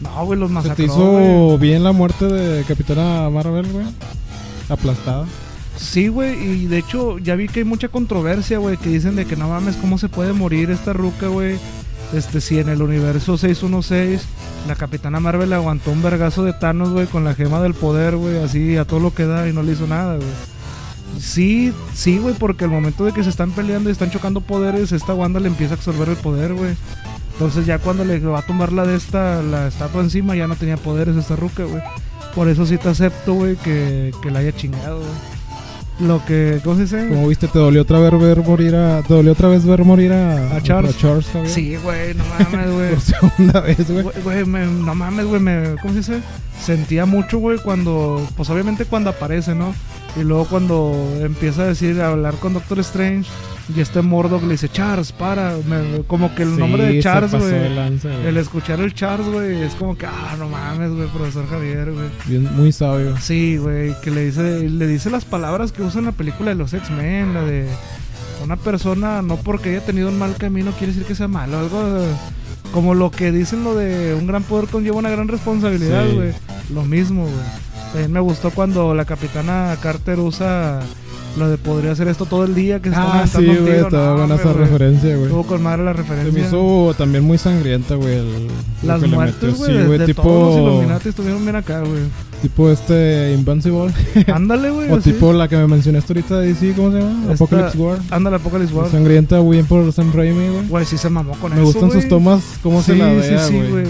No, 0.01 0.25
güey, 0.27 0.39
los 0.41 0.49
¿Se 0.49 0.55
masacró, 0.55 0.75
te 0.77 0.87
güey. 0.87 0.97
hizo 1.25 1.59
bien 1.59 1.85
la 1.85 1.93
muerte 1.93 2.25
de 2.25 2.65
Capitana 2.65 3.29
Marvel, 3.31 3.67
güey? 3.71 3.87
Aplastada. 4.69 5.27
Sí, 5.77 6.09
güey, 6.09 6.35
y 6.63 6.67
de 6.67 6.79
hecho 6.79 7.19
ya 7.19 7.37
vi 7.37 7.49
que 7.49 7.61
hay 7.61 7.65
mucha 7.65 7.89
controversia, 7.89 8.59
güey, 8.59 8.77
que 8.77 8.91
dicen 8.91 9.17
de 9.17 9.25
que 9.27 9.37
no 9.37 9.49
mames, 9.49 9.77
¿cómo 9.77 9.97
se 9.99 10.09
puede 10.09 10.33
morir 10.33 10.71
esta 10.71 10.93
ruca, 10.93 11.29
güey? 11.29 11.57
Este, 12.13 12.41
si 12.41 12.59
en 12.59 12.69
el 12.69 12.83
universo 12.83 13.39
616 13.39 14.23
la 14.67 14.75
Capitana 14.75 15.21
Marvel 15.21 15.53
aguantó 15.53 15.93
un 15.93 16.03
vergazo 16.03 16.43
de 16.45 16.53
Thanos, 16.53 16.91
güey, 16.91 17.07
con 17.07 17.25
la 17.25 17.35
gema 17.35 17.61
del 17.61 17.75
poder, 17.75 18.17
güey, 18.17 18.43
así 18.43 18.77
a 18.77 18.85
todo 18.85 19.01
lo 19.01 19.15
que 19.15 19.27
da 19.27 19.49
y 19.49 19.53
no 19.53 19.63
le 19.63 19.73
hizo 19.73 19.87
nada, 19.87 20.17
güey. 20.17 20.29
Sí, 21.19 21.73
sí, 21.95 22.19
güey, 22.19 22.35
porque 22.35 22.65
al 22.65 22.71
momento 22.71 23.05
de 23.05 23.13
que 23.13 23.23
se 23.23 23.31
están 23.31 23.53
peleando 23.53 23.89
y 23.89 23.93
están 23.93 24.11
chocando 24.11 24.41
poderes, 24.41 24.93
esta 24.93 25.15
Wanda 25.15 25.41
le 25.41 25.49
empieza 25.49 25.75
a 25.75 25.77
absorber 25.77 26.09
el 26.09 26.17
poder, 26.17 26.55
güey. 26.55 26.75
Entonces 27.33 27.65
ya 27.65 27.79
cuando 27.79 28.05
le 28.05 28.19
va 28.21 28.41
a 28.41 28.47
tomar 28.47 28.73
la 28.73 28.87
de 28.87 28.97
esta, 28.97 29.43
la 29.43 29.69
estatua 29.69 30.03
encima, 30.03 30.35
ya 30.37 30.47
no 30.47 30.57
tenía 30.57 30.77
poderes 30.77 31.17
esta 31.17 31.37
ruca, 31.37 31.65
güey. 31.65 31.83
Por 32.35 32.49
eso 32.49 32.67
sí 32.67 32.77
te 32.77 32.89
acepto, 32.89 33.35
güey, 33.35 33.57
que, 33.57 34.13
que 34.23 34.31
la 34.31 34.41
haya 34.41 34.53
chingado. 34.53 35.01
Lo 36.01 36.25
que, 36.25 36.61
¿cómo 36.65 36.77
se 36.77 36.83
dice? 36.83 37.09
Como 37.09 37.29
viste, 37.29 37.47
te 37.47 37.59
dolió 37.59 37.83
otra 37.83 37.99
vez 37.99 38.19
ver 38.19 38.43
morir 38.43 38.75
a. 38.75 39.03
Te 39.03 39.13
dolió 39.13 39.33
otra 39.33 39.49
vez 39.49 39.67
ver 39.67 39.85
morir 39.85 40.13
a. 40.13 40.57
A 40.57 40.63
Charles. 40.63 40.97
Sí, 41.47 41.77
güey, 41.77 42.15
no 42.15 42.25
mames, 42.25 42.73
güey. 42.73 42.91
Por 42.95 43.01
segunda 43.01 43.61
vez, 43.61 43.91
güey. 43.91 44.05
Güey, 44.23 44.47
no 44.47 44.95
mames, 44.95 45.27
güey, 45.27 45.41
me, 45.41 45.77
¿cómo 45.83 45.93
se 45.93 45.99
dice? 45.99 46.21
Sentía 46.61 47.05
mucho, 47.05 47.39
güey, 47.39 47.59
cuando, 47.59 48.27
pues 48.37 48.49
obviamente 48.49 48.87
cuando 48.87 49.11
aparece, 49.11 49.55
¿no? 49.55 49.75
Y 50.17 50.21
luego 50.21 50.47
cuando 50.47 50.95
empieza 51.21 51.63
a 51.63 51.67
decir, 51.67 52.01
a 52.01 52.09
hablar 52.09 52.35
con 52.37 52.55
Doctor 52.55 52.81
Strange, 52.81 53.29
y 53.77 53.81
este 53.81 54.03
Mordok 54.03 54.43
le 54.43 54.53
dice, 54.53 54.69
Charles, 54.69 55.13
para, 55.13 55.57
me- 55.67 56.03
como 56.07 56.35
que 56.35 56.43
el 56.43 56.59
nombre 56.59 56.85
de 56.87 57.01
Charles, 57.03 57.33
güey. 57.33 57.53
El 58.27 58.37
escuchar 58.37 58.81
el 58.81 58.95
Charles, 58.95 59.29
güey, 59.29 59.63
es 59.63 59.75
como 59.75 59.97
que, 59.97 60.07
ah, 60.07 60.35
no 60.39 60.49
mames, 60.49 60.91
güey, 60.93 61.09
profesor 61.09 61.49
Javier, 61.49 61.93
güey. 61.93 62.39
Muy 62.41 62.73
sabio. 62.73 63.17
Sí, 63.19 63.57
güey, 63.59 63.95
que 64.03 64.11
le 64.11 64.27
dice, 64.27 64.69
le 64.69 64.87
dice 64.87 65.11
las 65.11 65.25
palabras 65.25 65.73
que 65.73 65.83
usa 65.83 66.01
en 66.01 66.07
la 66.07 66.13
película 66.13 66.51
de 66.51 66.57
los 66.57 66.73
X-Men, 66.73 67.35
la 67.35 67.43
de 67.43 67.69
una 68.43 68.57
persona 68.57 69.21
no 69.23 69.37
porque 69.37 69.71
haya 69.71 69.85
tenido 69.85 70.09
un 70.09 70.19
mal 70.19 70.35
camino 70.37 70.73
quiere 70.73 70.93
decir 70.95 71.07
que 71.07 71.15
sea 71.15 71.29
malo, 71.29 71.59
algo 71.59 72.03
como 72.73 72.95
lo 72.95 73.11
que 73.11 73.33
dicen 73.33 73.65
lo 73.65 73.75
de 73.75 74.15
un 74.15 74.27
gran 74.27 74.43
poder 74.45 74.69
conlleva 74.69 74.97
una 74.97 75.11
gran 75.11 75.29
responsabilidad, 75.29 76.07
Sí. 76.09 76.15
güey. 76.15 76.33
Lo 76.73 76.85
mismo, 76.85 77.23
güey. 77.25 77.35
También 77.93 78.13
me 78.13 78.21
gustó 78.21 78.51
cuando 78.51 78.95
la 78.95 79.05
capitana 79.05 79.77
Carter 79.83 80.21
usa 80.21 80.81
lo 81.39 81.49
de 81.49 81.59
podría 81.59 81.93
hacer 81.93 82.09
esto 82.09 82.27
todo 82.27 82.45
el 82.45 82.55
día, 82.55 82.81
que 82.81 82.91
se 82.91 82.97
Ah, 82.99 83.25
sí, 83.27 83.45
güey, 83.45 83.77
estaba 83.79 84.17
buena 84.17 84.35
esa 84.35 84.45
güey. 84.53 84.57
referencia, 84.65 85.11
güey. 85.15 85.25
Estuvo 85.27 85.45
con 85.47 85.63
madre 85.63 85.85
la 85.85 85.93
Se 85.93 85.99
referencia. 85.99 86.33
me 86.33 86.47
hizo 86.47 86.95
también 86.99 87.25
muy 87.25 87.39
sangrienta, 87.39 87.95
güey. 87.95 88.15
el- 88.15 88.47
lo 88.83 88.89
Las 88.89 89.01
que 89.01 89.07
le 89.09 89.15
muertes, 89.15 89.43
metió. 89.43 89.57
güey, 89.59 89.71
Sí, 89.73 89.79
de, 89.79 89.87
güey, 89.87 89.99
de 89.99 90.07
tipo. 90.07 90.23
todos 90.23 90.57
los 90.57 90.73
Illuminati 90.75 91.09
estuvieron 91.11 91.43
bien 91.45 91.57
acá, 91.57 91.81
güey. 91.81 92.03
Tipo 92.43 92.71
este 92.71 93.33
Invincible. 93.35 93.93
Ándale, 94.35 94.71
güey. 94.71 94.91
o 94.91 94.97
así. 94.97 95.13
tipo 95.13 95.33
la 95.33 95.47
que 95.49 95.57
me 95.57 95.67
mencionaste 95.67 96.13
ahorita 96.15 96.39
de 96.41 96.47
DC, 96.49 96.73
¿cómo 96.75 96.91
se 96.91 96.99
llama? 97.01 97.21
Esta- 97.33 97.45
Apocalypse 97.45 97.79
War. 97.79 97.99
Ándale, 98.11 98.37
Apocalypse 98.37 98.75
War. 98.75 98.91
Sangrienta, 98.91 99.41
muy 99.43 99.57
bien 99.59 99.67
por 99.67 99.93
Sam 99.93 100.11
Raimi, 100.15 100.49
güey. 100.49 100.67
Güey, 100.69 100.85
sí 100.87 100.99
se 100.99 101.09
mamó 101.11 101.33
con 101.35 101.51
Me 101.53 101.57
eso, 101.59 101.65
gustan 101.67 101.85
sus 101.91 101.97
güey. 101.99 102.09
tomas, 102.09 102.43
cómo 102.63 102.83
se 102.83 102.95
Sí, 102.95 102.99
la 102.99 103.11
sí, 103.23 103.29
vea, 103.31 103.47
sí, 103.47 103.55
güey. 103.57 103.71
güey. 103.71 103.85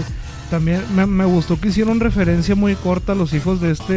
También 0.49 0.81
me, 0.93 1.05
me 1.05 1.23
gustó 1.23 1.57
que 1.59 1.69
hicieron 1.69 2.01
referencia 2.01 2.55
muy 2.55 2.75
corta 2.75 3.13
a 3.13 3.15
los 3.15 3.33
hijos 3.33 3.61
de 3.61 3.71
este. 3.71 3.93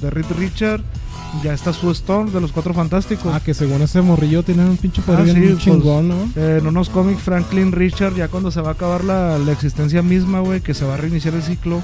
de 0.00 0.10
Reed 0.10 0.26
Richard. 0.36 0.80
Ya 1.42 1.54
está 1.54 1.72
Sue 1.72 1.92
Storm 1.92 2.30
de 2.30 2.40
los 2.40 2.52
Cuatro 2.52 2.74
Fantásticos. 2.74 3.32
Ah, 3.34 3.40
que 3.40 3.54
según 3.54 3.80
ese 3.80 4.02
morrillo 4.02 4.42
tiene 4.42 4.64
un 4.66 4.76
pinche 4.76 5.00
poder 5.00 5.20
Ah, 5.20 5.24
bien 5.24 5.36
sí, 5.36 5.42
pues, 5.52 5.58
chingón, 5.64 6.08
¿no? 6.08 6.28
Eh, 6.36 6.58
en 6.60 6.66
unos 6.66 6.90
cómics, 6.90 7.22
Franklin 7.22 7.72
Richard, 7.72 8.14
ya 8.14 8.28
cuando 8.28 8.50
se 8.50 8.60
va 8.60 8.70
a 8.70 8.72
acabar 8.72 9.02
la, 9.02 9.38
la 9.38 9.52
existencia 9.52 10.02
misma, 10.02 10.40
güey, 10.40 10.60
que 10.60 10.74
se 10.74 10.84
va 10.84 10.94
a 10.94 10.96
reiniciar 10.98 11.34
el 11.34 11.42
ciclo, 11.42 11.80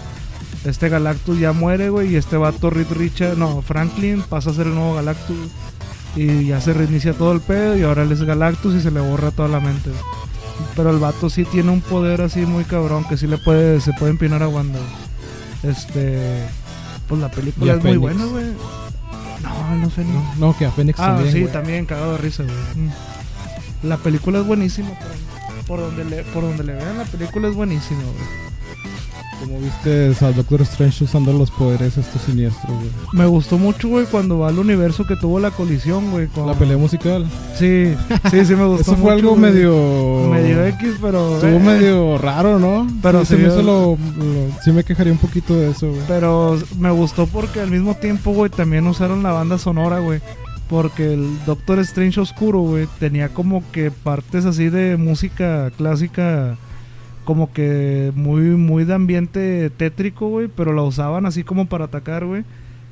este 0.65 0.89
Galactus 0.91 1.39
ya 1.39 1.53
muere, 1.53 1.89
güey, 1.89 2.13
y 2.13 2.17
este 2.17 2.37
vato 2.37 2.69
Reed 2.69 2.91
Richard, 2.91 3.39
no, 3.39 3.63
Franklin 3.63 4.23
pasa 4.29 4.51
a 4.51 4.55
ser 4.55 4.67
el 4.67 4.75
nuevo 4.75 4.95
Galactus. 4.95 5.37
Y 6.17 6.47
ya 6.47 6.61
se 6.61 6.73
reinicia 6.73 7.13
todo 7.13 7.33
el 7.33 7.41
pedo, 7.41 7.77
y 7.77 7.83
ahora 7.83 8.03
él 8.03 8.13
es 8.13 8.23
Galactus 8.23 8.75
y 8.75 8.81
se 8.81 8.91
le 8.91 9.01
borra 9.01 9.31
toda 9.31 9.49
la 9.49 9.61
mente. 9.61 9.91
Pero 10.75 10.91
el 10.91 10.99
vato 10.99 11.31
sí 11.31 11.45
tiene 11.45 11.71
un 11.71 11.81
poder 11.81 12.21
así 12.23 12.41
muy 12.41 12.65
cabrón, 12.65 13.05
que 13.09 13.17
sí 13.17 13.27
le 13.27 13.39
puede, 13.39 13.81
se 13.81 13.93
puede 13.93 14.11
empinar 14.11 14.43
a 14.43 14.49
Wanda. 14.49 14.81
Este. 15.63 16.47
Pues 17.09 17.21
la 17.21 17.31
película 17.31 17.75
es 17.75 17.85
muy 17.85 17.97
buena, 17.97 18.25
güey. 18.27 18.47
No, 19.43 19.77
no 19.77 19.91
sé 19.91 20.05
ni. 20.05 20.13
No, 20.13 20.35
no, 20.39 20.57
que 20.57 20.67
a 20.67 20.71
Fénix 20.71 20.99
Ah, 21.01 21.15
también, 21.15 21.33
sí, 21.33 21.41
güey. 21.41 21.53
también, 21.53 21.87
cagado 21.87 22.13
de 22.13 22.19
risa, 22.19 22.43
güey. 22.43 22.55
Mm. 22.87 22.91
La 23.89 23.97
película 23.99 24.41
es 24.41 24.47
buenísima, 24.47 24.89
por, 24.89 25.67
por 25.67 25.81
donde 25.81 26.05
le, 26.05 26.23
por 26.25 26.43
donde 26.43 26.65
le 26.65 26.73
vean, 26.75 26.99
la 26.99 27.05
película 27.05 27.49
es 27.49 27.55
buenísima, 27.55 28.03
güey. 28.03 28.58
Como 29.41 29.61
viste 29.61 30.13
a 30.25 30.33
Doctor 30.33 30.63
Strange 30.63 31.05
usando 31.05 31.33
los 31.33 31.51
poderes 31.51 31.97
estos 31.97 32.23
siniestros, 32.23 32.73
güey. 32.77 32.91
Me 33.13 33.27
gustó 33.27 33.57
mucho, 33.59 33.89
güey, 33.89 34.07
cuando 34.07 34.39
va 34.41 34.49
al 34.49 34.59
universo 34.59 35.07
que 35.07 35.17
tuvo 35.17 35.39
la 35.41 35.51
colisión, 35.51 36.11
güey. 36.11 36.27
con- 36.29 36.47
La 36.47 36.55
pelea 36.55 36.77
musical. 36.77 37.25
Sí, 37.57 37.95
sí, 38.31 38.45
sí 38.45 38.55
me 38.55 38.65
gustó 38.67 38.83
Eso 38.93 38.97
fue 38.97 39.03
mucho, 39.03 39.11
algo 39.13 39.31
güey. 39.31 39.41
medio... 39.53 40.29
Medio 40.31 40.65
X, 40.67 40.95
pero... 41.01 41.35
Estuvo 41.37 41.51
eh, 41.51 41.59
medio 41.61 42.19
raro, 42.19 42.59
¿no? 42.59 42.87
Pero 43.03 43.25
sí, 43.25 43.37
me 43.37 43.49
lo, 43.49 43.63
lo- 43.63 43.97
Sí 44.65 44.73
me 44.73 44.83
quejaría 44.85 45.13
un 45.13 45.19
poquito 45.19 45.55
de 45.55 45.71
eso, 45.71 45.89
güey. 45.89 46.03
Pero 46.09 46.59
me 46.79 46.91
gustó 46.91 47.27
porque 47.27 47.61
al 47.61 47.71
mismo 47.71 47.95
tiempo, 47.95 48.33
güey, 48.33 48.51
también 48.51 48.87
usaron 48.87 49.23
la 49.23 49.33
banda 49.33 49.59
sonora, 49.59 50.01
güey. 50.01 50.21
Porque 50.69 51.15
el 51.15 51.31
Doctor 51.47 51.79
Strange 51.79 52.21
Oscuro, 52.21 52.61
güey, 52.61 52.87
tenía 52.99 53.31
como 53.31 53.63
que 53.73 53.91
partes 53.91 54.45
así 54.45 54.69
de 54.69 54.99
música 54.99 55.71
clásica, 55.79 56.59
como 57.29 57.53
que 57.53 58.11
muy, 58.17 58.41
muy 58.41 58.87
de 58.87 58.95
ambiente 58.95 59.69
tétrico, 59.69 60.31
güey, 60.31 60.49
pero 60.49 60.73
la 60.73 60.83
usaban 60.83 61.27
así 61.27 61.45
como 61.45 61.67
para 61.67 61.85
atacar, 61.85 62.25
güey. 62.25 62.43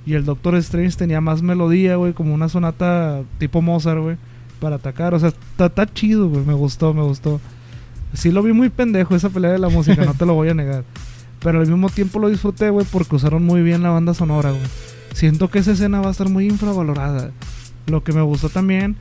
Y 0.05 0.13
el 0.13 0.27
Doctor 0.27 0.57
Strange 0.57 0.95
tenía 0.95 1.23
más 1.23 1.41
melodía, 1.41 1.97
güey, 1.97 2.13
como 2.13 2.35
una 2.35 2.51
sonata 2.51 3.23
tipo 3.39 3.63
Mozart, 3.63 3.99
güey, 3.99 4.19
para 4.61 4.77
atacar. 4.77 5.15
O 5.15 5.19
sea, 5.19 5.33
está 5.59 5.87
chido, 5.87 6.29
güey, 6.29 6.45
me 6.45 6.53
gustó, 6.53 6.93
me 6.93 7.01
gustó. 7.01 7.41
Sí 8.13 8.31
lo 8.31 8.43
vi 8.43 8.53
muy 8.53 8.69
pendejo 8.69 9.17
esa 9.17 9.31
pelea 9.31 9.53
de 9.53 9.59
la 9.59 9.71
música, 9.71 10.05
no 10.05 10.13
te 10.13 10.27
lo 10.27 10.35
voy 10.35 10.51
a 10.51 10.55
negar. 10.55 10.85
Pero 11.41 11.61
al 11.61 11.67
mismo 11.67 11.89
tiempo 11.89 12.19
lo 12.19 12.29
disfruté, 12.29 12.69
güey, 12.69 12.85
porque 12.93 13.17
usaron 13.17 13.43
muy 13.43 13.63
bien 13.63 13.83
la 13.83 13.89
banda 13.89 14.13
sonora, 14.13 14.51
güey. 14.51 14.67
Siento 15.15 15.49
que 15.49 15.61
esa 15.61 15.73
escena 15.73 16.03
va 16.03 16.09
a 16.09 16.11
estar 16.11 16.29
muy 16.29 16.45
infravalorada. 16.45 17.31
Lo 17.87 18.05
que 18.05 18.13
me 18.13 18.21
gustó 18.21 18.51
también 18.51 18.97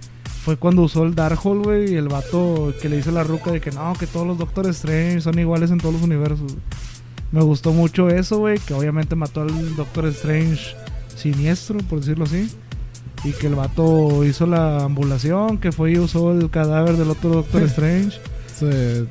fue 0.46 0.58
cuando 0.58 0.84
usó 0.84 1.04
el 1.04 1.16
Darkhold, 1.16 1.64
güey, 1.64 1.94
y 1.94 1.96
el 1.96 2.08
vato 2.08 2.72
que 2.80 2.88
le 2.88 3.02
a 3.02 3.12
la 3.12 3.24
ruca 3.24 3.52
de 3.52 3.60
que 3.60 3.72
no, 3.72 3.94
que 4.00 4.06
todos 4.06 4.28
los 4.28 4.38
Doctor 4.38 4.68
Strange 4.68 5.20
son 5.22 5.40
iguales 5.40 5.72
en 5.72 5.80
todos 5.80 5.96
los 5.96 6.04
universos. 6.04 6.54
Me 7.32 7.42
gustó 7.42 7.74
mucho 7.74 8.10
eso, 8.10 8.38
güey, 8.38 8.60
que 8.60 8.76
obviamente 8.76 9.16
mató 9.16 9.42
al 9.42 9.76
Doctor 9.76 10.06
Strange 10.10 10.76
siniestro, 11.16 11.80
por 11.80 12.00
decirlo 12.00 12.26
así. 12.26 12.48
Y 13.24 13.32
que 13.32 13.48
el 13.48 13.56
vato 13.56 14.24
hizo 14.24 14.46
la 14.46 14.84
ambulación, 14.84 15.58
que 15.58 15.72
fue 15.72 15.94
y 15.94 15.98
usó 15.98 16.32
el 16.32 16.52
cadáver 16.52 16.96
del 16.96 17.10
otro 17.10 17.32
Doctor 17.32 17.64
Strange. 17.64 18.20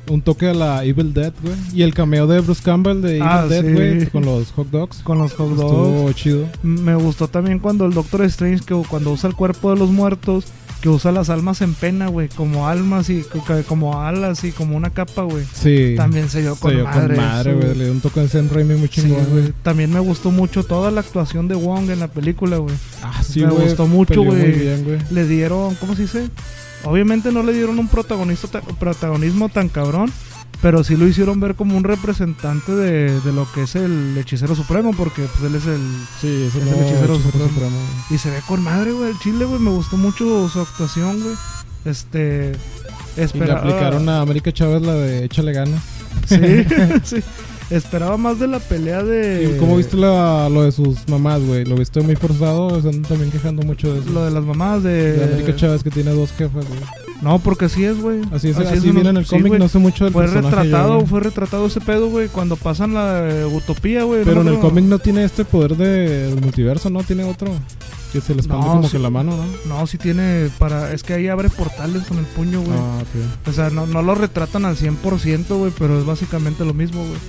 Un 0.09 0.21
toque 0.21 0.47
a 0.47 0.53
la 0.53 0.85
Evil 0.85 1.13
Dead, 1.13 1.33
güey. 1.43 1.55
Y 1.73 1.81
el 1.83 1.93
cameo 1.93 2.27
de 2.27 2.39
Bruce 2.39 2.63
Campbell 2.63 3.01
de 3.01 3.17
Evil 3.17 3.23
Ah, 3.29 3.45
Dead, 3.45 3.61
sí. 3.65 3.73
güey, 3.73 4.05
con 4.07 4.23
los 4.25 4.51
hot 4.53 4.69
dogs. 4.71 4.99
Con 5.03 5.17
los 5.17 5.33
hot 5.33 5.49
dogs. 5.49 5.61
Estuvo 5.61 6.11
chido. 6.13 6.47
Me 6.63 6.95
gustó 6.95 7.27
también 7.27 7.59
cuando 7.59 7.85
el 7.85 7.93
Doctor 7.93 8.21
Strange, 8.23 8.63
que 8.65 8.73
cuando 8.89 9.11
usa 9.11 9.29
el 9.29 9.35
cuerpo 9.35 9.71
de 9.71 9.77
los 9.79 9.89
muertos, 9.91 10.45
que 10.85 10.89
usa 10.89 11.11
las 11.11 11.31
almas 11.31 11.61
en 11.61 11.73
pena, 11.73 12.09
güey, 12.09 12.29
como 12.29 12.67
almas 12.67 13.09
y 13.09 13.23
co- 13.23 13.43
como 13.67 14.03
alas 14.03 14.43
y 14.43 14.51
como 14.51 14.77
una 14.77 14.91
capa, 14.91 15.23
güey. 15.23 15.43
Sí. 15.51 15.95
También 15.97 16.29
se 16.29 16.43
dio 16.43 16.53
Se 16.53 16.61
con 16.61 16.75
dio 16.75 16.83
madre. 16.83 17.15
con 17.15 17.25
madre, 17.25 17.51
eso, 17.53 17.59
güey. 17.59 17.75
Le 17.75 17.83
dio 17.85 17.93
un 17.93 18.01
toque 18.01 18.19
de 18.19 18.27
Sam 18.29 18.49
Raimi 18.53 18.75
muy 18.75 18.87
Sí, 18.89 19.01
chingón, 19.01 19.25
güey. 19.31 19.41
güey. 19.41 19.53
También 19.63 19.91
me 19.91 19.99
gustó 19.99 20.29
mucho 20.29 20.63
toda 20.63 20.91
la 20.91 20.99
actuación 21.01 21.47
de 21.47 21.55
Wong 21.55 21.89
en 21.89 21.99
la 22.01 22.07
película, 22.07 22.57
güey. 22.57 22.75
Ah, 23.01 23.23
sí, 23.27 23.39
Me 23.39 23.47
güey. 23.47 23.63
gustó 23.63 23.87
mucho, 23.87 24.21
güey. 24.21 24.53
Le 25.09 25.27
dieron, 25.27 25.73
¿cómo 25.73 25.95
se 25.95 26.03
dice? 26.03 26.29
Obviamente 26.83 27.31
no 27.31 27.41
le 27.41 27.53
dieron 27.53 27.79
un 27.79 27.87
protagonista 27.87 28.47
ta- 28.47 28.61
protagonismo 28.61 29.49
tan 29.49 29.69
cabrón, 29.69 30.11
pero 30.65 30.83
sí 30.83 30.97
lo 30.97 31.07
hicieron 31.07 31.39
ver 31.39 31.53
como 31.53 31.77
un 31.77 31.83
representante 31.83 32.71
de, 32.71 33.21
de 33.21 33.31
lo 33.31 33.45
que 33.53 33.61
es 33.61 33.75
el 33.75 34.17
hechicero 34.17 34.55
supremo, 34.55 34.93
porque 34.97 35.21
pues 35.21 35.43
él 35.43 35.53
es 35.55 35.67
el, 35.67 35.79
Sí, 36.19 36.47
Es 36.47 36.55
es 36.55 36.63
el 36.63 36.73
hechicero 36.81 37.19
supremo. 37.19 37.69
Y 38.09 38.17
se 38.17 38.31
ve 38.31 38.39
con 38.47 38.63
madre, 38.63 38.91
güey. 38.91 39.11
El 39.11 39.19
chile, 39.19 39.45
güey. 39.45 39.59
Me 39.61 39.69
gustó 39.69 39.95
mucho 39.95 40.49
su 40.49 40.59
actuación, 40.59 41.21
güey. 41.21 41.35
Este. 41.85 42.53
Y 43.15 43.19
le 43.19 43.23
Esperaba. 43.25 43.59
aplicaron 43.59 44.09
a 44.09 44.21
América 44.21 44.51
Chávez 44.51 44.81
la 44.81 44.95
de 44.95 45.25
échale 45.25 45.53
ganas. 45.53 45.83
Sí, 46.27 46.35
sí. 47.03 47.17
Esperaba 47.69 48.17
más 48.17 48.39
de 48.39 48.47
la 48.47 48.57
pelea 48.57 49.03
de. 49.03 49.53
¿Y 49.55 49.59
¿Cómo 49.59 49.77
viste 49.77 49.95
la- 49.97 50.49
lo 50.49 50.63
de 50.63 50.71
sus 50.71 51.07
mamás, 51.09 51.43
güey? 51.43 51.63
¿Lo 51.65 51.75
viste 51.75 52.01
muy 52.01 52.15
forzado? 52.15 52.81
Se 52.81 52.89
andan 52.89 53.03
también 53.03 53.29
quejando 53.29 53.61
mucho 53.61 53.93
de 53.93 53.99
eso. 53.99 54.09
Lo 54.09 54.25
de 54.25 54.31
las 54.31 54.43
mamás 54.43 54.81
de. 54.81 55.13
de 55.13 55.23
América 55.25 55.55
Chávez 55.55 55.83
que 55.83 55.91
tiene 55.91 56.09
dos 56.09 56.31
jefas, 56.31 56.65
güey. 56.67 56.79
No, 57.25 57.39
porque 57.39 57.65
así 57.65 57.83
es, 57.83 57.99
güey. 57.99 58.21
Así 58.31 58.49
es, 58.49 58.57
así, 58.57 58.75
es 58.75 58.83
viene 58.83 59.09
en 59.09 59.17
el 59.17 59.25
cómic, 59.25 59.53
no 59.57 59.67
sé 59.67 59.79
mucho 59.79 60.03
del 60.03 60.13
Fue 60.13 60.25
personaje 60.25 60.55
retratado, 60.57 60.99
yo, 60.99 61.05
fue 61.07 61.19
retratado 61.21 61.65
ese 61.65 61.81
pedo, 61.81 62.07
güey. 62.07 62.27
Cuando 62.27 62.55
pasan 62.55 62.93
la 62.93 63.27
eh, 63.27 63.45
utopía, 63.45 64.03
güey. 64.03 64.23
Pero 64.23 64.43
no 64.43 64.49
en 64.51 64.55
el 64.57 64.61
cómic 64.61 64.85
no 64.85 64.99
tiene 64.99 65.23
este 65.23 65.43
poder 65.43 65.75
de- 65.75 66.29
del 66.29 66.39
multiverso, 66.41 66.91
¿no? 66.91 67.01
Tiene 67.01 67.23
otro. 67.23 67.51
Que 68.13 68.21
se 68.21 68.35
le 68.35 68.41
expande 68.41 68.67
No, 68.67 68.73
como 68.73 68.83
sí. 68.87 68.91
que 68.91 68.99
la 68.99 69.09
mano, 69.09 69.35
¿no? 69.35 69.45
No, 69.79 69.87
sí 69.87 69.97
tiene 69.97 70.51
para... 70.59 70.93
Es 70.93 71.01
que 71.01 71.13
ahí 71.15 71.27
abre 71.27 71.49
portales 71.49 72.03
con 72.03 72.19
el 72.19 72.25
puño, 72.25 72.61
güey. 72.61 72.77
Ah. 72.77 73.01
O 73.49 73.51
sea, 73.51 73.71
no, 73.71 73.87
no 73.87 74.03
lo 74.03 74.13
retratan 74.13 74.63
al 74.65 74.77
100%, 74.77 75.47
güey, 75.57 75.71
pero 75.79 75.97
es 75.99 76.05
básicamente 76.05 76.63
lo 76.63 76.75
mismo, 76.75 77.03
güey. 77.03 77.19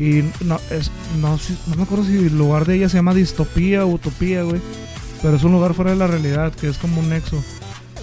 Y 0.00 0.24
no, 0.42 0.58
es, 0.70 0.90
no, 1.20 1.38
no 1.68 1.76
me 1.76 1.82
acuerdo 1.82 2.04
si 2.06 2.16
el 2.16 2.38
lugar 2.38 2.64
de 2.64 2.76
ella 2.76 2.88
se 2.88 2.96
llama 2.96 3.12
distopía 3.12 3.84
o 3.84 3.88
utopía, 3.88 4.44
güey. 4.44 4.62
Pero 5.20 5.36
es 5.36 5.44
un 5.44 5.52
lugar 5.52 5.74
fuera 5.74 5.90
de 5.90 5.98
la 5.98 6.06
realidad, 6.06 6.52
que 6.54 6.68
es 6.68 6.78
como 6.78 7.00
un 7.00 7.10
nexo. 7.10 7.36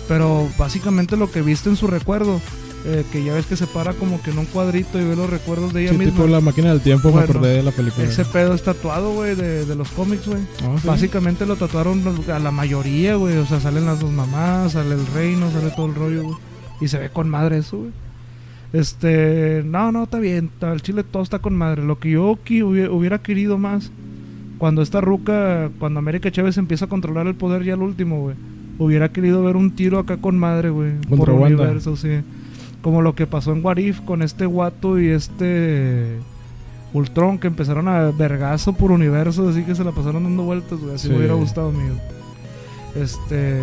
Pero 0.10 0.50
básicamente 0.58 1.16
lo 1.16 1.32
que 1.32 1.42
viste 1.42 1.70
en 1.70 1.76
su 1.78 1.88
recuerdo, 1.88 2.42
eh, 2.86 3.06
que 3.12 3.24
ya 3.24 3.34
ves 3.34 3.46
que 3.46 3.56
se 3.56 3.68
para 3.68 3.94
como 3.94 4.22
que 4.22 4.32
en 4.32 4.40
un 4.40 4.46
cuadrito 4.46 5.00
y 5.00 5.04
ve 5.06 5.16
los 5.16 5.30
recuerdos 5.30 5.72
de 5.74 5.84
ella 5.84 5.92
Sí, 5.92 5.98
misma. 6.00 6.14
tipo 6.14 6.28
la 6.28 6.42
máquina 6.42 6.70
del 6.70 6.82
tiempo, 6.82 7.12
Bueno, 7.12 7.28
me 7.28 7.32
acordé 7.34 7.54
de 7.58 7.64
la 7.64 7.72
película. 7.72 8.06
Ese 8.08 8.26
pedo 8.26 8.54
es 8.56 8.64
tatuado, 8.64 9.14
güey, 9.14 9.36
de, 9.36 9.66
de 9.66 9.76
los 9.76 9.90
cómics, 9.92 10.26
güey. 10.28 10.40
¿sí? 10.82 10.88
Básicamente 10.88 11.46
lo 11.46 11.56
tatuaron 11.58 12.02
a 12.34 12.40
la 12.40 12.52
mayoría, 12.52 13.16
güey. 13.16 13.38
O 13.38 13.46
sea, 13.46 13.60
salen 13.62 13.86
las 13.86 14.00
dos 14.00 14.12
mamás, 14.12 14.72
sale 14.74 14.96
el 14.96 15.06
reino, 15.08 15.52
sale 15.52 15.70
todo 15.76 15.86
el 15.86 15.96
rollo, 15.96 16.24
güey. 16.24 16.36
Y 16.82 16.88
se 16.88 16.98
ve 16.98 17.10
con 17.10 17.30
madre 17.30 17.60
eso, 17.60 17.78
güey. 17.78 17.92
Este, 18.74 19.64
no, 19.66 19.92
no, 19.92 20.04
está 20.04 20.20
bien. 20.20 20.50
está- 20.54 20.74
El 20.74 20.82
chile 20.82 21.04
todo 21.04 21.24
está 21.24 21.40
con 21.40 21.56
madre. 21.56 21.84
Lo 21.84 22.00
que 22.00 22.12
yo 22.12 22.38
hubiera 22.48 23.20
querido 23.22 23.58
más, 23.58 23.92
cuando 24.58 24.82
esta 24.82 25.02
ruca, 25.02 25.70
cuando 25.80 26.00
América 26.00 26.32
Chávez 26.32 26.58
empieza 26.58 26.86
a 26.86 26.90
controlar 26.90 27.28
el 27.28 27.36
poder 27.36 27.64
ya 27.64 27.74
al 27.74 27.82
último, 27.82 28.22
güey. 28.22 28.36
Hubiera 28.80 29.10
querido 29.10 29.44
ver 29.44 29.56
un 29.58 29.76
tiro 29.76 30.00
acá 30.00 30.18
con 30.18 30.38
madre, 30.38 30.70
güey. 30.72 30.94
Por 31.10 31.30
Wanda. 31.30 31.46
universo, 31.64 31.96
sí. 31.96 32.22
Como 32.82 33.02
lo 33.02 33.14
que 33.14 33.28
pasó 33.28 33.52
en 33.52 33.64
Warif 33.64 34.00
con 34.02 34.22
este 34.24 34.46
guato 34.46 35.00
y 35.00 35.10
este 35.10 36.18
Ultron 36.94 37.38
que 37.38 37.48
empezaron 37.48 37.88
a 37.90 38.10
vergazo 38.12 38.74
por 38.74 38.92
universo, 38.92 39.48
así 39.50 39.64
que 39.64 39.76
se 39.76 39.84
la 39.84 39.92
pasaron 39.92 40.24
dando 40.24 40.44
vueltas, 40.44 40.80
güey. 40.80 40.96
Así 40.96 41.08
Sí. 41.08 41.10
me 41.12 41.18
hubiera 41.20 41.34
gustado, 41.36 41.70
amigo. 41.70 41.96
Este. 42.96 43.60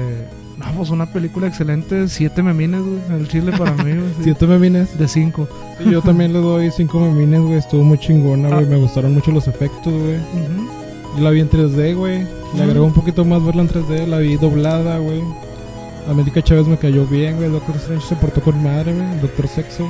No, 0.59 0.65
pues 0.77 0.89
una 0.91 1.07
película 1.07 1.47
excelente. 1.47 2.09
Siete 2.09 2.43
memines, 2.43 2.81
güey. 2.83 3.21
El 3.21 3.29
chile 3.29 3.53
para 3.57 3.73
mí, 3.73 3.83
güey. 3.93 4.09
sí. 4.19 4.23
Siete 4.25 4.47
memines. 4.47 4.99
De 4.99 5.09
cinco. 5.09 5.49
Sí, 5.79 5.91
yo 5.91 6.01
también 6.03 6.33
le 6.33 6.39
doy 6.39 6.71
cinco 6.71 7.01
memines, 7.01 7.41
güey. 7.43 7.55
Estuvo 7.57 7.83
muy 7.85 7.99
chingona, 7.99 8.49
güey. 8.49 8.65
Ah. 8.65 8.69
Me 8.69 8.77
gustaron 8.77 9.13
mucho 9.15 9.31
los 9.33 9.49
efectos, 9.49 9.93
güey. 9.93 10.17
Ujú. 10.17 10.71
Yo 11.17 11.23
la 11.25 11.31
vi 11.31 11.41
en 11.41 11.51
3D, 11.51 11.95
güey. 11.95 12.27
Le 12.57 12.63
agregó 12.63 12.87
un 12.87 12.93
poquito 12.93 13.25
más 13.25 13.45
verla 13.45 13.63
en 13.63 13.69
3D. 13.69 14.07
La 14.07 14.19
vi 14.19 14.37
doblada, 14.37 14.99
güey. 14.99 15.23
América 16.09 16.43
Chávez 16.43 16.67
me 16.67 16.77
cayó 16.77 17.07
bien, 17.07 17.37
güey. 17.37 17.51
Doctor 17.51 17.77
Strange 17.77 18.07
se 18.07 18.17
portó 18.17 18.41
con 18.41 18.63
madre, 18.63 18.93
güey. 18.95 19.21
Doctor 19.21 19.49
Sexo. 19.49 19.89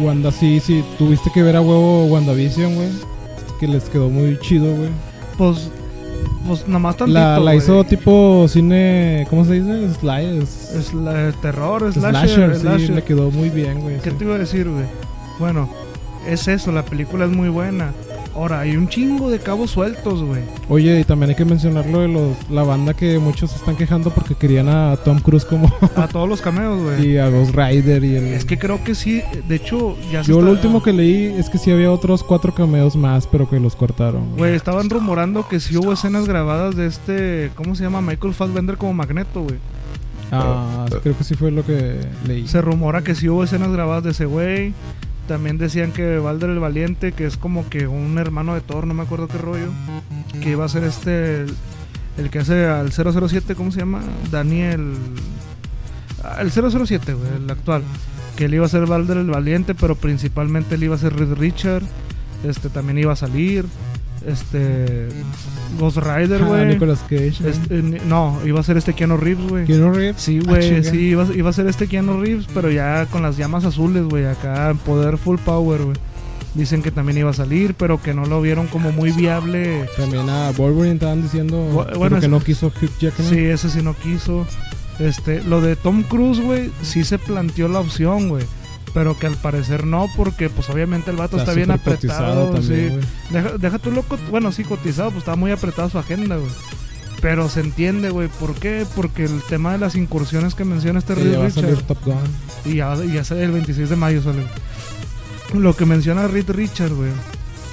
Wanda, 0.00 0.30
sí, 0.30 0.60
sí. 0.60 0.82
Tuviste 0.98 1.30
que 1.32 1.42
ver 1.42 1.56
a 1.56 1.60
huevo 1.60 2.06
WandaVision, 2.06 2.74
güey. 2.74 2.88
Que 3.60 3.68
les 3.68 3.84
quedó 3.84 4.08
muy 4.08 4.38
chido, 4.40 4.74
güey. 4.74 4.90
Pues. 5.36 5.70
Pues 6.46 6.66
nada 6.66 6.78
más 6.80 6.96
tantito. 6.96 7.18
La, 7.18 7.34
la 7.38 7.52
güey. 7.52 7.58
hizo 7.58 7.84
tipo 7.84 8.46
cine. 8.48 9.26
¿Cómo 9.30 9.44
se 9.44 9.54
dice? 9.60 9.92
Slide. 10.00 10.42
es- 10.42 10.72
Es 10.74 10.94
la, 10.94 11.30
terror, 11.42 11.92
Slasher, 11.92 12.12
slasher, 12.22 12.54
sí, 12.54 12.60
slasher. 12.62 12.90
le 12.90 13.02
quedó 13.02 13.30
muy 13.30 13.50
bien, 13.50 13.80
güey. 13.80 13.98
¿Qué 14.00 14.10
sí. 14.10 14.16
te 14.16 14.24
iba 14.24 14.34
a 14.36 14.38
decir, 14.38 14.68
güey? 14.68 14.84
Bueno, 15.38 15.68
es 16.28 16.48
eso, 16.48 16.72
la 16.72 16.84
película 16.84 17.24
es 17.26 17.30
muy 17.30 17.48
buena. 17.48 17.92
Ahora, 18.34 18.60
hay 18.60 18.76
un 18.76 18.88
chingo 18.88 19.30
de 19.30 19.38
cabos 19.38 19.70
sueltos, 19.72 20.22
güey. 20.22 20.40
Oye, 20.68 21.00
y 21.00 21.04
también 21.04 21.30
hay 21.30 21.36
que 21.36 21.44
mencionar 21.44 21.84
lo 21.86 22.00
de 22.00 22.08
los, 22.08 22.50
la 22.50 22.62
banda 22.62 22.94
que 22.94 23.18
muchos 23.18 23.54
están 23.54 23.76
quejando 23.76 24.10
porque 24.10 24.34
querían 24.34 24.68
a 24.68 24.96
Tom 24.96 25.18
Cruise 25.20 25.44
como 25.44 25.70
A 25.96 26.08
todos 26.08 26.28
los 26.28 26.40
cameos, 26.40 26.82
güey. 26.82 27.10
y 27.12 27.18
a 27.18 27.28
Ghost 27.28 27.54
Rider 27.54 28.02
y 28.04 28.16
el... 28.16 28.24
Es 28.28 28.44
que 28.46 28.58
creo 28.58 28.82
que 28.82 28.94
sí, 28.94 29.22
de 29.48 29.56
hecho, 29.56 29.96
ya 30.10 30.24
se 30.24 30.30
Yo 30.30 30.38
está- 30.38 30.46
lo 30.46 30.52
último 30.52 30.82
que 30.82 30.92
leí 30.92 31.26
es 31.38 31.50
que 31.50 31.58
sí 31.58 31.70
había 31.70 31.92
otros 31.92 32.22
cuatro 32.24 32.54
cameos 32.54 32.96
más, 32.96 33.26
pero 33.26 33.48
que 33.50 33.60
los 33.60 33.76
cortaron. 33.76 34.26
güey. 34.30 34.38
Güey, 34.38 34.54
estaban 34.54 34.88
rumorando 34.88 35.46
que 35.46 35.60
sí 35.60 35.76
hubo 35.76 35.92
escenas 35.92 36.26
grabadas 36.26 36.74
de 36.74 36.86
este, 36.86 37.50
¿cómo 37.54 37.74
se 37.74 37.82
llama? 37.84 38.00
Michael 38.00 38.32
Fassbender 38.34 38.76
como 38.78 38.94
Magneto, 38.94 39.42
güey. 39.42 39.56
Ah, 40.30 40.86
creo 41.02 41.16
que 41.18 41.24
sí 41.24 41.34
fue 41.34 41.50
lo 41.50 41.62
que 41.66 41.96
leí. 42.26 42.48
Se 42.48 42.62
rumora 42.62 43.02
que 43.02 43.14
sí 43.14 43.28
hubo 43.28 43.44
escenas 43.44 43.70
grabadas 43.70 44.04
de 44.04 44.10
ese 44.12 44.24
güey. 44.24 44.72
También 45.32 45.56
decían 45.56 45.92
que 45.92 46.18
Balder 46.18 46.50
el 46.50 46.58
Valiente, 46.58 47.12
que 47.12 47.24
es 47.24 47.38
como 47.38 47.66
que 47.70 47.86
un 47.86 48.18
hermano 48.18 48.52
de 48.52 48.60
Thor, 48.60 48.86
no 48.86 48.92
me 48.92 49.02
acuerdo 49.02 49.28
qué 49.28 49.38
rollo, 49.38 49.70
que 50.42 50.50
iba 50.50 50.66
a 50.66 50.68
ser 50.68 50.84
este, 50.84 51.46
el, 52.18 52.28
que 52.30 52.40
hace 52.40 52.66
al 52.66 52.92
007, 52.92 53.54
¿cómo 53.54 53.72
se 53.72 53.78
llama? 53.78 54.02
Daniel... 54.30 54.92
ah, 56.22 56.36
El 56.42 56.50
007, 56.52 57.14
güey, 57.14 57.30
el 57.34 57.50
actual. 57.50 57.82
Que 58.36 58.44
él 58.44 58.52
iba 58.52 58.66
a 58.66 58.68
ser 58.68 58.84
Balder 58.84 59.16
el 59.16 59.30
Valiente, 59.30 59.74
pero 59.74 59.94
principalmente 59.94 60.74
él 60.74 60.82
iba 60.84 60.96
a 60.96 60.98
ser 60.98 61.16
Reed 61.16 61.32
Richard. 61.32 61.84
Este, 62.44 62.68
también 62.68 62.98
iba 62.98 63.14
a 63.14 63.16
salir. 63.16 63.64
Este... 64.26 65.08
Ghost 65.78 65.96
Rider, 65.98 66.42
Ah, 66.42 66.46
güey. 66.46 66.66
Nicolas 66.66 67.00
Cage. 67.08 67.34
¿no? 67.40 67.48
Este, 67.48 67.82
no, 68.06 68.38
iba 68.44 68.60
a 68.60 68.62
ser 68.62 68.76
este 68.76 68.92
Keanu 68.94 69.16
Reeves, 69.16 69.48
güey. 69.48 69.64
Keanu 69.64 69.92
Reeves. 69.92 70.20
Sí, 70.20 70.38
Ah, 70.42 70.48
güey, 70.50 70.84
sí, 70.84 70.98
iba, 70.98 71.24
a- 71.24 71.34
iba 71.34 71.50
a 71.50 71.52
ser 71.52 71.66
este 71.66 71.86
Keanu 71.86 72.20
Reeves, 72.20 72.46
pero 72.52 72.70
ya 72.70 73.06
con 73.06 73.22
las 73.22 73.36
llamas 73.36 73.64
azules, 73.64 74.04
güey, 74.04 74.26
acá 74.26 74.70
en 74.70 74.78
poder 74.78 75.16
full 75.18 75.38
power, 75.44 75.82
güey. 75.82 75.96
Dicen 76.54 76.82
que 76.82 76.90
también 76.90 77.16
iba 77.16 77.30
a 77.30 77.34
salir, 77.34 77.72
pero 77.74 78.02
que 78.02 78.12
no 78.12 78.26
lo 78.26 78.42
vieron 78.42 78.66
como 78.66 78.92
muy 78.92 79.10
viable. 79.12 79.88
También 79.96 80.28
a 80.28 80.50
Wolverine 80.50 80.94
estaban 80.94 81.22
diciendo 81.22 81.56
Bu- 81.72 81.96
bueno, 81.96 82.20
que 82.20 82.28
no 82.28 82.40
quiso 82.40 82.66
Hugh 82.66 82.90
Jackman. 83.00 83.28
Sí, 83.30 83.38
ese 83.38 83.70
sí 83.70 83.80
no 83.82 83.94
quiso. 83.94 84.46
Este, 84.98 85.42
lo 85.44 85.62
de 85.62 85.74
Tom 85.76 86.02
Cruise, 86.02 86.38
güey, 86.40 86.70
sí 86.82 87.04
se 87.04 87.18
planteó 87.18 87.68
la 87.68 87.80
opción, 87.80 88.28
güey. 88.28 88.44
Pero 88.94 89.18
que 89.18 89.26
al 89.26 89.36
parecer 89.36 89.86
no, 89.86 90.06
porque 90.16 90.50
pues 90.50 90.68
obviamente 90.68 91.10
el 91.10 91.16
vato 91.16 91.38
está, 91.38 91.54
bien 91.54 91.70
apretado. 91.70 92.50
también, 92.50 93.00
sí. 93.00 93.08
Deja, 93.32 93.56
deja 93.56 93.78
tú 93.78 93.90
loco, 93.90 94.18
bueno, 94.30 94.52
sí, 94.52 94.64
cotizado, 94.64 95.10
pues 95.10 95.22
está 95.22 95.34
muy 95.34 95.50
apretada 95.50 95.88
su 95.88 95.98
agenda, 95.98 96.36
güey. 96.36 96.50
Pero 97.22 97.48
se 97.48 97.60
entiende, 97.60 98.10
güey. 98.10 98.28
¿Por 98.28 98.54
qué? 98.54 98.84
Porque 98.96 99.24
el 99.24 99.40
tema 99.48 99.72
de 99.72 99.78
las 99.78 99.94
incursiones 99.94 100.54
que 100.54 100.64
menciona 100.64 100.98
este 100.98 101.14
Reed 101.14 101.36
Richards- 101.38 101.54
salir 101.54 101.82
Top 101.82 102.04
Gun. 102.04 102.16
Y 102.64 102.76
ya, 102.76 102.94
ya 103.04 103.24
sale 103.24 103.44
el 103.44 103.52
26 103.52 103.88
de 103.88 103.96
mayo 103.96 104.20
sale. 104.22 104.42
Lo 105.54 105.76
que 105.76 105.86
menciona 105.86 106.26
Reed 106.28 106.50
Richard, 106.50 106.92
güey. 106.92 107.10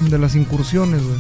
De 0.09 0.17
las 0.17 0.35
incursiones, 0.35 1.01
güey. 1.03 1.19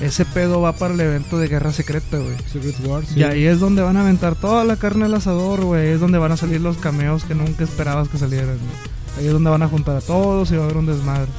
Ese 0.00 0.24
pedo 0.24 0.60
va 0.60 0.72
para 0.76 0.94
el 0.94 1.00
evento 1.00 1.38
de 1.38 1.48
Guerra 1.48 1.72
Secreta, 1.72 2.18
güey. 2.18 2.36
Secret 2.52 2.76
Wars. 2.86 3.08
sí. 3.08 3.20
Y 3.20 3.22
ahí 3.24 3.44
es 3.46 3.60
donde 3.60 3.82
van 3.82 3.96
a 3.96 4.02
aventar 4.02 4.34
toda 4.36 4.64
la 4.64 4.76
carne 4.76 5.06
al 5.06 5.14
asador, 5.14 5.62
güey. 5.64 5.88
Es 5.88 6.00
donde 6.00 6.18
van 6.18 6.32
a 6.32 6.36
salir 6.36 6.60
los 6.60 6.76
cameos 6.76 7.24
que 7.24 7.34
nunca 7.34 7.64
esperabas 7.64 8.08
que 8.08 8.18
salieran, 8.18 8.46
güey. 8.58 8.96
Ahí 9.16 9.26
es 9.26 9.32
donde 9.32 9.50
van 9.50 9.62
a 9.62 9.68
juntar 9.68 9.96
a 9.96 10.00
todos 10.00 10.50
y 10.50 10.56
va 10.56 10.62
a 10.62 10.64
haber 10.64 10.76
un 10.76 10.86
desmadre. 10.86 11.30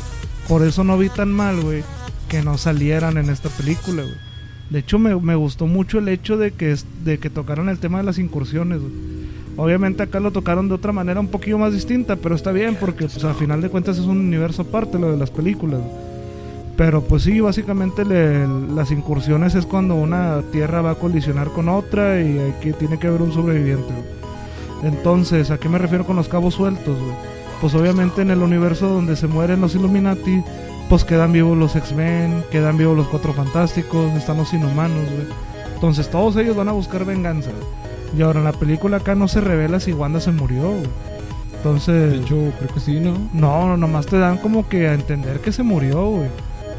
Por 0.48 0.64
eso 0.64 0.84
no 0.84 0.98
vi 0.98 1.10
tan 1.10 1.32
mal, 1.32 1.62
güey, 1.62 1.84
que 2.30 2.42
no 2.42 2.58
salieran 2.58 3.18
en 3.18 3.30
esta 3.30 3.50
película, 3.50 4.04
güey. 4.04 4.28
De 4.70 4.80
hecho, 4.80 5.00
me, 5.00 5.36
gustó 5.36 5.66
mucho 5.66 6.00
el 6.00 6.10
hecho 6.10 6.38
de 6.38 6.52
que, 6.52 6.76
de 7.06 7.20
que 7.20 7.30
tocaran 7.30 7.70
el 7.70 7.80
tema 7.80 8.00
de 8.00 8.04
las 8.04 8.18
incursiones. 8.18 8.82
Obviamente 9.56 10.04
acá 10.04 10.20
lo 10.20 10.32
tocaron 10.32 10.68
de 10.68 10.76
otra 10.76 10.92
manera 10.92 11.20
un 11.20 11.30
poquillo 11.30 11.58
más 11.58 11.74
distinta, 11.74 12.18
pero 12.18 12.36
está 12.36 12.52
bien 12.52 12.76
porque 12.80 13.06
pues, 13.06 13.24
al 13.24 13.36
final 13.36 13.62
de 13.62 13.70
cuentas 13.70 13.98
es 13.98 14.06
un 14.06 14.20
universo 14.20 14.64
aparte 14.64 15.00
lo 15.00 15.12
de 15.12 15.18
las 15.18 15.32
películas. 15.32 15.80
Pero 16.76 17.02
pues 17.02 17.24
sí, 17.24 17.40
básicamente 17.40 18.04
las 18.06 18.92
incursiones 18.92 19.56
es 19.56 19.66
cuando 19.66 19.96
una 19.96 20.44
tierra 20.52 20.82
va 20.82 20.92
a 20.92 20.96
colisionar 20.96 21.48
con 21.50 21.70
otra 21.70 22.22
y 22.22 22.38
hay 22.38 22.54
que, 22.62 22.74
tiene 22.74 23.00
que 23.00 23.08
haber 23.08 23.22
un 23.22 23.34
sobreviviente. 23.34 23.94
Entonces, 24.84 25.50
¿a 25.50 25.58
qué 25.58 25.70
me 25.70 25.80
refiero 25.80 26.06
con 26.06 26.18
los 26.18 26.28
cabos 26.28 26.54
sueltos? 26.54 26.96
güey? 27.00 27.37
Pues 27.62 27.74
obviamente 27.74 28.22
en 28.22 28.32
el 28.32 28.44
universo 28.44 28.88
donde 28.88 29.16
se 29.16 29.28
mueren 29.28 29.62
los 29.62 29.74
Illuminati, 29.76 30.44
pues 30.90 31.04
quedan 31.04 31.32
vivos 31.32 31.58
los 31.58 31.76
X-Men, 31.76 32.44
quedan 32.52 32.78
vivos 32.78 32.96
los 32.96 33.08
Cuatro 33.08 33.34
Fantásticos, 33.34 34.14
están 34.14 34.38
los 34.38 34.54
Inhumanos, 34.54 35.06
güey. 35.12 35.28
Entonces 35.74 36.10
todos 36.10 36.36
ellos 36.38 36.56
van 36.56 36.70
a 36.70 36.74
buscar 36.74 37.04
venganza. 37.06 37.50
Y 38.18 38.22
ahora 38.22 38.40
en 38.40 38.46
la 38.46 38.54
película 38.54 38.98
acá 38.98 39.16
no 39.16 39.28
se 39.28 39.42
revela 39.42 39.80
si 39.80 39.92
Wanda 39.94 40.20
se 40.20 40.32
murió. 40.32 40.62
güey. 40.70 40.88
Entonces... 41.58 42.12
De 42.12 42.18
hecho, 42.18 42.36
creo 42.60 42.74
que 42.74 42.80
sí, 42.80 43.00
¿no? 43.00 43.18
No, 43.34 43.76
nomás 43.76 44.06
te 44.06 44.18
dan 44.18 44.38
como 44.38 44.70
que 44.70 44.88
a 44.88 44.94
entender 44.94 45.40
que 45.42 45.52
se 45.52 45.64
murió, 45.64 46.06
güey. 46.10 46.30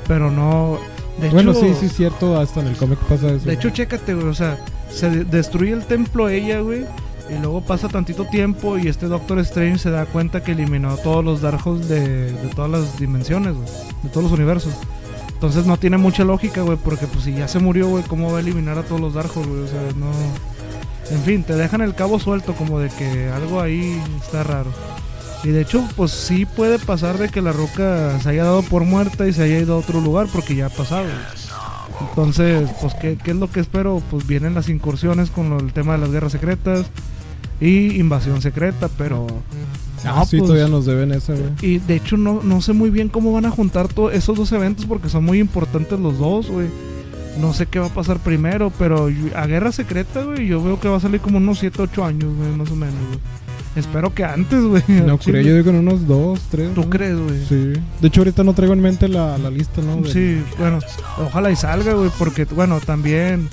Pero 0.07 0.31
no. 0.31 0.79
De 1.21 1.29
bueno, 1.31 1.51
hecho, 1.51 1.61
sí, 1.61 1.75
sí 1.81 1.87
es 1.87 1.93
cierto. 1.97 2.39
Hasta 2.41 2.61
en 2.61 2.69
el 2.69 2.77
cómic 2.77 2.99
pasa 3.01 3.29
eso. 3.31 3.45
De 3.47 3.53
hecho, 3.55 3.71
chécate, 3.71 4.15
güey. 4.15 4.29
O 4.29 4.35
sea, 4.35 4.59
se 4.89 5.11
de- 5.11 5.25
destruye 5.25 5.73
el 5.73 5.85
templo 5.85 6.29
ella, 6.29 6.61
güey. 6.61 6.87
Y 7.31 7.39
luego 7.41 7.61
pasa 7.61 7.89
tantito 7.89 8.25
tiempo 8.25 8.79
y 8.79 8.89
este 8.89 9.07
Doctor 9.07 9.39
Strange 9.41 9.79
se 9.79 9.91
da 9.91 10.07
cuenta 10.07 10.43
que 10.43 10.53
eliminó 10.53 10.97
todos 10.97 11.23
los 11.25 11.43
Darkholds 11.43 11.89
de, 11.89 12.33
de 12.33 12.49
todas 12.55 12.71
las 12.71 12.99
dimensiones, 12.99 13.55
güey. 13.55 13.69
De 14.03 14.09
todos 14.09 14.25
los 14.25 14.33
universos. 14.33 14.73
Entonces 15.35 15.67
no 15.67 15.77
tiene 15.77 15.99
mucha 15.99 16.25
lógica, 16.25 16.63
güey. 16.63 16.79
Porque 16.79 17.07
pues 17.07 17.25
si 17.25 17.35
ya 17.35 17.47
se 17.47 17.59
murió, 17.59 17.87
güey, 17.89 18.03
¿cómo 18.05 18.33
va 18.33 18.39
a 18.39 18.41
eliminar 18.41 18.79
a 18.79 18.83
todos 18.83 19.01
los 19.01 19.15
Darkholds, 19.15 19.49
güey? 19.49 19.63
O 19.63 19.69
sea, 19.69 19.81
no... 19.97 20.11
En 21.15 21.23
fin, 21.23 21.43
te 21.43 21.55
dejan 21.55 21.81
el 21.81 21.95
cabo 21.95 22.19
suelto 22.19 22.55
como 22.55 22.81
de 22.81 22.89
que 22.91 23.31
algo 23.31 23.61
ahí 23.61 24.01
está 24.23 24.43
raro. 24.43 24.71
Y 25.45 25.49
de 25.49 25.61
hecho, 25.63 25.87
pues 25.97 26.11
sí 26.11 26.45
puede 26.47 26.79
pasar 26.79 27.17
de 27.19 27.29
que 27.29 27.41
la 27.41 27.53
roca 27.53 28.19
se 28.21 28.29
haya 28.31 28.45
dado 28.45 28.63
por 28.63 28.85
muerta 28.85 29.27
y 29.27 29.33
se 29.33 29.43
haya 29.45 29.59
ido 29.59 29.75
a 29.75 29.79
otro 29.79 30.01
lugar 30.01 30.27
porque 30.33 30.55
ya 30.57 30.67
ha 30.67 30.71
pasado. 30.71 31.05
güey. 31.05 32.09
Entonces, 32.11 32.69
pues 32.81 32.95
¿qué, 32.95 33.17
qué 33.23 33.31
es 33.33 33.37
lo 33.37 33.51
que 33.51 33.61
espero? 33.61 34.03
Pues 34.11 34.27
vienen 34.27 34.55
las 34.55 34.69
incursiones 34.69 35.31
con 35.31 35.51
lo- 35.51 35.59
el 35.59 35.73
tema 35.73 35.93
de 35.93 35.99
las 35.99 36.11
guerras 36.11 36.33
secretas 36.33 36.87
y 37.61 37.99
invasión 37.99 38.41
secreta, 38.41 38.89
pero... 38.97 39.27
Ah, 40.05 40.19
no, 40.19 40.25
sí, 40.27 40.39
pues, 40.39 40.49
todavía 40.49 40.69
nos 40.69 40.87
deben 40.87 41.11
esa, 41.13 41.33
güey. 41.35 41.51
y 41.61 41.79
de 41.79 41.97
hecho 41.97 42.17
no, 42.17 42.41
no 42.45 42.61
sé 42.61 42.73
muy 42.73 42.89
bien 42.89 43.09
cómo 43.09 43.33
van 43.33 43.47
a 43.47 43.51
juntar 43.51 43.89
todos 43.89 44.15
esos 44.15 44.37
dos 44.37 44.53
eventos 44.53 44.87
porque 44.87 45.09
son 45.09 45.25
muy 45.25 45.41
importantes 45.41 45.99
los 45.99 46.19
dos, 46.19 46.49
güey. 46.49 46.69
No 47.41 47.53
sé 47.53 47.67
qué 47.67 47.79
va 47.79 47.87
a 47.87 47.95
pasar 47.95 48.19
primero, 48.19 48.73
pero 48.79 49.09
a 49.35 49.47
Guerra 49.47 49.71
Secreta, 49.71 50.23
güey, 50.23 50.47
yo 50.47 50.63
veo 50.63 50.81
que 50.81 50.89
va 50.89 50.97
a 50.97 51.01
salir 51.01 51.21
como 51.21 51.39
unos 51.39 51.59
7, 51.61 51.83
8 51.83 52.05
años, 52.05 52.35
güey, 52.37 52.51
más 52.51 52.71
o 52.71 52.77
menos, 52.77 52.97
güey. 53.09 53.19
Espero 53.77 54.13
que 54.13 54.25
antes, 54.25 54.61
güey. 54.63 54.83
No 54.89 55.19
creo, 55.25 55.41
yo 55.43 55.57
digo 55.57 55.71
en 55.71 55.77
unos 55.77 56.07
dos, 56.07 56.41
tres. 56.51 56.75
¿Tú 56.75 56.83
¿no? 56.83 56.91
crees, 56.91 57.17
güey? 57.17 57.45
Sí. 57.49 57.81
De 58.01 58.09
hecho, 58.09 58.23
ahorita 58.23 58.43
no 58.43 58.55
traigo 58.55 58.75
en 58.75 58.81
mente 58.81 59.09
la, 59.09 59.39
la 59.39 59.51
lista, 59.51 59.83
¿no? 59.83 60.05
Sí, 60.05 60.43
bueno, 60.59 60.81
ojalá 61.19 61.51
y 61.51 61.57
salga, 61.57 61.93
güey, 61.93 62.11
porque, 62.19 62.45
bueno, 62.47 62.81
también, 62.81 63.49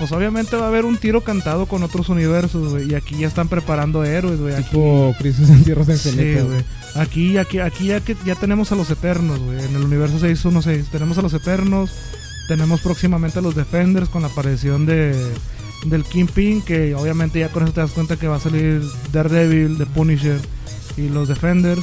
pues 0.00 0.10
obviamente 0.12 0.56
va 0.56 0.64
a 0.64 0.68
haber 0.68 0.84
un 0.84 0.96
tiro 0.96 1.20
cantado 1.22 1.66
con 1.66 1.82
otros 1.84 2.08
universos, 2.08 2.72
güey, 2.72 2.90
y 2.90 2.94
aquí 2.96 3.16
ya 3.18 3.28
están 3.28 3.46
preparando 3.48 4.02
héroes, 4.02 4.40
güey. 4.40 4.54
aquí- 4.54 4.70
Tipo 4.70 5.14
Crisis 5.18 5.48
en 5.50 5.62
Tierras 5.62 5.86
Sí, 6.00 6.10
güey. 6.16 6.64
Aquí, 6.96 7.36
aquí, 7.38 7.58
aquí 7.60 7.86
ya 7.86 8.00
que 8.00 8.16
ya 8.26 8.34
tenemos 8.34 8.72
a 8.72 8.74
los 8.74 8.90
Eternos, 8.90 9.38
güey. 9.38 9.62
En 9.62 9.76
el 9.76 9.84
universo 9.84 10.18
616 10.18 10.90
tenemos 10.90 11.18
a 11.18 11.22
los 11.22 11.32
Eternos. 11.34 11.90
Tenemos 12.48 12.80
próximamente 12.80 13.38
a 13.38 13.42
los 13.42 13.54
Defenders 13.54 14.08
con 14.08 14.22
la 14.22 14.28
aparición 14.28 14.86
de 14.86 15.14
del 15.86 16.04
Kingpin, 16.04 16.60
que 16.62 16.94
obviamente 16.94 17.38
ya 17.38 17.48
con 17.48 17.62
eso 17.62 17.72
te 17.72 17.80
das 17.80 17.92
cuenta 17.92 18.16
que 18.16 18.26
va 18.26 18.36
a 18.36 18.40
salir 18.40 18.82
Daredevil, 19.12 19.78
The 19.78 19.86
Punisher 19.86 20.40
y 20.96 21.08
los 21.10 21.28
Defenders. 21.28 21.82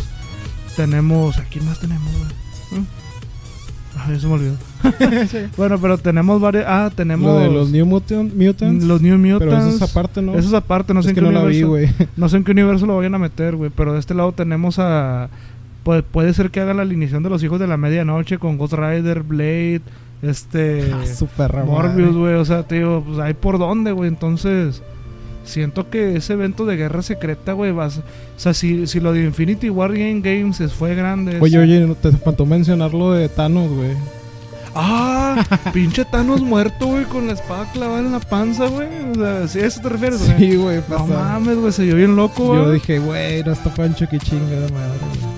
Tenemos, 0.75 1.37
¿a 1.37 1.43
quién 1.45 1.65
más 1.65 1.79
tenemos? 1.79 2.11
güey? 2.11 2.81
¿Eh? 2.81 2.85
Ay, 3.97 4.15
eso 4.15 4.27
me 4.27 4.35
olvidó. 4.35 4.53
bueno, 5.57 5.79
pero 5.79 5.97
tenemos 5.97 6.39
varios, 6.39 6.65
ah, 6.67 6.91
tenemos 6.95 7.33
Lo 7.33 7.39
de 7.39 7.49
los 7.49 7.69
New 7.71 7.85
Mutant- 7.85 8.33
Mutants. 8.33 8.83
los 8.85 9.01
New 9.01 9.17
Mutants. 9.17 9.39
pero 9.39 9.57
eso 9.57 9.69
es 9.69 9.81
aparte, 9.81 10.21
¿no? 10.21 10.33
Eso 10.35 10.47
es 10.49 10.53
aparte, 10.53 10.93
no 10.93 11.01
sé 11.03 11.09
en 11.09 11.15
qué 11.15 11.21
no 11.21 11.31
la 11.31 11.43
vi, 11.45 11.63
universo- 11.63 12.05
no 12.17 12.29
sé 12.29 12.37
en 12.37 12.43
qué 12.43 12.51
universo 12.51 12.85
lo 12.85 12.97
vayan 12.97 13.15
a 13.15 13.19
meter, 13.19 13.55
güey. 13.55 13.71
Pero 13.75 13.93
de 13.93 13.99
este 13.99 14.13
lado 14.13 14.31
tenemos 14.31 14.77
a. 14.79 15.29
Puede, 15.83 16.03
puede 16.03 16.33
ser 16.33 16.51
que 16.51 16.59
haga 16.59 16.73
la 16.73 16.81
alineación 16.81 17.23
de 17.23 17.29
los 17.29 17.41
hijos 17.43 17.59
de 17.59 17.67
la 17.67 17.77
medianoche 17.77 18.37
con 18.39 18.57
Ghost 18.57 18.73
Rider, 18.73 19.23
Blade, 19.23 19.81
este. 20.21 20.91
Ah, 20.93 21.05
su 21.17 21.27
perra 21.27 21.63
Morbius, 21.65 22.15
güey. 22.15 22.35
O 22.35 22.45
sea, 22.45 22.63
digo, 22.63 23.03
pues 23.07 23.19
hay 23.19 23.33
por 23.33 23.57
dónde, 23.57 23.91
güey. 23.93 24.09
Entonces. 24.09 24.81
Siento 25.47 25.89
que 25.89 26.17
ese 26.17 26.33
evento 26.33 26.65
de 26.65 26.75
guerra 26.75 27.01
secreta, 27.01 27.53
güey, 27.53 27.71
vas. 27.71 27.97
O 27.97 28.01
sea, 28.39 28.53
si, 28.53 28.85
si 28.87 28.99
lo 28.99 29.13
de 29.13 29.23
Infinity 29.23 29.69
War 29.69 29.91
Game 29.93 30.21
Games 30.21 30.59
es- 30.61 30.73
fue 30.73 30.93
grande. 30.93 31.39
Oye, 31.39 31.57
oye, 31.57 31.95
te 32.01 32.11
faltó 32.11 32.45
mencionar 32.45 32.93
lo 32.93 33.13
de 33.13 33.29
Thanos, 33.29 33.69
güey. 33.71 33.91
¡Ah! 34.75 35.43
pinche 35.73 36.05
Thanos 36.05 36.41
muerto, 36.41 36.85
güey, 36.87 37.05
con 37.05 37.27
la 37.27 37.33
espada 37.33 37.69
clavada 37.71 37.99
en 37.99 38.11
la 38.11 38.19
panza, 38.19 38.67
güey. 38.67 38.87
O 39.11 39.15
sea, 39.15 39.47
¿sí 39.47 39.59
a 39.59 39.65
eso 39.65 39.81
te 39.81 39.89
refieres, 39.89 40.23
güey? 40.25 40.37
Sí, 40.51 40.55
güey. 40.57 40.81
No 40.89 41.07
mames, 41.07 41.57
güey, 41.57 41.71
se 41.71 41.83
vio 41.85 41.95
bien 41.95 42.15
loco, 42.15 42.45
güey. 42.47 42.59
Yo 42.59 42.71
dije, 42.73 42.99
güey, 42.99 43.43
no 43.43 43.53
está 43.53 43.73
Pancho, 43.73 44.05
qué 44.09 44.19
chingada 44.19 44.67
madre. 44.69 44.99
güey. 44.99 45.37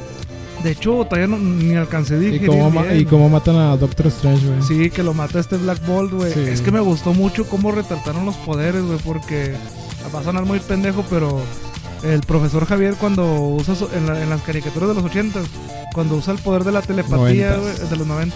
De 0.63 0.71
hecho, 0.71 1.05
todavía 1.05 1.27
no, 1.27 1.37
ni 1.39 1.73
alcancé 1.75 2.15
a 2.15 2.21
Y 2.21 2.37
cómo, 2.45 2.69
bien. 2.69 2.99
y 2.99 3.05
cómo 3.05 3.29
matan 3.29 3.55
a 3.55 3.77
Doctor 3.77 4.07
Strange, 4.07 4.45
güey. 4.45 4.61
Sí, 4.61 4.89
que 4.89 5.03
lo 5.03 5.13
mata 5.13 5.39
este 5.39 5.55
Black 5.55 5.85
Bolt, 5.87 6.11
güey. 6.11 6.33
Sí. 6.33 6.41
Es 6.41 6.59
que 6.59 6.69
me 6.69 6.81
gustó 6.81 7.13
mucho 7.13 7.45
cómo 7.47 7.71
retrataron 7.71 8.25
los 8.25 8.35
poderes, 8.35 8.83
güey, 8.83 8.99
porque 9.05 9.53
va 10.13 10.19
a 10.19 10.23
sonar 10.23 10.45
muy 10.45 10.59
pendejo, 10.59 11.03
pero 11.09 11.41
el 12.03 12.21
profesor 12.21 12.65
Javier 12.65 12.95
cuando 12.95 13.25
usa 13.33 13.75
su- 13.75 13.89
en, 13.93 14.05
la- 14.07 14.21
en 14.21 14.29
las 14.29 14.41
caricaturas 14.41 14.89
de 14.89 14.95
los 14.95 15.03
80 15.03 15.39
cuando 15.93 16.15
usa 16.15 16.33
el 16.33 16.39
poder 16.39 16.63
de 16.63 16.71
la 16.71 16.81
telepatía, 16.81 17.57
Noventas. 17.57 17.89
de 17.89 17.95
los 17.97 18.07
90 18.07 18.35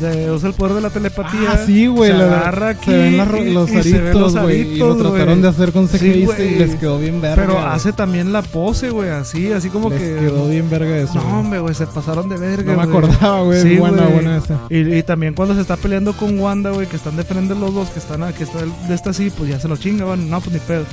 De, 0.00 0.30
usa 0.30 0.48
el 0.48 0.54
poder 0.54 0.74
de 0.74 0.80
la 0.82 0.90
telepatía. 0.90 1.50
Ah, 1.52 1.58
sí, 1.66 1.86
güey. 1.86 2.10
Se 2.12 2.16
la- 2.18 2.24
agarra 2.40 2.68
aquí. 2.70 2.90
Se 2.90 2.96
ven 2.96 3.54
los 3.54 3.70
y 3.70 3.76
aritos, 3.76 4.36
güey. 4.40 4.60
Y 4.74 4.76
lo 4.76 4.96
trataron 4.96 5.42
de 5.42 5.48
hacer 5.48 5.72
con 5.72 5.88
CGI 5.88 6.26
Sí, 6.36 6.42
y 6.42 6.54
les 6.58 6.74
quedó 6.76 6.98
bien 6.98 7.20
verga. 7.20 7.44
Pero 7.46 7.58
hace 7.58 7.92
también 7.92 8.32
la 8.32 8.42
pose, 8.42 8.90
güey, 8.90 9.10
así, 9.10 9.52
así 9.52 9.68
como 9.70 9.90
Les 9.90 10.00
que. 10.00 10.16
quedó 10.16 10.48
bien 10.48 10.68
verga 10.70 10.96
eso. 10.96 11.14
No, 11.14 11.40
hombre, 11.40 11.58
güey, 11.60 11.74
se 11.74 11.86
pasaron 11.86 12.28
de 12.28 12.36
verga. 12.36 12.72
No 12.74 12.78
me 12.78 12.84
acordaba, 12.84 13.42
güey. 13.42 13.62
Sí, 13.62 13.76
buena, 13.76 14.02
güey. 14.02 14.14
buena 14.14 14.36
esa. 14.38 14.58
Y, 14.70 14.94
y 14.94 15.02
también 15.02 15.34
cuando 15.34 15.54
se 15.54 15.60
está 15.62 15.76
peleando 15.76 16.12
con 16.12 16.38
Wanda, 16.38 16.70
güey, 16.70 16.86
que 16.86 16.96
están 16.96 17.16
de 17.16 17.24
frente 17.24 17.54
los 17.54 17.74
dos, 17.74 17.88
que 17.90 17.98
están 17.98 18.18
que 18.32 18.44
está 18.44 18.58
de 18.88 18.94
esta 18.94 19.10
así, 19.10 19.30
pues 19.30 19.50
ya 19.50 19.58
se 19.60 19.68
lo 19.68 19.76
chinga, 19.76 20.04
güey, 20.04 20.18
no, 20.20 20.40
pues 20.40 20.52
ni 20.52 20.60
pedo. 20.60 20.84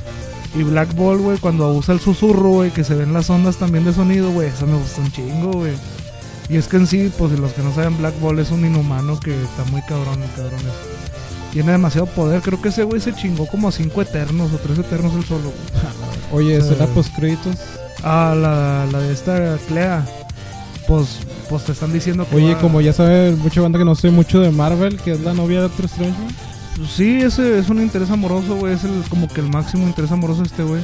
Y 0.58 0.62
Black 0.62 0.94
Ball, 0.94 1.18
güey, 1.18 1.38
cuando 1.38 1.70
usa 1.74 1.92
el 1.92 2.00
susurro, 2.00 2.48
güey, 2.48 2.70
que 2.70 2.82
se 2.82 2.94
ven 2.94 3.12
las 3.12 3.28
ondas 3.28 3.56
también 3.56 3.84
de 3.84 3.92
sonido, 3.92 4.30
güey, 4.30 4.48
eso 4.48 4.66
me 4.66 4.76
gusta 4.78 5.00
un 5.02 5.12
chingo, 5.12 5.52
güey. 5.52 5.72
Y 6.48 6.56
es 6.56 6.68
que 6.68 6.76
en 6.76 6.86
sí, 6.86 7.10
pues 7.18 7.32
los 7.38 7.52
que 7.52 7.62
no 7.62 7.74
saben, 7.74 7.98
Black 7.98 8.18
Ball 8.20 8.38
es 8.38 8.50
un 8.50 8.64
inhumano 8.64 9.18
que 9.18 9.34
está 9.42 9.64
muy 9.70 9.82
cabrón, 9.82 10.22
el 10.22 10.30
cabrón. 10.30 10.60
Tiene 11.52 11.72
demasiado 11.72 12.06
poder, 12.06 12.40
creo 12.42 12.60
que 12.60 12.68
ese 12.68 12.84
güey 12.84 13.00
se 13.00 13.14
chingó 13.14 13.46
como 13.46 13.68
a 13.68 13.72
cinco 13.72 14.02
eternos 14.02 14.52
o 14.52 14.56
tres 14.58 14.78
eternos 14.78 15.14
él 15.14 15.24
solo. 15.24 15.52
Oye, 16.32 16.60
¿será 16.60 16.86
post 16.86 17.14
créditos? 17.16 17.56
Ah, 18.04 18.34
la, 18.36 18.86
la 18.92 19.00
de 19.00 19.12
esta 19.12 19.56
Clea. 19.68 20.06
Pues, 20.86 21.18
pues 21.48 21.64
te 21.64 21.72
están 21.72 21.92
diciendo 21.92 22.26
que. 22.28 22.36
Oye, 22.36 22.54
va- 22.54 22.60
como 22.60 22.80
ya 22.80 22.92
sabe 22.92 23.32
mucha 23.32 23.60
banda 23.60 23.78
que 23.78 23.84
no 23.84 23.94
sé 23.96 24.10
mucho 24.10 24.38
de 24.40 24.50
Marvel, 24.50 24.98
que 24.98 25.12
es 25.12 25.20
la 25.20 25.32
novia 25.34 25.56
de 25.56 25.62
Doctor 25.62 25.86
Strange, 25.86 26.14
sí, 26.94 27.20
ese 27.22 27.58
es 27.58 27.68
un 27.70 27.80
interés 27.82 28.10
amoroso, 28.10 28.54
güey. 28.56 28.74
Es 28.74 28.84
el, 28.84 29.02
como 29.08 29.26
que 29.26 29.40
el 29.40 29.48
máximo 29.48 29.84
interés 29.86 30.12
amoroso 30.12 30.42
de 30.42 30.46
este, 30.46 30.62
güey. 30.62 30.82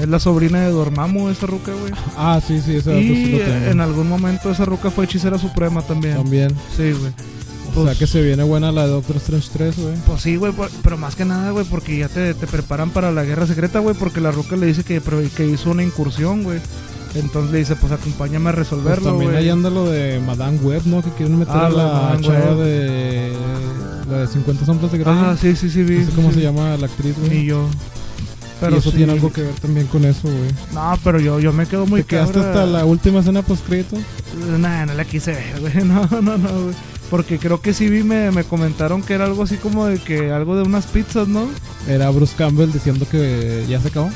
Es 0.00 0.08
la 0.08 0.18
sobrina 0.18 0.60
de 0.60 0.70
Dormammu, 0.70 1.28
esa 1.28 1.46
ruca, 1.46 1.72
güey. 1.72 1.92
Ah, 2.16 2.40
sí, 2.46 2.60
sí, 2.60 2.80
sí 2.80 2.90
Y 2.90 3.32
lo 3.32 3.38
tengo. 3.44 3.70
en 3.70 3.80
algún 3.80 4.08
momento 4.08 4.50
esa 4.50 4.64
ruca 4.64 4.90
fue 4.90 5.04
hechicera 5.04 5.38
suprema 5.38 5.82
también. 5.82 6.16
También. 6.16 6.50
Sí, 6.76 6.92
güey. 6.92 7.12
O 7.70 7.74
sea 7.74 7.84
Pues- 7.84 7.98
que 7.98 8.06
se 8.06 8.20
viene 8.22 8.42
buena 8.42 8.70
la 8.72 8.82
de 8.86 8.92
Doctor 8.92 9.16
Strange 9.16 9.48
3, 9.52 9.76
güey. 9.78 9.94
Pues 10.06 10.22
sí, 10.22 10.36
güey, 10.36 10.52
pero 10.82 10.96
más 10.98 11.14
que 11.14 11.24
nada, 11.24 11.50
güey, 11.52 11.64
porque 11.66 11.96
ya 11.98 12.08
te, 12.08 12.34
te 12.34 12.46
preparan 12.46 12.90
para 12.90 13.12
la 13.12 13.24
guerra 13.24 13.46
secreta, 13.46 13.78
güey, 13.78 13.94
porque 13.94 14.20
la 14.20 14.30
ruca 14.30 14.56
le 14.56 14.66
dice 14.66 14.82
que, 14.84 15.00
que 15.36 15.46
hizo 15.46 15.70
una 15.70 15.82
incursión, 15.82 16.42
güey. 16.42 16.58
Entonces 17.14 17.52
le 17.52 17.58
dice, 17.58 17.76
pues 17.76 17.92
acompáñame 17.92 18.48
a 18.48 18.52
Pues 18.54 18.64
resolverlo, 18.70 19.10
también 19.10 19.30
güey. 19.32 19.42
ahí 19.44 19.50
anda 19.50 19.68
lo 19.70 19.84
de 19.90 20.18
Madame 20.20 20.56
Web, 20.58 20.82
¿no? 20.86 21.02
Que 21.02 21.10
quieren 21.10 21.38
meter 21.38 21.54
Ah, 21.54 21.66
a 21.66 21.70
la 22.14 22.20
chava 22.22 22.54
de. 22.64 23.32
La 24.10 24.18
de 24.20 24.26
50 24.26 24.64
sombras 24.66 24.90
de 24.92 24.98
Grey. 24.98 25.14
Ah, 25.16 25.36
sí, 25.40 25.54
sí, 25.54 25.68
sí, 25.70 25.82
vi. 25.82 25.98
No 25.98 26.06
sé 26.06 26.12
cómo 26.12 26.28
sí. 26.30 26.36
se 26.36 26.40
llama 26.42 26.76
la 26.78 26.86
actriz, 26.86 27.14
güey. 27.18 27.30
Ni 27.38 27.44
yo. 27.46 27.66
Pero 28.66 28.76
eso 28.78 28.90
sí. 28.90 28.96
tiene 28.98 29.12
algo 29.12 29.32
que 29.32 29.42
ver 29.42 29.54
también 29.54 29.86
con 29.86 30.04
eso, 30.04 30.22
güey. 30.28 30.50
No, 30.72 30.98
pero 31.04 31.20
yo, 31.20 31.40
yo 31.40 31.52
me 31.52 31.66
quedo 31.66 31.86
muy 31.86 32.02
¿Te 32.02 32.08
quedaste 32.08 32.34
cabra. 32.34 32.48
hasta 32.48 32.66
la 32.66 32.84
última 32.84 33.20
escena 33.20 33.42
post 33.42 33.66
créditos? 33.66 34.00
Nah, 34.58 34.86
no 34.86 34.94
la 34.94 35.04
quise 35.04 35.32
ver, 35.32 35.60
güey. 35.60 35.72
No, 35.84 36.06
no, 36.20 36.38
no, 36.38 36.62
güey. 36.64 36.74
Porque 37.10 37.38
creo 37.38 37.60
que 37.60 37.74
sí 37.74 37.88
vi, 37.88 38.02
me, 38.02 38.30
me 38.30 38.44
comentaron 38.44 39.02
que 39.02 39.12
era 39.12 39.26
algo 39.26 39.42
así 39.42 39.56
como 39.56 39.84
de 39.86 39.98
que 39.98 40.30
algo 40.32 40.56
de 40.56 40.62
unas 40.62 40.86
pizzas, 40.86 41.28
¿no? 41.28 41.46
Era 41.86 42.08
Bruce 42.08 42.34
Campbell 42.38 42.72
diciendo 42.72 43.06
que 43.10 43.66
ya 43.68 43.80
se 43.80 43.88
acabó. 43.88 44.08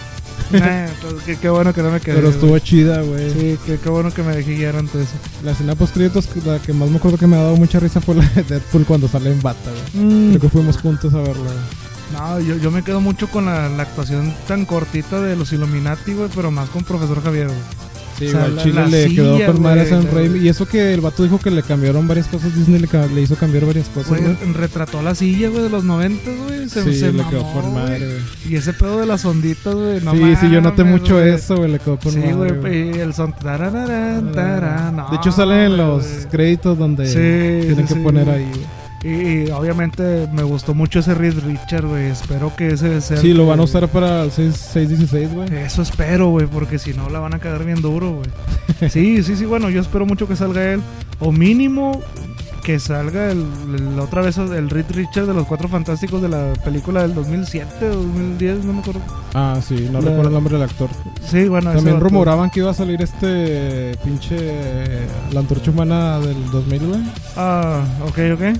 Nah, 0.51 0.87
pues, 1.03 1.15
qué, 1.25 1.37
qué 1.37 1.49
bueno 1.49 1.75
que 1.75 1.83
no 1.83 1.91
me 1.91 2.01
quedé. 2.01 2.15
Pero 2.17 2.29
estuvo 2.31 2.51
güey. 2.51 2.63
chida, 2.63 3.03
güey. 3.03 3.31
Sí, 3.31 3.59
qué, 3.67 3.79
qué 3.83 3.89
bueno 3.91 4.13
que 4.13 4.23
me 4.23 4.35
dejé 4.35 4.55
guiar 4.57 4.77
ante 4.77 5.03
eso. 5.03 5.13
La 5.45 5.53
escena 5.53 5.75
post 5.75 5.97
la 5.97 6.59
que 6.61 6.73
más 6.73 6.89
me 6.89 6.97
acuerdo 6.97 7.19
que 7.19 7.27
me 7.27 7.37
ha 7.37 7.43
dado 7.43 7.57
mucha 7.57 7.81
risa 7.81 8.01
fue 8.01 8.15
la 8.15 8.25
de 8.29 8.43
Deadpool 8.45 8.85
cuando 8.87 9.09
sale 9.09 9.31
en 9.33 9.43
bata, 9.43 9.71
güey. 9.93 10.29
Creo 10.31 10.41
que 10.41 10.49
fuimos 10.49 10.79
juntos 10.79 11.13
a 11.15 11.19
verla. 11.19 11.35
güey. 11.35 11.96
No, 12.13 12.39
yo, 12.41 12.57
yo 12.57 12.71
me 12.71 12.83
quedo 12.83 13.01
mucho 13.01 13.29
con 13.29 13.47
la, 13.47 13.69
la 13.69 13.83
actuación 13.83 14.33
tan 14.47 14.65
cortita 14.65 15.21
de 15.21 15.35
los 15.37 15.53
Illuminati, 15.53 16.13
güey, 16.15 16.29
pero 16.35 16.51
más 16.51 16.69
con 16.71 16.85
Profesor 16.85 17.23
Javier, 17.23 17.49
güey. 17.49 17.59
Sí, 18.17 18.29
O 18.29 18.31
sea, 18.31 18.49
güey, 18.49 18.63
Chile 18.65 18.87
le 18.89 19.15
quedó 19.15 19.35
silla, 19.37 19.47
con 19.49 19.61
madre 19.63 19.87
Sam 19.87 20.07
Raimi. 20.11 20.39
Y 20.39 20.49
eso 20.49 20.65
que 20.67 20.95
el 20.95 21.03
vato 21.03 21.23
dijo 21.25 21.39
que 21.39 21.51
le 21.51 21.63
cambiaron 21.63 22.09
varias 22.09 22.29
cosas, 22.29 22.55
Disney 22.57 22.81
le, 23.15 23.21
hizo 23.21 23.35
cambiar 23.37 23.67
varias 23.67 23.89
cosas, 23.89 24.09
Güey, 24.09 24.23
güey. 24.23 24.53
retrató 24.55 25.03
la 25.03 25.15
silla, 25.15 25.51
güey, 25.51 25.65
de 25.65 25.69
los 25.69 25.85
90, 25.85 26.31
güey. 26.47 26.69
Se, 26.71 26.83
Sí, 26.85 26.95
se 26.99 27.07
le 27.13 27.19
mamó, 27.25 27.31
quedó 27.31 27.43
güey. 27.43 27.67
madre, 27.75 28.07
güey. 28.07 28.53
Y 28.53 28.57
ese 28.57 28.73
pedo 28.73 29.01
de 29.01 29.07
las 29.07 29.23
onditas, 29.27 29.75
güey. 29.75 30.01
No 30.01 30.13
sí, 30.13 30.37
sí, 30.41 30.49
yo 30.51 30.63
noté 30.63 30.85
mames, 30.85 31.01
mucho 31.03 31.15
güey. 31.17 31.29
eso, 31.35 31.57
güey, 31.57 31.73
le 31.73 31.79
quedó 31.79 31.99
con 31.99 32.13
Sí, 32.13 32.19
madre, 32.21 32.33
güey, 32.35 32.53
güey. 32.61 32.97
y 32.97 33.01
el 33.01 33.13
son. 33.13 33.35
tarararán, 33.35 34.33
tarán, 34.33 34.97
no, 34.97 35.11
de 35.11 35.17
hecho 35.17 35.31
salen 35.33 35.73
en 35.73 35.77
los 35.77 36.07
créditos 36.31 36.79
donde 36.79 37.07
Sí, 37.09 37.67
tienen 37.67 37.87
sí, 37.87 37.93
que 37.95 37.99
sí. 37.99 38.01
poner 38.01 38.31
ahí, 38.31 38.45
güey. 38.49 38.86
Y, 39.05 39.09
y 39.45 39.51
obviamente 39.51 40.27
me 40.33 40.43
gustó 40.43 40.75
mucho 40.75 40.99
ese 41.01 41.15
Reed 41.15 41.35
Richard, 41.45 41.87
güey. 41.87 42.07
Espero 42.07 42.55
que 42.57 42.69
ese 42.69 43.01
sea. 43.01 43.19
Sí, 43.19 43.33
lo 43.35 43.47
van 43.47 43.61
a 43.61 43.63
usar 43.65 43.87
para 43.89 44.23
el 44.25 44.31
6, 44.33 44.55
616, 44.57 45.33
güey. 45.35 45.55
Eso 45.65 45.83
espero, 45.83 46.29
güey, 46.31 46.47
porque 46.47 46.79
si 46.79 46.93
no 46.95 47.09
la 47.11 47.21
van 47.21 47.35
a 47.35 47.39
cagar 47.39 47.65
bien 47.65 47.81
duro, 47.83 48.13
güey. 48.17 48.91
Sí, 48.91 49.23
sí, 49.23 49.37
sí, 49.37 49.45
bueno, 49.45 49.71
yo 49.71 49.81
espero 49.81 50.05
mucho 50.07 50.27
que 50.29 50.37
salga 50.37 50.73
él. 50.73 50.83
O 51.21 51.33
mínimo 51.33 52.03
que 52.63 52.79
salga 52.81 53.31
el, 53.31 53.47
el- 53.79 53.99
otra 54.01 54.23
vez 54.23 54.37
el 54.39 54.69
Reed 54.69 54.87
Richard 54.91 55.27
de 55.27 55.35
los 55.35 55.47
Cuatro 55.47 55.69
Fantásticos 55.69 56.21
de 56.21 56.29
la 56.29 56.53
película 56.65 57.03
del 57.03 57.15
2007 57.15 57.89
o 57.91 57.95
2010, 57.95 58.65
no 58.65 58.73
me 58.73 58.81
acuerdo. 58.81 59.01
Ah, 59.35 59.61
sí, 59.67 59.89
no 59.93 60.01
La- 60.01 60.09
recuerdo 60.11 60.29
el 60.29 60.35
nombre 60.35 60.55
del 60.55 60.63
actor. 60.65 60.89
Sí, 61.25 61.47
bueno, 61.49 61.73
También 61.73 62.01
rumoraban 62.01 62.51
que 62.51 62.59
iba 62.61 62.71
a 62.73 62.75
salir 62.75 63.01
este 63.03 63.97
pinche 64.05 64.37
la 65.33 65.41
antorcha 65.41 65.71
humana 65.71 66.19
del 66.19 66.51
2000, 66.51 66.87
güey. 66.89 67.01
Ah, 67.37 67.83
ok, 68.03 68.19
ok. 68.35 68.59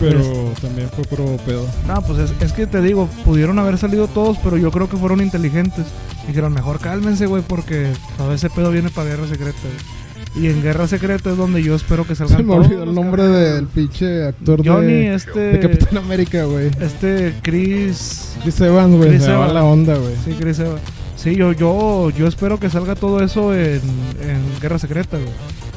Pero 0.00 0.18
Pues- 0.18 0.60
también 0.62 0.88
fue 0.88 1.04
puro 1.04 1.36
pedo. 1.46 1.66
No, 1.86 2.00
pues 2.02 2.18
es, 2.18 2.32
es 2.42 2.52
que 2.52 2.66
te 2.66 2.80
digo, 2.80 3.08
pudieron 3.24 3.58
haber 3.58 3.76
salido 3.78 4.08
todos, 4.08 4.38
pero 4.42 4.56
yo 4.56 4.70
creo 4.72 4.88
que 4.88 4.96
fueron 4.96 5.20
inteligentes. 5.20 5.84
Dijeron, 6.26 6.52
mejor 6.52 6.80
cálmense, 6.80 7.26
güey, 7.26 7.42
porque 7.46 7.92
todo 8.16 8.32
ese 8.32 8.50
pedo 8.50 8.70
viene 8.70 8.88
para 8.90 9.10
Guerra 9.10 9.26
Secreta. 9.28 9.58
güey". 9.62 10.00
Y 10.44 10.46
en 10.48 10.62
Guerra 10.62 10.86
Secreta 10.86 11.30
es 11.30 11.36
donde 11.36 11.60
yo 11.62 11.74
espero 11.74 12.06
que 12.06 12.14
salgan 12.14 12.36
Se 12.38 12.42
me 12.44 12.54
olvidó 12.54 12.84
el 12.84 12.94
nombre 12.94 13.22
cabrones. 13.22 13.54
del 13.54 13.66
pinche 13.66 14.24
actor 14.28 14.62
Johnny, 14.64 14.86
de, 14.92 15.14
este... 15.14 15.38
de 15.40 15.58
Capitán 15.60 15.98
América, 15.98 16.44
güey. 16.44 16.70
Este 16.80 17.34
Chris... 17.42 18.36
Chris 18.42 18.60
Evans, 18.60 18.96
güey. 18.96 19.10
Chris 19.10 19.22
Se 19.24 19.28
va 19.30 19.36
Evans. 19.38 19.52
la 19.54 19.64
onda, 19.64 19.96
güey. 19.96 20.14
Sí, 20.24 20.34
Chris 20.38 20.58
Evans. 20.60 20.80
Sí, 21.16 21.34
yo, 21.34 21.52
yo, 21.52 22.10
yo 22.10 22.26
espero 22.28 22.58
que 22.60 22.70
salga 22.70 22.94
todo 22.94 23.22
eso 23.22 23.52
en, 23.54 23.80
en 24.22 24.60
Guerra 24.62 24.78
Secreta, 24.78 25.18
güey. 25.18 25.28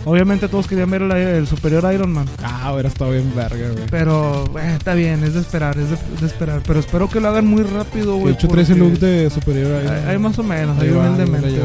Obviamente 0.05 0.47
todos 0.49 0.67
querían 0.67 0.89
ver 0.89 1.01
el, 1.03 1.11
el 1.11 1.47
superior 1.47 1.91
Iron 1.93 2.11
Man. 2.11 2.25
Ah, 2.43 2.71
hubiera 2.73 2.89
estado 2.89 3.11
bien 3.11 3.31
verga, 3.35 3.69
güey. 3.71 3.85
Pero, 3.89 4.43
eh, 4.59 4.73
está 4.77 4.93
bien, 4.95 5.23
es 5.23 5.34
de 5.34 5.39
esperar, 5.39 5.77
es 5.77 5.89
de, 5.91 5.97
de 6.19 6.25
esperar. 6.27 6.61
Pero 6.65 6.80
espero 6.80 7.09
que 7.09 7.19
lo 7.21 7.30
hagan 7.30 7.47
muy 7.47 7.63
rápido, 7.63 8.15
De 8.15 8.19
güey. 8.19 8.34
hecho, 8.34 8.47
trae 8.49 8.63
ese 8.63 8.75
porque- 8.75 8.89
look 8.89 8.99
de 8.99 9.30
superior 9.30 9.71
ahí. 9.81 9.88
Hay, 9.88 10.09
hay 10.11 10.17
más 10.17 10.38
o 10.39 10.43
menos, 10.43 10.77
Ahí 10.80 10.89
hay 10.89 10.93
humildemente. 10.93 11.61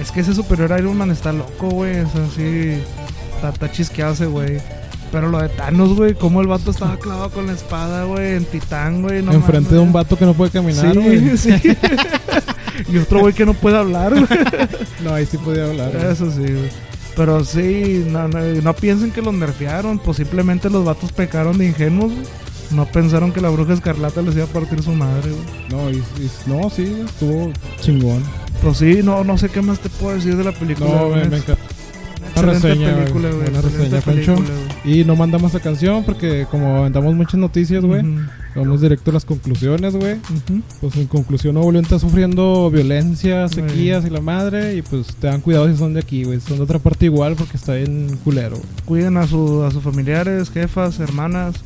Es 0.00 0.10
que 0.10 0.20
ese 0.20 0.34
superior 0.34 0.74
Iron 0.78 0.96
Man 0.96 1.10
está 1.10 1.32
loco, 1.32 1.68
güey. 1.68 2.00
O 2.00 2.08
sea, 2.10 2.26
sí. 2.34 2.78
Está, 3.36 3.50
está 3.50 3.70
chisqueado 3.70 4.14
ese 4.14 4.26
güey. 4.26 4.58
Pero 5.12 5.28
lo 5.28 5.40
de 5.40 5.48
Thanos, 5.48 5.94
güey, 5.96 6.14
como 6.14 6.40
el 6.40 6.46
vato 6.46 6.70
estaba 6.70 6.96
clavado 6.96 7.30
con 7.30 7.46
la 7.46 7.52
espada, 7.52 8.04
güey, 8.04 8.34
en 8.34 8.44
Titán, 8.44 9.02
güey. 9.02 9.22
No 9.22 9.32
Enfrente 9.32 9.74
de 9.74 9.80
un 9.80 9.92
vato 9.92 10.16
que 10.16 10.24
no 10.24 10.34
puede 10.34 10.50
caminar, 10.52 10.92
Sí, 10.92 10.98
güey. 10.98 11.36
sí. 11.36 11.50
y 12.92 12.96
otro 12.98 13.20
güey 13.20 13.34
que 13.34 13.44
no 13.46 13.54
puede 13.54 13.76
hablar, 13.76 14.10
güey. 14.12 14.26
No, 15.04 15.14
ahí 15.14 15.26
sí 15.26 15.36
podía 15.38 15.64
hablar. 15.66 15.94
Eso 15.96 16.30
sí, 16.30 16.42
güey. 16.42 16.70
Pero 17.16 17.44
sí, 17.44 18.04
no, 18.08 18.28
no, 18.28 18.40
no 18.40 18.74
piensen 18.74 19.10
que 19.10 19.22
los 19.22 19.34
nerfearon. 19.34 19.98
Pues 19.98 20.16
simplemente 20.18 20.70
los 20.70 20.84
vatos 20.84 21.12
pecaron 21.12 21.58
de 21.58 21.66
ingenuos. 21.68 22.12
No 22.70 22.86
pensaron 22.86 23.32
que 23.32 23.40
la 23.40 23.48
bruja 23.48 23.72
escarlata 23.72 24.22
les 24.22 24.36
iba 24.36 24.44
a 24.44 24.48
partir 24.48 24.80
su 24.82 24.92
madre, 24.92 25.30
güey. 25.32 25.68
No, 25.70 25.90
y, 25.90 25.96
y- 25.96 26.30
no, 26.46 26.70
sí, 26.70 27.02
estuvo 27.04 27.52
chingón. 27.80 28.22
Pues 28.62 28.78
sí, 28.78 29.00
no, 29.02 29.24
no 29.24 29.36
sé 29.38 29.48
qué 29.48 29.60
más 29.60 29.80
te 29.80 29.88
puedo 29.88 30.14
decir 30.14 30.36
de 30.36 30.44
la 30.44 30.52
película. 30.52 30.88
No, 30.88 31.08
me, 31.08 31.24
me. 31.24 31.40
Excelente 32.30 32.68
reseña, 32.68 32.96
película, 32.96 33.28
güey. 33.30 33.42
Excelente 33.48 33.68
reseña, 33.68 34.00
Pancho. 34.00 34.34
película. 34.36 34.58
Y 34.84 35.04
no 35.04 35.16
mandamos 35.16 35.52
la 35.54 35.60
canción 35.60 36.04
porque 36.04 36.46
como 36.50 36.84
andamos 36.84 37.14
muchas 37.14 37.34
noticias, 37.34 37.84
güey, 37.84 38.02
vamos 38.54 38.80
directo 38.80 39.10
a 39.10 39.14
las 39.14 39.24
conclusiones, 39.24 39.94
güey. 39.94 40.16
Pues 40.80 40.96
en 40.96 41.06
conclusión, 41.06 41.54
Nuevo 41.54 41.70
León 41.72 41.84
está 41.84 41.98
sufriendo 41.98 42.70
violencia, 42.70 43.48
sequías 43.48 44.04
y 44.06 44.10
la 44.10 44.20
madre. 44.20 44.76
Y 44.76 44.82
pues 44.82 45.06
te 45.16 45.26
dan 45.26 45.40
cuidado 45.42 45.68
si 45.70 45.76
son 45.76 45.92
de 45.94 46.00
aquí, 46.00 46.24
güey. 46.24 46.40
Son 46.40 46.56
de 46.56 46.62
otra 46.64 46.78
parte 46.78 47.04
igual 47.06 47.34
porque 47.36 47.56
está 47.56 47.76
en 47.78 48.16
culero, 48.24 48.56
güey. 48.56 48.68
Cuiden 48.86 49.16
a, 49.18 49.26
su, 49.26 49.62
a 49.64 49.70
sus 49.70 49.82
familiares, 49.82 50.50
jefas, 50.50 50.98
hermanas 51.00 51.56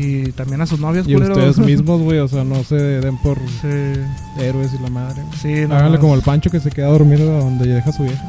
y 0.00 0.30
también 0.32 0.60
a 0.60 0.66
sus 0.66 0.78
novias, 0.78 1.08
Y 1.08 1.14
culeros. 1.14 1.36
ustedes 1.38 1.58
mismos, 1.66 2.00
güey, 2.02 2.18
o 2.20 2.28
sea, 2.28 2.44
no 2.44 2.62
se 2.64 2.76
den 2.76 3.16
por 3.18 3.36
Sí, 3.60 4.00
héroes 4.40 4.70
y 4.78 4.82
la 4.82 4.90
madre. 4.90 5.22
sí, 5.42 5.62
Háganle 5.62 5.98
como 5.98 6.14
el 6.14 6.22
Pancho 6.22 6.50
que 6.50 6.60
se 6.60 6.70
queda 6.70 6.86
dormido 6.88 7.38
donde 7.40 7.66
deja 7.66 7.90
a 7.90 7.92
su 7.92 8.02
vieja. 8.04 8.24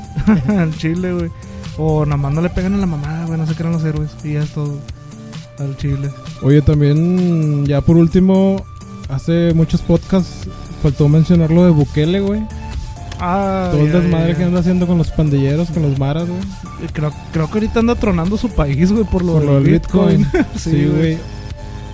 al 0.62 0.76
chile, 0.78 1.14
güey. 1.14 1.30
O 1.82 2.06
nada 2.06 2.18
más 2.18 2.34
no 2.34 2.42
le 2.42 2.50
pegan 2.50 2.74
a 2.74 2.78
la 2.78 2.86
mamá, 2.86 3.24
güey, 3.26 3.40
no 3.40 3.48
se 3.48 3.56
crean 3.56 3.72
los 3.72 3.84
héroes. 3.86 4.12
Y 4.24 4.34
ya 4.34 4.44
es 4.44 4.50
todo. 4.54 4.78
Al 5.60 5.76
chile. 5.78 6.10
Oye, 6.42 6.62
también, 6.62 7.66
ya 7.66 7.82
por 7.82 7.96
último, 7.98 8.66
hace 9.10 9.54
muchos 9.54 9.82
podcasts 9.82 10.48
faltó 10.84 11.08
mencionar 11.10 11.52
lo 11.52 11.64
de 11.66 11.72
Bukele, 11.72 12.20
güey. 12.20 12.42
Ah, 13.22 13.70
Todo 13.72 13.82
el 13.82 13.92
desmadre 13.92 14.36
que 14.36 14.44
anda 14.44 14.60
haciendo 14.62 14.88
con 14.88 14.98
los 14.98 15.12
pandilleros, 15.12 15.70
con 15.72 15.84
los 15.84 15.98
maras, 16.00 16.28
güey. 16.28 16.40
Creo, 16.94 17.12
creo 17.34 17.48
que 17.48 17.54
ahorita 17.54 17.80
anda 17.80 17.96
tronando 17.96 18.38
su 18.38 18.50
país, 18.50 18.92
güey, 18.92 19.04
por 19.04 19.24
lo, 19.24 19.34
Por 19.34 19.44
lo 19.44 19.54
del 19.56 19.64
del 19.64 19.74
Bitcoin. 19.74 20.28
sí, 20.56 20.86
güey. 20.86 21.18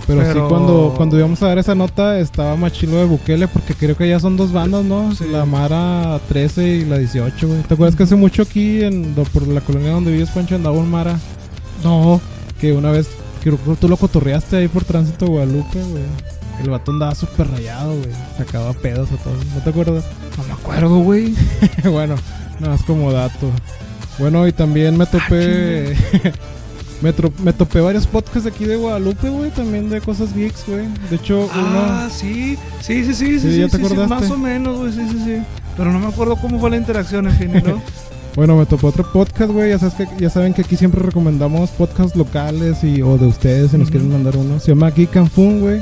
Pero, 0.06 0.32
sí, 0.32 0.38
cuando, 0.48 0.94
cuando 0.96 1.18
íbamos 1.18 1.42
a 1.42 1.48
dar 1.48 1.58
esa 1.58 1.74
nota 1.74 2.20
estaba 2.20 2.54
más 2.56 2.72
chilo 2.72 2.96
de 2.96 3.04
Bukele 3.06 3.48
porque 3.48 3.74
creo 3.74 3.96
que 3.96 4.08
ya 4.08 4.20
son 4.20 4.36
dos 4.36 4.52
bandas, 4.52 4.84
¿no? 4.84 5.12
Sí. 5.14 5.24
La 5.30 5.44
Mara 5.44 6.20
13 6.28 6.68
y 6.68 6.84
la 6.84 6.98
18, 6.98 7.48
güey. 7.48 7.62
¿Te 7.62 7.74
acuerdas 7.74 7.96
que 7.96 8.04
hace 8.04 8.14
mucho 8.14 8.42
aquí, 8.42 8.82
en, 8.82 9.14
por 9.14 9.48
la 9.48 9.60
colonia 9.60 9.90
donde 9.90 10.12
vives, 10.12 10.30
Pancho, 10.30 10.54
andaba 10.54 10.76
un 10.76 10.90
Mara? 10.90 11.18
No. 11.82 12.20
Que 12.60 12.72
una 12.72 12.92
vez 12.92 13.08
creo 13.42 13.58
que 13.62 13.74
tú 13.76 13.88
lo 13.88 13.96
cotorreaste 13.96 14.56
ahí 14.56 14.68
por 14.68 14.84
tránsito 14.84 15.26
Guadalupe, 15.26 15.82
güey. 15.82 16.04
El 16.62 16.70
vato 16.70 16.92
andaba 16.92 17.14
súper 17.14 17.50
rayado, 17.50 17.94
güey. 17.96 18.10
Sacaba 18.38 18.72
pedos 18.74 19.10
a 19.12 19.16
todos. 19.16 19.44
¿No 19.54 19.60
te 19.60 19.70
acuerdas? 19.70 20.04
No 20.38 20.44
me 20.44 20.52
acuerdo, 20.52 20.98
güey. 20.98 21.34
bueno, 21.84 22.14
nada 22.60 22.74
más 22.74 22.82
como 22.84 23.12
dato. 23.12 23.50
Bueno, 24.18 24.46
y 24.46 24.52
también 24.52 24.96
me 24.96 25.06
topé. 25.06 25.94
me, 27.02 27.12
me 27.42 27.52
topé 27.52 27.80
varios 27.80 28.06
podcasts 28.06 28.46
aquí 28.46 28.64
de 28.64 28.76
Guadalupe, 28.76 29.28
güey. 29.28 29.50
También 29.50 29.88
de 29.90 30.00
cosas 30.00 30.34
geeks, 30.34 30.64
güey. 30.66 30.86
De 31.10 31.16
hecho, 31.16 31.48
Ah, 31.52 32.08
sí. 32.10 32.56
Sí, 32.80 33.04
sí, 33.04 33.14
sí, 33.14 33.14
sí. 33.14 33.40
Sí, 33.40 33.52
sí, 33.52 33.58
¿ya 33.60 33.68
te 33.68 33.76
sí, 33.78 33.94
más 34.08 34.30
o 34.30 34.38
menos, 34.38 34.78
güey, 34.78 34.92
sí, 34.92 35.06
sí, 35.10 35.18
sí. 35.24 35.42
Pero 35.76 35.92
no 35.92 35.98
me 35.98 36.06
acuerdo 36.06 36.36
cómo 36.36 36.58
fue 36.58 36.70
la 36.70 36.76
interacción, 36.76 37.26
en 37.26 37.36
fin. 37.36 37.62
uno. 37.64 37.82
Bueno, 38.36 38.54
me 38.54 38.66
topé 38.66 38.86
otro 38.86 39.10
podcast, 39.12 39.50
güey. 39.50 39.70
Ya, 39.70 39.78
sabes 39.78 39.94
que, 39.94 40.06
ya 40.18 40.28
saben 40.28 40.52
que 40.52 40.60
aquí 40.60 40.76
siempre 40.76 41.00
recomendamos 41.00 41.70
podcasts 41.70 42.14
locales 42.16 42.84
y, 42.84 43.00
o 43.00 43.16
de 43.16 43.26
ustedes 43.28 43.70
si 43.70 43.78
nos 43.78 43.90
quieren 43.90 44.12
mandar 44.12 44.36
uno. 44.36 44.60
Se 44.60 44.68
llama 44.72 44.90
Geek 44.90 45.16
and 45.16 45.30
Fun, 45.30 45.60
güey. 45.60 45.80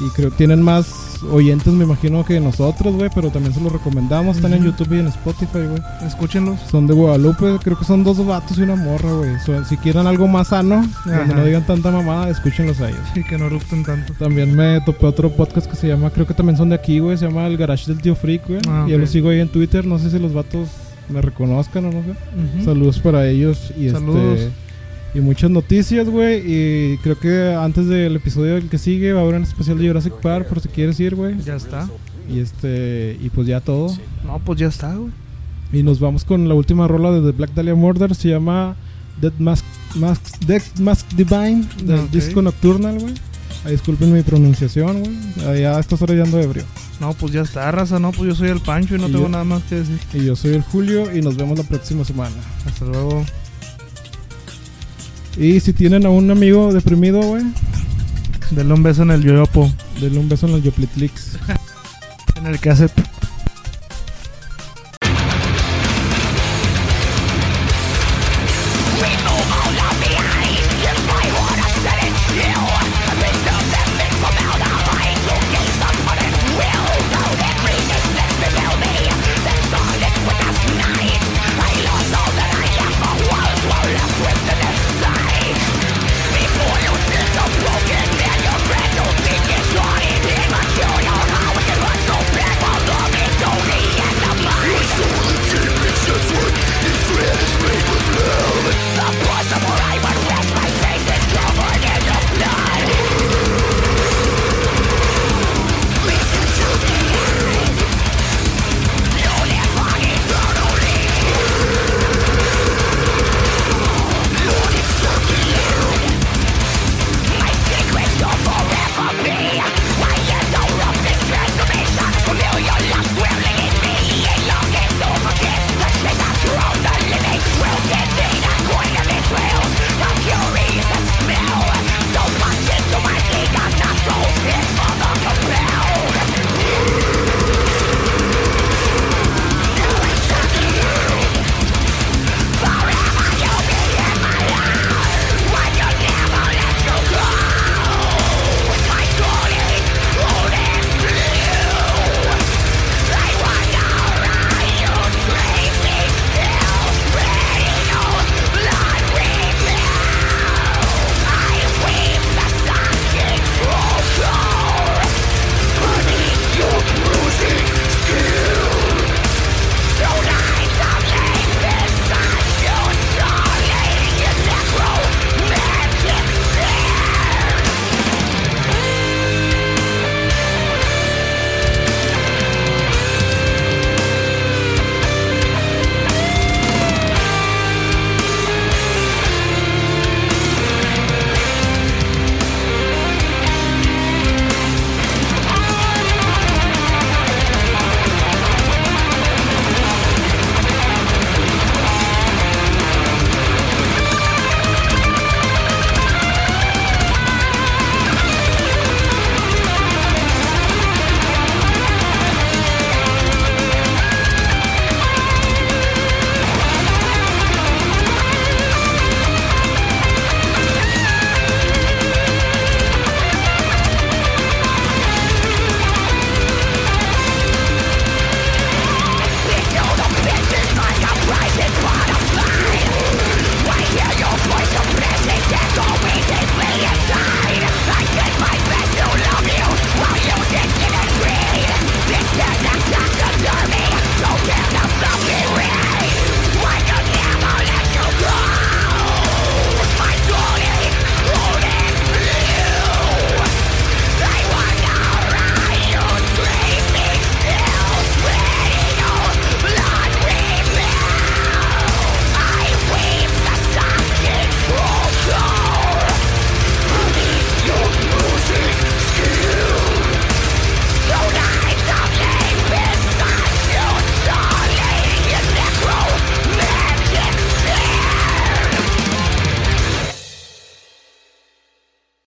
Y 0.00 0.10
creo 0.16 0.30
que 0.30 0.36
tienen 0.36 0.60
más 0.60 1.13
oyentes, 1.30 1.72
me 1.72 1.84
imagino, 1.84 2.24
que 2.24 2.38
nosotros, 2.40 2.94
güey. 2.94 3.10
Pero 3.14 3.30
también 3.30 3.54
se 3.54 3.60
los 3.60 3.72
recomendamos. 3.72 4.36
Están 4.36 4.54
en. 4.54 4.64
YouTube 4.64 4.94
y 4.94 4.98
en 5.00 5.08
Spotify, 5.08 5.58
güey. 5.68 5.82
Escúchenlos. 6.06 6.58
Son 6.70 6.86
de 6.86 6.94
Guadalupe, 6.94 7.58
creo 7.62 7.78
que 7.78 7.84
son 7.84 8.02
dos 8.04 8.24
vatos 8.24 8.56
y 8.58 8.62
una 8.62 8.76
morra, 8.76 9.12
güey. 9.12 9.32
Si 9.68 9.76
quieren 9.76 10.06
algo 10.06 10.26
más 10.28 10.48
sano, 10.48 10.84
donde 11.04 11.34
no 11.34 11.44
digan 11.44 11.66
tanta 11.66 11.90
mamada, 11.90 12.30
escúchenlos 12.30 12.80
a 12.80 12.88
ellos. 12.88 13.00
Sí, 13.14 13.22
que 13.24 13.36
no 13.38 13.46
erupten 13.46 13.84
tanto. 13.84 14.12
También 14.18 14.54
me 14.54 14.80
topé 14.80 15.06
otro 15.06 15.30
podcast 15.30 15.68
que 15.70 15.76
se 15.76 15.88
llama, 15.88 16.10
creo 16.10 16.26
que 16.26 16.34
también 16.34 16.56
son 16.56 16.68
de 16.70 16.76
aquí, 16.76 16.98
güey. 16.98 17.16
Se 17.18 17.26
llama 17.26 17.46
El 17.46 17.56
Garage 17.56 17.86
del 17.92 18.00
Tío 18.00 18.14
Freak, 18.16 18.48
güey. 18.48 18.60
Ah, 18.68 18.84
Y 18.86 18.90
yo 18.90 18.96
ok. 18.96 19.00
lo 19.02 19.06
sigo 19.06 19.28
ahí 19.30 19.40
en 19.40 19.48
Twitter. 19.48 19.86
No 19.86 19.98
sé 19.98 20.10
si 20.10 20.18
los 20.18 20.32
vatos 20.32 20.68
me 21.08 21.20
reconozcan 21.20 21.84
o 21.84 21.90
no 21.92 22.02
sé. 22.02 22.64
Saludos 22.64 22.98
para 23.00 23.26
ellos. 23.28 23.72
Y 23.76 23.90
Saludos. 23.90 24.38
este. 24.40 24.63
Y 25.14 25.20
muchas 25.20 25.50
noticias, 25.50 26.08
güey. 26.08 26.42
Y 26.44 26.98
creo 26.98 27.18
que 27.18 27.54
antes 27.54 27.86
del 27.86 28.16
episodio 28.16 28.60
que 28.68 28.78
sigue 28.78 29.12
va 29.12 29.20
a 29.20 29.22
haber 29.22 29.36
un 29.36 29.42
especial 29.44 29.78
de 29.78 29.86
Jurassic 29.86 30.14
Park, 30.14 30.48
por 30.48 30.60
si 30.60 30.68
quieres 30.68 30.98
ir, 31.00 31.14
güey. 31.14 31.36
Ya 31.44 31.54
está. 31.56 31.88
Y 32.28 32.40
este. 32.40 33.16
Y 33.20 33.30
pues 33.30 33.46
ya 33.46 33.60
todo. 33.60 33.94
No, 34.24 34.38
pues 34.40 34.58
ya 34.58 34.66
está, 34.66 34.94
güey. 34.94 35.12
Y 35.72 35.82
nos 35.82 36.00
vamos 36.00 36.24
con 36.24 36.48
la 36.48 36.54
última 36.54 36.88
rola 36.88 37.10
de 37.12 37.20
The 37.20 37.36
Black 37.36 37.52
Dahlia 37.54 37.74
Murder. 37.74 38.14
Se 38.14 38.28
llama 38.28 38.76
Dead 39.20 39.32
Mask, 39.38 39.64
Mask, 39.96 40.22
Dead 40.46 40.62
Mask 40.80 41.06
Divine 41.14 41.64
del 41.84 42.10
disco 42.10 42.42
Nocturnal, 42.42 42.98
güey. 42.98 43.14
Disculpen 43.70 44.12
mi 44.12 44.22
pronunciación, 44.22 45.00
güey. 45.00 45.60
Ya 45.60 45.76
a 45.76 45.80
estas 45.80 46.02
horas 46.02 46.16
ya 46.16 46.24
ando 46.24 46.40
ebrio. 46.40 46.64
No, 47.00 47.12
pues 47.14 47.32
ya 47.32 47.42
está, 47.42 47.70
raza. 47.70 47.98
No, 47.98 48.12
pues 48.12 48.28
yo 48.28 48.34
soy 48.34 48.48
el 48.48 48.60
Pancho 48.60 48.94
y 48.96 48.98
no 48.98 49.08
Y 49.08 49.12
tengo 49.12 49.24
yo- 49.24 49.28
nada 49.30 49.44
más 49.44 49.62
que 49.64 49.76
decir. 49.76 49.98
Y 50.12 50.24
yo 50.26 50.36
soy 50.36 50.54
el 50.54 50.62
Julio 50.62 51.14
y 51.16 51.22
nos 51.22 51.36
vemos 51.36 51.56
la 51.58 51.64
próxima 51.64 52.04
semana. 52.04 52.34
Hasta 52.66 52.84
luego. 52.84 53.24
Y 55.36 55.60
si 55.60 55.72
tienen 55.72 56.06
a 56.06 56.10
un 56.10 56.30
amigo 56.30 56.72
deprimido, 56.72 57.20
güey, 57.20 57.44
Denle 58.50 58.74
un 58.74 58.82
beso 58.82 59.02
en 59.02 59.10
el 59.10 59.22
yoyopo. 59.22 59.72
denle 60.00 60.18
un 60.18 60.28
beso 60.28 60.46
en 60.46 60.52
los 60.52 60.62
Yoplitlix. 60.62 61.38
En 62.36 62.46
el 62.46 62.58
que 62.60 62.70
hace. 62.70 62.88